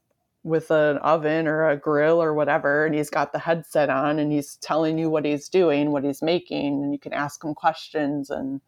with 0.43 0.71
an 0.71 0.97
oven 0.99 1.47
or 1.47 1.69
a 1.69 1.77
grill 1.77 2.23
or 2.23 2.33
whatever 2.33 2.87
and 2.87 2.95
he's 2.95 3.11
got 3.11 3.33
the 3.33 3.39
headset 3.39 3.91
on 3.91 4.19
and 4.19 4.33
he's 4.33 4.57
telling 4.57 4.99
you 4.99 5.11
what 5.11 5.25
he's 5.25 5.49
doing 5.49 5.91
what 5.91 6.05
he's 6.05 6.23
making 6.23 6.83
and 6.83 6.93
you 6.93 6.99
can 6.99 7.13
ask 7.13 7.45
him 7.45 7.55
questions 7.55 8.31
and 8.31 8.61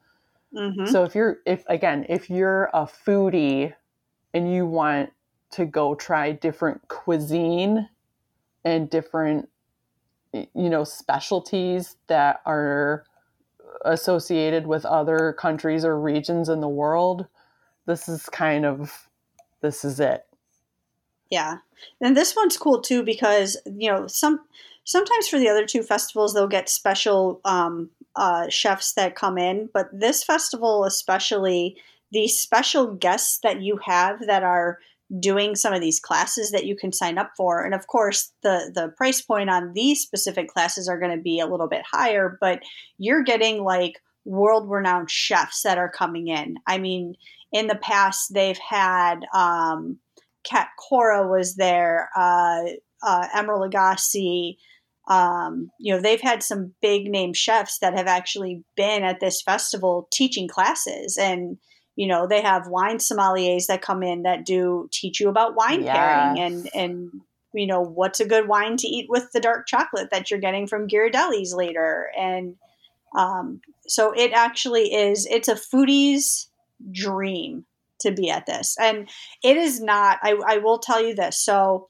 mm-hmm. 0.55 0.86
so 0.86 1.05
if 1.05 1.14
you're 1.14 1.39
if 1.47 1.64
again 1.69 2.05
if 2.09 2.28
you're 2.28 2.64
a 2.74 2.86
foodie 2.86 3.73
and 4.35 4.52
you 4.52 4.66
want 4.66 5.10
to 5.51 5.64
go 5.64 5.94
try 5.94 6.32
different 6.32 6.86
cuisine 6.89 7.89
and 8.64 8.90
different 8.90 9.48
you 10.32 10.70
know 10.70 10.85
specialties 10.85 11.97
that 12.06 12.40
are 12.44 13.05
associated 13.85 14.66
with 14.66 14.85
other 14.85 15.35
countries 15.39 15.85
or 15.85 15.99
regions 15.99 16.49
in 16.49 16.61
the 16.61 16.69
world 16.69 17.27
this 17.86 18.09
is 18.09 18.28
kind 18.28 18.65
of 18.65 19.09
this 19.61 19.85
is 19.85 20.01
it. 20.01 20.24
Yeah. 21.31 21.59
And 22.01 22.16
this 22.16 22.36
one's 22.36 22.57
cool 22.57 22.81
too 22.81 23.03
because 23.03 23.57
you 23.65 23.90
know 23.90 24.07
some 24.07 24.40
sometimes 24.85 25.28
for 25.28 25.39
the 25.39 25.49
other 25.49 25.66
two 25.66 25.82
festivals 25.82 26.35
they'll 26.35 26.49
get 26.49 26.69
special 26.69 27.40
um, 27.44 27.90
uh, 28.15 28.49
chefs 28.49 28.93
that 28.93 29.15
come 29.15 29.39
in 29.39 29.70
but 29.73 29.89
this 29.93 30.23
festival 30.23 30.85
especially 30.85 31.77
the 32.11 32.28
special 32.28 32.94
guests 32.94 33.39
that 33.39 33.62
you 33.62 33.78
have 33.78 34.27
that 34.27 34.43
are 34.43 34.78
doing 35.20 35.55
some 35.55 35.74
of 35.74 35.80
these 35.80 36.01
classes 36.01 36.51
that 36.51 36.64
you 36.64 36.76
can 36.76 36.93
sign 36.93 37.18
up 37.18 37.32
for. 37.36 37.64
And 37.64 37.74
of 37.74 37.86
course 37.86 38.32
the 38.43 38.70
the 38.74 38.93
price 38.97 39.20
point 39.20 39.51
on 39.51 39.72
these 39.74 40.01
specific 40.01 40.48
classes 40.48 40.89
are 40.89 40.98
going 40.98 41.16
to 41.16 41.22
be 41.22 41.40
a 41.40 41.47
little 41.47 41.68
bit 41.68 41.82
higher 41.90 42.39
but 42.40 42.60
you're 42.98 43.22
getting 43.22 43.62
like 43.64 43.94
world 44.24 44.70
renowned 44.70 45.10
chefs 45.10 45.62
that 45.62 45.78
are 45.78 45.90
coming 45.90 46.28
in. 46.28 46.56
I 46.66 46.78
mean 46.78 47.14
in 47.52 47.66
the 47.66 47.76
past 47.76 48.32
they've 48.32 48.59
had 48.59 49.20
um 49.34 49.98
Cat 50.44 50.68
Cora 50.78 51.28
was 51.28 51.55
there 51.55 52.09
uh, 52.16 52.62
uh 53.02 53.28
emeril 53.34 53.70
lagasse 53.70 54.56
um, 55.09 55.70
you 55.78 55.94
know 55.94 56.01
they've 56.01 56.20
had 56.20 56.43
some 56.43 56.74
big 56.80 57.10
name 57.10 57.32
chefs 57.32 57.78
that 57.80 57.97
have 57.97 58.06
actually 58.06 58.62
been 58.76 59.02
at 59.02 59.20
this 59.20 59.43
festival 59.43 60.09
teaching 60.12 60.48
classes. 60.48 61.18
And 61.18 61.59
you 61.97 62.06
know 62.06 62.27
they 62.27 62.40
have 62.40 62.69
wine 62.69 62.98
sommeliers 62.98 63.66
that 63.66 63.82
come 63.82 64.02
in 64.02 64.23
that 64.23 64.47
do 64.47 64.89
teach 64.93 65.20
you 65.20 65.28
about 65.28 65.55
wine 65.55 65.82
yes. 65.82 65.97
pairing 65.97 66.40
and 66.40 66.70
and 66.74 67.20
you 67.55 67.66
know 67.66 67.81
what's 67.81 68.20
a 68.20 68.27
good 68.27 68.48
wine 68.48 68.77
to 68.78 68.89
eat 68.89 69.09
with 69.09 69.31
the 69.32 69.40
dark 69.40 69.66
chocolate 69.66 70.10
that 70.10 70.31
you're 70.31 70.40
getting 70.40 70.66
from 70.66 70.89
Ghirardelli's 70.89 71.55
later. 71.55 72.10
And 72.19 72.56
um, 73.16 73.60
so 73.86 74.12
it 74.12 74.32
actually 74.32 74.94
is 74.94 75.27
it's 75.31 75.48
a 75.48 75.55
foodie's 75.55 76.48
dream 76.90 77.66
to 78.01 78.10
be 78.10 78.31
at 78.31 78.47
this. 78.47 78.77
And 78.81 79.09
it 79.44 79.56
is 79.56 79.81
not 79.81 80.19
i, 80.23 80.35
I 80.47 80.59
will 80.59 80.78
tell 80.78 81.05
you 81.05 81.14
this. 81.14 81.39
So 81.39 81.89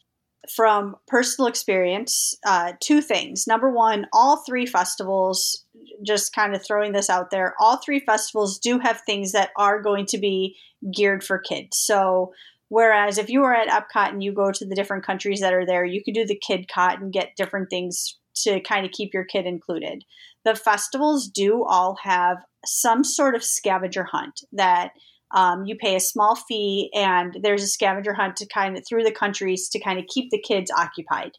from 0.55 0.97
personal 1.07 1.49
experience 1.49 2.35
uh, 2.45 2.73
two 2.81 3.01
things. 3.01 3.47
Number 3.47 3.71
one 3.71 4.07
all 4.13 4.39
three 4.39 4.67
festivals 4.67 5.62
just 6.05 6.35
kind 6.35 6.55
of 6.55 6.65
throwing 6.65 6.93
this 6.93 7.11
out 7.11 7.31
there, 7.31 7.55
all 7.61 7.77
three 7.77 8.01
festivals 8.01 8.59
do 8.59 8.79
have 8.79 9.01
things 9.01 9.33
that 9.33 9.51
are 9.57 9.83
going 9.83 10.07
to 10.07 10.19
be 10.19 10.57
geared 10.95 11.23
for 11.23 11.39
kids. 11.39 11.79
So, 11.79 12.33
whereas 12.69 13.19
if 13.19 13.29
you 13.29 13.43
are 13.45 13.55
at 13.55 13.69
Epcot 13.69 14.11
and 14.11 14.23
you 14.23 14.33
go 14.33 14.51
to 14.51 14.67
the 14.67 14.75
different 14.75 15.05
countries 15.05 15.41
that 15.41 15.55
are 15.55 15.67
there, 15.67 15.85
you 15.85 16.03
could 16.05 16.15
do 16.15 16.27
the 16.27 16.41
KidCot 16.49 17.01
and 17.01 17.13
get 17.13 17.37
different 17.37 17.71
things 17.71 18.19
to 18.35 18.61
kind 18.61 18.87
of 18.87 18.93
keep 18.93 19.13
your 19.13 19.25
kid 19.25 19.47
included. 19.47 20.05
The 20.45 20.55
festivals 20.55 21.29
do 21.29 21.65
all 21.65 21.97
have 22.03 22.39
some 22.65 23.05
sort 23.05 23.35
of 23.35 23.45
scavenger 23.45 24.05
hunt 24.05 24.41
that 24.53 24.93
um, 25.35 25.65
you 25.67 25.77
pay 25.77 25.97
a 25.97 26.01
small 26.01 26.35
fee 26.37 26.91
and 26.95 27.37
there's 27.43 27.63
a 27.63 27.69
scavenger 27.69 28.15
hunt 28.15 28.37
to 28.37 28.47
kind 28.47 28.77
of 28.77 28.85
through 28.87 29.05
the 29.05 29.13
countries 29.13 29.69
to 29.71 29.81
kind 29.81 29.99
of 29.99 30.07
keep 30.07 30.31
the 30.31 30.43
kids 30.43 30.71
occupied 30.71 31.33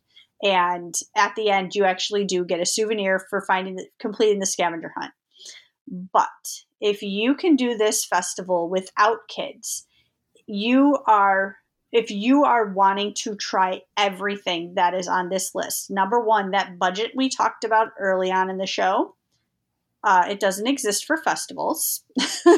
and 0.44 0.96
at 1.16 1.36
the 1.36 1.50
end 1.50 1.74
you 1.74 1.86
actually 1.86 2.26
do 2.26 2.46
get 2.46 2.60
a 2.60 2.66
souvenir 2.66 3.26
for 3.30 3.42
finding 3.42 3.76
the, 3.78 3.88
completing 4.00 4.40
the 4.40 4.46
scavenger 4.46 4.92
hunt. 4.96 5.12
But 5.88 6.30
if 6.82 7.02
you 7.02 7.34
can 7.34 7.56
do 7.56 7.76
this 7.76 8.06
festival 8.06 8.70
without 8.70 9.28
kids 9.28 9.88
you 10.46 10.98
are 11.08 11.58
if 11.94 12.10
you 12.10 12.44
are 12.44 12.74
wanting 12.74 13.14
to 13.14 13.36
try 13.36 13.82
everything 13.96 14.74
that 14.76 14.94
is 14.94 15.08
on 15.08 15.30
this 15.30 15.56
list 15.56 15.90
number 15.90 16.20
one 16.20 16.52
that 16.52 16.78
budget 16.78 17.12
we 17.16 17.30
talked 17.30 17.64
about 17.64 17.90
early 17.98 18.30
on 18.30 18.50
in 18.50 18.58
the 18.58 18.68
show 18.68 19.16
uh, 20.04 20.26
it 20.30 20.42
doesn't 20.42 20.68
exist 20.68 21.06
for 21.06 21.16
festivals 21.16 22.04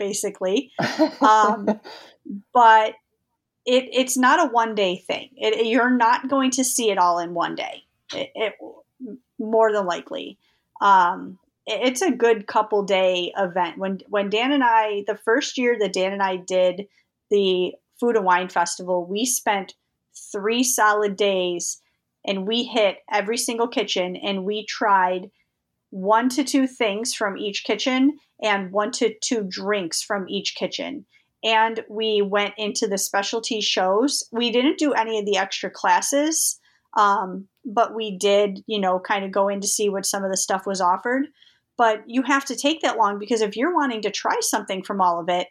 basically. 0.00 0.72
Um, 1.20 1.80
but 2.54 2.94
it, 3.70 3.88
it's 3.92 4.16
not 4.16 4.44
a 4.44 4.52
one 4.52 4.74
day 4.74 4.96
thing. 4.96 5.30
It, 5.36 5.66
you're 5.66 5.90
not 5.96 6.28
going 6.28 6.50
to 6.52 6.64
see 6.64 6.90
it 6.90 6.98
all 6.98 7.20
in 7.20 7.34
one 7.34 7.54
day. 7.54 7.84
It, 8.12 8.30
it 8.34 8.54
more 9.38 9.72
than 9.72 9.86
likely. 9.86 10.38
Um, 10.80 11.38
it's 11.66 12.02
a 12.02 12.10
good 12.10 12.48
couple 12.48 12.82
day 12.82 13.32
event. 13.36 13.78
When 13.78 14.00
when 14.08 14.28
Dan 14.28 14.50
and 14.50 14.64
I, 14.64 15.04
the 15.06 15.18
first 15.24 15.56
year 15.56 15.78
that 15.78 15.92
Dan 15.92 16.12
and 16.12 16.22
I 16.22 16.36
did 16.36 16.88
the 17.30 17.74
Food 18.00 18.16
and 18.16 18.24
Wine 18.24 18.48
Festival, 18.48 19.06
we 19.06 19.24
spent 19.24 19.74
three 20.32 20.64
solid 20.64 21.16
days 21.16 21.80
and 22.26 22.48
we 22.48 22.64
hit 22.64 22.98
every 23.10 23.36
single 23.36 23.68
kitchen 23.68 24.16
and 24.16 24.44
we 24.44 24.66
tried 24.66 25.30
one 25.90 26.28
to 26.30 26.42
two 26.42 26.66
things 26.66 27.14
from 27.14 27.36
each 27.36 27.62
kitchen 27.62 28.18
and 28.42 28.72
one 28.72 28.90
to 28.92 29.14
two 29.20 29.44
drinks 29.48 30.02
from 30.02 30.28
each 30.28 30.56
kitchen 30.56 31.06
and 31.42 31.84
we 31.88 32.22
went 32.22 32.54
into 32.58 32.86
the 32.86 32.98
specialty 32.98 33.60
shows. 33.60 34.24
We 34.30 34.50
didn't 34.50 34.78
do 34.78 34.92
any 34.92 35.18
of 35.18 35.26
the 35.26 35.36
extra 35.36 35.70
classes, 35.70 36.58
um, 36.96 37.48
but 37.64 37.94
we 37.94 38.18
did, 38.18 38.60
you 38.66 38.80
know, 38.80 38.98
kind 38.98 39.24
of 39.24 39.32
go 39.32 39.48
in 39.48 39.60
to 39.60 39.68
see 39.68 39.88
what 39.88 40.06
some 40.06 40.24
of 40.24 40.30
the 40.30 40.36
stuff 40.36 40.66
was 40.66 40.80
offered. 40.80 41.26
But 41.78 42.02
you 42.06 42.22
have 42.22 42.44
to 42.46 42.56
take 42.56 42.82
that 42.82 42.98
long 42.98 43.18
because 43.18 43.40
if 43.40 43.56
you're 43.56 43.74
wanting 43.74 44.02
to 44.02 44.10
try 44.10 44.36
something 44.40 44.82
from 44.82 45.00
all 45.00 45.18
of 45.18 45.28
it, 45.28 45.48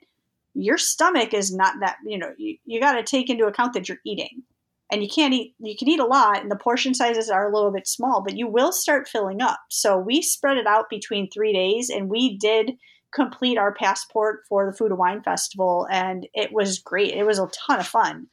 your 0.53 0.77
stomach 0.77 1.33
is 1.33 1.53
not 1.53 1.75
that, 1.81 1.97
you 2.05 2.17
know, 2.17 2.33
you, 2.37 2.57
you 2.65 2.79
got 2.79 2.93
to 2.93 3.03
take 3.03 3.29
into 3.29 3.45
account 3.45 3.73
that 3.73 3.89
you're 3.89 3.99
eating. 4.05 4.43
And 4.91 5.03
you 5.03 5.09
can't 5.09 5.35
eat, 5.35 5.53
you 5.59 5.75
can 5.77 5.87
eat 5.87 5.99
a 5.99 6.05
lot, 6.05 6.41
and 6.41 6.49
the 6.49 6.55
portion 6.55 6.95
sizes 6.95 7.29
are 7.29 7.47
a 7.47 7.53
little 7.53 7.71
bit 7.71 7.87
small, 7.87 8.23
but 8.23 8.35
you 8.35 8.47
will 8.47 8.71
start 8.71 9.07
filling 9.07 9.39
up. 9.39 9.59
So 9.69 9.97
we 9.97 10.23
spread 10.23 10.57
it 10.57 10.65
out 10.65 10.89
between 10.89 11.29
three 11.29 11.53
days, 11.53 11.91
and 11.91 12.09
we 12.09 12.39
did 12.39 12.71
complete 13.13 13.57
our 13.57 13.73
passport 13.73 14.41
for 14.47 14.65
the 14.65 14.77
Food 14.77 14.91
and 14.91 14.99
Wine 14.99 15.21
Festival, 15.21 15.87
and 15.91 16.27
it 16.33 16.51
was 16.51 16.79
great. 16.79 17.13
It 17.13 17.25
was 17.25 17.39
a 17.39 17.47
ton 17.47 17.79
of 17.79 17.87
fun. 17.87 18.27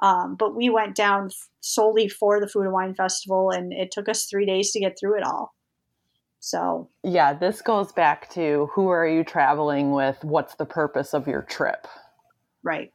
Um, 0.00 0.34
but 0.34 0.56
we 0.56 0.68
went 0.68 0.96
down 0.96 1.30
solely 1.60 2.08
for 2.08 2.40
the 2.40 2.48
Food 2.48 2.62
and 2.62 2.72
Wine 2.72 2.94
Festival, 2.94 3.50
and 3.50 3.72
it 3.72 3.90
took 3.90 4.08
us 4.08 4.24
three 4.24 4.46
days 4.46 4.72
to 4.72 4.80
get 4.80 4.98
through 4.98 5.18
it 5.18 5.24
all. 5.24 5.54
So, 6.40 6.88
yeah, 7.04 7.34
this 7.34 7.62
goes 7.62 7.92
back 7.92 8.28
to 8.30 8.68
who 8.74 8.88
are 8.88 9.06
you 9.06 9.22
traveling 9.22 9.92
with? 9.92 10.16
What's 10.24 10.56
the 10.56 10.64
purpose 10.64 11.14
of 11.14 11.28
your 11.28 11.42
trip? 11.42 11.86
Right, 12.64 12.92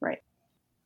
right. 0.00 0.22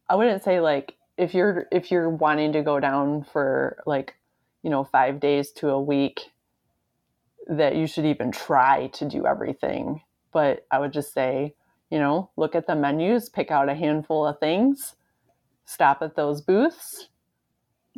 I 0.09 0.17
wouldn't 0.17 0.43
say 0.43 0.61
like 0.61 0.97
if 1.17 1.35
you're 1.35 1.69
if 1.71 1.93
you're 1.93 2.11
wanting 2.11 2.53
to 2.55 2.63
go 2.63 2.81
down 2.81 3.25
for 3.33 3.81
like 3.87 4.17
you 4.65 4.71
know 4.71 4.83
five 4.83 5.21
days 5.21 5.53
to 5.53 5.69
a 5.69 5.81
week 5.81 6.33
that 7.51 7.75
you 7.75 7.87
should 7.87 8.07
even 8.07 8.31
try 8.31 8.87
to 8.95 9.05
do 9.05 9.27
everything. 9.27 10.01
But 10.33 10.67
I 10.71 10.79
would 10.79 10.93
just 10.93 11.13
say, 11.13 11.55
you 11.91 11.99
know, 11.99 12.31
look 12.37 12.55
at 12.55 12.69
the 12.69 12.77
menus, 12.77 13.29
pick 13.29 13.51
out 13.51 13.69
a 13.69 13.75
handful 13.75 14.25
of 14.25 14.39
things, 14.39 14.95
stop 15.65 16.01
at 16.01 16.15
those 16.15 16.41
booths. 16.41 17.09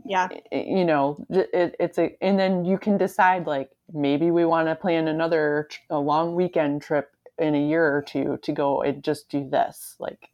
Yeah. 0.07 0.29
You 0.51 0.87
know, 0.87 1.24
it, 1.29 1.77
it's 1.79 1.99
a, 1.99 2.16
and 2.23 2.39
then 2.39 2.65
you 2.65 2.79
can 2.79 2.97
decide 2.97 3.47
like 3.47 3.70
maybe 3.93 4.31
we 4.31 4.47
want 4.47 4.69
to 4.69 4.74
plan 4.74 5.07
another 5.07 5.69
a 5.91 5.99
long 5.99 6.35
weekend 6.35 6.81
trip 6.81 7.11
in 7.39 7.55
a 7.55 7.69
year 7.69 7.95
or 7.95 8.01
two 8.01 8.39
to 8.43 8.53
go 8.53 8.81
and 8.81 9.05
just 9.05 9.29
do 9.29 9.47
this. 9.47 9.97
Like, 9.99 10.31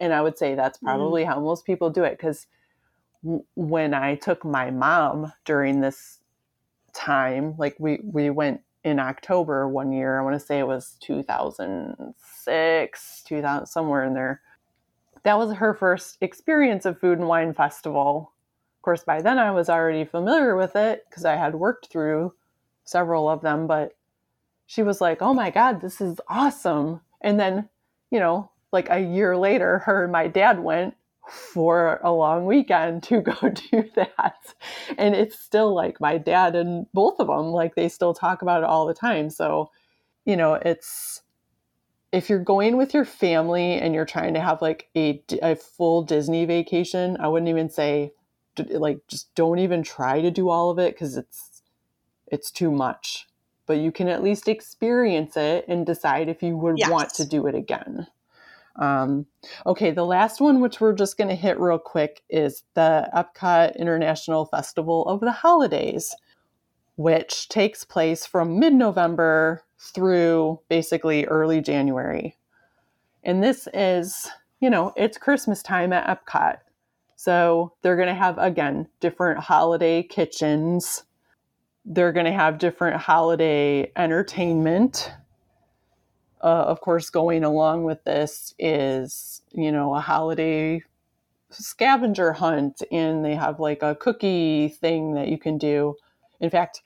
and 0.00 0.14
I 0.14 0.22
would 0.22 0.38
say 0.38 0.54
that's 0.54 0.78
mm-hmm. 0.78 0.86
probably 0.86 1.24
mm. 1.24 1.26
how 1.26 1.38
most 1.38 1.66
people 1.66 1.90
do 1.90 2.04
it 2.04 2.16
because 2.16 2.46
when 3.54 3.92
I 3.92 4.14
took 4.14 4.42
my 4.42 4.70
mom 4.70 5.32
during 5.44 5.80
this 5.80 6.20
time, 6.94 7.54
like 7.58 7.76
we 7.78 7.98
we 8.02 8.30
went 8.30 8.62
in 8.84 8.98
October 8.98 9.68
one 9.68 9.92
year. 9.92 10.18
I 10.18 10.22
want 10.22 10.38
to 10.38 10.46
say 10.46 10.58
it 10.58 10.66
was 10.66 10.96
2006, 11.00 13.22
2000 13.24 13.66
somewhere 13.66 14.04
in 14.04 14.14
there. 14.14 14.40
That 15.24 15.38
was 15.38 15.54
her 15.54 15.74
first 15.74 16.18
experience 16.20 16.84
of 16.84 17.00
food 17.00 17.18
and 17.18 17.28
wine 17.28 17.54
festival. 17.54 18.32
Of 18.78 18.82
course, 18.82 19.04
by 19.04 19.22
then 19.22 19.38
I 19.38 19.52
was 19.52 19.70
already 19.70 20.04
familiar 20.04 20.56
with 20.56 20.76
it 20.76 21.06
because 21.08 21.24
I 21.24 21.36
had 21.36 21.54
worked 21.54 21.86
through 21.86 22.34
several 22.84 23.30
of 23.30 23.40
them, 23.40 23.66
but 23.66 23.96
she 24.66 24.82
was 24.82 25.00
like, 25.00 25.22
"Oh 25.22 25.34
my 25.34 25.50
god, 25.50 25.80
this 25.80 26.00
is 26.00 26.20
awesome." 26.28 27.00
And 27.20 27.40
then, 27.40 27.68
you 28.10 28.20
know, 28.20 28.50
like 28.72 28.88
a 28.90 29.00
year 29.00 29.36
later, 29.36 29.78
her 29.80 30.04
and 30.04 30.12
my 30.12 30.28
dad 30.28 30.60
went 30.60 30.94
for 31.28 32.00
a 32.02 32.12
long 32.12 32.46
weekend 32.46 33.02
to 33.04 33.20
go 33.22 33.48
do 33.48 33.84
that. 33.96 34.54
And 34.98 35.14
it's 35.14 35.38
still 35.38 35.74
like 35.74 36.00
my 36.00 36.18
dad 36.18 36.54
and 36.54 36.86
both 36.92 37.20
of 37.20 37.28
them, 37.28 37.46
like 37.46 37.74
they 37.74 37.88
still 37.88 38.14
talk 38.14 38.42
about 38.42 38.62
it 38.62 38.68
all 38.68 38.86
the 38.86 38.94
time. 38.94 39.30
So, 39.30 39.70
you 40.24 40.36
know, 40.36 40.54
it's 40.54 41.22
if 42.12 42.30
you're 42.30 42.38
going 42.38 42.76
with 42.76 42.94
your 42.94 43.04
family 43.04 43.74
and 43.74 43.94
you're 43.94 44.04
trying 44.04 44.34
to 44.34 44.40
have 44.40 44.62
like 44.62 44.88
a, 44.96 45.22
a 45.42 45.56
full 45.56 46.02
Disney 46.02 46.44
vacation, 46.44 47.16
I 47.18 47.28
wouldn't 47.28 47.48
even 47.48 47.70
say 47.70 48.12
like 48.56 49.00
just 49.08 49.34
don't 49.34 49.58
even 49.58 49.82
try 49.82 50.20
to 50.20 50.30
do 50.30 50.48
all 50.48 50.70
of 50.70 50.78
it 50.78 50.94
because 50.94 51.16
it's 51.16 51.62
it's 52.28 52.50
too 52.50 52.70
much. 52.70 53.26
But 53.66 53.78
you 53.78 53.90
can 53.90 54.08
at 54.08 54.22
least 54.22 54.46
experience 54.46 55.36
it 55.36 55.64
and 55.68 55.86
decide 55.86 56.28
if 56.28 56.42
you 56.42 56.56
would 56.56 56.78
yes. 56.78 56.90
want 56.90 57.10
to 57.14 57.26
do 57.26 57.46
it 57.46 57.54
again. 57.54 58.06
Um, 58.76 59.26
okay, 59.66 59.90
the 59.90 60.04
last 60.04 60.40
one, 60.40 60.60
which 60.60 60.80
we're 60.80 60.94
just 60.94 61.16
going 61.16 61.28
to 61.28 61.34
hit 61.34 61.60
real 61.60 61.78
quick, 61.78 62.22
is 62.28 62.64
the 62.74 63.08
Epcot 63.14 63.76
International 63.76 64.46
Festival 64.46 65.04
of 65.06 65.20
the 65.20 65.32
Holidays, 65.32 66.14
which 66.96 67.48
takes 67.48 67.84
place 67.84 68.26
from 68.26 68.58
mid 68.58 68.74
November 68.74 69.62
through 69.78 70.60
basically 70.68 71.24
early 71.26 71.60
January. 71.60 72.36
And 73.22 73.42
this 73.42 73.68
is, 73.72 74.28
you 74.60 74.70
know, 74.70 74.92
it's 74.96 75.18
Christmas 75.18 75.62
time 75.62 75.92
at 75.92 76.06
Epcot. 76.06 76.58
So 77.16 77.72
they're 77.82 77.96
going 77.96 78.08
to 78.08 78.14
have, 78.14 78.38
again, 78.38 78.88
different 79.00 79.40
holiday 79.40 80.02
kitchens. 80.02 81.04
They're 81.84 82.12
going 82.12 82.26
to 82.26 82.32
have 82.32 82.58
different 82.58 82.96
holiday 82.96 83.90
entertainment 83.96 85.12
uh, 86.44 86.66
of 86.66 86.82
course, 86.82 87.08
going 87.08 87.42
along 87.42 87.84
with 87.84 88.04
this 88.04 88.54
is, 88.58 89.40
you 89.52 89.72
know, 89.72 89.94
a 89.94 90.00
holiday 90.00 90.82
scavenger 91.48 92.34
hunt, 92.34 92.82
and 92.92 93.24
they 93.24 93.34
have 93.34 93.58
like 93.60 93.82
a 93.82 93.94
cookie 93.94 94.68
thing 94.68 95.14
that 95.14 95.28
you 95.28 95.38
can 95.38 95.56
do. 95.56 95.96
In 96.40 96.50
fact, 96.50 96.82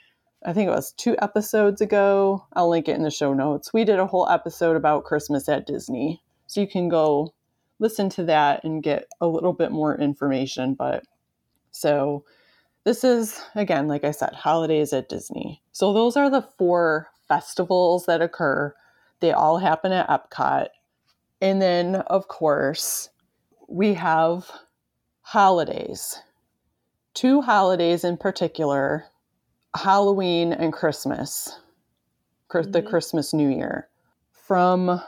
I 0.47 0.53
think 0.53 0.69
it 0.69 0.75
was 0.75 0.93
two 0.93 1.17
episodes 1.21 1.81
ago. 1.81 2.47
I'll 2.53 2.69
link 2.71 2.87
it 2.87 2.95
in 2.95 3.03
the 3.03 3.11
show 3.11 3.35
notes. 3.35 3.73
We 3.73 3.85
did 3.85 3.99
a 3.99 4.07
whole 4.07 4.29
episode 4.29 4.77
about 4.77 5.05
Christmas 5.05 5.49
at 5.49 5.67
Disney. 5.67 6.23
So 6.47 6.61
you 6.61 6.69
can 6.69 6.89
go 6.89 7.35
listen 7.81 8.09
to 8.11 8.23
that 8.25 8.63
and 8.63 8.81
get 8.81 9.09
a 9.21 9.27
little 9.27 9.53
bit 9.53 9.73
more 9.73 9.99
information. 9.99 10.75
But 10.75 11.03
so 11.73 12.25
this 12.85 13.03
is, 13.03 13.41
again, 13.57 13.89
like 13.89 14.05
I 14.05 14.13
said, 14.13 14.35
holidays 14.35 14.93
at 14.93 15.09
Disney. 15.09 15.61
So 15.73 15.93
those 15.93 16.17
are 16.17 16.31
the 16.31 16.43
four 16.43 17.09
festivals 17.27 18.07
that 18.07 18.23
occur 18.23 18.73
they 19.21 19.33
all 19.33 19.59
happen 19.59 19.93
at 19.93 20.09
Epcot. 20.09 20.69
And 21.41 21.63
then, 21.63 21.97
of 21.97 22.29
course, 22.29 23.11
we 23.69 23.95
have 23.95 24.51
holidays. 25.21 26.21
Two 27.15 27.43
holidays 27.43 28.05
in 28.05 28.17
particular 28.17 29.05
Halloween 29.77 30.53
and 30.53 30.73
Christmas, 30.73 31.59
mm-hmm. 32.51 32.71
the 32.71 32.83
Christmas 32.83 33.35
New 33.35 33.49
Year. 33.49 33.89
From, 34.33 35.03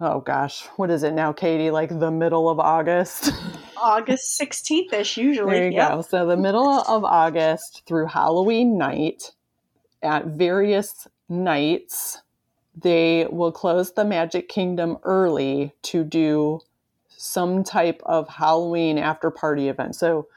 oh 0.00 0.20
gosh, 0.20 0.66
what 0.76 0.90
is 0.90 1.02
it 1.02 1.12
now, 1.12 1.32
Katie? 1.32 1.70
Like 1.70 1.98
the 1.98 2.10
middle 2.10 2.48
of 2.48 2.58
August? 2.58 3.32
August 3.76 4.40
16th 4.40 4.92
ish, 4.94 5.16
usually. 5.18 5.54
There 5.54 5.70
you 5.70 5.76
yep. 5.76 5.90
go. 5.90 6.00
So 6.02 6.26
the 6.26 6.36
middle 6.36 6.68
of 6.68 7.04
August 7.04 7.82
through 7.86 8.06
Halloween 8.06 8.78
night 8.78 9.32
at 10.02 10.26
various 10.26 11.06
nights 11.28 12.22
they 12.74 13.26
will 13.30 13.52
close 13.52 13.92
the 13.92 14.04
Magic 14.04 14.48
Kingdom 14.48 14.98
early 15.02 15.72
to 15.82 16.04
do 16.04 16.60
some 17.08 17.62
type 17.62 18.02
of 18.04 18.28
Halloween 18.28 18.98
after 18.98 19.30
party 19.30 19.68
event. 19.68 19.94
So 19.94 20.28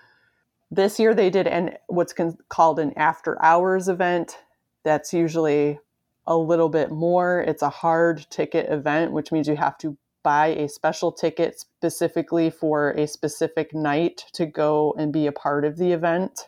this 0.69 0.99
year 0.99 1.13
they 1.13 1.29
did 1.29 1.47
an 1.47 1.77
what's 1.87 2.13
con- 2.13 2.37
called 2.49 2.79
an 2.79 2.93
after 2.97 3.41
hours 3.41 3.87
event. 3.87 4.37
That's 4.83 5.13
usually 5.13 5.79
a 6.27 6.37
little 6.37 6.69
bit 6.69 6.91
more. 6.91 7.41
It's 7.41 7.61
a 7.61 7.69
hard 7.69 8.25
ticket 8.29 8.69
event, 8.69 9.11
which 9.11 9.31
means 9.31 9.47
you 9.47 9.55
have 9.55 9.77
to 9.79 9.97
buy 10.23 10.47
a 10.47 10.67
special 10.67 11.11
ticket 11.11 11.59
specifically 11.59 12.49
for 12.49 12.91
a 12.91 13.07
specific 13.07 13.73
night 13.73 14.25
to 14.33 14.45
go 14.45 14.93
and 14.97 15.13
be 15.13 15.27
a 15.27 15.31
part 15.31 15.63
of 15.63 15.77
the 15.77 15.91
event. 15.91 16.47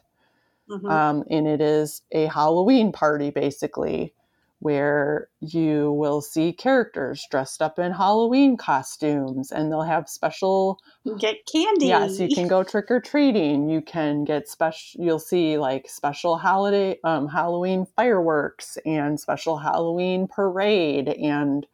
Mm-hmm. 0.70 0.88
Um, 0.88 1.24
and 1.30 1.48
it 1.48 1.62
is 1.62 2.02
a 2.12 2.26
Halloween 2.26 2.92
party 2.92 3.30
basically 3.30 4.14
where 4.60 5.30
you 5.40 5.92
will 5.92 6.20
see 6.20 6.52
characters 6.52 7.26
dressed 7.30 7.62
up 7.62 7.78
in 7.78 7.92
Halloween 7.92 8.58
costumes 8.58 9.52
and 9.52 9.72
they'll 9.72 9.84
have 9.84 10.10
special 10.10 10.80
get 11.20 11.46
candy. 11.52 11.88
Yes, 11.88 12.20
you 12.20 12.28
can 12.28 12.48
go 12.48 12.64
trick 12.64 12.90
or 12.90 13.00
treating. 13.00 13.70
You 13.70 13.82
can 13.82 14.24
get 14.24 14.48
special 14.48 15.04
you'll 15.04 15.20
see 15.20 15.58
like 15.58 15.88
special 15.88 16.38
holiday 16.38 17.00
um, 17.04 17.28
Halloween 17.28 17.86
fireworks 17.96 18.78
and 18.86 19.20
special 19.20 19.58
Halloween 19.58 20.28
parade 20.28 21.10
and 21.10 21.68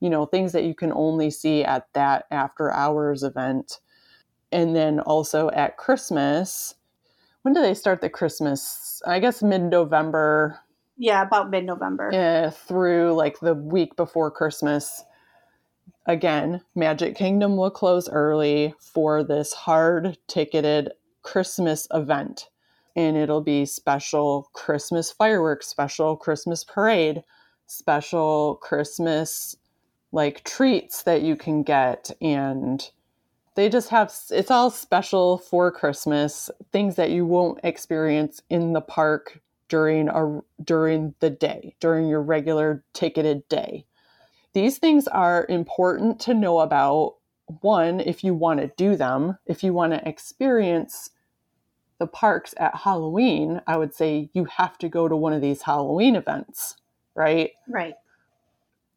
you 0.00 0.10
know 0.10 0.26
things 0.26 0.52
that 0.52 0.64
you 0.64 0.74
can 0.74 0.92
only 0.92 1.30
see 1.30 1.62
at 1.62 1.86
that 1.92 2.26
after 2.32 2.72
hours 2.72 3.22
event. 3.22 3.78
And 4.50 4.74
then 4.74 5.00
also 5.00 5.50
at 5.50 5.76
Christmas, 5.76 6.74
when 7.42 7.54
do 7.54 7.60
they 7.60 7.74
start 7.74 8.00
the 8.00 8.10
Christmas? 8.10 9.00
I 9.06 9.20
guess 9.20 9.40
mid 9.40 9.62
November 9.62 10.60
yeah, 10.96 11.22
about 11.22 11.50
mid 11.50 11.64
November. 11.64 12.12
Uh, 12.12 12.50
through 12.50 13.14
like 13.14 13.40
the 13.40 13.54
week 13.54 13.96
before 13.96 14.30
Christmas. 14.30 15.04
Again, 16.06 16.60
Magic 16.74 17.16
Kingdom 17.16 17.56
will 17.56 17.70
close 17.70 18.08
early 18.08 18.74
for 18.78 19.24
this 19.24 19.54
hard 19.54 20.18
ticketed 20.26 20.92
Christmas 21.22 21.88
event. 21.92 22.48
And 22.94 23.16
it'll 23.16 23.40
be 23.40 23.64
special 23.64 24.50
Christmas 24.52 25.10
fireworks, 25.10 25.66
special 25.66 26.16
Christmas 26.16 26.62
parade, 26.62 27.24
special 27.66 28.56
Christmas 28.62 29.56
like 30.12 30.44
treats 30.44 31.02
that 31.02 31.22
you 31.22 31.34
can 31.34 31.62
get. 31.62 32.10
And 32.20 32.88
they 33.56 33.68
just 33.68 33.88
have 33.88 34.14
it's 34.30 34.50
all 34.50 34.70
special 34.70 35.38
for 35.38 35.72
Christmas, 35.72 36.50
things 36.70 36.96
that 36.96 37.10
you 37.10 37.24
won't 37.26 37.60
experience 37.64 38.42
in 38.50 38.74
the 38.74 38.80
park 38.80 39.40
during 39.74 40.08
a 40.08 40.40
during 40.62 41.16
the 41.18 41.30
day, 41.30 41.74
during 41.80 42.06
your 42.06 42.22
regular 42.22 42.84
ticketed 42.92 43.48
day. 43.48 43.84
These 44.52 44.78
things 44.78 45.08
are 45.08 45.46
important 45.48 46.20
to 46.20 46.32
know 46.32 46.60
about 46.60 47.16
one 47.60 47.98
if 47.98 48.22
you 48.22 48.34
want 48.34 48.60
to 48.60 48.70
do 48.76 48.94
them, 48.94 49.36
if 49.46 49.64
you 49.64 49.72
want 49.72 49.92
to 49.92 50.08
experience 50.08 51.10
the 51.98 52.06
parks 52.06 52.54
at 52.56 52.76
Halloween, 52.76 53.62
I 53.66 53.76
would 53.76 53.92
say 53.92 54.30
you 54.32 54.44
have 54.44 54.78
to 54.78 54.88
go 54.88 55.08
to 55.08 55.16
one 55.16 55.32
of 55.32 55.42
these 55.42 55.62
Halloween 55.62 56.14
events, 56.14 56.76
right? 57.16 57.50
Right. 57.68 57.94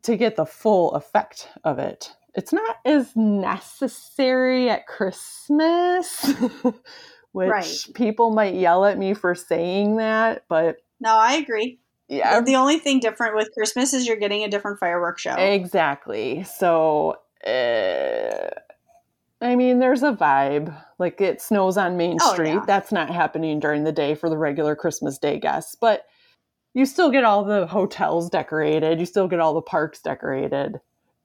To 0.04 0.16
get 0.16 0.36
the 0.36 0.46
full 0.46 0.92
effect 0.92 1.50
of 1.64 1.80
it. 1.80 2.14
It's 2.36 2.54
not 2.54 2.76
as 2.86 3.16
necessary 3.16 4.70
at 4.70 4.86
Christmas 4.86 6.36
which 7.32 7.50
right. 7.50 7.86
people 7.94 8.32
might 8.32 8.56
yell 8.56 8.86
at 8.86 8.98
me 8.98 9.14
for 9.14 9.36
saying 9.36 9.98
that, 9.98 10.46
but 10.48 10.78
no, 11.00 11.16
I 11.16 11.34
agree. 11.34 11.80
Yeah. 12.08 12.42
The 12.42 12.56
only 12.56 12.80
thing 12.80 13.00
different 13.00 13.36
with 13.36 13.52
Christmas 13.54 13.94
is 13.94 14.08
you're 14.08 14.16
getting 14.16 14.44
a 14.44 14.50
different 14.50 14.80
fireworks 14.80 15.22
show. 15.22 15.36
Exactly. 15.36 16.44
So, 16.44 17.18
uh, 17.46 18.50
I 19.42 19.56
mean, 19.56 19.80
there's 19.80 20.04
a 20.04 20.14
vibe. 20.14 20.76
Like 21.00 21.20
it 21.22 21.42
snows 21.42 21.78
on 21.78 21.98
Main 21.98 22.18
oh, 22.22 22.34
Street. 22.34 22.54
Yeah. 22.54 22.64
That's 22.66 22.92
not 22.92 23.10
happening 23.10 23.60
during 23.60 23.84
the 23.84 23.92
day 23.92 24.16
for 24.16 24.30
the 24.30 24.38
regular 24.38 24.76
Christmas 24.76 25.18
Day 25.18 25.38
guests, 25.38 25.76
but 25.76 26.06
you 26.74 26.86
still 26.86 27.12
get 27.12 27.24
all 27.24 27.44
the 27.44 27.68
hotels 27.68 28.30
decorated. 28.30 29.00
You 29.00 29.06
still 29.06 29.28
get 29.28 29.40
all 29.40 29.54
the 29.54 29.62
parks 29.62 30.02
decorated. 30.02 30.80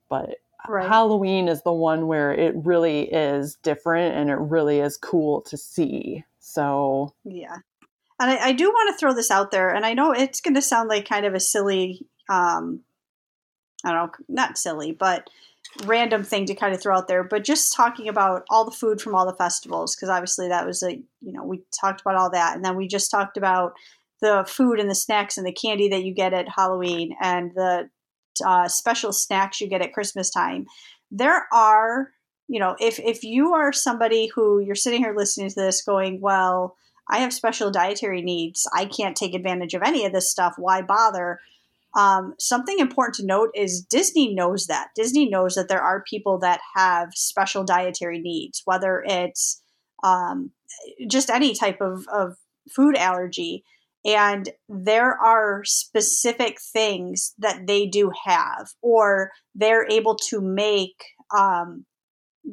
But 0.09 0.37
Right. 0.68 0.89
Halloween 0.89 1.48
is 1.48 1.62
the 1.62 1.72
one 1.72 2.06
where 2.06 2.32
it 2.32 2.55
really 2.56 3.12
is 3.12 3.56
different 3.62 4.16
and 4.16 4.30
it 4.30 4.39
really 4.39 4.78
is 4.78 4.97
cool 4.97 5.40
to 5.43 5.56
see. 5.56 6.24
So, 6.39 7.14
yeah. 7.24 7.56
And 8.20 8.30
I, 8.30 8.48
I 8.48 8.52
do 8.52 8.68
want 8.68 8.94
to 8.94 8.98
throw 8.98 9.14
this 9.14 9.30
out 9.30 9.51
there, 9.51 9.70
and 9.70 9.84
I 9.84 9.94
know 9.94 10.12
it's 10.12 10.40
going 10.40 10.55
to 10.55 10.62
sound 10.62 10.89
like 10.89 11.09
kind 11.09 11.26
of 11.26 11.34
a 11.34 11.40
silly, 11.40 12.06
um, 12.28 12.80
I 13.84 13.93
don't 13.93 14.06
know, 14.06 14.24
not 14.28 14.59
silly, 14.59 14.93
but 14.93 15.28
random 15.84 16.22
thing 16.22 16.47
to 16.47 16.55
kind 16.55 16.74
of 16.74 16.80
throw 16.80 16.97
out 16.97 17.09
there, 17.09 17.24
but 17.24 17.44
just 17.44 17.74
talking 17.74 18.09
about 18.09 18.44
all 18.51 18.64
the 18.64 18.70
food 18.70 19.01
from 19.01 19.14
all 19.14 19.26
the 19.26 19.34
festivals, 19.34 19.97
because 19.97 20.09
obviously 20.09 20.48
that 20.48 20.66
was 20.66 20.82
a, 20.82 20.93
you 20.93 21.32
know, 21.32 21.44
we 21.44 21.62
talked 21.80 22.01
about 22.01 22.16
all 22.16 22.30
that. 22.30 22.55
And 22.55 22.64
then 22.64 22.76
we 22.76 22.86
just 22.86 23.10
talked 23.10 23.36
about 23.36 23.72
the 24.20 24.44
food 24.47 24.78
and 24.78 24.90
the 24.90 24.94
snacks 24.94 25.36
and 25.36 25.47
the 25.47 25.52
candy 25.52 25.89
that 25.89 26.05
you 26.05 26.14
get 26.14 26.32
at 26.32 26.48
Halloween 26.48 27.16
and 27.20 27.52
the 27.55 27.89
uh, 28.44 28.68
special 28.68 29.12
snacks 29.12 29.60
you 29.60 29.68
get 29.68 29.82
at 29.82 29.92
Christmas 29.92 30.30
time. 30.30 30.66
There 31.10 31.46
are, 31.52 32.10
you 32.48 32.59
know, 32.59 32.76
if, 32.80 32.98
if 32.98 33.22
you 33.22 33.52
are 33.54 33.72
somebody 33.72 34.28
who 34.34 34.60
you're 34.60 34.74
sitting 34.74 35.02
here 35.02 35.14
listening 35.16 35.50
to 35.50 35.54
this 35.54 35.82
going, 35.82 36.20
well, 36.20 36.76
I 37.09 37.18
have 37.18 37.32
special 37.32 37.70
dietary 37.70 38.22
needs. 38.22 38.66
I 38.74 38.86
can't 38.86 39.16
take 39.16 39.34
advantage 39.34 39.74
of 39.74 39.82
any 39.82 40.06
of 40.06 40.12
this 40.12 40.30
stuff. 40.30 40.54
Why 40.56 40.82
bother? 40.82 41.40
Um, 41.94 42.34
something 42.38 42.78
important 42.78 43.16
to 43.16 43.26
note 43.26 43.50
is 43.54 43.82
Disney 43.82 44.34
knows 44.34 44.66
that. 44.66 44.88
Disney 44.94 45.28
knows 45.28 45.54
that 45.56 45.68
there 45.68 45.82
are 45.82 46.04
people 46.09 46.38
that 46.38 46.60
have 46.74 47.10
special 47.14 47.64
dietary 47.64 48.18
needs, 48.18 48.62
whether 48.64 49.04
it's 49.06 49.60
um, 50.02 50.52
just 51.06 51.28
any 51.28 51.54
type 51.54 51.80
of, 51.80 52.06
of 52.12 52.36
food 52.74 52.96
allergy. 52.96 53.64
And 54.05 54.49
there 54.69 55.16
are 55.16 55.62
specific 55.65 56.59
things 56.61 57.35
that 57.39 57.66
they 57.66 57.87
do 57.87 58.11
have, 58.24 58.70
or 58.83 59.31
they're 59.55 59.89
able 59.89 60.16
to 60.31 60.41
make, 60.41 61.05
um, 61.37 61.85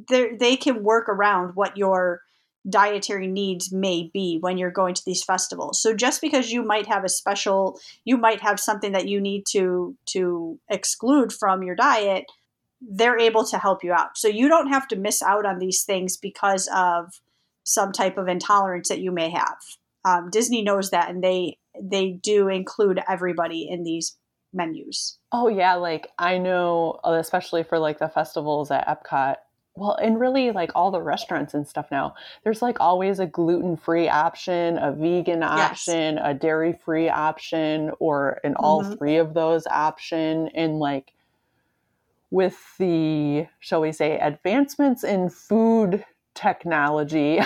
they 0.08 0.56
can 0.56 0.84
work 0.84 1.10
around 1.10 1.56
what 1.56 1.76
your 1.76 2.22
dietary 2.70 3.28
needs 3.28 3.72
may 3.72 4.10
be 4.14 4.38
when 4.42 4.58
you're 4.58 4.72
going 4.72 4.94
to 4.94 5.02
these 5.06 5.24
festivals. 5.24 5.82
So 5.82 5.94
just 5.96 6.22
because 6.22 6.52
you 6.52 6.64
might 6.64 6.88
have 6.88 7.04
a 7.04 7.10
special 7.10 7.80
you 8.06 8.18
might 8.18 8.42
have 8.42 8.60
something 8.60 8.92
that 8.92 9.08
you 9.08 9.22
need 9.22 9.46
to 9.52 9.96
to 10.08 10.60
exclude 10.70 11.32
from 11.32 11.64
your 11.64 11.76
diet, 11.76 12.26
they're 12.82 13.18
able 13.18 13.46
to 13.46 13.58
help 13.58 13.84
you 13.84 13.94
out. 13.94 14.18
So 14.18 14.28
you 14.28 14.48
don't 14.50 14.68
have 14.68 14.88
to 14.90 14.96
miss 14.96 15.22
out 15.22 15.46
on 15.46 15.60
these 15.60 15.84
things 15.84 16.18
because 16.18 16.70
of 16.76 17.22
some 17.64 17.92
type 17.92 18.18
of 18.18 18.28
intolerance 18.28 18.90
that 18.90 19.00
you 19.00 19.12
may 19.12 19.30
have. 19.30 19.58
Um, 20.06 20.30
Disney 20.32 20.62
knows 20.62 20.92
that, 20.92 21.10
and 21.10 21.24
they 21.24 21.58
they 21.82 22.12
do 22.12 22.48
include 22.48 23.02
everybody 23.08 23.68
in 23.70 23.84
these 23.84 24.18
menus. 24.54 25.18
Oh 25.32 25.48
yeah, 25.48 25.76
like 25.76 26.10
I 26.18 26.38
know, 26.38 27.00
especially 27.04 27.64
for 27.64 27.80
like 27.80 28.00
the 28.00 28.10
festivals 28.10 28.72
at 28.72 28.88
Epcot, 28.88 29.36
well, 29.76 29.96
and 29.96 30.20
really 30.20 30.52
like 30.52 30.72
all 30.76 30.92
the 30.92 31.02
restaurants 31.02 31.54
and 31.54 31.68
stuff 31.68 31.88
now, 31.92 32.16
there's 32.44 32.62
like 32.62 32.80
always 32.80 33.20
a 33.20 33.26
gluten 33.26 33.78
free 33.78 34.10
option, 34.10 34.78
a 34.78 34.92
vegan 34.92 35.44
option, 35.44 36.16
yes. 36.16 36.24
a 36.24 36.34
dairy 36.34 36.74
free 36.74 37.10
option, 37.10 37.92
or 38.00 38.40
an 38.44 38.56
all 38.56 38.84
mm-hmm. 38.84 38.96
three 38.96 39.18
of 39.18 39.34
those 39.34 39.66
option. 39.68 40.50
And 40.54 40.80
like 40.80 41.14
with 42.32 42.58
the, 42.78 43.48
shall 43.60 43.82
we 43.82 43.92
say, 43.92 44.20
advancements 44.20 45.04
in 45.04 45.30
food 45.30 46.04
technology, 46.36 47.40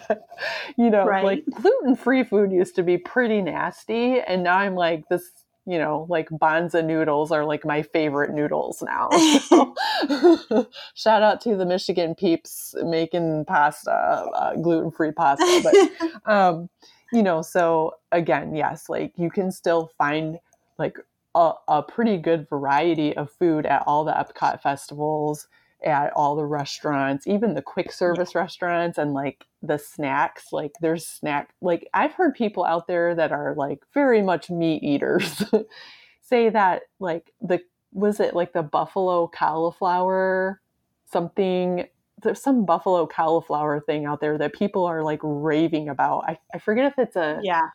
you 0.76 0.90
know, 0.90 1.04
right. 1.06 1.24
like 1.24 1.44
gluten 1.50 1.96
free 1.96 2.24
food 2.24 2.52
used 2.52 2.74
to 2.76 2.82
be 2.82 2.98
pretty 2.98 3.42
nasty. 3.42 4.20
And 4.20 4.42
now 4.42 4.58
I'm 4.58 4.74
like, 4.74 5.08
this 5.08 5.30
you 5.66 5.78
know, 5.78 6.06
like 6.10 6.28
Banza 6.28 6.84
noodles 6.84 7.32
are 7.32 7.44
like 7.44 7.64
my 7.64 7.82
favorite 7.82 8.34
noodles 8.34 8.82
now. 8.82 9.08
So, 9.44 9.74
shout 10.94 11.22
out 11.22 11.40
to 11.42 11.56
the 11.56 11.64
Michigan 11.64 12.14
peeps 12.14 12.74
making 12.84 13.44
pasta, 13.46 13.90
uh, 13.90 14.54
gluten 14.56 14.90
free 14.90 15.12
pasta. 15.12 15.60
But, 15.62 16.30
um, 16.30 16.68
you 17.12 17.22
know, 17.22 17.42
so 17.42 17.94
again, 18.12 18.54
yes, 18.54 18.88
like 18.88 19.12
you 19.16 19.30
can 19.30 19.50
still 19.50 19.90
find 19.96 20.38
like 20.78 20.98
a, 21.34 21.52
a 21.68 21.82
pretty 21.82 22.16
good 22.16 22.48
variety 22.48 23.16
of 23.16 23.30
food 23.30 23.66
at 23.66 23.82
all 23.86 24.04
the 24.04 24.12
Epcot 24.12 24.60
festivals 24.60 25.46
at 25.84 26.12
all 26.14 26.34
the 26.34 26.44
restaurants, 26.44 27.26
even 27.26 27.54
the 27.54 27.62
quick 27.62 27.92
service 27.92 28.32
yeah. 28.34 28.40
restaurants 28.40 28.98
and 28.98 29.14
like 29.14 29.46
the 29.62 29.78
snacks. 29.78 30.52
Like 30.52 30.72
there's 30.80 31.06
snack 31.06 31.54
like 31.60 31.88
I've 31.94 32.12
heard 32.12 32.34
people 32.34 32.64
out 32.64 32.86
there 32.86 33.14
that 33.14 33.32
are 33.32 33.54
like 33.56 33.82
very 33.92 34.22
much 34.22 34.50
meat 34.50 34.82
eaters 34.82 35.42
say 36.22 36.48
that 36.48 36.82
like 36.98 37.32
the 37.40 37.60
was 37.92 38.18
it 38.18 38.34
like 38.34 38.52
the 38.52 38.62
buffalo 38.62 39.28
cauliflower 39.28 40.60
something 41.06 41.86
there's 42.24 42.40
some 42.40 42.64
buffalo 42.64 43.06
cauliflower 43.06 43.80
thing 43.80 44.06
out 44.06 44.20
there 44.20 44.36
that 44.38 44.52
people 44.52 44.84
are 44.84 45.02
like 45.02 45.20
raving 45.22 45.88
about. 45.88 46.24
I, 46.26 46.38
I 46.52 46.58
forget 46.58 46.86
if 46.86 46.98
it's 46.98 47.16
a 47.16 47.40
yeah. 47.42 47.68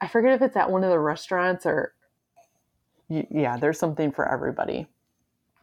I 0.00 0.08
forget 0.08 0.34
if 0.34 0.42
it's 0.42 0.56
at 0.56 0.70
one 0.70 0.84
of 0.84 0.90
the 0.90 0.98
restaurants 0.98 1.64
or 1.64 1.94
yeah, 3.08 3.56
there's 3.56 3.78
something 3.78 4.10
for 4.10 4.28
everybody. 4.28 4.88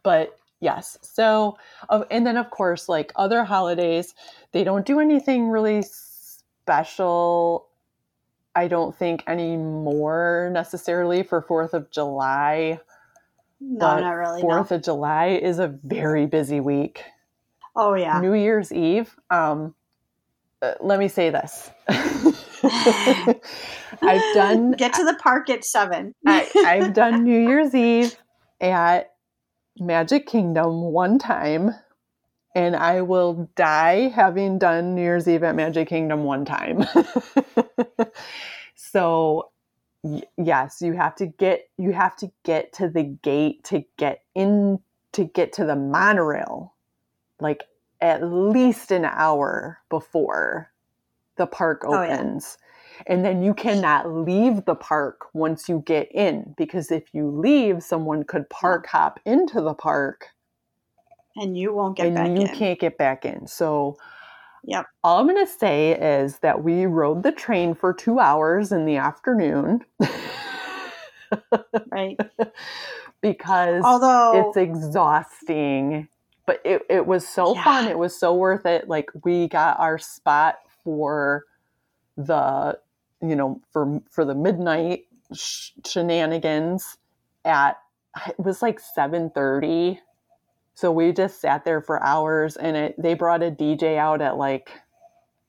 But 0.02 0.40
Yes. 0.60 0.98
So, 1.02 1.58
uh, 1.90 2.04
and 2.12 2.26
then 2.26 2.38
of 2.38 2.50
course, 2.50 2.90
like 2.90 3.12
other 3.16 3.44
holidays, 3.44 4.14
they 4.52 4.64
don't 4.64 4.86
do 4.86 5.00
anything 5.00 5.50
really 5.50 5.84
special. 5.84 7.68
I 8.56 8.68
don't 8.68 8.96
think 8.96 9.24
anymore 9.28 10.50
necessarily 10.52 11.24
for 11.24 11.42
Fourth 11.42 11.74
of 11.74 11.90
July. 11.92 12.80
No, 13.62 14.00
not 14.00 14.12
really. 14.12 14.42
Fourth 14.42 14.72
no. 14.72 14.78
of 14.78 14.84
July 14.84 15.28
is 15.28 15.60
a 15.60 15.68
very 15.84 16.26
busy 16.26 16.60
week. 16.60 17.04
Oh 17.76 17.94
yeah. 17.94 18.20
New 18.20 18.34
Year's 18.34 18.74
Eve. 18.74 19.16
Um, 19.30 19.76
uh, 20.62 20.74
let 20.82 21.00
me 21.00 21.08
say 21.08 21.30
this. 21.30 21.72
I've 24.02 24.34
done. 24.34 24.72
Get 24.78 24.94
to 24.94 25.06
the 25.06 25.18
park 25.22 25.50
at 25.50 25.64
seven. 25.64 26.14
I, 26.26 26.50
I've 26.58 26.94
done 26.94 27.24
New 27.24 27.48
Year's 27.48 27.74
Eve 27.74 28.16
at 28.60 29.14
Magic 29.80 30.28
Kingdom 30.28 30.82
one 30.82 31.20
time, 31.20 31.72
and 32.56 32.76
I 32.76 33.02
will 33.02 33.50
die 33.56 34.10
having 34.10 34.60
done 34.60 34.96
New 34.96 35.02
Year's 35.02 35.28
Eve 35.28 35.44
at 35.44 35.56
Magic 35.56 35.90
Kingdom 35.90 36.24
one 36.24 36.46
time. 36.46 36.86
so 38.76 39.52
yes, 40.38 40.82
you 40.82 40.94
have 40.94 41.16
to 41.16 41.26
get 41.26 41.70
you 41.78 41.92
have 41.92 42.16
to 42.18 42.32
get 42.44 42.74
to 42.74 42.90
the 42.90 43.04
gate 43.04 43.64
to 43.66 43.84
get 43.98 44.24
in 44.36 44.80
to 45.12 45.24
get 45.24 45.54
to 45.54 45.66
the 45.66 45.76
monorail 45.76 46.74
like 47.40 47.64
at 48.02 48.24
least 48.24 48.92
an 48.92 49.06
hour 49.06 49.80
before 49.90 50.72
the 51.36 51.48
park 51.48 51.84
oh, 51.86 52.04
opens. 52.04 52.58
Oh, 52.60 52.66
and 53.08 53.24
then 53.24 53.42
you 53.42 53.54
cannot 53.54 54.12
leave 54.12 54.66
the 54.66 54.76
park 54.76 55.22
once 55.34 55.70
you 55.70 55.84
get 55.86 56.12
in 56.12 56.54
because 56.58 56.92
if 56.92 57.14
you 57.14 57.30
leave, 57.30 57.84
someone 57.84 58.24
could 58.24 58.50
park 58.50 58.88
hop 58.88 59.20
into 59.26 59.62
the 59.62 59.74
park. 59.74 60.28
And 61.36 61.58
you 61.58 61.74
won't 61.74 61.98
get 61.98 62.14
back 62.14 62.26
in. 62.26 62.32
and 62.34 62.42
you 62.42 62.48
in. 62.48 62.56
can't 62.56 62.80
get 62.80 62.98
back 62.98 63.26
in. 63.26 63.48
So, 63.48 63.98
yep. 64.64 64.88
All 65.04 65.20
I'm 65.20 65.28
going 65.28 65.46
to 65.46 65.52
say 65.52 65.92
is 65.92 66.40
that 66.40 66.64
we 66.64 66.86
rode 66.86 67.24
the 67.24 67.32
train 67.32 67.76
for 67.76 67.94
two 67.94 68.20
hours 68.20 68.72
in 68.72 68.86
the 68.86 68.98
afternoon. 68.98 69.86
right. 71.92 72.20
because 73.22 73.84
Although, 73.84 74.50
it's 74.50 74.58
exhausting, 74.58 76.10
but 76.46 76.62
it, 76.66 76.82
it 76.90 77.06
was 77.06 77.28
so 77.28 77.56
yeah. 77.56 77.64
fun. 77.64 77.88
It 77.88 77.98
was 77.98 78.20
so 78.20 78.34
worth 78.34 78.66
it. 78.66 78.90
Like, 78.90 79.10
we 79.24 79.48
got 79.48 79.80
our 79.80 79.98
spot 79.98 80.56
for 80.84 81.46
the 82.18 82.78
you 83.22 83.36
know, 83.36 83.62
for 83.72 84.02
for 84.10 84.26
the 84.26 84.36
midnight 84.36 85.06
sh- 85.34 85.72
shenanigans 85.86 86.98
at 87.46 87.78
it 88.28 88.40
was 88.40 88.62
like 88.62 88.80
7:30. 88.80 90.00
So 90.76 90.92
we 90.92 91.12
just 91.12 91.42
sat 91.42 91.66
there 91.66 91.82
for 91.82 92.02
hours 92.04 92.56
and 92.56 92.76
it 92.78 92.96
they 92.98 93.14
brought 93.14 93.44
a 93.44 93.52
DJ 93.52 93.98
out 93.98 94.22
at 94.22 94.38
like 94.38 94.72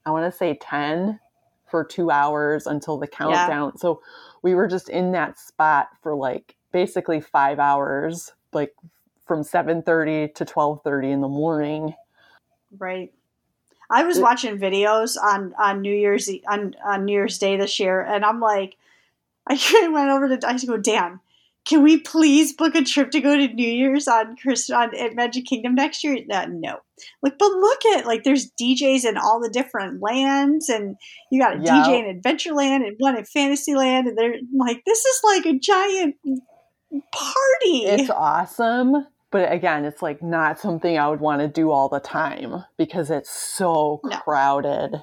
I 0.05 0.11
want 0.11 0.31
to 0.31 0.37
say 0.37 0.57
10 0.59 1.19
for 1.69 1.85
2 1.85 2.11
hours 2.11 2.67
until 2.67 2.97
the 2.97 3.07
countdown. 3.07 3.71
Yeah. 3.75 3.79
So 3.79 4.01
we 4.41 4.55
were 4.55 4.67
just 4.67 4.89
in 4.89 5.11
that 5.13 5.39
spot 5.39 5.87
for 6.01 6.15
like 6.15 6.55
basically 6.71 7.21
5 7.21 7.59
hours 7.59 8.33
like 8.51 8.73
from 9.25 9.43
7:30 9.43 10.33
to 10.35 10.45
12:30 10.45 11.11
in 11.11 11.21
the 11.21 11.27
morning. 11.27 11.95
Right. 12.77 13.13
I 13.91 14.03
was 14.03 14.19
watching 14.19 14.57
videos 14.57 15.17
on 15.21 15.53
on 15.59 15.81
New 15.81 15.93
Year's 15.93 16.29
on 16.47 16.75
on 16.83 17.05
New 17.05 17.13
Year's 17.13 17.37
Day 17.37 17.57
this 17.57 17.79
year, 17.79 18.01
and 18.01 18.23
I'm 18.23 18.39
like, 18.39 18.77
I 19.47 19.55
went 19.91 20.09
over 20.09 20.35
to 20.35 20.47
I 20.47 20.57
go, 20.57 20.77
Dan, 20.77 21.19
can 21.65 21.83
we 21.83 21.99
please 21.99 22.53
book 22.53 22.73
a 22.73 22.83
trip 22.83 23.11
to 23.11 23.21
go 23.21 23.35
to 23.35 23.47
New 23.53 23.69
Year's 23.69 24.07
on 24.07 24.37
Chris 24.37 24.69
on 24.69 24.95
at 24.95 25.15
Magic 25.15 25.45
Kingdom 25.45 25.75
next 25.75 26.03
year? 26.03 26.17
Uh, 26.31 26.45
no, 26.49 26.79
like, 27.21 27.37
but 27.37 27.51
look 27.51 27.85
at 27.97 28.05
like 28.05 28.23
there's 28.23 28.49
DJs 28.51 29.05
in 29.05 29.17
all 29.17 29.41
the 29.41 29.49
different 29.49 30.01
lands, 30.01 30.69
and 30.69 30.95
you 31.29 31.41
got 31.41 31.57
a 31.57 31.61
yep. 31.61 31.85
DJ 31.85 32.09
in 32.09 32.21
Adventureland 32.21 32.87
and 32.87 32.95
one 32.97 33.17
in 33.17 33.25
Fantasyland, 33.25 34.07
and 34.07 34.17
they're 34.17 34.35
like, 34.57 34.83
this 34.85 35.03
is 35.05 35.21
like 35.23 35.45
a 35.45 35.59
giant 35.59 36.15
party. 36.91 37.85
It's 37.85 38.09
awesome 38.09 39.05
but 39.31 39.51
again 39.51 39.85
it's 39.85 40.01
like 40.01 40.21
not 40.21 40.59
something 40.59 40.97
i 40.97 41.07
would 41.07 41.19
want 41.19 41.41
to 41.41 41.47
do 41.47 41.71
all 41.71 41.89
the 41.89 41.99
time 41.99 42.63
because 42.77 43.09
it's 43.09 43.29
so 43.29 43.99
no. 44.03 44.17
crowded 44.19 45.01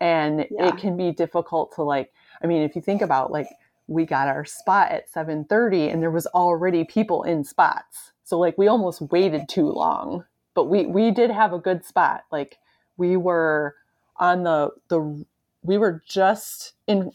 and 0.00 0.46
yeah. 0.50 0.68
it 0.68 0.76
can 0.76 0.96
be 0.96 1.12
difficult 1.12 1.74
to 1.74 1.82
like 1.82 2.12
i 2.42 2.46
mean 2.46 2.62
if 2.62 2.74
you 2.74 2.82
think 2.82 3.02
about 3.02 3.30
like 3.30 3.48
we 3.90 4.06
got 4.06 4.28
our 4.28 4.44
spot 4.44 4.92
at 4.92 5.10
7:30 5.12 5.92
and 5.92 6.00
there 6.00 6.12
was 6.12 6.26
already 6.28 6.84
people 6.84 7.24
in 7.24 7.42
spots. 7.44 8.12
So 8.22 8.38
like 8.38 8.56
we 8.56 8.68
almost 8.68 9.02
waited 9.02 9.48
too 9.48 9.68
long. 9.68 10.24
But 10.54 10.64
we 10.64 10.86
we 10.86 11.10
did 11.10 11.30
have 11.30 11.52
a 11.52 11.58
good 11.58 11.84
spot. 11.84 12.22
Like 12.30 12.58
we 12.96 13.16
were 13.16 13.74
on 14.16 14.44
the 14.44 14.70
the 14.88 15.24
we 15.62 15.76
were 15.76 16.02
just 16.06 16.74
in 16.86 17.10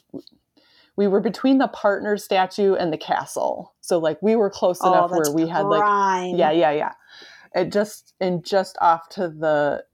we 0.98 1.08
were 1.08 1.22
between 1.22 1.58
the 1.58 1.68
partner 1.70 2.18
statue 2.18 2.76
and 2.76 2.94
the 2.94 2.98
castle. 2.98 3.76
So 3.82 4.00
like 4.00 4.22
we 4.22 4.36
were 4.36 4.50
close 4.50 4.80
Oh, 4.82 4.90
enough 4.90 5.14
where 5.14 5.32
we 5.32 5.48
had 5.48 5.68
like 5.70 5.86
yeah, 6.32 6.52
yeah, 6.52 6.72
yeah. 6.72 6.94
It 7.56 7.72
just 7.72 8.14
and 8.20 8.46
just 8.46 8.78
off 8.82 9.10
to 9.10 9.30
the 9.30 9.86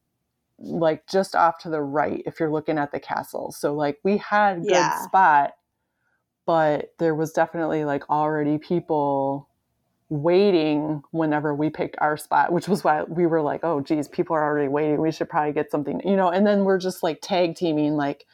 like 0.59 1.07
just 1.07 1.35
off 1.35 1.59
to 1.59 1.69
the 1.69 1.81
right 1.81 2.23
if 2.25 2.39
you're 2.39 2.51
looking 2.51 2.77
at 2.77 2.91
the 2.91 2.99
castle. 2.99 3.51
So 3.51 3.73
like 3.73 3.99
we 4.03 4.17
had 4.17 4.67
good 4.67 4.67
Yeah. 4.69 4.95
spot, 4.95 5.53
but 6.45 6.93
there 6.99 7.15
was 7.15 7.31
definitely 7.33 7.85
like 7.85 8.09
already 8.09 8.57
people 8.57 9.49
waiting 10.09 11.01
whenever 11.11 11.55
we 11.55 11.69
picked 11.69 11.95
our 11.99 12.17
spot, 12.17 12.51
which 12.51 12.67
was 12.67 12.83
why 12.83 13.03
we 13.03 13.25
were 13.25 13.41
like, 13.41 13.61
oh 13.63 13.81
geez, 13.81 14.07
people 14.07 14.35
are 14.35 14.43
already 14.43 14.67
waiting. 14.67 15.01
We 15.01 15.11
should 15.11 15.29
probably 15.29 15.53
get 15.53 15.71
something, 15.71 16.01
you 16.05 16.15
know, 16.15 16.29
and 16.29 16.45
then 16.45 16.65
we're 16.65 16.79
just 16.79 17.03
like 17.03 17.19
tag 17.21 17.55
teaming 17.55 17.95
like 17.95 18.25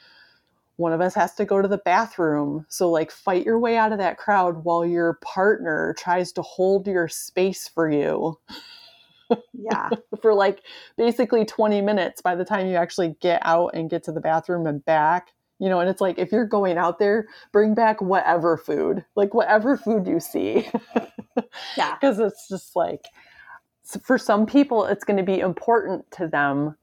one 0.77 0.93
of 0.93 1.01
us 1.01 1.15
has 1.15 1.35
to 1.35 1.45
go 1.45 1.61
to 1.61 1.67
the 1.67 1.77
bathroom. 1.79 2.65
So 2.69 2.89
like 2.91 3.11
fight 3.11 3.45
your 3.45 3.59
way 3.59 3.77
out 3.77 3.93
of 3.93 3.99
that 3.99 4.17
crowd 4.17 4.63
while 4.65 4.85
your 4.85 5.19
partner 5.23 5.95
tries 5.99 6.31
to 6.33 6.43
hold 6.43 6.87
your 6.87 7.07
space 7.09 7.67
for 7.67 7.91
you 7.91 8.37
Yeah. 9.53 9.89
for 10.21 10.33
like 10.33 10.63
basically 10.97 11.45
20 11.45 11.81
minutes 11.81 12.21
by 12.21 12.35
the 12.35 12.45
time 12.45 12.67
you 12.67 12.75
actually 12.75 13.15
get 13.21 13.41
out 13.45 13.71
and 13.73 13.89
get 13.89 14.03
to 14.05 14.11
the 14.11 14.21
bathroom 14.21 14.67
and 14.67 14.83
back. 14.85 15.33
You 15.59 15.69
know, 15.69 15.79
and 15.79 15.89
it's 15.89 16.01
like 16.01 16.19
if 16.19 16.31
you're 16.31 16.45
going 16.45 16.77
out 16.77 16.99
there, 16.99 17.27
bring 17.51 17.75
back 17.75 18.01
whatever 18.01 18.57
food, 18.57 19.05
like 19.15 19.33
whatever 19.33 19.77
food 19.77 20.07
you 20.07 20.19
see. 20.19 20.69
Yeah. 21.77 21.97
Because 22.01 22.19
it's 22.19 22.47
just 22.49 22.75
like, 22.75 23.05
for 24.03 24.17
some 24.17 24.45
people, 24.45 24.85
it's 24.85 25.03
going 25.03 25.17
to 25.17 25.23
be 25.23 25.39
important 25.39 26.09
to 26.11 26.27
them 26.27 26.75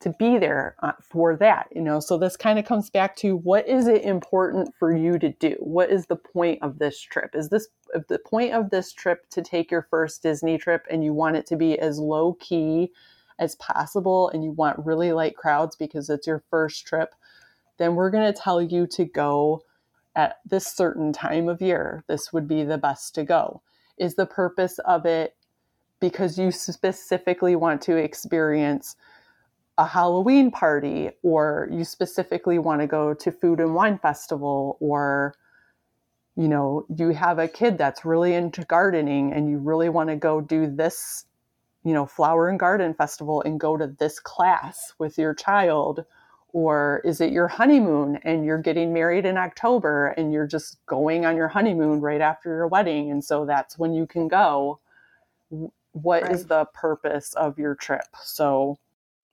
to 0.00 0.10
be 0.10 0.38
there 0.38 0.76
uh, 0.82 0.92
for 1.02 1.36
that, 1.36 1.68
you 1.74 1.82
know. 1.82 2.00
So 2.00 2.16
this 2.16 2.36
kind 2.36 2.58
of 2.58 2.64
comes 2.64 2.90
back 2.90 3.16
to 3.16 3.36
what 3.36 3.68
is 3.68 3.86
it 3.86 4.02
important 4.02 4.74
for 4.78 4.96
you 4.96 5.18
to 5.18 5.30
do? 5.30 5.56
What 5.60 5.90
is 5.90 6.06
the 6.06 6.16
point 6.16 6.62
of 6.62 6.78
this 6.78 6.98
trip? 7.00 7.34
Is 7.34 7.50
this 7.50 7.68
the 8.08 8.18
point 8.18 8.54
of 8.54 8.70
this 8.70 8.92
trip 8.92 9.28
to 9.30 9.42
take 9.42 9.70
your 9.70 9.86
first 9.90 10.22
Disney 10.22 10.56
trip 10.56 10.86
and 10.90 11.04
you 11.04 11.12
want 11.12 11.36
it 11.36 11.46
to 11.46 11.56
be 11.56 11.78
as 11.78 11.98
low 11.98 12.34
key 12.34 12.92
as 13.38 13.56
possible 13.56 14.30
and 14.30 14.42
you 14.42 14.52
want 14.52 14.84
really 14.84 15.12
light 15.12 15.36
crowds 15.36 15.76
because 15.76 16.08
it's 16.08 16.26
your 16.26 16.44
first 16.50 16.86
trip, 16.86 17.14
then 17.78 17.94
we're 17.94 18.10
going 18.10 18.32
to 18.32 18.38
tell 18.38 18.62
you 18.62 18.86
to 18.86 19.04
go 19.04 19.62
at 20.16 20.36
this 20.46 20.66
certain 20.66 21.12
time 21.12 21.48
of 21.48 21.60
year. 21.60 22.04
This 22.06 22.32
would 22.32 22.48
be 22.48 22.64
the 22.64 22.78
best 22.78 23.14
to 23.16 23.24
go. 23.24 23.62
Is 23.98 24.14
the 24.14 24.26
purpose 24.26 24.78
of 24.80 25.04
it 25.04 25.36
because 26.00 26.38
you 26.38 26.50
specifically 26.50 27.54
want 27.54 27.82
to 27.82 27.96
experience 27.96 28.96
a 29.80 29.86
Halloween 29.86 30.52
party, 30.52 31.10
or 31.24 31.68
you 31.72 31.84
specifically 31.84 32.58
want 32.60 32.82
to 32.82 32.88
go 32.88 33.14
to 33.14 33.32
Food 33.32 33.60
and 33.60 33.74
Wine 33.74 33.98
Festival, 33.98 34.78
or 34.80 35.34
you 36.36 36.48
know, 36.48 36.86
you 36.96 37.10
have 37.10 37.38
a 37.38 37.48
kid 37.48 37.78
that's 37.78 38.04
really 38.04 38.34
into 38.34 38.62
gardening 38.64 39.32
and 39.32 39.50
you 39.50 39.58
really 39.58 39.88
want 39.90 40.08
to 40.10 40.16
go 40.16 40.40
do 40.40 40.66
this, 40.66 41.26
you 41.84 41.92
know, 41.94 42.06
flower 42.06 42.48
and 42.48 42.58
garden 42.58 42.94
festival 42.94 43.42
and 43.42 43.60
go 43.60 43.76
to 43.76 43.86
this 43.86 44.20
class 44.20 44.94
with 44.98 45.18
your 45.18 45.34
child? 45.34 46.04
Or 46.52 47.02
is 47.04 47.20
it 47.20 47.32
your 47.32 47.48
honeymoon 47.48 48.16
and 48.24 48.44
you're 48.44 48.62
getting 48.62 48.92
married 48.92 49.26
in 49.26 49.36
October 49.38 50.08
and 50.08 50.32
you're 50.32 50.46
just 50.48 50.84
going 50.86 51.26
on 51.26 51.36
your 51.36 51.48
honeymoon 51.48 52.00
right 52.00 52.20
after 52.22 52.50
your 52.50 52.68
wedding? 52.68 53.10
And 53.10 53.24
so 53.24 53.46
that's 53.46 53.78
when 53.78 53.92
you 53.94 54.06
can 54.06 54.28
go. 54.28 54.80
What 55.92 56.30
is 56.30 56.42
Right. 56.42 56.48
the 56.48 56.64
purpose 56.74 57.34
of 57.34 57.58
your 57.58 57.74
trip? 57.76 58.06
So, 58.22 58.78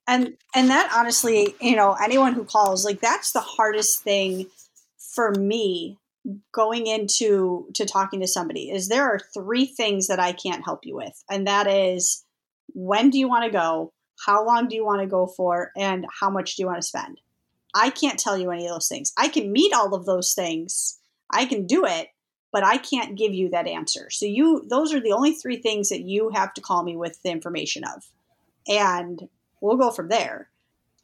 and 0.07 0.35
and 0.55 0.69
that 0.69 0.91
honestly 0.95 1.55
you 1.61 1.75
know 1.75 1.95
anyone 2.01 2.33
who 2.33 2.43
calls 2.43 2.85
like 2.85 3.01
that's 3.01 3.31
the 3.31 3.39
hardest 3.39 4.01
thing 4.01 4.47
for 4.97 5.31
me 5.31 5.97
going 6.51 6.87
into 6.87 7.67
to 7.73 7.85
talking 7.85 8.19
to 8.19 8.27
somebody 8.27 8.69
is 8.69 8.87
there 8.87 9.03
are 9.03 9.19
three 9.33 9.65
things 9.65 10.07
that 10.07 10.19
i 10.19 10.31
can't 10.31 10.65
help 10.65 10.81
you 10.83 10.95
with. 10.95 11.23
And 11.29 11.47
that 11.47 11.67
is 11.67 12.23
when 12.73 13.09
do 13.09 13.19
you 13.19 13.27
want 13.27 13.45
to 13.45 13.51
go? 13.51 13.93
How 14.25 14.45
long 14.45 14.67
do 14.67 14.75
you 14.75 14.85
want 14.85 15.01
to 15.01 15.07
go 15.07 15.27
for? 15.27 15.71
And 15.77 16.05
how 16.19 16.29
much 16.29 16.55
do 16.55 16.63
you 16.63 16.67
want 16.67 16.81
to 16.81 16.87
spend? 16.87 17.21
I 17.73 17.91
can't 17.91 18.19
tell 18.19 18.37
you 18.37 18.51
any 18.51 18.65
of 18.65 18.73
those 18.73 18.87
things. 18.87 19.13
I 19.17 19.27
can 19.27 19.51
meet 19.51 19.73
all 19.73 19.93
of 19.93 20.05
those 20.05 20.33
things. 20.33 20.99
I 21.31 21.45
can 21.45 21.65
do 21.65 21.85
it 21.85 22.07
but 22.53 22.63
i 22.63 22.77
can't 22.77 23.17
give 23.17 23.33
you 23.33 23.49
that 23.49 23.67
answer. 23.67 24.09
So 24.09 24.25
you 24.25 24.65
those 24.67 24.93
are 24.93 25.01
the 25.01 25.11
only 25.11 25.33
three 25.33 25.57
things 25.57 25.89
that 25.89 26.01
you 26.01 26.31
have 26.33 26.53
to 26.53 26.61
call 26.61 26.81
me 26.81 26.95
with 26.95 27.21
the 27.21 27.29
information 27.29 27.83
of. 27.83 28.03
And 28.67 29.27
we'll 29.61 29.77
go 29.77 29.91
from 29.91 30.09
there. 30.09 30.49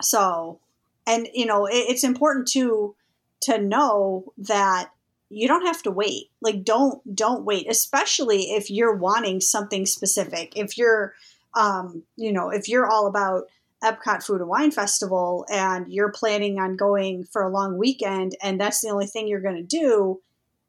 So, 0.02 0.60
and 1.08 1.28
you 1.34 1.46
know, 1.46 1.66
it, 1.66 1.86
it's 1.90 2.04
important 2.04 2.48
to 2.50 2.96
to 3.42 3.58
know 3.60 4.34
that 4.38 4.90
you 5.30 5.48
don't 5.48 5.66
have 5.66 5.82
to 5.84 5.92
wait. 5.92 6.30
Like, 6.42 6.64
don't 6.64 7.16
don't 7.16 7.44
wait, 7.44 7.70
especially 7.70 8.52
if 8.52 8.70
you're 8.70 8.96
wanting 8.96 9.42
something 9.42 9.86
specific. 9.86 10.54
If 10.56 10.78
you're, 10.78 11.14
um, 11.56 12.04
you 12.16 12.32
know, 12.32 12.50
if 12.50 12.68
you're 12.68 12.90
all 12.90 13.08
about 13.08 13.46
Epcot 13.84 14.24
Food 14.24 14.42
and 14.42 14.50
Wine 14.50 14.72
Festival 14.72 15.46
and 15.52 15.92
you're 15.92 16.12
planning 16.12 16.60
on 16.60 16.78
going 16.78 17.26
for 17.26 17.42
a 17.42 17.52
long 17.52 17.78
weekend, 17.78 18.36
and 18.42 18.60
that's 18.60 18.82
the 18.82 18.90
only 18.90 19.08
thing 19.08 19.28
you're 19.28 19.42
going 19.42 19.58
to 19.58 19.64
do, 19.64 20.22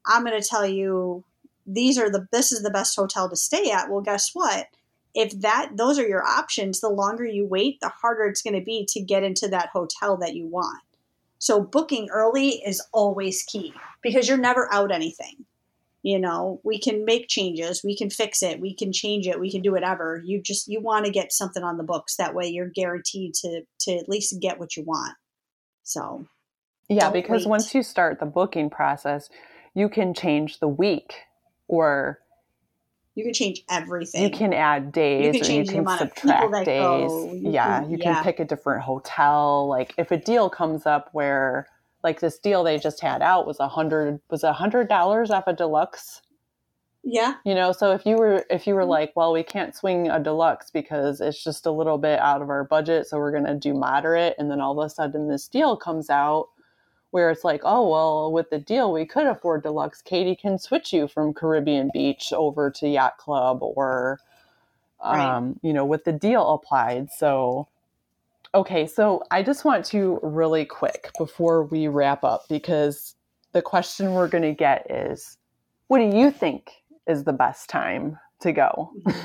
I'm 0.05 0.25
going 0.25 0.39
to 0.39 0.47
tell 0.47 0.65
you 0.65 1.23
these 1.65 1.97
are 1.97 2.09
the 2.09 2.27
this 2.31 2.51
is 2.51 2.61
the 2.61 2.69
best 2.69 2.95
hotel 2.95 3.29
to 3.29 3.35
stay 3.35 3.71
at. 3.71 3.89
Well, 3.89 4.01
guess 4.01 4.31
what? 4.33 4.67
If 5.15 5.31
that 5.39 5.71
those 5.75 5.97
are 5.97 6.07
your 6.07 6.23
options 6.23 6.81
the 6.81 6.89
longer 6.89 7.25
you 7.25 7.47
wait 7.47 7.79
the 7.79 7.89
harder 7.89 8.25
it's 8.25 8.41
going 8.41 8.53
to 8.53 8.63
be 8.63 8.85
to 8.89 8.99
get 8.99 9.23
into 9.23 9.47
that 9.47 9.69
hotel 9.69 10.17
that 10.17 10.35
you 10.35 10.45
want. 10.45 10.81
So 11.39 11.61
booking 11.61 12.09
early 12.11 12.49
is 12.49 12.85
always 12.91 13.43
key 13.43 13.73
because 14.03 14.27
you're 14.27 14.37
never 14.37 14.71
out 14.71 14.91
anything. 14.91 15.45
You 16.03 16.19
know 16.19 16.59
we 16.63 16.77
can 16.77 17.03
make 17.03 17.27
changes 17.29 17.83
we 17.83 17.97
can 17.97 18.11
fix 18.11 18.43
it 18.43 18.59
we 18.59 18.75
can 18.75 18.93
change 18.93 19.25
it 19.25 19.39
we 19.39 19.49
can 19.49 19.61
do 19.61 19.71
whatever. 19.71 20.21
You 20.23 20.39
just 20.39 20.67
you 20.67 20.79
want 20.81 21.05
to 21.05 21.11
get 21.11 21.31
something 21.31 21.63
on 21.63 21.77
the 21.77 21.83
books 21.83 22.17
that 22.17 22.35
way 22.35 22.47
you're 22.47 22.69
guaranteed 22.69 23.33
to 23.35 23.61
to 23.79 23.97
at 23.97 24.09
least 24.09 24.39
get 24.39 24.59
what 24.59 24.75
you 24.77 24.83
want. 24.83 25.15
So 25.81 26.27
Yeah, 26.89 27.09
because 27.09 27.45
wait. 27.45 27.49
once 27.49 27.73
you 27.73 27.81
start 27.81 28.19
the 28.19 28.25
booking 28.27 28.69
process, 28.69 29.29
you 29.73 29.89
can 29.89 30.13
change 30.13 30.59
the 30.59 30.67
week 30.67 31.15
or 31.67 32.19
you 33.15 33.23
can 33.23 33.33
change 33.33 33.63
everything 33.69 34.23
you 34.23 34.29
can 34.29 34.53
add 34.53 34.91
days 34.91 35.25
You 35.27 35.31
can 35.33 35.41
or 35.41 35.45
change 35.45 35.67
you 35.67 35.71
the 35.71 35.71
can 35.71 35.79
amount 35.81 36.01
of 36.01 36.13
people 36.15 36.29
subtract 36.31 36.51
that 36.51 36.65
days. 36.65 36.81
go. 37.09 37.33
You 37.33 37.51
yeah, 37.51 37.79
can- 37.81 37.89
you 37.89 37.97
yeah. 37.99 38.13
can 38.15 38.23
pick 38.23 38.39
a 38.39 38.45
different 38.45 38.83
hotel. 38.83 39.67
Like 39.67 39.93
if 39.97 40.11
a 40.11 40.17
deal 40.17 40.49
comes 40.49 40.85
up 40.85 41.09
where 41.13 41.67
like 42.03 42.19
this 42.19 42.37
deal 42.37 42.63
they 42.63 42.77
just 42.77 43.01
had 43.01 43.21
out 43.23 43.47
was 43.47 43.59
a 43.59 43.67
hundred 43.67 44.19
was 44.29 44.43
a 44.43 44.53
hundred 44.53 44.87
dollars 44.89 45.31
off 45.31 45.45
a 45.47 45.53
deluxe 45.53 46.21
yeah 47.07 47.35
you 47.45 47.53
know 47.55 47.71
so 47.71 47.91
if 47.93 48.05
you 48.05 48.15
were 48.15 48.43
if 48.49 48.65
you 48.67 48.73
were 48.75 48.83
Mhm. 48.83 48.89
like 48.89 49.13
well 49.15 49.31
we 49.31 49.43
can't 49.43 49.75
swing 49.75 50.09
a 50.09 50.19
deluxe 50.19 50.69
because 50.71 51.21
it's 51.21 51.43
just 51.43 51.65
a 51.65 51.71
little 51.71 51.97
bit 51.97 52.19
out 52.19 52.41
of 52.43 52.49
our 52.49 52.63
budget 52.63 53.07
so 53.07 53.17
we're 53.17 53.31
going 53.31 53.45
to 53.45 53.55
do 53.55 53.73
moderate 53.73 54.35
and 54.37 54.49
then 54.51 54.59
all 54.61 54.79
of 54.79 54.85
a 54.85 54.89
sudden 54.89 55.27
this 55.27 55.47
deal 55.47 55.75
comes 55.77 56.09
out 56.09 56.49
where 57.15 57.31
it's 57.31 57.45
like 57.45 57.61
oh 57.63 57.87
well 57.89 58.31
with 58.33 58.49
the 58.49 58.59
deal 58.59 58.91
we 58.91 59.05
could 59.05 59.25
afford 59.25 59.63
deluxe 59.63 60.01
katie 60.01 60.35
can 60.35 60.59
switch 60.59 60.91
you 60.93 61.07
from 61.07 61.33
caribbean 61.33 61.89
beach 61.93 62.33
over 62.33 62.69
to 62.69 62.87
yacht 62.89 63.17
club 63.17 63.59
or 63.63 64.19
Right. 65.09 65.37
um, 65.37 65.59
you 65.63 65.73
know 65.73 65.85
with 65.85 66.03
the 66.05 66.13
deal 66.13 66.53
applied 66.53 67.09
so 67.11 67.67
okay 68.55 68.85
so 68.87 69.23
i 69.31 69.41
just 69.43 69.63
want 69.65 69.85
to 69.85 70.19
really 70.23 70.65
quick 70.65 71.11
before 71.17 71.63
we 71.65 71.87
wrap 71.87 72.23
up 72.25 72.43
because 72.49 73.15
the 73.53 73.61
question 73.61 74.11
we're 74.13 74.27
going 74.27 74.43
to 74.43 74.53
get 74.53 74.89
is 74.91 75.37
what 75.87 75.99
do 75.99 76.05
you 76.17 76.31
think 76.31 76.71
is 77.07 77.23
the 77.23 77.31
best 77.33 77.69
time 77.69 78.17
to 78.41 78.51
go 78.51 78.91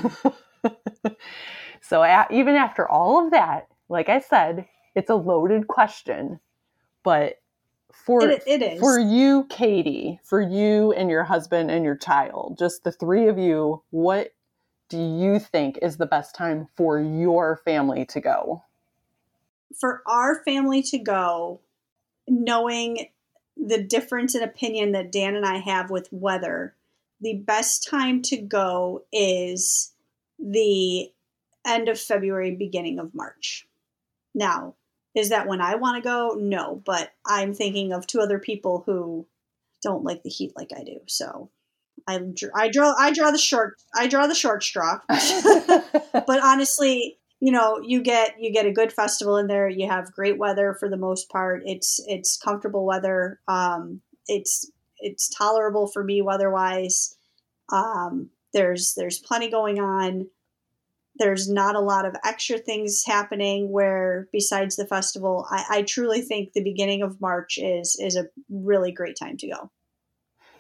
so 1.83 2.03
a- 2.05 2.27
even 2.31 2.55
after 2.57 2.89
all 2.89 3.25
of 3.25 3.31
that 3.33 3.67
like 3.89 4.09
i 4.09 4.21
said 4.21 4.65
it's 4.95 5.11
a 5.11 5.15
loaded 5.17 5.67
question 5.69 6.39
but 7.05 7.37
for 7.93 8.23
it, 8.23 8.43
it 8.47 8.63
is 8.63 8.81
for 8.81 8.99
you 8.99 9.47
katie 9.51 10.21
for 10.25 10.41
you 10.41 10.93
and 10.93 11.11
your 11.11 11.25
husband 11.25 11.71
and 11.71 11.85
your 11.85 11.97
child 11.97 12.57
just 12.59 12.85
the 12.85 12.93
three 12.93 13.29
of 13.29 13.39
you 13.39 13.83
what 13.91 14.33
do 14.89 14.99
you 14.99 15.39
think 15.39 15.79
is 15.83 15.97
the 15.97 16.07
best 16.07 16.35
time 16.35 16.69
for 16.77 17.01
your 17.01 17.61
family 17.65 18.05
to 18.05 18.21
go 18.21 18.63
for 19.79 20.03
our 20.07 20.43
family 20.45 20.83
to 20.83 20.99
go, 20.99 21.61
knowing 22.27 23.09
the 23.57 23.83
difference 23.83 24.35
in 24.35 24.43
opinion 24.43 24.93
that 24.93 25.13
Dan 25.13 25.37
and 25.37 25.45
I 25.45 25.59
have 25.59 25.91
with 25.91 26.09
weather, 26.11 26.75
the 27.21 27.37
best 27.37 27.87
time 27.89 28.23
to 28.23 28.37
go 28.39 29.05
is 29.13 29.93
the 30.39 31.11
end 31.67 31.89
of 31.89 32.01
February, 32.01 32.55
beginning 32.55 32.99
of 32.99 33.15
March. 33.15 33.69
Now, 34.35 34.75
is 35.15 35.31
that 35.31 35.47
when 35.47 35.61
I 35.61 35.75
want 35.77 36.03
to 36.03 36.09
go? 36.09 36.37
No, 36.39 36.83
but 36.85 37.11
I'm 37.27 37.53
thinking 37.55 37.93
of 37.93 38.07
two 38.07 38.21
other 38.21 38.39
people 38.39 38.83
who 38.87 39.27
don't 39.83 40.05
like 40.05 40.23
the 40.23 40.31
heat 40.31 40.53
like 40.57 40.71
I 40.77 40.85
do. 40.85 41.01
So 41.07 41.51
I, 42.07 42.21
I 42.55 42.69
draw 42.69 42.95
I 42.99 43.13
draw 43.13 43.31
the 43.31 43.39
short 43.39 43.77
I 43.95 44.07
draw 44.07 44.27
the 44.27 44.35
short 44.35 44.63
straw. 44.63 45.01
but 45.09 46.41
honestly, 46.43 47.19
you 47.41 47.53
know, 47.53 47.81
you 47.83 48.03
get 48.03 48.35
you 48.39 48.53
get 48.53 48.67
a 48.67 48.73
good 48.73 48.93
festival 48.93 49.37
in 49.39 49.47
there. 49.47 49.69
You 49.69 49.89
have 49.89 50.13
great 50.13 50.39
weather 50.39 50.77
for 50.79 50.89
the 50.89 50.97
most 50.97 51.31
part. 51.31 51.63
It's 51.65 52.01
it's 52.07 52.37
comfortable 52.37 52.85
weather. 52.85 53.41
Um, 53.49 54.03
it's 54.27 54.71
it's 54.99 55.29
tolerable 55.29 55.87
for 55.87 56.05
me 56.05 56.21
weather 56.21 56.51
wise. 56.51 57.17
Um, 57.73 58.31
there's 58.53 58.95
there's 58.95 59.19
plenty 59.19 59.51
going 59.51 59.81
on. 59.81 60.29
There's 61.21 61.49
not 61.49 61.77
a 61.77 61.81
lot 61.81 62.07
of 62.07 62.17
extra 62.25 62.59
things 62.59 63.05
happening. 63.07 63.71
Where 63.71 64.29
besides 64.33 64.75
the 64.75 64.87
festival, 64.87 65.47
I, 65.51 65.65
I 65.71 65.83
truly 65.83 66.23
think 66.23 66.53
the 66.53 66.65
beginning 66.65 67.03
of 67.03 67.21
March 67.21 67.59
is 67.59 67.97
is 68.01 68.17
a 68.17 68.27
really 68.49 68.91
great 68.91 69.17
time 69.17 69.37
to 69.37 69.49
go. 69.49 69.71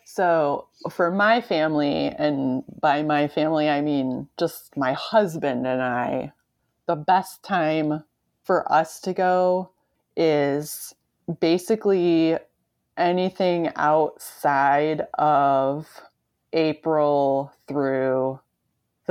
So, 0.04 0.68
for 0.90 1.10
my 1.10 1.40
family, 1.40 2.08
and 2.08 2.62
by 2.80 3.02
my 3.02 3.26
family, 3.26 3.68
I 3.68 3.80
mean 3.80 4.28
just 4.38 4.76
my 4.76 4.92
husband 4.92 5.66
and 5.66 5.82
I, 5.82 6.32
the 6.86 6.96
best 6.96 7.42
time 7.42 8.04
for 8.44 8.70
us 8.70 9.00
to 9.00 9.12
go 9.12 9.70
is 10.16 10.94
basically 11.40 12.36
anything 12.96 13.70
outside 13.76 15.06
of 15.14 15.86
April 16.52 17.52
through 17.68 18.40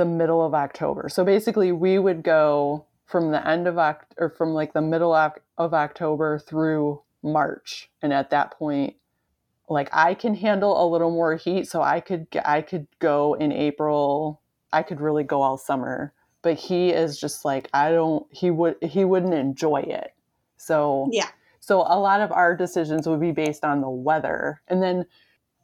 the 0.00 0.06
middle 0.06 0.44
of 0.44 0.54
October. 0.54 1.10
So 1.10 1.24
basically, 1.24 1.72
we 1.72 1.98
would 1.98 2.22
go 2.22 2.86
from 3.04 3.32
the 3.32 3.46
end 3.46 3.68
of 3.68 3.74
Oct- 3.74 4.16
or 4.16 4.30
from 4.30 4.54
like 4.54 4.72
the 4.72 4.80
middle 4.80 5.14
of 5.14 5.74
October 5.74 6.38
through 6.38 7.02
March, 7.22 7.90
and 8.00 8.12
at 8.12 8.30
that 8.30 8.52
point, 8.52 8.96
like 9.68 9.90
I 9.92 10.14
can 10.14 10.34
handle 10.34 10.82
a 10.82 10.88
little 10.88 11.10
more 11.10 11.36
heat, 11.36 11.68
so 11.68 11.82
I 11.82 12.00
could 12.00 12.26
I 12.44 12.62
could 12.62 12.86
go 12.98 13.34
in 13.34 13.52
April. 13.52 14.40
I 14.72 14.82
could 14.82 15.00
really 15.00 15.24
go 15.24 15.42
all 15.42 15.58
summer, 15.58 16.14
but 16.40 16.54
he 16.54 16.90
is 16.90 17.20
just 17.20 17.44
like 17.44 17.68
I 17.74 17.90
don't. 17.90 18.26
He 18.30 18.50
would 18.50 18.76
he 18.82 19.04
wouldn't 19.04 19.34
enjoy 19.34 19.82
it. 19.82 20.14
So 20.56 21.08
yeah. 21.12 21.28
So 21.60 21.80
a 21.80 21.98
lot 21.98 22.22
of 22.22 22.32
our 22.32 22.56
decisions 22.56 23.06
would 23.06 23.20
be 23.20 23.32
based 23.32 23.64
on 23.64 23.82
the 23.82 23.90
weather, 23.90 24.62
and 24.68 24.82
then 24.82 25.04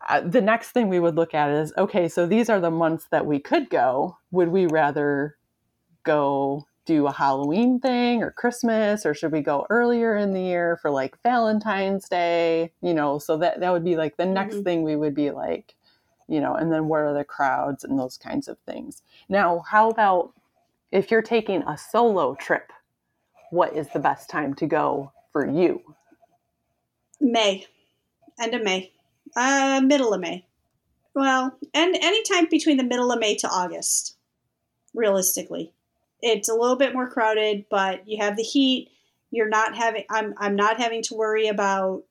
uh, 0.09 0.20
the 0.20 0.41
next 0.41 0.70
thing 0.70 0.89
we 0.89 1.01
would 1.01 1.16
look 1.16 1.35
at 1.35 1.51
is 1.51 1.73
okay. 1.77 2.09
So 2.09 2.27
these 2.27 2.49
are 2.49 2.61
the 2.61 2.70
months 2.70 3.09
that 3.11 3.27
we 3.27 3.39
could 3.39 3.69
go. 3.69 4.19
Would 4.31 4.49
we 4.49 4.66
rather 4.66 5.37
go 6.05 6.66
do 6.85 7.07
a 7.07 7.12
Halloween 7.12 7.81
thing 7.81 8.23
or 8.23 8.31
Christmas, 8.31 9.05
or 9.05 9.12
should 9.12 9.33
we 9.33 9.41
go 9.41 9.66
earlier 9.69 10.16
in 10.16 10.33
the 10.33 10.41
year 10.41 10.78
for 10.81 10.91
like 10.91 11.20
Valentine's 11.23 12.09
Day? 12.09 12.73
You 12.81 12.95
know, 12.95 13.19
so 13.19 13.37
that 13.39 13.61
that 13.61 13.73
would 13.73 13.85
be 13.85 13.97
like 13.97 14.16
the 14.16 14.27
next 14.27 14.57
mm-hmm. 14.57 14.65
thing 14.65 14.83
we 14.83 14.97
would 14.97 15.15
be 15.15 15.33
like, 15.33 15.74
you 16.28 16.41
know, 16.41 16.55
and 16.55 16.73
then 16.73 16.87
what 16.87 17.01
are 17.01 17.12
the 17.12 17.24
crowds 17.24 17.83
and 17.83 17.99
those 17.99 18.16
kinds 18.16 18.47
of 18.47 18.59
things. 18.61 19.03
Now, 19.28 19.65
how 19.69 19.91
about 19.91 20.33
if 20.93 21.11
you're 21.11 21.23
taking 21.23 21.62
a 21.62 21.77
solo 21.77 22.35
trip? 22.37 22.73
What 23.51 23.77
is 23.77 23.89
the 23.89 24.01
best 24.01 24.28
time 24.28 24.55
to 24.55 24.66
go 24.66 25.12
for 25.33 25.49
you? 25.49 25.81
May, 27.20 27.66
end 28.41 28.55
of 28.55 28.62
May, 28.62 28.93
uh, 29.35 29.81
middle 29.82 30.15
of 30.15 30.20
May. 30.20 30.47
Well, 31.15 31.57
and 31.73 31.97
anytime 31.97 32.47
between 32.51 32.77
the 32.77 32.85
middle 32.85 33.11
of 33.11 33.19
May 33.19 33.36
to 33.36 33.48
August, 33.48 34.16
realistically 34.94 35.73
it's 36.23 36.48
a 36.48 36.55
little 36.55 36.77
bit 36.77 36.93
more 36.93 37.09
crowded, 37.09 37.66
but 37.70 38.07
you 38.09 38.19
have 38.23 38.36
the 38.36 38.43
heat. 38.43 38.90
You're 39.31 39.48
not 39.48 39.77
having. 39.77 40.05
I'm. 40.11 40.35
I'm 40.39 40.57
not 40.57 40.78
having 40.78 41.03
to 41.05 41.15
worry 41.15 41.48
about 41.48 42.05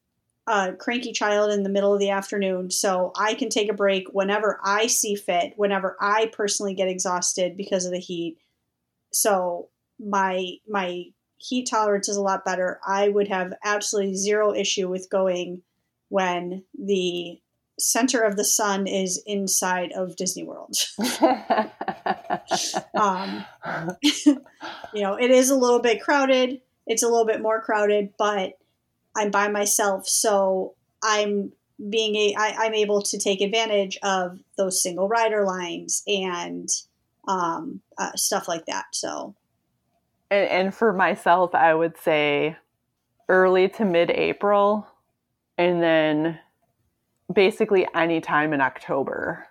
a 0.47 0.73
cranky 0.73 1.11
child 1.11 1.51
in 1.51 1.63
the 1.63 1.69
middle 1.69 1.93
of 1.93 1.99
the 1.99 2.11
afternoon, 2.11 2.71
so 2.71 3.11
I 3.15 3.33
can 3.33 3.49
take 3.49 3.69
a 3.69 3.73
break 3.75 4.07
whenever 4.11 4.59
I 4.63 4.87
see 4.87 5.15
fit. 5.15 5.53
Whenever 5.55 5.97
I 5.99 6.27
personally 6.27 6.75
get 6.75 6.87
exhausted 6.87 7.57
because 7.57 7.85
of 7.85 7.91
the 7.91 7.99
heat, 7.99 8.37
so 9.11 9.69
my 9.99 10.55
my 10.67 11.05
heat 11.37 11.67
tolerance 11.69 12.09
is 12.09 12.17
a 12.17 12.21
lot 12.21 12.45
better. 12.45 12.79
I 12.85 13.09
would 13.09 13.27
have 13.27 13.53
absolutely 13.63 14.15
zero 14.15 14.53
issue 14.53 14.87
with 14.87 15.09
going 15.09 15.61
when 16.09 16.63
the 16.77 17.39
center 17.77 18.21
of 18.21 18.37
the 18.37 18.45
sun 18.45 18.87
is 18.87 19.21
inside 19.25 19.91
of 19.93 20.15
Disney 20.15 20.43
World. 20.43 20.75
um, 22.95 23.45
you 24.93 25.01
know, 25.01 25.15
it 25.15 25.31
is 25.31 25.49
a 25.49 25.55
little 25.55 25.79
bit 25.79 26.01
crowded. 26.01 26.61
It's 26.87 27.03
a 27.03 27.07
little 27.07 27.25
bit 27.25 27.41
more 27.41 27.61
crowded, 27.61 28.13
but 28.17 28.53
I'm 29.15 29.31
by 29.31 29.47
myself, 29.47 30.07
so 30.07 30.75
I'm 31.03 31.51
being 31.89 32.15
a 32.15 32.35
I, 32.37 32.65
I'm 32.65 32.73
able 32.73 33.01
to 33.01 33.17
take 33.17 33.41
advantage 33.41 33.97
of 34.03 34.39
those 34.57 34.81
single 34.81 35.07
rider 35.07 35.43
lines 35.45 36.03
and 36.07 36.69
um, 37.27 37.81
uh, 37.97 38.11
stuff 38.15 38.47
like 38.47 38.65
that. 38.67 38.85
So, 38.91 39.35
and, 40.29 40.49
and 40.49 40.73
for 40.73 40.93
myself, 40.93 41.55
I 41.55 41.73
would 41.73 41.97
say 41.97 42.55
early 43.27 43.67
to 43.69 43.85
mid 43.85 44.11
April, 44.11 44.87
and 45.57 45.81
then 45.81 46.39
basically 47.33 47.87
any 47.95 48.21
time 48.21 48.53
in 48.53 48.61
October 48.61 49.47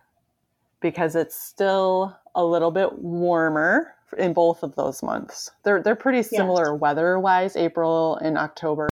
because 0.80 1.16
it's 1.16 1.34
still 1.34 2.16
a 2.34 2.44
little 2.44 2.70
bit 2.70 2.98
warmer 2.98 3.94
in 4.18 4.32
both 4.32 4.62
of 4.62 4.74
those 4.76 5.02
months. 5.02 5.50
They're 5.62 5.82
they're 5.82 5.96
pretty 5.96 6.22
similar 6.22 6.72
yes. 6.72 6.80
weather-wise, 6.80 7.56
April 7.56 8.16
and 8.16 8.36
October. 8.36 8.88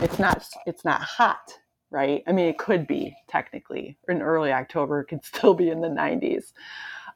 It's 0.00 0.18
not 0.18 0.46
it's 0.66 0.84
not 0.84 1.00
hot, 1.02 1.52
right? 1.90 2.22
I 2.26 2.32
mean, 2.32 2.46
it 2.46 2.58
could 2.58 2.86
be 2.86 3.14
technically 3.28 3.96
in 4.08 4.22
early 4.22 4.52
October. 4.52 5.00
It 5.00 5.06
could 5.06 5.24
still 5.32 5.54
be 5.54 5.68
in 5.70 5.80
the 5.80 5.88
90s, 5.88 6.52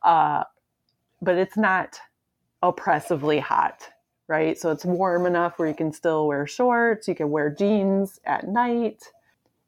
uh, 0.02 0.44
but 1.20 1.36
it's 1.36 1.56
not 1.56 1.98
oppressively 2.62 3.38
hot, 3.38 3.88
right? 4.32 4.58
So 4.58 4.70
it's 4.70 4.84
warm 4.84 5.26
enough 5.26 5.58
where 5.58 5.68
you 5.68 5.74
can 5.74 5.92
still 5.92 6.26
wear 6.26 6.46
shorts, 6.46 7.06
you 7.06 7.14
can 7.14 7.30
wear 7.30 7.50
jeans 7.50 8.18
at 8.24 8.48
night 8.48 9.02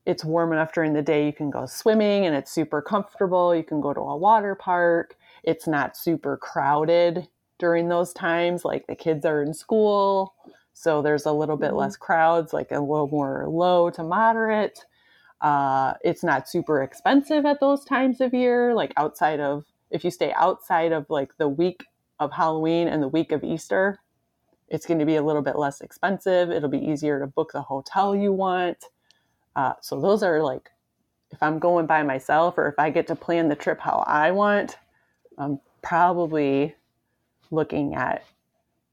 it's 0.07 0.25
warm 0.25 0.53
enough 0.53 0.73
during 0.73 0.93
the 0.93 1.03
day 1.03 1.27
you 1.27 1.33
can 1.33 1.51
go 1.51 1.67
swimming 1.67 2.27
and 2.27 2.37
it's 2.37 2.51
super 2.51 2.83
comfortable. 2.83 3.55
You 3.55 3.63
can 3.63 3.81
go 3.81 3.95
to 3.95 4.01
a 4.01 4.17
water 4.17 4.55
park. 4.55 5.17
It's 5.43 5.67
not 5.67 5.97
super 5.97 6.37
crowded 6.37 7.29
during 7.59 7.89
those 7.89 8.13
times. 8.13 8.65
Like 8.65 8.87
the 8.87 8.97
kids 8.97 9.25
are 9.25 9.43
in 9.43 9.55
school. 9.55 10.35
So 10.75 11.01
there's 11.01 11.25
a 11.25 11.33
little 11.33 11.57
bit 11.57 11.69
mm-hmm. 11.69 11.79
less 11.79 11.97
crowds, 11.97 12.53
like 12.53 12.71
a 12.71 12.81
little 12.81 13.09
more 13.09 13.47
low 13.49 13.91
to 13.91 14.03
moderate. 14.03 14.85
Uh, 15.41 15.95
it's 16.03 16.25
not 16.25 16.49
super 16.49 16.83
expensive 16.83 17.47
at 17.47 17.61
those 17.61 17.85
times 17.85 18.21
of 18.21 18.35
year, 18.35 18.75
like 18.75 18.93
outside 18.97 19.41
of, 19.41 19.65
if 19.91 20.05
you 20.05 20.11
stay 20.11 20.33
outside 20.37 20.93
of 20.93 21.09
like 21.09 21.37
the 21.39 21.49
week 21.49 21.85
of 22.19 22.33
Halloween 22.33 22.89
and 22.89 23.03
the 23.03 23.09
week 23.09 23.33
of 23.33 23.45
Easter, 23.45 24.01
it's 24.69 24.87
going 24.87 24.99
to 24.99 25.07
be 25.07 25.17
a 25.17 25.23
little 25.23 25.43
bit 25.43 25.57
less 25.57 25.81
expensive. 25.81 26.51
It'll 26.51 26.69
be 26.69 26.85
easier 26.85 27.21
to 27.21 27.27
book 27.27 27.53
the 27.53 27.63
hotel 27.63 28.17
you 28.17 28.33
want. 28.33 28.87
Uh, 29.57 29.75
so 29.81 30.01
those 30.01 30.23
are 30.23 30.43
like, 30.43 30.71
if 31.31 31.43
I'm 31.43 31.59
going 31.59 31.87
by 31.87 32.03
myself 32.03 32.55
or 32.57 32.69
if 32.69 32.75
I 32.79 32.91
get 32.91 33.07
to 33.09 33.17
plan 33.17 33.49
the 33.49 33.57
trip 33.57 33.81
how 33.81 34.05
I 34.07 34.31
want, 34.31 34.79
I'm 35.39 35.61
probably 35.83 36.75
looking 37.51 37.95
at, 37.95 38.25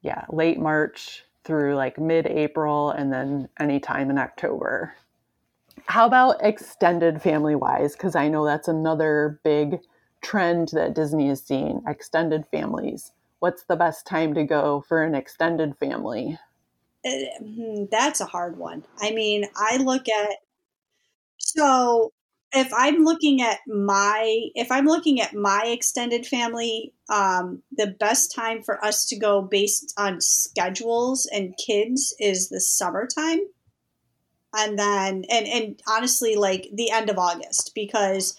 yeah, 0.01 0.25
late 0.29 0.59
March 0.59 1.23
through 1.43 1.75
like 1.75 1.99
mid 1.99 2.27
April 2.27 2.91
and 2.91 3.11
then 3.11 3.49
anytime 3.59 4.09
in 4.09 4.17
October. 4.17 4.95
How 5.85 6.05
about 6.05 6.43
extended 6.43 7.21
family 7.21 7.55
wise? 7.55 7.93
Because 7.93 8.15
I 8.15 8.27
know 8.27 8.45
that's 8.45 8.67
another 8.67 9.39
big 9.43 9.79
trend 10.21 10.69
that 10.73 10.93
Disney 10.93 11.29
is 11.29 11.41
seeing 11.41 11.81
extended 11.87 12.45
families. 12.51 13.11
What's 13.41 13.63
the 13.63 13.75
best 13.75 14.05
time 14.05 14.35
to 14.35 14.43
go 14.43 14.85
for 14.87 15.01
an 15.01 15.15
extended 15.15 15.75
family? 15.79 16.37
Uh, 17.03 17.09
hmm, 17.39 17.85
that's 17.89 18.21
a 18.21 18.25
hard 18.25 18.55
one. 18.55 18.83
I 18.99 19.09
mean, 19.09 19.45
I 19.55 19.77
look 19.77 20.07
at 20.07 20.37
so 21.39 22.13
if 22.53 22.71
I'm 22.71 23.03
looking 23.03 23.41
at 23.41 23.57
my 23.65 24.49
if 24.53 24.71
I'm 24.71 24.85
looking 24.85 25.19
at 25.21 25.33
my 25.33 25.63
extended 25.65 26.27
family, 26.27 26.93
um, 27.09 27.63
the 27.71 27.87
best 27.87 28.31
time 28.31 28.61
for 28.61 28.83
us 28.85 29.07
to 29.07 29.17
go 29.17 29.41
based 29.41 29.91
on 29.97 30.21
schedules 30.21 31.25
and 31.25 31.57
kids 31.57 32.13
is 32.19 32.49
the 32.49 32.59
summertime, 32.59 33.39
and 34.55 34.77
then 34.77 35.25
and 35.31 35.47
and 35.47 35.81
honestly, 35.87 36.35
like 36.35 36.69
the 36.71 36.91
end 36.91 37.09
of 37.09 37.17
August 37.17 37.71
because 37.73 38.37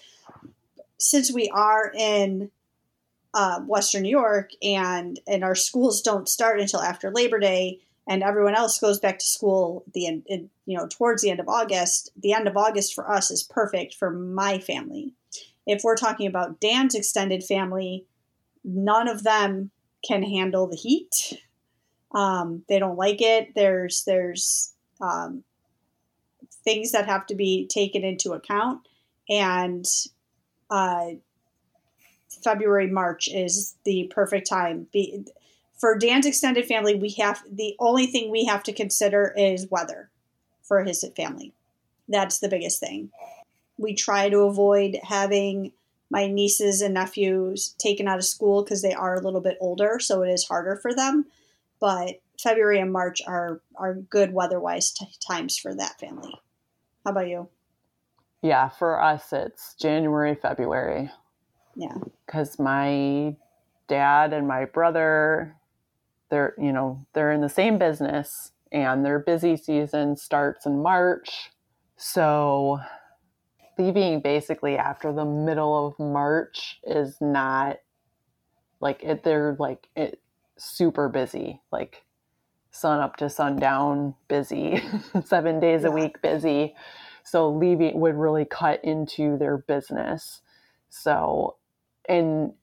since 0.97 1.29
we 1.29 1.49
are 1.49 1.91
in 1.93 2.51
uh, 3.33 3.59
Western 3.61 4.03
New 4.03 4.09
York 4.09 4.51
and 4.61 5.19
and 5.27 5.43
our 5.43 5.55
schools 5.55 6.01
don't 6.01 6.29
start 6.29 6.59
until 6.59 6.81
after 6.81 7.11
Labor 7.11 7.39
Day, 7.39 7.79
and 8.07 8.23
everyone 8.23 8.55
else 8.55 8.79
goes 8.79 8.99
back 8.99 9.19
to 9.19 9.25
school 9.25 9.83
the 9.93 10.07
end, 10.07 10.49
you 10.65 10.77
know, 10.77 10.87
towards 10.87 11.21
the 11.21 11.29
end 11.29 11.39
of 11.39 11.49
August. 11.49 12.11
The 12.15 12.33
end 12.33 12.47
of 12.47 12.57
August 12.57 12.93
for 12.93 13.09
us 13.09 13.31
is 13.31 13.43
perfect 13.43 13.95
for 13.95 14.11
my 14.11 14.59
family. 14.59 15.13
If 15.65 15.83
we're 15.83 15.95
talking 15.95 16.27
about 16.27 16.59
Dan's 16.59 16.95
extended 16.95 17.43
family, 17.43 18.05
none 18.63 19.07
of 19.07 19.23
them 19.23 19.71
can 20.05 20.23
handle 20.23 20.67
the 20.67 20.75
heat. 20.75 21.39
Um, 22.13 22.63
they 22.67 22.79
don't 22.79 22.97
like 22.97 23.21
it. 23.21 23.55
There's 23.55 24.03
there's 24.05 24.73
um, 25.01 25.43
things 26.63 26.91
that 26.91 27.07
have 27.07 27.25
to 27.27 27.35
be 27.35 27.67
taken 27.67 28.03
into 28.03 28.33
account. 28.33 28.87
And 29.29 29.85
uh, 30.69 31.11
February, 32.43 32.87
March 32.87 33.27
is 33.27 33.75
the 33.83 34.11
perfect 34.13 34.47
time. 34.47 34.87
Be, 34.91 35.25
for 35.77 35.97
Dan's 35.97 36.25
extended 36.25 36.65
family, 36.65 36.95
we 36.95 37.11
have 37.11 37.43
the 37.49 37.75
only 37.79 38.05
thing 38.05 38.29
we 38.29 38.45
have 38.45 38.63
to 38.63 38.73
consider 38.73 39.33
is 39.37 39.69
weather 39.69 40.09
for 40.61 40.83
his 40.83 41.05
family. 41.15 41.53
That's 42.07 42.39
the 42.39 42.49
biggest 42.49 42.79
thing. 42.79 43.11
We 43.77 43.95
try 43.95 44.29
to 44.29 44.41
avoid 44.41 44.99
having 45.03 45.71
my 46.09 46.27
nieces 46.27 46.81
and 46.81 46.93
nephews 46.93 47.75
taken 47.79 48.07
out 48.07 48.19
of 48.19 48.25
school 48.25 48.63
because 48.63 48.81
they 48.81 48.93
are 48.93 49.15
a 49.15 49.21
little 49.21 49.41
bit 49.41 49.57
older, 49.59 49.97
so 49.99 50.21
it 50.21 50.29
is 50.29 50.45
harder 50.45 50.75
for 50.75 50.93
them. 50.93 51.25
But 51.79 52.21
February 52.39 52.79
and 52.79 52.91
March 52.91 53.21
are 53.25 53.61
are 53.75 53.95
good 53.95 54.33
weather-wise 54.33 54.91
t- 54.91 55.07
times 55.27 55.57
for 55.57 55.73
that 55.73 55.99
family. 55.99 56.33
How 57.03 57.11
about 57.11 57.27
you? 57.27 57.49
Yeah, 58.41 58.69
for 58.69 59.01
us 59.01 59.33
it's 59.33 59.73
January, 59.75 60.35
February. 60.35 61.11
Yeah. 61.75 61.95
Cuz 62.27 62.59
my 62.59 63.35
dad 63.87 64.33
and 64.33 64.47
my 64.47 64.65
brother 64.65 65.55
they're, 66.29 66.55
you 66.57 66.71
know, 66.73 67.05
they're 67.13 67.31
in 67.31 67.41
the 67.41 67.49
same 67.49 67.77
business 67.77 68.53
and 68.71 69.05
their 69.05 69.19
busy 69.19 69.55
season 69.55 70.15
starts 70.15 70.65
in 70.65 70.81
March. 70.81 71.51
So 71.95 72.79
leaving 73.77 74.19
basically 74.19 74.77
after 74.77 75.13
the 75.13 75.25
middle 75.25 75.87
of 75.87 75.99
March 75.99 76.79
is 76.83 77.17
not 77.21 77.77
like 78.81 79.03
it, 79.03 79.23
they're 79.23 79.55
like 79.59 79.87
it, 79.95 80.19
super 80.57 81.07
busy, 81.07 81.61
like 81.71 82.03
sun 82.71 82.99
up 82.99 83.15
to 83.17 83.29
sundown 83.29 84.15
busy, 84.27 84.83
seven 85.25 85.59
days 85.59 85.83
yeah. 85.83 85.89
a 85.89 85.91
week 85.91 86.21
busy. 86.21 86.75
So 87.23 87.49
leaving 87.49 87.99
would 87.99 88.15
really 88.15 88.45
cut 88.45 88.83
into 88.83 89.37
their 89.37 89.57
business. 89.57 90.41
So, 90.89 91.55
and 92.07 92.53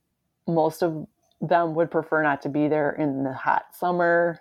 most 0.46 0.82
of 0.82 1.06
them 1.40 1.74
would 1.74 1.90
prefer 1.90 2.22
not 2.22 2.42
to 2.42 2.48
be 2.48 2.68
there 2.68 2.92
in 2.92 3.24
the 3.24 3.32
hot 3.32 3.66
summer. 3.72 4.40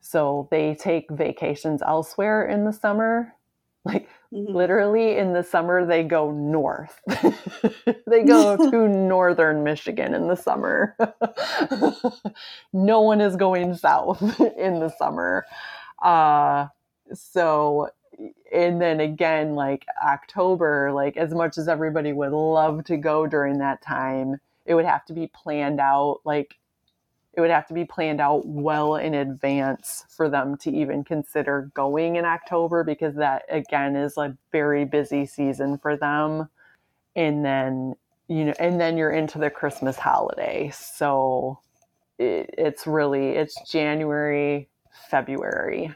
So 0.00 0.48
they 0.50 0.74
take 0.74 1.10
vacations 1.10 1.82
elsewhere 1.82 2.46
in 2.46 2.64
the 2.64 2.72
summer. 2.72 3.34
Like 3.84 4.08
mm-hmm. 4.32 4.54
literally 4.54 5.16
in 5.18 5.32
the 5.32 5.42
summer, 5.42 5.84
they 5.84 6.04
go 6.04 6.30
north. 6.30 7.00
they 8.06 8.22
go 8.22 8.56
to 8.70 8.88
northern 8.88 9.64
Michigan 9.64 10.14
in 10.14 10.28
the 10.28 10.36
summer. 10.36 10.96
no 12.72 13.00
one 13.00 13.20
is 13.20 13.34
going 13.34 13.74
south 13.74 14.22
in 14.56 14.78
the 14.78 14.88
summer. 14.96 15.44
Uh, 16.00 16.68
so, 17.12 17.88
and 18.52 18.80
then 18.80 19.00
again, 19.00 19.54
like 19.54 19.86
October, 20.04 20.92
like 20.92 21.16
as 21.16 21.32
much 21.32 21.58
as 21.58 21.68
everybody 21.68 22.12
would 22.12 22.32
love 22.32 22.84
to 22.84 22.96
go 22.96 23.26
during 23.26 23.58
that 23.58 23.82
time, 23.82 24.38
it 24.66 24.74
would 24.74 24.84
have 24.84 25.04
to 25.06 25.12
be 25.12 25.26
planned 25.26 25.80
out 25.80 26.20
like 26.24 26.58
it 27.34 27.40
would 27.40 27.50
have 27.50 27.66
to 27.66 27.74
be 27.74 27.84
planned 27.84 28.20
out 28.20 28.46
well 28.46 28.96
in 28.96 29.14
advance 29.14 30.04
for 30.10 30.28
them 30.28 30.56
to 30.58 30.70
even 30.70 31.02
consider 31.02 31.70
going 31.74 32.16
in 32.16 32.24
October 32.26 32.84
because 32.84 33.14
that 33.14 33.44
again 33.48 33.96
is 33.96 34.18
a 34.18 34.36
very 34.50 34.84
busy 34.84 35.24
season 35.24 35.78
for 35.78 35.96
them. 35.96 36.48
And 37.16 37.44
then, 37.44 37.94
you 38.28 38.44
know, 38.44 38.54
and 38.58 38.80
then 38.80 38.98
you're 38.98 39.10
into 39.10 39.38
the 39.38 39.50
Christmas 39.50 39.96
holiday. 39.96 40.70
So 40.74 41.58
it, 42.18 42.54
it's 42.58 42.86
really 42.86 43.30
it's 43.30 43.56
January, 43.70 44.68
February. 45.10 45.94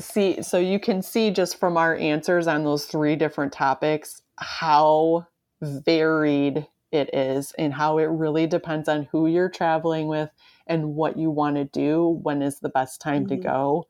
See, 0.00 0.42
so 0.42 0.58
you 0.58 0.80
can 0.80 1.02
see 1.02 1.30
just 1.30 1.58
from 1.58 1.76
our 1.76 1.94
answers 1.96 2.46
on 2.46 2.64
those 2.64 2.86
three 2.86 3.14
different 3.14 3.52
topics 3.52 4.22
how 4.36 5.26
varied 5.60 6.66
it 6.92 7.14
is 7.14 7.52
and 7.58 7.74
how 7.74 7.98
it 7.98 8.04
really 8.04 8.46
depends 8.46 8.88
on 8.88 9.08
who 9.10 9.26
you're 9.26 9.48
traveling 9.48 10.06
with 10.06 10.30
and 10.66 10.94
what 10.94 11.18
you 11.18 11.30
want 11.30 11.56
to 11.56 11.64
do 11.64 12.20
when 12.22 12.42
is 12.42 12.60
the 12.60 12.68
best 12.68 13.00
time 13.00 13.24
mm-hmm. 13.26 13.36
to 13.36 13.48
go 13.48 13.86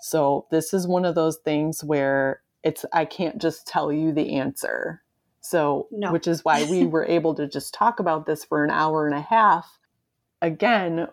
so 0.00 0.46
this 0.50 0.72
is 0.72 0.86
one 0.86 1.04
of 1.04 1.14
those 1.14 1.36
things 1.38 1.84
where 1.84 2.40
it's 2.62 2.84
i 2.92 3.04
can't 3.04 3.40
just 3.40 3.66
tell 3.66 3.92
you 3.92 4.12
the 4.12 4.36
answer 4.36 5.02
so 5.40 5.88
no. 5.90 6.12
which 6.12 6.26
is 6.26 6.44
why 6.44 6.64
we 6.70 6.86
were 6.86 7.04
able 7.04 7.34
to 7.34 7.46
just 7.46 7.74
talk 7.74 8.00
about 8.00 8.24
this 8.26 8.44
for 8.44 8.64
an 8.64 8.70
hour 8.70 9.06
and 9.06 9.16
a 9.16 9.20
half 9.20 9.78
again 10.40 11.06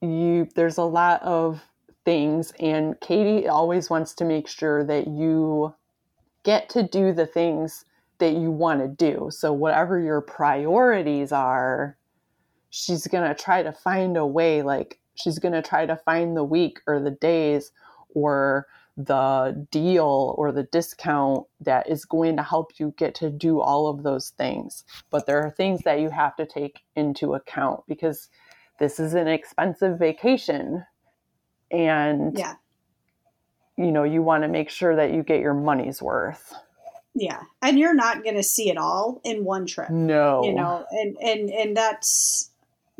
you 0.00 0.46
there's 0.54 0.78
a 0.78 0.82
lot 0.82 1.20
of 1.22 1.62
things 2.08 2.52
and 2.58 2.98
katie 3.00 3.46
always 3.46 3.90
wants 3.90 4.14
to 4.14 4.24
make 4.24 4.48
sure 4.48 4.82
that 4.84 5.06
you 5.08 5.74
get 6.42 6.70
to 6.70 6.82
do 6.82 7.12
the 7.12 7.26
things 7.26 7.84
that 8.18 8.32
you 8.32 8.50
want 8.50 8.80
to 8.80 8.88
do. 8.88 9.28
So, 9.30 9.52
whatever 9.52 10.00
your 10.00 10.20
priorities 10.22 11.32
are, 11.32 11.98
she's 12.70 13.06
going 13.06 13.28
to 13.28 13.34
try 13.34 13.62
to 13.62 13.72
find 13.72 14.16
a 14.16 14.26
way, 14.26 14.62
like, 14.62 14.98
she's 15.14 15.38
going 15.38 15.52
to 15.52 15.62
try 15.62 15.86
to 15.86 15.96
find 15.96 16.36
the 16.36 16.44
week 16.44 16.80
or 16.86 17.00
the 17.00 17.10
days 17.10 17.72
or 18.14 18.66
the 18.96 19.66
deal 19.70 20.34
or 20.38 20.50
the 20.50 20.64
discount 20.64 21.46
that 21.60 21.88
is 21.88 22.04
going 22.04 22.36
to 22.36 22.42
help 22.42 22.72
you 22.78 22.94
get 22.96 23.14
to 23.16 23.30
do 23.30 23.60
all 23.60 23.86
of 23.88 24.02
those 24.02 24.30
things. 24.30 24.84
But 25.10 25.26
there 25.26 25.42
are 25.42 25.50
things 25.50 25.82
that 25.82 26.00
you 26.00 26.10
have 26.10 26.34
to 26.36 26.46
take 26.46 26.80
into 26.96 27.34
account 27.34 27.82
because 27.86 28.28
this 28.80 28.98
is 28.98 29.14
an 29.14 29.28
expensive 29.28 29.98
vacation. 29.98 30.84
And, 31.70 32.38
yeah. 32.38 32.54
you 33.76 33.92
know, 33.92 34.04
you 34.04 34.22
want 34.22 34.42
to 34.44 34.48
make 34.48 34.70
sure 34.70 34.96
that 34.96 35.12
you 35.12 35.22
get 35.22 35.40
your 35.40 35.54
money's 35.54 36.00
worth. 36.00 36.54
Yeah. 37.14 37.42
And 37.62 37.78
you're 37.78 37.94
not 37.94 38.22
going 38.22 38.36
to 38.36 38.42
see 38.42 38.70
it 38.70 38.76
all 38.76 39.20
in 39.24 39.44
one 39.44 39.66
trip. 39.66 39.90
No. 39.90 40.44
You 40.44 40.54
know, 40.54 40.86
and 40.90 41.16
and 41.20 41.50
and 41.50 41.76
that's 41.76 42.50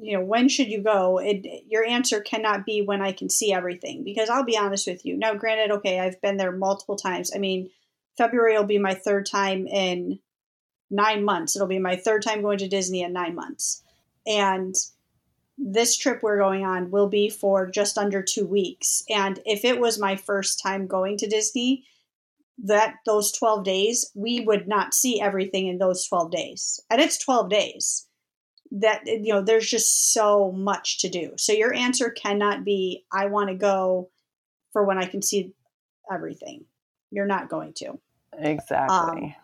you 0.00 0.16
know, 0.16 0.24
when 0.24 0.48
should 0.48 0.68
you 0.68 0.80
go? 0.80 1.18
It, 1.18 1.64
your 1.68 1.84
answer 1.84 2.20
cannot 2.20 2.64
be 2.64 2.82
when 2.82 3.02
I 3.02 3.12
can 3.12 3.28
see 3.28 3.52
everything 3.52 4.04
because 4.04 4.30
I'll 4.30 4.44
be 4.44 4.56
honest 4.56 4.86
with 4.86 5.04
you. 5.04 5.16
Now, 5.16 5.34
granted, 5.34 5.72
okay, 5.72 5.98
I've 5.98 6.20
been 6.20 6.36
there 6.36 6.52
multiple 6.52 6.96
times. 6.96 7.32
I 7.34 7.38
mean, 7.38 7.70
February 8.16 8.56
will 8.56 8.64
be 8.64 8.78
my 8.78 8.94
third 8.94 9.26
time 9.26 9.66
in 9.66 10.20
nine 10.88 11.24
months. 11.24 11.56
It'll 11.56 11.68
be 11.68 11.80
my 11.80 11.96
third 11.96 12.22
time 12.22 12.42
going 12.42 12.58
to 12.58 12.68
Disney 12.68 13.02
in 13.02 13.12
nine 13.12 13.34
months. 13.34 13.82
And 14.26 14.74
this 15.58 15.96
trip 15.96 16.22
we're 16.22 16.38
going 16.38 16.64
on 16.64 16.90
will 16.90 17.08
be 17.08 17.28
for 17.28 17.66
just 17.66 17.98
under 17.98 18.22
two 18.22 18.46
weeks. 18.46 19.02
And 19.10 19.40
if 19.44 19.64
it 19.64 19.80
was 19.80 19.98
my 19.98 20.16
first 20.16 20.62
time 20.62 20.86
going 20.86 21.18
to 21.18 21.28
Disney, 21.28 21.84
that 22.64 22.96
those 23.06 23.32
12 23.32 23.64
days 23.64 24.10
we 24.14 24.40
would 24.40 24.68
not 24.68 24.94
see 24.94 25.20
everything 25.20 25.66
in 25.66 25.78
those 25.78 26.06
12 26.06 26.30
days. 26.30 26.80
And 26.90 27.00
it's 27.00 27.18
12 27.18 27.50
days. 27.50 28.06
That 28.70 29.06
you 29.06 29.32
know 29.32 29.40
there's 29.40 29.70
just 29.70 30.12
so 30.12 30.52
much 30.52 31.00
to 31.00 31.08
do. 31.08 31.32
So 31.38 31.54
your 31.54 31.72
answer 31.72 32.10
cannot 32.10 32.66
be 32.66 33.06
i 33.10 33.24
want 33.24 33.48
to 33.48 33.54
go 33.54 34.10
for 34.74 34.84
when 34.84 34.98
i 34.98 35.06
can 35.06 35.22
see 35.22 35.54
everything. 36.12 36.66
You're 37.10 37.24
not 37.24 37.48
going 37.48 37.72
to. 37.76 37.98
Exactly. 38.36 38.94
Um, 38.94 39.34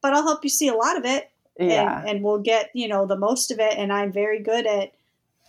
but 0.00 0.14
i'll 0.14 0.22
help 0.22 0.44
you 0.44 0.48
see 0.48 0.68
a 0.68 0.74
lot 0.74 0.96
of 0.96 1.04
it 1.04 1.30
yeah. 1.58 2.00
and, 2.00 2.08
and 2.08 2.24
we'll 2.24 2.40
get 2.40 2.70
you 2.74 2.88
know 2.88 3.06
the 3.06 3.18
most 3.18 3.50
of 3.50 3.58
it 3.60 3.76
and 3.76 3.92
i'm 3.92 4.12
very 4.12 4.42
good 4.42 4.66
at 4.66 4.92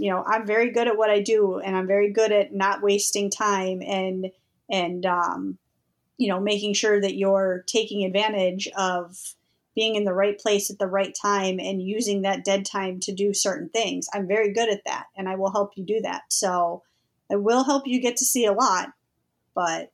you 0.02 0.10
know 0.10 0.24
i'm 0.26 0.46
very 0.46 0.72
good 0.72 0.88
at 0.88 0.98
what 0.98 1.10
i 1.10 1.22
do 1.22 1.60
and 1.60 1.76
i'm 1.76 1.88
very 1.88 2.12
good 2.12 2.32
at 2.32 2.54
not 2.54 2.82
wasting 2.82 3.30
time 3.30 3.82
and 3.82 4.32
and 4.70 5.06
um 5.06 5.58
you 6.22 6.28
know, 6.28 6.40
making 6.40 6.76
sure 6.76 7.02
that 7.02 7.16
you're 7.16 7.64
taking 7.66 8.06
advantage 8.06 8.68
of 8.78 9.34
being 9.74 9.96
in 9.96 10.04
the 10.04 10.14
right 10.14 10.38
place 10.38 10.70
at 10.70 10.78
the 10.78 10.86
right 10.86 11.18
time 11.20 11.60
and 11.60 11.82
using 11.82 12.22
that 12.22 12.46
dead 12.46 12.64
time 12.64 13.00
to 13.00 13.12
do 13.12 13.34
certain 13.34 13.70
things. 13.70 14.08
I'm 14.14 14.28
very 14.28 14.54
good 14.54 14.70
at 14.70 14.86
that 14.86 15.06
and 15.18 15.28
I 15.28 15.34
will 15.34 15.52
help 15.52 15.72
you 15.76 15.84
do 15.84 16.00
that. 16.02 16.22
So 16.30 16.84
I 17.32 17.38
will 17.38 17.64
help 17.64 17.88
you 17.88 18.00
get 18.00 18.18
to 18.18 18.26
see 18.26 18.46
a 18.46 18.54
lot, 18.54 18.90
but 19.56 19.92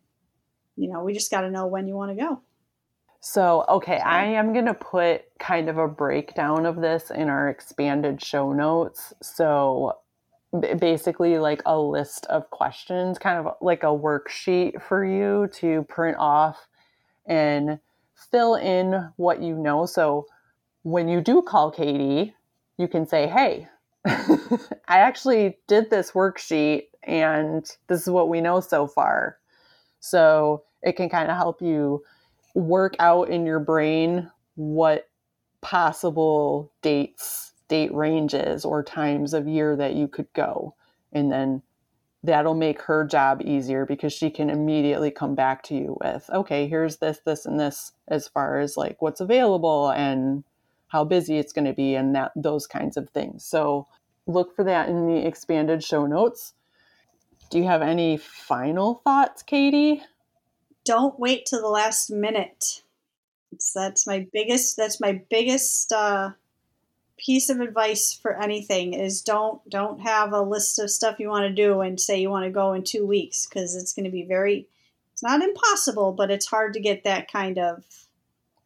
you 0.76 0.92
know, 0.92 1.02
we 1.02 1.14
just 1.14 1.32
got 1.32 1.42
to 1.42 1.50
know 1.50 1.66
when 1.66 1.88
you 1.88 1.96
want 1.96 2.12
to 2.12 2.22
go. 2.22 2.42
So, 3.20 3.66
okay, 3.68 3.98
I 4.00 4.26
am 4.26 4.54
going 4.54 4.66
to 4.66 4.74
put 4.74 5.24
kind 5.40 5.70
of 5.70 5.78
a 5.78 5.88
breakdown 5.88 6.66
of 6.66 6.78
this 6.78 7.12
in 7.12 7.30
our 7.30 7.50
expanded 7.50 8.24
show 8.24 8.54
notes. 8.54 9.14
So, 9.22 9.98
basically 10.80 11.38
like 11.38 11.62
a 11.66 11.78
list 11.80 12.26
of 12.28 12.50
questions, 12.50 13.20
kind 13.20 13.46
of 13.46 13.56
like 13.62 13.84
a 13.84 13.88
worksheet 13.88 14.82
for 14.82 15.04
you 15.06 15.48
to 15.54 15.84
print 15.84 16.18
off 16.20 16.68
and 17.26 17.80
fill 18.32 18.56
in 18.56 19.12
what 19.18 19.42
you 19.42 19.56
know. 19.56 19.86
So 19.86 20.26
when 20.84 21.08
you 21.08 21.22
do 21.22 21.42
call 21.42 21.72
Katie, 21.72 22.34
you 22.78 22.88
can 22.88 23.06
say, 23.06 23.28
Hey, 23.28 23.68
I 24.06 25.00
actually 25.00 25.58
did 25.68 25.90
this 25.90 26.12
worksheet 26.12 26.88
and 27.04 27.70
this 27.88 28.02
is 28.02 28.10
what 28.10 28.30
we 28.30 28.42
know 28.42 28.60
so 28.60 28.88
far. 28.88 29.38
So 30.00 30.64
it 30.82 30.94
can 30.94 31.10
kind 31.10 31.30
of 31.30 31.38
help 31.38 31.62
you 31.62 32.04
work 32.58 32.96
out 33.00 33.30
in 33.30 33.46
your 33.46 33.60
brain 33.60 34.32
what 34.56 35.10
possible 35.62 36.72
dates 36.82 37.54
date 37.68 37.94
ranges 37.94 38.64
or 38.66 38.82
times 38.84 39.34
of 39.34 39.48
year 39.48 39.76
that 39.76 39.94
you 39.94 40.08
could 40.08 40.28
go 40.34 40.74
and 41.12 41.32
then 41.32 41.62
that'll 42.24 42.56
make 42.56 42.82
her 42.82 43.06
job 43.06 43.42
easier 43.44 43.86
because 43.86 44.12
she 44.12 44.30
can 44.30 44.50
immediately 44.50 45.12
come 45.12 45.36
back 45.36 45.64
to 45.64 45.76
you 45.76 45.98
with, 46.02 46.30
okay, 46.34 46.68
here's 46.68 46.98
this, 46.98 47.20
this, 47.26 47.46
and 47.46 47.60
this 47.60 47.94
as 48.08 48.28
far 48.28 48.60
as 48.60 48.76
like 48.76 49.02
what's 49.02 49.22
available 49.22 49.90
and 49.92 50.44
how 50.88 51.04
busy 51.04 51.38
it's 51.38 51.54
going 51.54 51.66
to 51.66 51.74
be 51.74 51.96
and 51.96 52.16
that 52.16 52.32
those 52.36 52.66
kinds 52.66 52.98
of 52.98 53.10
things. 53.10 53.46
So 53.46 53.88
look 54.26 54.56
for 54.56 54.64
that 54.64 54.90
in 54.90 55.08
the 55.08 55.26
expanded 55.26 55.84
show 55.84 56.06
notes. 56.06 56.54
Do 57.50 57.60
you 57.60 57.66
have 57.66 57.82
any 57.82 58.18
final 58.18 59.02
thoughts, 59.06 59.44
Katie? 59.44 60.02
Don't 60.88 61.20
wait 61.20 61.46
till 61.46 61.62
the 61.62 61.68
last 61.68 62.10
minute. 62.10 62.82
It's, 63.52 63.74
that's 63.74 64.08
my 64.08 64.26
biggest. 64.32 64.78
That's 64.78 65.02
my 65.02 65.22
biggest 65.30 65.92
uh, 65.92 66.32
piece 67.18 67.50
of 67.50 67.60
advice 67.60 68.14
for 68.14 68.42
anything 68.42 68.94
is 68.94 69.22
don't 69.22 69.68
don't 69.70 70.00
have 70.00 70.32
a 70.32 70.42
list 70.42 70.80
of 70.80 70.90
stuff 70.90 71.20
you 71.20 71.28
want 71.28 71.44
to 71.44 71.54
do 71.54 71.82
and 71.82 72.00
say 72.00 72.22
you 72.22 72.30
want 72.30 72.46
to 72.46 72.52
go 72.52 72.72
in 72.72 72.84
two 72.84 73.06
weeks 73.06 73.46
because 73.46 73.76
it's 73.76 73.92
going 73.92 74.06
to 74.06 74.12
be 74.12 74.24
very. 74.24 74.66
It's 75.12 75.24
not 75.24 75.42
impossible, 75.42 76.14
but 76.14 76.32
it's 76.32 76.46
hard 76.46 76.74
to 76.76 76.80
get 76.80 77.04
that 77.04 77.30
kind 77.30 77.58
of 77.58 77.84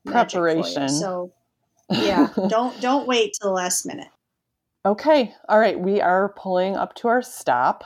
preparation. 0.05 0.89
So 0.89 1.31
yeah, 1.89 2.27
don't 2.49 2.79
don't 2.81 3.07
wait 3.07 3.35
till 3.41 3.49
the 3.49 3.55
last 3.55 3.85
minute. 3.87 4.09
Okay, 4.85 5.33
all 5.49 5.59
right, 5.59 5.79
we 5.79 6.01
are 6.01 6.29
pulling 6.37 6.75
up 6.75 6.93
to 6.95 7.07
our 7.07 7.23
stop. 7.23 7.83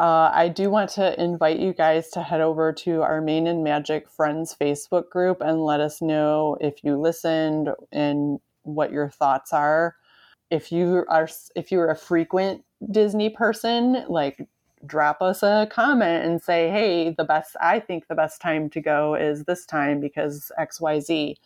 Uh, 0.00 0.30
I 0.32 0.48
do 0.48 0.70
want 0.70 0.88
to 0.92 1.22
invite 1.22 1.58
you 1.58 1.74
guys 1.74 2.08
to 2.12 2.22
head 2.22 2.40
over 2.40 2.72
to 2.72 3.02
our 3.02 3.20
Main 3.20 3.46
and 3.46 3.62
Magic 3.62 4.08
Friends 4.08 4.56
Facebook 4.58 5.10
group 5.10 5.42
and 5.42 5.62
let 5.62 5.80
us 5.80 6.00
know 6.00 6.56
if 6.58 6.82
you 6.82 6.96
listened 6.96 7.68
and 7.92 8.40
what 8.62 8.92
your 8.92 9.10
thoughts 9.10 9.52
are. 9.52 9.96
If 10.50 10.72
you 10.72 11.04
are 11.10 11.28
if 11.54 11.70
you're 11.70 11.90
a 11.90 11.96
frequent 11.96 12.64
Disney 12.90 13.28
person, 13.28 14.06
like 14.08 14.48
drop 14.86 15.20
us 15.20 15.42
a 15.42 15.68
comment 15.70 16.24
and 16.24 16.40
say, 16.40 16.70
"Hey, 16.70 17.10
the 17.10 17.24
best 17.24 17.54
I 17.60 17.78
think 17.78 18.08
the 18.08 18.14
best 18.14 18.40
time 18.40 18.70
to 18.70 18.80
go 18.80 19.14
is 19.14 19.44
this 19.44 19.66
time 19.66 20.00
because 20.00 20.50
XYZ." 20.58 21.36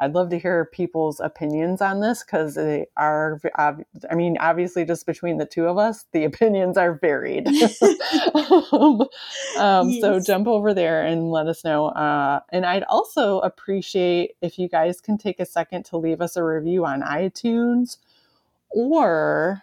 I'd 0.00 0.14
love 0.14 0.30
to 0.30 0.38
hear 0.38 0.64
people's 0.64 1.20
opinions 1.20 1.82
on 1.82 2.00
this 2.00 2.24
because 2.24 2.54
they 2.54 2.86
are, 2.96 3.38
I 3.56 4.14
mean, 4.14 4.38
obviously, 4.40 4.86
just 4.86 5.04
between 5.04 5.36
the 5.36 5.44
two 5.44 5.66
of 5.66 5.76
us, 5.76 6.06
the 6.12 6.24
opinions 6.30 6.78
are 6.78 6.94
varied. 6.94 7.46
um, 9.58 9.90
yes. 9.90 10.00
So 10.00 10.18
jump 10.24 10.48
over 10.48 10.72
there 10.72 11.04
and 11.04 11.30
let 11.30 11.46
us 11.46 11.62
know. 11.64 11.88
Uh, 11.88 12.40
and 12.50 12.64
I'd 12.64 12.84
also 12.84 13.40
appreciate 13.40 14.36
if 14.40 14.58
you 14.58 14.68
guys 14.68 15.02
can 15.02 15.18
take 15.18 15.38
a 15.38 15.46
second 15.46 15.84
to 15.86 15.98
leave 15.98 16.22
us 16.22 16.34
a 16.36 16.42
review 16.42 16.86
on 16.86 17.02
iTunes 17.02 17.98
or 18.70 19.62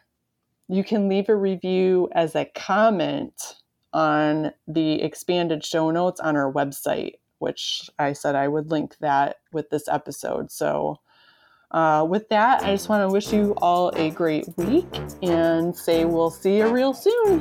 you 0.68 0.84
can 0.84 1.10
leave 1.10 1.30
a 1.30 1.36
review 1.36 2.10
as 2.12 2.36
a 2.36 2.46
comment 2.46 3.56
on 3.94 4.52
the 4.68 5.02
expanded 5.02 5.66
show 5.66 5.90
notes 5.90 6.20
on 6.20 6.36
our 6.36 6.52
website 6.52 7.14
which 7.40 7.90
I 8.00 8.14
said 8.14 8.36
I 8.36 8.48
would 8.48 8.72
link 8.72 8.98
that 9.00 9.38
with 9.52 9.70
this 9.70 9.88
episode. 9.88 10.52
So, 10.52 11.00
uh, 11.72 12.06
with 12.10 12.30
that, 12.30 12.64
I 12.64 12.74
just 12.74 12.88
want 12.88 13.08
to 13.08 13.12
wish 13.12 13.34
you 13.34 13.54
all 13.58 13.90
a 13.96 14.10
great 14.10 14.46
week 14.58 14.88
and 15.22 15.76
say 15.76 16.06
we'll 16.06 16.30
see 16.32 16.58
you 16.58 16.68
real 16.70 16.94
soon. 16.94 17.40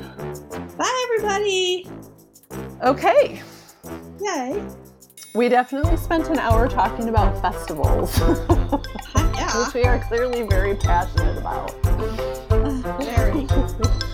Bye, 0.77 1.07
everybody. 1.09 1.89
Okay. 2.83 3.41
Yay. 4.21 4.67
We 5.35 5.49
definitely 5.49 5.97
spent 5.99 6.29
an 6.29 6.39
hour 6.39 6.67
talking 6.67 7.09
about 7.09 7.41
festivals, 7.43 8.19
yeah. 9.15 9.67
which 9.67 9.75
we 9.75 9.85
are 9.85 10.03
clearly 10.09 10.47
very 10.47 10.75
passionate 10.77 11.37
about. 11.39 11.75
very. 12.99 13.47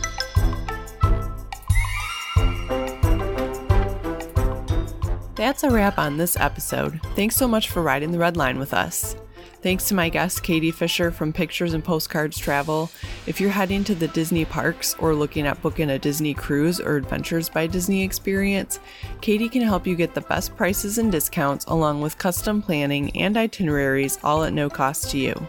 That's 5.34 5.62
a 5.62 5.70
wrap 5.70 5.98
on 5.98 6.18
this 6.18 6.36
episode. 6.36 7.00
Thanks 7.14 7.36
so 7.36 7.48
much 7.48 7.70
for 7.70 7.82
riding 7.82 8.12
the 8.12 8.18
red 8.18 8.36
line 8.36 8.58
with 8.58 8.74
us. 8.74 9.16
Thanks 9.62 9.84
to 9.84 9.94
my 9.94 10.08
guest, 10.08 10.42
Katie 10.42 10.72
Fisher 10.72 11.12
from 11.12 11.32
Pictures 11.32 11.72
and 11.72 11.84
Postcards 11.84 12.36
Travel. 12.36 12.90
If 13.26 13.40
you're 13.40 13.50
heading 13.50 13.84
to 13.84 13.94
the 13.94 14.08
Disney 14.08 14.44
parks 14.44 14.96
or 14.98 15.14
looking 15.14 15.46
at 15.46 15.62
booking 15.62 15.90
a 15.90 16.00
Disney 16.00 16.34
cruise 16.34 16.80
or 16.80 16.96
Adventures 16.96 17.48
by 17.48 17.68
Disney 17.68 18.02
experience, 18.02 18.80
Katie 19.20 19.48
can 19.48 19.62
help 19.62 19.86
you 19.86 19.94
get 19.94 20.14
the 20.14 20.20
best 20.22 20.56
prices 20.56 20.98
and 20.98 21.12
discounts 21.12 21.64
along 21.66 22.00
with 22.00 22.18
custom 22.18 22.60
planning 22.60 23.16
and 23.16 23.36
itineraries 23.36 24.18
all 24.24 24.42
at 24.42 24.52
no 24.52 24.68
cost 24.68 25.12
to 25.12 25.18
you. 25.18 25.46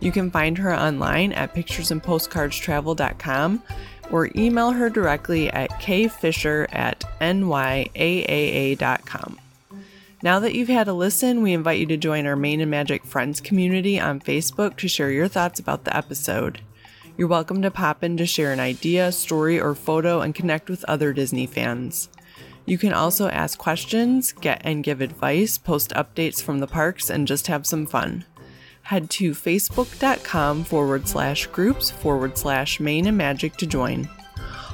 You 0.00 0.10
can 0.10 0.32
find 0.32 0.58
her 0.58 0.74
online 0.74 1.32
at 1.32 1.54
picturesandpostcardstravel.com 1.54 3.62
or 4.12 4.30
email 4.36 4.70
her 4.70 4.88
directly 4.88 5.50
at 5.50 5.70
kfisher 5.70 6.68
at 6.72 7.00
nyaaa.com. 7.20 7.78
Now 10.22 10.38
that 10.38 10.54
you've 10.54 10.68
had 10.68 10.86
a 10.86 10.92
listen, 10.92 11.42
we 11.42 11.52
invite 11.52 11.80
you 11.80 11.86
to 11.86 11.96
join 11.96 12.26
our 12.26 12.36
Main 12.36 12.60
and 12.60 12.70
Magic 12.70 13.04
Friends 13.04 13.40
community 13.40 13.98
on 13.98 14.20
Facebook 14.20 14.76
to 14.76 14.86
share 14.86 15.10
your 15.10 15.26
thoughts 15.26 15.58
about 15.58 15.82
the 15.82 15.96
episode. 15.96 16.60
You're 17.16 17.26
welcome 17.26 17.60
to 17.62 17.72
pop 17.72 18.04
in 18.04 18.16
to 18.18 18.26
share 18.26 18.52
an 18.52 18.60
idea, 18.60 19.10
story, 19.10 19.60
or 19.60 19.74
photo 19.74 20.20
and 20.20 20.32
connect 20.34 20.70
with 20.70 20.84
other 20.84 21.12
Disney 21.12 21.46
fans. 21.46 22.08
You 22.64 22.78
can 22.78 22.92
also 22.92 23.26
ask 23.28 23.58
questions, 23.58 24.30
get 24.32 24.60
and 24.62 24.84
give 24.84 25.00
advice, 25.00 25.58
post 25.58 25.90
updates 25.90 26.40
from 26.40 26.60
the 26.60 26.68
parks, 26.68 27.10
and 27.10 27.26
just 27.26 27.48
have 27.48 27.66
some 27.66 27.86
fun 27.86 28.24
head 28.92 29.08
to 29.08 29.32
facebook.com 29.32 30.64
forward 30.64 31.08
slash 31.08 31.46
groups 31.46 31.90
forward 31.90 32.36
slash 32.36 32.78
main 32.78 33.06
and 33.06 33.16
magic 33.16 33.56
to 33.56 33.66
join. 33.66 34.06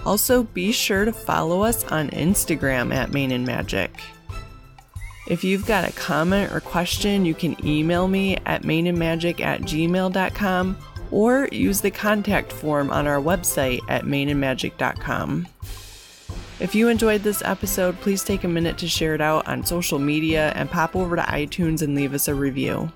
Also, 0.04 0.42
be 0.42 0.72
sure 0.72 1.04
to 1.04 1.12
follow 1.12 1.62
us 1.62 1.84
on 1.84 2.10
Instagram 2.10 2.92
at 2.92 3.12
main 3.12 3.30
and 3.30 3.46
magic. 3.46 3.92
If 5.28 5.44
you've 5.44 5.66
got 5.66 5.88
a 5.88 5.92
comment 5.92 6.52
or 6.52 6.58
question, 6.58 7.24
you 7.24 7.34
can 7.34 7.54
email 7.64 8.08
me 8.08 8.36
at 8.44 8.62
mainandmagic 8.62 9.40
at 9.40 9.60
gmail.com 9.60 10.76
or 11.12 11.48
use 11.52 11.80
the 11.80 11.90
contact 11.92 12.50
form 12.50 12.90
on 12.90 13.06
our 13.06 13.20
website 13.20 13.80
at 13.88 14.04
mainandmagic.com. 14.04 15.46
If 16.58 16.74
you 16.74 16.88
enjoyed 16.88 17.22
this 17.22 17.40
episode, 17.42 18.00
please 18.00 18.24
take 18.24 18.42
a 18.42 18.48
minute 18.48 18.78
to 18.78 18.88
share 18.88 19.14
it 19.14 19.20
out 19.20 19.46
on 19.46 19.64
social 19.64 20.00
media 20.00 20.50
and 20.56 20.68
pop 20.68 20.96
over 20.96 21.14
to 21.14 21.22
iTunes 21.22 21.82
and 21.82 21.94
leave 21.94 22.14
us 22.14 22.26
a 22.26 22.34
review. 22.34 22.90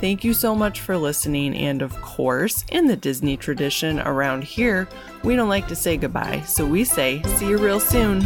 Thank 0.00 0.24
you 0.24 0.34
so 0.34 0.54
much 0.54 0.80
for 0.80 0.96
listening, 0.96 1.56
and 1.56 1.80
of 1.80 1.98
course, 2.02 2.64
in 2.70 2.86
the 2.86 2.96
Disney 2.96 3.36
tradition 3.36 3.98
around 4.00 4.44
here, 4.44 4.88
we 5.24 5.36
don't 5.36 5.48
like 5.48 5.68
to 5.68 5.74
say 5.74 5.96
goodbye, 5.96 6.42
so 6.42 6.66
we 6.66 6.84
say, 6.84 7.22
see 7.22 7.48
you 7.48 7.56
real 7.56 7.80
soon. 7.80 8.20